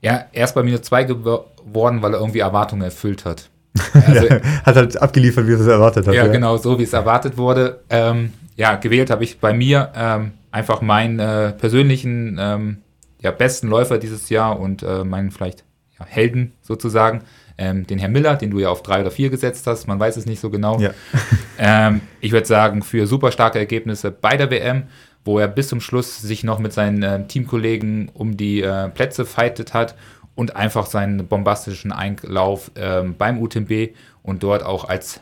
Ja, 0.00 0.26
erst 0.32 0.54
bei 0.54 0.62
minus 0.62 0.82
2 0.82 1.04
geworden, 1.04 2.02
weil 2.02 2.14
er 2.14 2.20
irgendwie 2.20 2.40
Erwartungen 2.40 2.82
erfüllt 2.82 3.24
hat. 3.24 3.48
Also, 4.06 4.28
hat 4.64 4.76
halt 4.76 5.02
abgeliefert, 5.02 5.46
wie 5.46 5.52
er 5.52 5.60
es 5.60 5.66
erwartet 5.66 6.06
hat. 6.06 6.14
Ja, 6.14 6.26
ja, 6.26 6.32
genau, 6.32 6.56
so 6.56 6.78
wie 6.78 6.82
es 6.82 6.92
erwartet 6.92 7.36
wurde. 7.36 7.80
Ähm, 7.90 8.32
ja, 8.56 8.74
gewählt 8.76 9.10
habe 9.10 9.24
ich 9.24 9.38
bei 9.38 9.52
mir 9.52 9.92
ähm, 9.94 10.32
einfach 10.50 10.80
meinen 10.80 11.18
äh, 11.18 11.52
persönlichen 11.52 12.38
ähm, 12.40 12.78
ja, 13.20 13.30
besten 13.30 13.68
Läufer 13.68 13.98
dieses 13.98 14.30
Jahr 14.30 14.58
und 14.58 14.82
äh, 14.82 15.04
meinen 15.04 15.30
vielleicht 15.30 15.64
ja, 15.98 16.06
Helden 16.06 16.52
sozusagen, 16.62 17.22
ähm, 17.58 17.86
den 17.86 17.98
Herr 17.98 18.08
Miller, 18.08 18.36
den 18.36 18.50
du 18.50 18.60
ja 18.60 18.70
auf 18.70 18.82
drei 18.82 19.00
oder 19.00 19.10
vier 19.10 19.30
gesetzt 19.30 19.66
hast. 19.66 19.86
Man 19.88 19.98
weiß 19.98 20.16
es 20.16 20.26
nicht 20.26 20.40
so 20.40 20.48
genau. 20.48 20.80
Ja. 20.80 20.92
ähm, 21.58 22.00
ich 22.20 22.32
würde 22.32 22.46
sagen, 22.46 22.82
für 22.82 23.06
super 23.06 23.32
starke 23.32 23.58
Ergebnisse 23.58 24.10
bei 24.10 24.36
der 24.36 24.50
WM, 24.50 24.84
wo 25.24 25.38
er 25.38 25.48
bis 25.48 25.68
zum 25.68 25.80
Schluss 25.80 26.22
sich 26.22 26.44
noch 26.44 26.60
mit 26.60 26.72
seinen 26.72 27.02
äh, 27.02 27.26
Teamkollegen 27.26 28.10
um 28.14 28.36
die 28.36 28.62
äh, 28.62 28.88
Plätze 28.88 29.26
fightet 29.26 29.74
hat 29.74 29.96
und 30.36 30.54
einfach 30.54 30.86
seinen 30.86 31.26
bombastischen 31.26 31.90
Einlauf 31.90 32.70
ähm, 32.76 33.16
beim 33.18 33.42
UTMB 33.42 33.90
und 34.22 34.42
dort 34.44 34.62
auch 34.62 34.88
als 34.88 35.20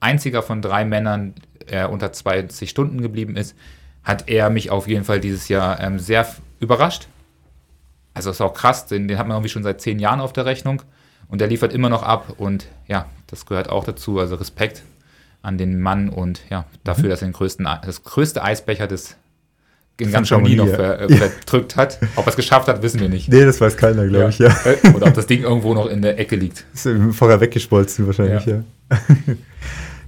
einziger 0.00 0.42
von 0.42 0.60
drei 0.62 0.84
Männern 0.84 1.34
äh, 1.66 1.86
unter 1.86 2.12
20 2.12 2.68
Stunden 2.68 3.00
geblieben 3.00 3.36
ist, 3.36 3.56
hat 4.04 4.28
er 4.28 4.50
mich 4.50 4.70
auf 4.70 4.86
jeden 4.86 5.04
Fall 5.04 5.20
dieses 5.20 5.48
Jahr 5.48 5.80
ähm, 5.80 5.98
sehr 5.98 6.26
überrascht. 6.60 7.08
Also 8.14 8.30
ist 8.30 8.40
auch 8.40 8.54
krass, 8.54 8.86
den, 8.86 9.08
den 9.08 9.18
hat 9.18 9.26
man 9.26 9.36
irgendwie 9.36 9.50
schon 9.50 9.62
seit 9.62 9.80
zehn 9.80 9.98
Jahren 9.98 10.20
auf 10.20 10.32
der 10.32 10.44
Rechnung 10.44 10.82
und 11.28 11.40
der 11.40 11.48
liefert 11.48 11.72
immer 11.72 11.88
noch 11.88 12.02
ab 12.02 12.34
und 12.38 12.66
ja, 12.86 13.06
das 13.26 13.46
gehört 13.46 13.68
auch 13.68 13.84
dazu. 13.84 14.18
Also 14.18 14.36
Respekt 14.36 14.82
an 15.42 15.58
den 15.58 15.80
Mann 15.80 16.08
und 16.08 16.40
ja, 16.50 16.64
dafür, 16.84 17.04
mhm. 17.04 17.10
dass 17.10 17.22
er 17.22 17.28
den 17.28 17.34
größten, 17.34 17.68
das 17.84 18.02
größte 18.02 18.42
Eisbecher 18.42 18.86
des 18.86 19.16
in 20.00 20.12
ganz 20.12 20.28
Chamonix 20.28 20.56
noch 20.56 20.68
ver, 20.68 21.00
äh, 21.10 21.16
verdrückt 21.16 21.76
hat. 21.76 21.98
Ob 22.14 22.24
er 22.26 22.30
es 22.30 22.36
geschafft 22.36 22.68
hat, 22.68 22.82
wissen 22.82 23.00
wir 23.00 23.08
nicht. 23.08 23.28
Nee, 23.28 23.44
das 23.44 23.60
weiß 23.60 23.76
keiner, 23.76 24.06
glaube 24.06 24.24
ja. 24.24 24.28
ich, 24.28 24.38
ja. 24.38 24.48
Äh, 24.64 24.94
oder 24.94 25.08
ob 25.08 25.14
das 25.14 25.26
Ding 25.26 25.42
irgendwo 25.42 25.74
noch 25.74 25.86
in 25.86 26.02
der 26.02 26.18
Ecke 26.18 26.36
liegt. 26.36 26.64
Ist 26.72 26.88
vorher 27.12 27.40
weggeschmolzen 27.40 28.06
wahrscheinlich, 28.06 28.46
ja. 28.46 28.62
ja. 28.90 28.98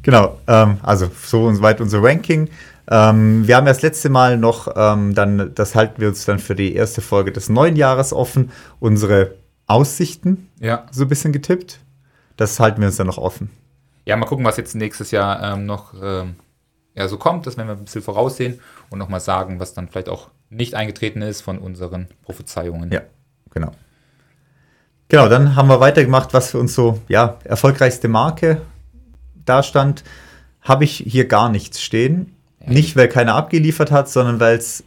genau, 0.02 0.38
ähm, 0.46 0.76
also 0.82 1.10
so 1.24 1.44
und 1.44 1.60
weit 1.60 1.80
unser 1.80 2.02
Ranking. 2.02 2.48
Ähm, 2.88 3.46
wir 3.46 3.56
haben 3.56 3.66
ja 3.66 3.72
das 3.72 3.82
letzte 3.82 4.10
Mal 4.10 4.36
noch, 4.36 4.72
ähm, 4.76 5.14
dann, 5.14 5.52
das 5.54 5.74
halten 5.74 6.00
wir 6.00 6.08
uns 6.08 6.24
dann 6.24 6.38
für 6.38 6.54
die 6.54 6.74
erste 6.74 7.00
Folge 7.00 7.32
des 7.32 7.48
neuen 7.48 7.74
Jahres 7.74 8.12
offen, 8.12 8.50
unsere 8.78 9.34
Aussichten 9.70 10.48
ja. 10.58 10.86
so 10.90 11.04
ein 11.04 11.08
bisschen 11.08 11.32
getippt. 11.32 11.80
Das 12.36 12.58
halten 12.58 12.80
wir 12.80 12.88
uns 12.88 12.96
dann 12.96 13.06
noch 13.06 13.18
offen. 13.18 13.50
Ja, 14.04 14.16
mal 14.16 14.26
gucken, 14.26 14.44
was 14.44 14.56
jetzt 14.56 14.74
nächstes 14.74 15.10
Jahr 15.10 15.54
ähm, 15.54 15.66
noch 15.66 15.94
ähm, 16.02 16.36
ja, 16.94 17.06
so 17.06 17.18
kommt. 17.18 17.46
Das 17.46 17.56
werden 17.56 17.68
wir 17.68 17.76
ein 17.76 17.84
bisschen 17.84 18.02
voraussehen 18.02 18.60
und 18.90 18.98
nochmal 18.98 19.20
sagen, 19.20 19.60
was 19.60 19.72
dann 19.72 19.88
vielleicht 19.88 20.08
auch 20.08 20.30
nicht 20.48 20.74
eingetreten 20.74 21.22
ist 21.22 21.42
von 21.42 21.58
unseren 21.58 22.08
Prophezeiungen. 22.22 22.90
Ja, 22.90 23.02
genau. 23.50 23.70
Genau, 25.08 25.28
dann 25.28 25.54
haben 25.54 25.68
wir 25.68 25.80
weitergemacht, 25.80 26.34
was 26.34 26.50
für 26.50 26.58
uns 26.58 26.74
so, 26.74 27.00
ja, 27.08 27.38
erfolgreichste 27.44 28.08
Marke 28.08 28.62
da 29.44 29.62
stand. 29.62 30.02
Habe 30.62 30.84
ich 30.84 31.04
hier 31.06 31.26
gar 31.26 31.48
nichts 31.48 31.80
stehen. 31.80 32.34
Ja, 32.60 32.70
nicht, 32.70 32.96
weil 32.96 33.08
keiner 33.08 33.34
abgeliefert 33.34 33.90
hat, 33.90 34.08
sondern 34.08 34.40
weil 34.40 34.56
es 34.56 34.84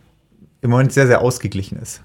im 0.61 0.69
Moment 0.69 0.91
sehr, 0.91 1.07
sehr 1.07 1.21
ausgeglichen 1.21 1.77
ist. 1.77 2.01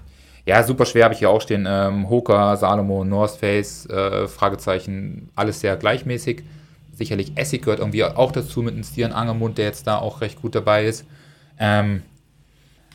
Ja, 0.49 0.63
super 0.63 0.87
schwer 0.87 1.03
habe 1.03 1.13
ich 1.13 1.19
hier 1.19 1.29
auch 1.29 1.41
stehen. 1.41 1.67
Ähm, 1.69 2.09
Hoka, 2.09 2.55
Salomo, 2.55 3.05
North 3.05 3.35
Face, 3.35 3.85
äh, 3.85 4.27
Fragezeichen, 4.27 5.29
alles 5.35 5.59
sehr 5.59 5.75
gleichmäßig. 5.75 6.41
Sicherlich 6.91 7.37
Essig 7.37 7.61
gehört 7.61 7.77
irgendwie 7.77 8.03
auch 8.03 8.31
dazu 8.31 8.63
mit 8.63 8.73
einem 8.73 8.83
Stieren 8.83 9.11
Angermund, 9.11 9.59
der 9.59 9.65
jetzt 9.65 9.85
da 9.85 9.99
auch 9.99 10.21
recht 10.21 10.41
gut 10.41 10.55
dabei 10.55 10.85
ist. 10.85 11.05
Ähm, 11.59 12.01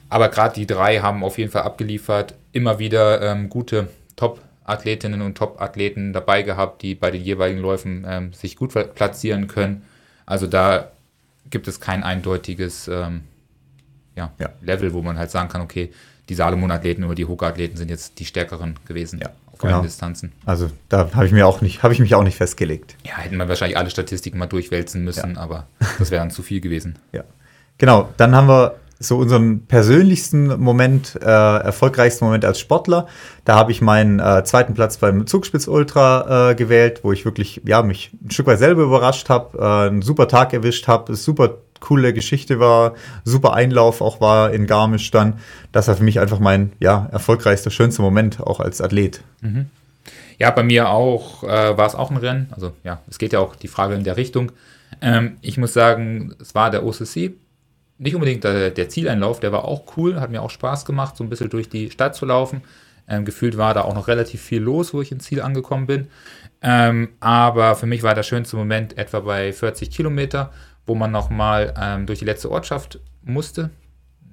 aber 0.08 0.30
gerade 0.30 0.56
die 0.56 0.66
drei 0.66 0.98
haben 0.98 1.22
auf 1.22 1.38
jeden 1.38 1.52
Fall 1.52 1.62
abgeliefert. 1.62 2.34
Immer 2.50 2.80
wieder 2.80 3.22
ähm, 3.22 3.48
gute 3.48 3.86
Top-Athletinnen 4.16 5.22
und 5.22 5.38
Top-Athleten 5.38 6.12
dabei 6.12 6.42
gehabt, 6.42 6.82
die 6.82 6.96
bei 6.96 7.12
den 7.12 7.22
jeweiligen 7.22 7.60
Läufen 7.60 8.04
ähm, 8.04 8.32
sich 8.32 8.56
gut 8.56 8.72
platzieren 8.96 9.46
können. 9.46 9.84
Also 10.26 10.48
da 10.48 10.90
gibt 11.50 11.68
es 11.68 11.78
kein 11.78 12.02
eindeutiges 12.02 12.88
ähm, 12.88 13.22
ja, 14.16 14.32
ja. 14.40 14.48
Level, 14.60 14.92
wo 14.92 15.02
man 15.02 15.16
halt 15.18 15.30
sagen 15.30 15.48
kann, 15.48 15.60
okay, 15.60 15.92
die 16.28 16.34
Salomon-Athleten 16.34 17.04
oder 17.04 17.14
die 17.14 17.26
Hoka-Athleten 17.26 17.76
sind 17.76 17.90
jetzt 17.90 18.18
die 18.18 18.24
stärkeren 18.24 18.78
gewesen. 18.86 19.20
Ja 19.20 19.30
genau. 19.58 19.82
Distanzen. 19.82 20.32
Also 20.44 20.70
da 20.88 21.10
habe 21.14 21.26
ich 21.26 21.32
mir 21.32 21.46
auch 21.46 21.60
nicht, 21.60 21.82
habe 21.82 21.92
ich 21.92 22.00
mich 22.00 22.14
auch 22.14 22.22
nicht 22.22 22.36
festgelegt. 22.36 22.96
Ja, 23.04 23.18
hätten 23.18 23.36
wir 23.36 23.48
wahrscheinlich 23.48 23.76
alle 23.76 23.90
Statistiken 23.90 24.38
mal 24.38 24.46
durchwälzen 24.46 25.04
müssen, 25.04 25.34
ja. 25.34 25.40
aber 25.40 25.66
das 25.98 26.10
wäre 26.10 26.20
dann 26.20 26.30
zu 26.30 26.42
viel 26.42 26.60
gewesen. 26.60 26.98
Ja. 27.12 27.22
Genau, 27.78 28.08
dann 28.16 28.34
haben 28.34 28.48
wir 28.48 28.74
so 28.98 29.18
unseren 29.18 29.66
persönlichsten 29.66 30.60
Moment, 30.60 31.16
äh, 31.20 31.26
erfolgreichsten 31.26 32.24
Moment 32.24 32.44
als 32.44 32.58
Sportler. 32.58 33.06
Da 33.44 33.54
habe 33.54 33.70
ich 33.70 33.80
meinen 33.80 34.18
äh, 34.18 34.42
zweiten 34.44 34.74
Platz 34.74 34.96
beim 34.96 35.28
Zugspitz 35.28 35.68
Ultra 35.68 36.50
äh, 36.50 36.54
gewählt, 36.56 37.00
wo 37.02 37.12
ich 37.12 37.24
wirklich 37.24 37.60
ja, 37.64 37.82
mich 37.82 38.10
ein 38.24 38.30
Stück 38.30 38.46
weit 38.46 38.58
selber 38.58 38.82
überrascht 38.82 39.28
habe, 39.28 39.58
äh, 39.58 39.88
einen 39.88 40.02
super 40.02 40.26
Tag 40.26 40.52
erwischt 40.52 40.88
habe, 40.88 41.14
super 41.14 41.58
coole 41.84 42.14
Geschichte 42.14 42.58
war, 42.60 42.94
super 43.24 43.52
Einlauf 43.52 44.00
auch 44.00 44.20
war 44.20 44.52
in 44.52 44.66
Garmisch 44.66 45.10
dann. 45.10 45.34
Das 45.70 45.86
war 45.86 45.96
für 45.96 46.02
mich 46.02 46.18
einfach 46.18 46.38
mein 46.38 46.72
ja, 46.80 47.08
erfolgreichster, 47.12 47.70
schönster 47.70 48.02
Moment 48.02 48.40
auch 48.40 48.58
als 48.58 48.80
Athlet. 48.80 49.22
Mhm. 49.42 49.66
Ja, 50.38 50.50
bei 50.50 50.62
mir 50.62 50.88
auch 50.88 51.44
äh, 51.44 51.76
war 51.76 51.86
es 51.86 51.94
auch 51.94 52.10
ein 52.10 52.16
Rennen. 52.16 52.48
Also 52.52 52.72
ja, 52.84 53.00
es 53.08 53.18
geht 53.18 53.34
ja 53.34 53.38
auch 53.38 53.54
die 53.54 53.68
Frage 53.68 53.94
in 53.94 54.02
der 54.02 54.16
Richtung. 54.16 54.50
Ähm, 55.02 55.36
ich 55.42 55.58
muss 55.58 55.74
sagen, 55.74 56.34
es 56.40 56.54
war 56.54 56.70
der 56.70 56.84
OCC. 56.84 57.34
Nicht 57.98 58.14
unbedingt 58.14 58.44
der, 58.44 58.70
der, 58.70 58.88
Zieleinlauf, 58.88 59.38
der 59.38 59.52
war 59.52 59.64
auch 59.64 59.96
cool, 59.96 60.20
hat 60.20 60.30
mir 60.30 60.42
auch 60.42 60.50
Spaß 60.50 60.84
gemacht, 60.84 61.16
so 61.16 61.22
ein 61.22 61.30
bisschen 61.30 61.50
durch 61.50 61.68
die 61.68 61.90
Stadt 61.90 62.16
zu 62.16 62.26
laufen. 62.26 62.62
Ähm, 63.06 63.24
gefühlt 63.24 63.58
war 63.58 63.74
da 63.74 63.82
auch 63.82 63.94
noch 63.94 64.08
relativ 64.08 64.40
viel 64.40 64.62
los, 64.62 64.94
wo 64.94 65.02
ich 65.02 65.12
ins 65.12 65.24
Ziel 65.24 65.42
angekommen 65.42 65.86
bin. 65.86 66.08
Ähm, 66.62 67.10
aber 67.20 67.76
für 67.76 67.86
mich 67.86 68.02
war 68.02 68.14
der 68.14 68.22
schönste 68.22 68.56
Moment 68.56 68.96
etwa 68.96 69.20
bei 69.20 69.52
40 69.52 69.90
Kilometer, 69.90 70.50
wo 70.86 70.94
man 70.94 71.10
nochmal 71.10 71.74
ähm, 71.80 72.06
durch 72.06 72.18
die 72.18 72.24
letzte 72.24 72.50
Ortschaft 72.50 73.00
musste. 73.22 73.70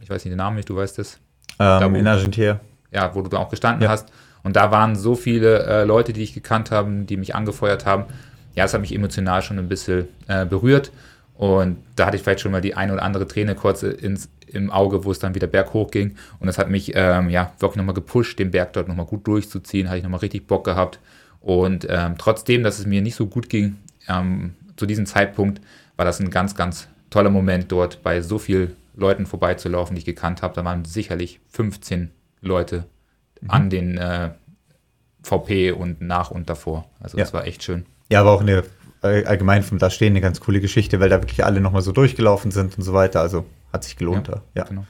Ich 0.02 0.10
weiß 0.10 0.26
nicht 0.26 0.32
den 0.32 0.38
Namen 0.38 0.58
nicht, 0.58 0.70
du 0.70 0.76
weißt 0.76 1.00
es. 1.00 1.20
Ähm, 1.60 1.80
da, 1.80 1.86
in 1.86 2.08
Argentinien. 2.08 2.60
Ja, 2.92 3.16
wo 3.16 3.22
du 3.22 3.30
da 3.30 3.38
auch 3.38 3.50
gestanden 3.50 3.84
ja. 3.84 3.90
hast. 3.90 4.12
Und 4.44 4.56
da 4.56 4.72
waren 4.72 4.96
so 4.96 5.16
viele 5.16 5.64
äh, 5.66 5.84
Leute, 5.84 6.14
die 6.14 6.24
ich 6.24 6.34
gekannt 6.34 6.72
habe, 6.72 6.90
die 7.04 7.18
mich 7.18 7.36
angefeuert 7.36 7.86
haben. 7.86 8.06
Ja, 8.56 8.64
das 8.64 8.74
hat 8.74 8.82
mich 8.82 8.94
emotional 8.94 9.42
schon 9.42 9.60
ein 9.60 9.70
bisschen 9.70 10.08
äh, 10.28 10.46
berührt. 10.46 10.92
Und 11.36 11.78
da 11.96 12.08
hatte 12.08 12.18
ich 12.18 12.24
vielleicht 12.24 12.42
schon 12.42 12.52
mal 12.52 12.62
die 12.62 12.76
eine 12.76 12.94
oder 12.94 13.04
andere 13.04 13.28
Träne 13.28 13.56
kurz 13.56 13.84
ins, 13.84 14.30
im 14.48 14.70
Auge, 14.70 15.06
wo 15.06 15.12
es 15.12 15.20
dann 15.20 15.36
wieder 15.36 15.48
berghoch 15.48 15.90
ging. 15.90 16.16
Und 16.40 16.48
das 16.48 16.58
hat 16.58 16.70
mich 16.70 16.92
ähm, 16.96 17.30
ja 17.30 17.54
wirklich 17.60 17.78
nochmal 17.78 17.96
gepusht, 17.96 18.38
den 18.40 18.52
Berg 18.52 18.74
dort 18.74 18.88
nochmal 18.88 19.06
gut 19.06 19.26
durchzuziehen. 19.26 19.88
Hatte 19.88 19.98
ich 19.98 20.04
nochmal 20.04 20.20
richtig 20.20 20.48
Bock 20.48 20.66
gehabt. 20.66 21.00
Und 21.40 21.88
ähm, 21.90 22.16
trotzdem, 22.18 22.64
dass 22.64 22.80
es 22.80 22.86
mir 22.86 23.02
nicht 23.02 23.16
so 23.16 23.28
gut 23.28 23.50
ging, 23.50 23.78
ähm, 24.08 24.56
zu 24.76 24.86
diesem 24.86 25.06
Zeitpunkt 25.06 25.62
war 25.98 26.06
das 26.06 26.20
ein 26.20 26.30
ganz, 26.30 26.56
ganz 26.56 26.88
toller 27.10 27.30
Moment 27.30 27.72
dort 27.72 28.04
bei 28.04 28.22
so 28.22 28.40
vielen 28.40 28.76
Leuten 28.96 29.26
vorbeizulaufen, 29.26 29.96
die 29.96 30.00
ich 30.00 30.06
gekannt 30.06 30.42
habe. 30.42 30.54
Da 30.54 30.66
waren 30.66 30.86
sicherlich 30.86 31.40
15 31.50 32.12
Leute 32.42 32.86
mhm. 33.42 33.50
an 33.50 33.70
den 33.70 33.98
äh, 33.98 34.32
VP 35.24 35.72
und 35.72 36.02
nach 36.02 36.32
und 36.32 36.50
davor. 36.50 36.86
Also 37.00 37.18
ja. 37.18 37.24
das 37.24 37.34
war 37.34 37.46
echt 37.46 37.64
schön. 37.64 37.86
Ja, 38.10 38.22
aber 38.22 38.32
auch 38.32 38.42
eine 38.42 38.64
allgemein 39.02 39.64
vom 39.64 39.80
Da 39.80 39.90
stehen 39.90 40.14
eine 40.14 40.22
ganz 40.22 40.40
coole 40.42 40.62
Geschichte, 40.62 41.00
weil 41.00 41.10
da 41.10 41.22
wirklich 41.22 41.44
alle 41.44 41.60
nochmal 41.60 41.82
so 41.82 41.92
durchgelaufen 41.92 42.52
sind 42.52 42.78
und 42.78 42.84
so 42.84 42.94
weiter. 42.94 43.22
Also 43.22 43.46
hat 43.74 43.84
sich 43.84 43.98
gelohnt 43.98 44.28
ja, 44.28 44.36
da. 44.36 44.42
Ja. 44.54 44.64
Genau. 44.66 44.86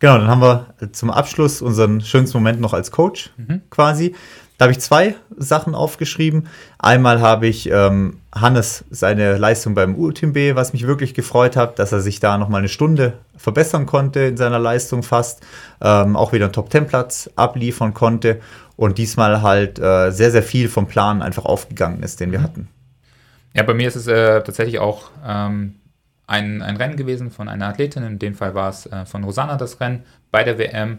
Genau, 0.00 0.18
dann 0.18 0.28
haben 0.28 0.40
wir 0.40 0.92
zum 0.92 1.10
Abschluss 1.10 1.60
unseren 1.60 2.00
schönsten 2.00 2.38
Moment 2.38 2.60
noch 2.60 2.72
als 2.72 2.90
Coach 2.90 3.30
mhm. 3.36 3.62
quasi. 3.68 4.14
Da 4.56 4.64
habe 4.64 4.72
ich 4.72 4.80
zwei 4.80 5.14
Sachen 5.36 5.74
aufgeschrieben. 5.74 6.48
Einmal 6.78 7.20
habe 7.20 7.46
ich 7.46 7.68
ähm, 7.70 8.18
Hannes 8.34 8.84
seine 8.90 9.38
Leistung 9.38 9.74
beim 9.74 9.94
UTMB, 9.98 10.54
was 10.54 10.72
mich 10.72 10.86
wirklich 10.86 11.14
gefreut 11.14 11.56
hat, 11.56 11.78
dass 11.78 11.92
er 11.92 12.00
sich 12.00 12.20
da 12.20 12.36
noch 12.36 12.48
mal 12.48 12.58
eine 12.58 12.68
Stunde 12.68 13.14
verbessern 13.36 13.86
konnte 13.86 14.20
in 14.20 14.36
seiner 14.36 14.58
Leistung 14.58 15.02
fast, 15.02 15.42
ähm, 15.80 16.16
auch 16.16 16.32
wieder 16.32 16.46
einen 16.46 16.52
Top-10-Platz 16.52 17.30
abliefern 17.36 17.94
konnte 17.94 18.40
und 18.76 18.98
diesmal 18.98 19.42
halt 19.42 19.78
äh, 19.78 20.10
sehr, 20.10 20.30
sehr 20.30 20.42
viel 20.42 20.68
vom 20.68 20.86
Plan 20.86 21.22
einfach 21.22 21.44
aufgegangen 21.44 22.02
ist, 22.02 22.20
den 22.20 22.32
wir 22.32 22.40
mhm. 22.40 22.44
hatten. 22.44 22.68
Ja, 23.54 23.62
bei 23.62 23.74
mir 23.74 23.88
ist 23.88 23.96
es 23.96 24.06
äh, 24.06 24.42
tatsächlich 24.42 24.78
auch 24.78 25.10
ähm, 25.26 25.76
ein, 26.26 26.62
ein 26.62 26.76
Rennen 26.76 26.96
gewesen 26.96 27.30
von 27.30 27.48
einer 27.48 27.66
Athletin. 27.66 28.02
In 28.04 28.18
dem 28.18 28.34
Fall 28.34 28.54
war 28.54 28.68
es 28.68 28.86
äh, 28.86 29.06
von 29.06 29.24
Rosanna 29.24 29.56
das 29.56 29.80
Rennen 29.80 30.04
bei 30.30 30.44
der 30.44 30.58
WM. 30.58 30.98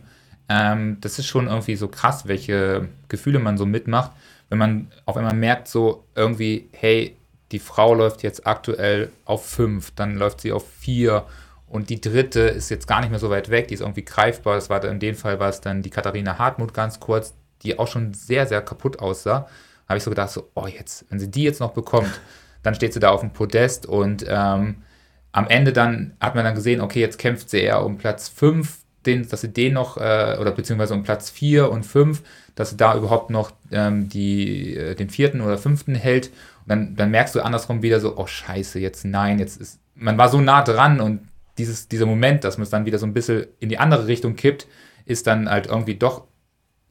Ähm, 0.49 0.97
das 0.99 1.19
ist 1.19 1.27
schon 1.27 1.47
irgendwie 1.47 1.75
so 1.75 1.87
krass, 1.87 2.27
welche 2.27 2.89
Gefühle 3.07 3.37
man 3.37 3.57
so 3.57 3.67
mitmacht, 3.67 4.11
wenn 4.49 4.57
man 4.57 4.87
auf 5.05 5.15
einmal 5.15 5.35
merkt, 5.35 5.67
so 5.67 6.05
irgendwie, 6.15 6.69
hey, 6.71 7.15
die 7.51 7.59
Frau 7.59 7.93
läuft 7.93 8.23
jetzt 8.23 8.45
aktuell 8.45 9.11
auf 9.25 9.45
fünf, 9.45 9.91
dann 9.91 10.15
läuft 10.15 10.41
sie 10.41 10.51
auf 10.51 10.65
vier 10.79 11.25
und 11.69 11.89
die 11.89 12.01
dritte 12.01 12.41
ist 12.41 12.69
jetzt 12.69 12.87
gar 12.87 13.01
nicht 13.01 13.11
mehr 13.11 13.19
so 13.19 13.29
weit 13.29 13.49
weg, 13.49 13.67
die 13.67 13.75
ist 13.75 13.81
irgendwie 13.81 14.03
greifbar. 14.03 14.55
Das 14.55 14.69
war 14.69 14.83
in 14.83 14.99
dem 14.99 15.15
Fall 15.15 15.39
war 15.39 15.49
es 15.49 15.61
dann 15.61 15.83
die 15.83 15.91
Katharina 15.91 16.39
Hartmut 16.39 16.73
ganz 16.73 16.99
kurz, 16.99 17.35
die 17.61 17.77
auch 17.77 17.87
schon 17.87 18.13
sehr, 18.13 18.47
sehr 18.47 18.61
kaputt 18.61 18.99
aussah. 18.99 19.47
Habe 19.87 19.97
ich 19.97 20.03
so 20.03 20.09
gedacht, 20.09 20.31
so, 20.31 20.49
oh, 20.55 20.67
jetzt, 20.67 21.05
wenn 21.09 21.19
sie 21.19 21.29
die 21.29 21.43
jetzt 21.43 21.59
noch 21.59 21.73
bekommt, 21.73 22.19
dann 22.63 22.75
steht 22.75 22.93
sie 22.93 22.99
da 22.99 23.09
auf 23.09 23.21
dem 23.21 23.31
Podest 23.31 23.85
und 23.85 24.25
ähm, 24.27 24.83
am 25.31 25.47
Ende 25.47 25.71
dann 25.71 26.15
hat 26.19 26.33
man 26.33 26.43
dann 26.43 26.55
gesehen, 26.55 26.81
okay, 26.81 26.99
jetzt 26.99 27.19
kämpft 27.19 27.51
sie 27.51 27.59
eher 27.59 27.85
um 27.85 27.97
Platz 27.97 28.29
5, 28.29 28.79
den, 29.05 29.29
dass 29.29 29.41
sie 29.41 29.49
den 29.49 29.73
noch, 29.73 29.97
äh, 29.97 30.37
oder 30.39 30.51
beziehungsweise 30.51 30.95
um 30.95 31.03
Platz 31.03 31.29
4 31.29 31.71
und 31.71 31.85
5, 31.85 32.21
dass 32.55 32.71
sie 32.71 32.77
da 32.77 32.97
überhaupt 32.97 33.29
noch 33.29 33.51
ähm, 33.71 34.09
die, 34.09 34.75
äh, 34.75 34.95
den 34.95 35.09
vierten 35.09 35.41
oder 35.41 35.57
fünften 35.57 35.95
hält. 35.95 36.31
Dann, 36.69 36.95
dann 36.95 37.11
merkst 37.11 37.35
du 37.35 37.41
andersrum 37.41 37.81
wieder 37.81 37.99
so, 37.99 38.17
oh 38.17 38.27
scheiße, 38.27 38.79
jetzt 38.79 39.03
nein, 39.03 39.39
jetzt 39.39 39.59
ist, 39.59 39.79
man 39.95 40.17
war 40.17 40.29
so 40.29 40.39
nah 40.39 40.61
dran 40.61 41.01
und 41.01 41.27
dieses, 41.57 41.89
dieser 41.89 42.05
Moment, 42.05 42.45
dass 42.45 42.57
man 42.57 42.63
es 42.63 42.69
dann 42.69 42.85
wieder 42.85 42.99
so 42.99 43.05
ein 43.05 43.13
bisschen 43.13 43.47
in 43.59 43.69
die 43.69 43.77
andere 43.77 44.07
Richtung 44.07 44.35
kippt, 44.35 44.67
ist 45.05 45.27
dann 45.27 45.49
halt 45.49 45.67
irgendwie 45.67 45.95
doch 45.95 46.25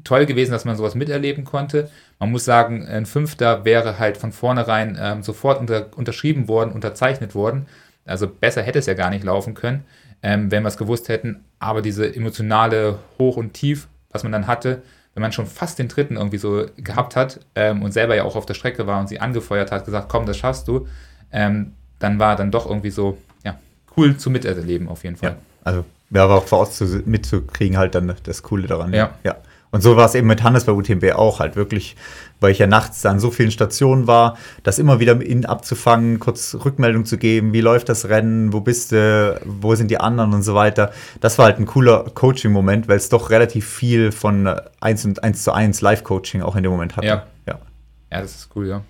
toll 0.05 0.27
gewesen, 0.27 0.53
dass 0.53 0.65
man 0.65 0.77
sowas 0.77 0.95
miterleben 0.95 1.45
konnte. 1.45 1.91
Man 2.19 2.31
muss 2.31 2.45
sagen, 2.45 2.87
ein 2.87 3.07
Fünfter 3.07 3.65
wäre 3.65 3.99
halt 3.99 4.17
von 4.17 4.33
vornherein 4.33 4.99
ähm, 5.01 5.23
sofort 5.23 5.61
unter, 5.61 5.97
unterschrieben 5.97 6.49
worden, 6.49 6.73
unterzeichnet 6.73 7.35
worden. 7.35 7.67
Also 8.05 8.27
besser 8.29 8.63
hätte 8.63 8.79
es 8.79 8.87
ja 8.87 8.95
gar 8.95 9.11
nicht 9.11 9.25
laufen 9.25 9.55
können, 9.55 9.85
ähm, 10.23 10.51
wenn 10.51 10.63
wir 10.63 10.69
es 10.69 10.77
gewusst 10.77 11.09
hätten. 11.09 11.45
Aber 11.59 11.83
diese 11.83 12.15
emotionale 12.15 12.99
Hoch 13.19 13.37
und 13.37 13.55
Tief, 13.55 13.89
was 14.11 14.23
man 14.23 14.33
dann 14.33 14.47
hatte, 14.47 14.83
wenn 15.19 15.23
man 15.23 15.33
schon 15.33 15.47
fast 15.47 15.81
den 15.81 15.89
dritten 15.89 16.15
irgendwie 16.15 16.39
so 16.39 16.67
gehabt 16.77 17.17
hat 17.17 17.41
ähm, 17.57 17.83
und 17.83 17.91
selber 17.91 18.15
ja 18.15 18.23
auch 18.23 18.37
auf 18.37 18.47
der 18.47 18.55
Strecke 18.55 18.87
war 18.87 19.01
und 19.01 19.09
sie 19.09 19.19
angefeuert 19.19 19.73
hat, 19.73 19.85
gesagt, 19.85 20.09
komm, 20.09 20.27
das 20.27 20.37
schaffst 20.37 20.69
du, 20.69 20.87
ähm, 21.33 21.73
dann 21.99 22.21
war 22.21 22.37
dann 22.37 22.53
doch 22.53 22.67
irgendwie 22.67 22.91
so, 22.91 23.19
ja, 23.45 23.59
cool 23.97 24.17
zu 24.17 24.31
miterleben 24.31 24.89
auf 24.89 25.03
jeden 25.03 25.17
Fall. 25.17 25.31
Ja, 25.31 25.37
also 25.65 25.85
ja, 26.11 26.23
aber 26.23 26.37
auch 26.37 26.45
vor 26.45 26.61
Ort 26.61 26.73
zu, 26.73 26.85
mitzukriegen, 27.05 27.77
halt 27.77 27.97
dann 27.97 28.15
das 28.23 28.45
Coole 28.45 28.69
daran. 28.69 28.95
Ja. 28.95 29.11
ja. 29.25 29.39
Und 29.71 29.83
so 29.83 29.97
war 29.97 30.07
es 30.07 30.15
eben 30.15 30.27
mit 30.27 30.43
Hannes 30.43 30.65
bei 30.65 30.73
UTMB 30.73 31.13
auch 31.15 31.41
halt 31.41 31.57
wirklich, 31.57 31.97
weil 32.41 32.53
ich 32.53 32.59
ja 32.59 32.67
nachts 32.67 33.05
an 33.05 33.21
so 33.21 33.31
vielen 33.31 33.51
Stationen 33.51 34.07
war, 34.07 34.39
das 34.63 34.79
immer 34.79 34.99
wieder 34.99 35.21
ihn 35.23 35.45
abzufangen, 35.45 36.19
kurz 36.21 36.57
Rückmeldung 36.65 37.05
zu 37.05 37.19
geben, 37.19 37.53
wie 37.53 37.61
läuft 37.61 37.89
das 37.89 38.09
Rennen, 38.09 38.53
wo 38.53 38.61
bist 38.61 38.93
du, 38.93 39.39
wo 39.45 39.75
sind 39.75 39.91
die 39.91 39.99
anderen 40.01 40.33
und 40.33 40.43
so 40.43 40.55
weiter. 40.55 40.93
Das 41.21 41.39
war 41.39 41.47
halt 41.47 41.59
ein 41.59 41.67
cooler 41.67 42.05
Coaching-Moment, 42.15 42.89
weil 42.89 42.97
es 42.97 43.09
doch 43.09 43.31
relativ 43.31 43.69
viel 43.69 44.11
von 44.13 44.49
1 44.81 45.05
und 45.05 45.23
1 45.23 45.45
zu 45.45 45.53
1 45.53 45.81
Live-Coaching 45.83 46.43
auch 46.43 46.57
in 46.57 46.63
dem 46.63 46.73
Moment 46.73 46.97
hatte. 46.97 47.07
Ja. 47.07 47.27
ja. 47.47 47.59
Ja, 48.11 48.23
das 48.23 48.35
ist 48.37 48.49
cool, 48.57 48.67
ja. 48.67 48.83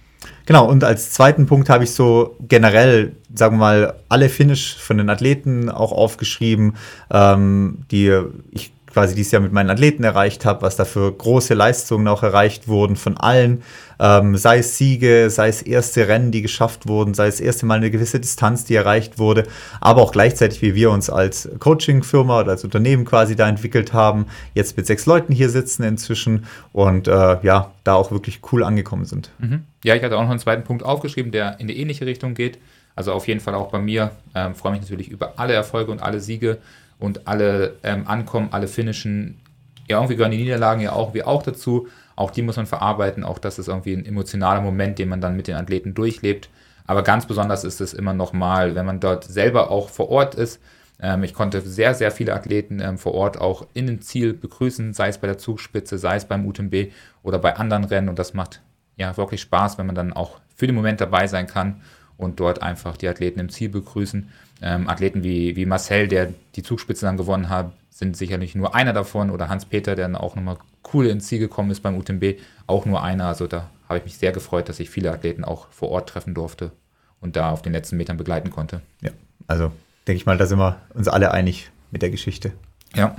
Genau, 0.46 0.66
und 0.66 0.84
als 0.84 1.12
zweiten 1.12 1.46
Punkt 1.46 1.68
habe 1.68 1.84
ich 1.84 1.92
so 1.92 2.36
generell, 2.40 3.12
sagen 3.34 3.56
wir 3.56 3.60
mal, 3.60 3.94
alle 4.08 4.28
Finish 4.28 4.76
von 4.76 4.98
den 4.98 5.10
Athleten 5.10 5.68
auch 5.68 5.92
aufgeschrieben, 5.92 6.76
ähm, 7.10 7.84
die 7.90 8.18
ich 8.50 8.72
quasi 8.92 9.14
dieses 9.14 9.32
Jahr 9.32 9.42
mit 9.42 9.52
meinen 9.52 9.70
Athleten 9.70 10.04
erreicht 10.04 10.44
habe, 10.44 10.62
was 10.62 10.76
da 10.76 10.84
für 10.84 11.12
große 11.12 11.54
Leistungen 11.54 12.08
auch 12.08 12.22
erreicht 12.22 12.68
wurden 12.68 12.96
von 12.96 13.16
allen, 13.16 13.62
ähm, 14.00 14.36
sei 14.36 14.58
es 14.58 14.78
Siege, 14.78 15.28
sei 15.30 15.48
es 15.48 15.62
erste 15.62 16.08
Rennen, 16.08 16.30
die 16.30 16.42
geschafft 16.42 16.88
wurden, 16.88 17.14
sei 17.14 17.26
es 17.26 17.40
erste 17.40 17.66
Mal 17.66 17.78
eine 17.78 17.90
gewisse 17.90 18.20
Distanz, 18.20 18.64
die 18.64 18.74
erreicht 18.74 19.18
wurde, 19.18 19.44
aber 19.80 20.02
auch 20.02 20.12
gleichzeitig, 20.12 20.62
wie 20.62 20.74
wir 20.74 20.90
uns 20.90 21.10
als 21.10 21.48
Coaching-Firma 21.58 22.40
oder 22.40 22.52
als 22.52 22.64
Unternehmen 22.64 23.04
quasi 23.04 23.36
da 23.36 23.48
entwickelt 23.48 23.92
haben, 23.92 24.26
jetzt 24.54 24.76
mit 24.76 24.86
sechs 24.86 25.06
Leuten 25.06 25.32
hier 25.32 25.50
sitzen 25.50 25.82
inzwischen 25.82 26.46
und 26.72 27.08
äh, 27.08 27.38
ja, 27.42 27.72
da 27.84 27.94
auch 27.94 28.10
wirklich 28.10 28.40
cool 28.52 28.62
angekommen 28.62 29.04
sind. 29.04 29.30
Mhm. 29.38 29.64
Ja, 29.84 29.94
ich 29.94 30.02
hatte 30.02 30.16
auch 30.16 30.22
noch 30.22 30.30
einen 30.30 30.38
zweiten 30.38 30.64
Punkt 30.64 30.82
aufgeschrieben, 30.82 31.32
der 31.32 31.60
in 31.60 31.68
die 31.68 31.78
ähnliche 31.78 32.06
Richtung 32.06 32.34
geht. 32.34 32.58
Also 32.94 33.12
auf 33.12 33.28
jeden 33.28 33.38
Fall 33.38 33.54
auch 33.54 33.70
bei 33.70 33.78
mir. 33.78 34.10
Ähm, 34.34 34.56
freue 34.56 34.72
mich 34.72 34.80
natürlich 34.80 35.08
über 35.08 35.34
alle 35.36 35.52
Erfolge 35.52 35.92
und 35.92 36.02
alle 36.02 36.20
Siege 36.20 36.58
und 36.98 37.26
alle 37.28 37.76
ähm, 37.82 38.06
ankommen, 38.06 38.48
alle 38.52 38.68
finishen. 38.68 39.40
Ja, 39.88 39.98
irgendwie 39.98 40.16
gehören 40.16 40.32
die 40.32 40.38
Niederlagen 40.38 40.80
ja 40.80 40.92
auch 40.92 41.14
wie 41.14 41.22
auch 41.22 41.42
dazu. 41.42 41.88
Auch 42.16 42.30
die 42.30 42.42
muss 42.42 42.56
man 42.56 42.66
verarbeiten. 42.66 43.24
Auch 43.24 43.38
das 43.38 43.58
ist 43.58 43.68
irgendwie 43.68 43.94
ein 43.94 44.04
emotionaler 44.04 44.60
Moment, 44.60 44.98
den 44.98 45.08
man 45.08 45.20
dann 45.20 45.36
mit 45.36 45.46
den 45.46 45.56
Athleten 45.56 45.94
durchlebt. 45.94 46.50
Aber 46.86 47.02
ganz 47.02 47.26
besonders 47.26 47.64
ist 47.64 47.80
es 47.80 47.94
immer 47.94 48.14
noch 48.14 48.32
mal, 48.32 48.74
wenn 48.74 48.86
man 48.86 49.00
dort 49.00 49.24
selber 49.24 49.70
auch 49.70 49.88
vor 49.88 50.08
Ort 50.08 50.34
ist. 50.34 50.60
Ähm, 51.00 51.22
ich 51.22 51.32
konnte 51.32 51.60
sehr, 51.60 51.94
sehr 51.94 52.10
viele 52.10 52.34
Athleten 52.34 52.80
ähm, 52.80 52.98
vor 52.98 53.14
Ort 53.14 53.40
auch 53.40 53.66
in 53.72 53.86
dem 53.86 54.00
Ziel 54.00 54.34
begrüßen, 54.34 54.92
sei 54.94 55.08
es 55.08 55.18
bei 55.18 55.26
der 55.26 55.38
Zugspitze, 55.38 55.96
sei 55.98 56.16
es 56.16 56.24
beim 56.24 56.44
UTMB 56.46 56.92
oder 57.22 57.38
bei 57.38 57.56
anderen 57.56 57.84
Rennen. 57.84 58.08
Und 58.08 58.18
das 58.18 58.34
macht 58.34 58.62
ja 58.96 59.16
wirklich 59.16 59.40
Spaß, 59.42 59.78
wenn 59.78 59.86
man 59.86 59.94
dann 59.94 60.12
auch 60.12 60.40
für 60.56 60.66
den 60.66 60.74
Moment 60.74 61.00
dabei 61.00 61.28
sein 61.28 61.46
kann 61.46 61.80
und 62.18 62.40
dort 62.40 62.60
einfach 62.60 62.98
die 62.98 63.08
Athleten 63.08 63.40
im 63.40 63.48
Ziel 63.48 63.70
begrüßen. 63.70 64.28
Ähm, 64.60 64.88
Athleten 64.88 65.22
wie, 65.22 65.56
wie 65.56 65.64
Marcel, 65.64 66.08
der 66.08 66.34
die 66.56 66.62
Zugspitze 66.62 67.06
dann 67.06 67.16
gewonnen 67.16 67.48
hat, 67.48 67.72
sind 67.90 68.16
sicherlich 68.16 68.54
nur 68.54 68.74
einer 68.74 68.92
davon 68.92 69.30
oder 69.30 69.48
Hans-Peter, 69.48 69.94
der 69.96 70.06
dann 70.06 70.16
auch 70.16 70.36
nochmal 70.36 70.58
cool 70.92 71.06
ins 71.06 71.26
Ziel 71.26 71.38
gekommen 71.38 71.70
ist 71.70 71.80
beim 71.80 71.96
UTMB, 71.96 72.38
auch 72.66 72.84
nur 72.84 73.02
einer. 73.02 73.26
Also 73.26 73.46
da 73.46 73.70
habe 73.88 73.98
ich 73.98 74.04
mich 74.04 74.18
sehr 74.18 74.32
gefreut, 74.32 74.68
dass 74.68 74.80
ich 74.80 74.90
viele 74.90 75.12
Athleten 75.12 75.44
auch 75.44 75.68
vor 75.70 75.88
Ort 75.90 76.10
treffen 76.10 76.34
durfte 76.34 76.72
und 77.20 77.36
da 77.36 77.50
auf 77.50 77.62
den 77.62 77.72
letzten 77.72 77.96
Metern 77.96 78.16
begleiten 78.16 78.50
konnte. 78.50 78.82
Ja, 79.00 79.10
also 79.46 79.72
denke 80.06 80.18
ich 80.18 80.26
mal, 80.26 80.36
da 80.36 80.46
sind 80.46 80.58
wir 80.58 80.80
uns 80.94 81.08
alle 81.08 81.32
einig 81.32 81.70
mit 81.90 82.02
der 82.02 82.10
Geschichte. 82.10 82.52
Ja. 82.94 83.16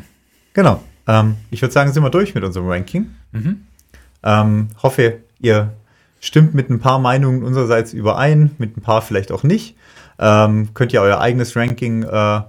Genau. 0.54 0.82
Ähm, 1.08 1.38
ich 1.52 1.62
würde 1.62 1.74
sagen, 1.74 1.92
sind 1.92 2.04
wir 2.04 2.10
durch 2.10 2.36
mit 2.36 2.44
unserem 2.44 2.68
Ranking. 2.68 3.16
Mhm. 3.32 3.66
Ähm, 4.24 4.70
hoffe, 4.82 5.20
ihr 5.40 5.74
stimmt 6.20 6.54
mit 6.54 6.70
ein 6.70 6.80
paar 6.80 7.00
Meinungen 7.00 7.44
unsererseits 7.44 7.94
überein, 7.94 8.52
mit 8.58 8.78
ein 8.78 8.82
paar 8.82 9.02
vielleicht 9.02 9.32
auch 9.32 9.44
nicht. 9.44 9.76
Ähm, 10.20 10.70
könnt 10.74 10.94
ihr 10.94 11.02
euer 11.02 11.20
eigenes 11.20 11.56
Ranking 11.56 12.04
äh, 12.04 12.41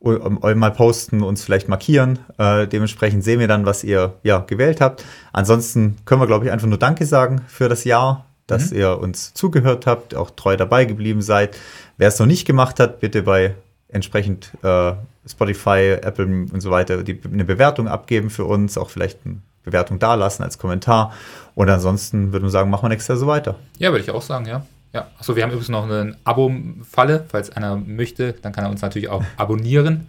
mal 0.00 0.70
posten, 0.70 1.22
uns 1.22 1.44
vielleicht 1.44 1.68
markieren. 1.68 2.18
Äh, 2.38 2.66
dementsprechend 2.66 3.24
sehen 3.24 3.40
wir 3.40 3.48
dann, 3.48 3.66
was 3.66 3.84
ihr 3.84 4.14
ja, 4.22 4.38
gewählt 4.40 4.80
habt. 4.80 5.04
Ansonsten 5.32 5.96
können 6.04 6.20
wir, 6.20 6.26
glaube 6.26 6.46
ich, 6.46 6.52
einfach 6.52 6.68
nur 6.68 6.78
Danke 6.78 7.04
sagen 7.04 7.42
für 7.48 7.68
das 7.68 7.84
Jahr, 7.84 8.26
dass 8.46 8.70
mhm. 8.70 8.78
ihr 8.78 8.98
uns 8.98 9.34
zugehört 9.34 9.86
habt, 9.86 10.14
auch 10.14 10.30
treu 10.30 10.56
dabei 10.56 10.84
geblieben 10.84 11.20
seid. 11.20 11.56
Wer 11.96 12.08
es 12.08 12.18
noch 12.18 12.26
nicht 12.26 12.46
gemacht 12.46 12.80
hat, 12.80 13.00
bitte 13.00 13.22
bei 13.22 13.54
entsprechend 13.88 14.52
äh, 14.62 14.92
Spotify, 15.26 15.98
Apple 16.00 16.26
und 16.26 16.60
so 16.60 16.70
weiter 16.70 17.02
die, 17.02 17.20
eine 17.30 17.44
Bewertung 17.44 17.88
abgeben 17.88 18.30
für 18.30 18.44
uns, 18.44 18.78
auch 18.78 18.90
vielleicht 18.90 19.20
eine 19.24 19.38
Bewertung 19.68 19.98
dalassen 19.98 20.42
als 20.42 20.58
Kommentar. 20.58 21.12
Und 21.54 21.68
ansonsten 21.70 22.32
würde 22.32 22.44
man 22.44 22.50
sagen, 22.50 22.70
machen 22.70 22.84
wir 22.84 22.88
nächstes 22.90 23.08
Jahr 23.08 23.18
so 23.18 23.26
weiter. 23.26 23.56
Ja, 23.78 23.90
würde 23.90 24.04
ich 24.04 24.10
auch 24.10 24.22
sagen, 24.22 24.46
ja. 24.46 24.62
Ja, 24.92 25.08
achso, 25.18 25.36
wir 25.36 25.42
haben 25.42 25.50
übrigens 25.50 25.68
noch 25.68 25.84
eine 25.84 26.16
Abo-Falle. 26.24 27.24
Falls 27.28 27.50
einer 27.50 27.76
möchte, 27.76 28.32
dann 28.32 28.52
kann 28.52 28.64
er 28.64 28.70
uns 28.70 28.80
natürlich 28.80 29.08
auch 29.08 29.22
abonnieren. 29.36 30.08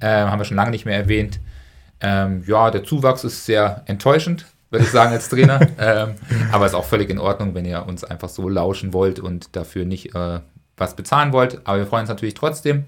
Ähm, 0.00 0.30
haben 0.30 0.38
wir 0.38 0.44
schon 0.44 0.56
lange 0.56 0.70
nicht 0.70 0.84
mehr 0.84 0.96
erwähnt. 0.96 1.40
Ähm, 2.00 2.44
ja, 2.46 2.70
der 2.70 2.84
Zuwachs 2.84 3.24
ist 3.24 3.46
sehr 3.46 3.82
enttäuschend, 3.86 4.46
würde 4.70 4.84
ich 4.84 4.90
sagen, 4.90 5.12
als 5.12 5.28
Trainer. 5.28 5.60
ähm, 5.78 6.14
aber 6.52 6.66
ist 6.66 6.74
auch 6.74 6.84
völlig 6.84 7.10
in 7.10 7.18
Ordnung, 7.18 7.54
wenn 7.54 7.64
ihr 7.64 7.86
uns 7.86 8.04
einfach 8.04 8.28
so 8.28 8.48
lauschen 8.48 8.92
wollt 8.92 9.18
und 9.18 9.56
dafür 9.56 9.84
nicht 9.84 10.14
äh, 10.14 10.40
was 10.76 10.94
bezahlen 10.94 11.32
wollt. 11.32 11.66
Aber 11.66 11.78
wir 11.78 11.86
freuen 11.86 12.02
uns 12.02 12.10
natürlich 12.10 12.34
trotzdem. 12.34 12.84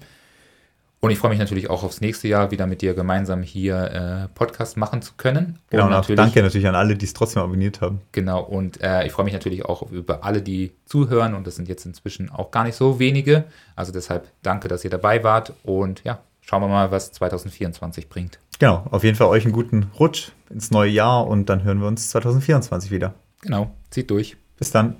Und 1.03 1.09
ich 1.09 1.17
freue 1.17 1.31
mich 1.31 1.39
natürlich 1.39 1.67
auch 1.67 1.83
aufs 1.83 1.99
nächste 1.99 2.27
Jahr 2.27 2.51
wieder 2.51 2.67
mit 2.67 2.83
dir 2.83 2.93
gemeinsam 2.93 3.41
hier 3.41 4.29
äh, 4.29 4.37
Podcast 4.37 4.77
machen 4.77 5.01
zu 5.01 5.13
können. 5.17 5.57
Genau, 5.71 5.85
und 5.85 5.89
natürlich, 5.89 6.17
danke 6.17 6.43
natürlich 6.43 6.67
an 6.67 6.75
alle, 6.75 6.95
die 6.95 7.05
es 7.05 7.13
trotzdem 7.13 7.41
abonniert 7.41 7.81
haben. 7.81 8.01
Genau, 8.11 8.43
und 8.43 8.79
äh, 8.81 9.07
ich 9.07 9.11
freue 9.11 9.25
mich 9.25 9.33
natürlich 9.33 9.65
auch 9.65 9.91
über 9.91 10.23
alle, 10.23 10.43
die 10.43 10.73
zuhören. 10.85 11.33
Und 11.33 11.47
das 11.47 11.55
sind 11.55 11.67
jetzt 11.67 11.87
inzwischen 11.87 12.29
auch 12.29 12.51
gar 12.51 12.65
nicht 12.65 12.75
so 12.75 12.99
wenige. 12.99 13.45
Also 13.75 13.91
deshalb 13.91 14.27
danke, 14.43 14.67
dass 14.67 14.83
ihr 14.83 14.91
dabei 14.91 15.23
wart. 15.23 15.53
Und 15.63 16.03
ja, 16.03 16.19
schauen 16.41 16.61
wir 16.61 16.67
mal, 16.67 16.91
was 16.91 17.11
2024 17.13 18.07
bringt. 18.07 18.37
Genau, 18.59 18.85
auf 18.91 19.03
jeden 19.03 19.17
Fall 19.17 19.27
euch 19.27 19.43
einen 19.43 19.53
guten 19.53 19.89
Rutsch 19.99 20.33
ins 20.51 20.69
neue 20.69 20.91
Jahr 20.91 21.25
und 21.25 21.49
dann 21.49 21.63
hören 21.63 21.79
wir 21.81 21.87
uns 21.87 22.09
2024 22.09 22.91
wieder. 22.91 23.15
Genau, 23.41 23.71
zieht 23.89 24.11
durch. 24.11 24.37
Bis 24.55 24.69
dann. 24.69 24.97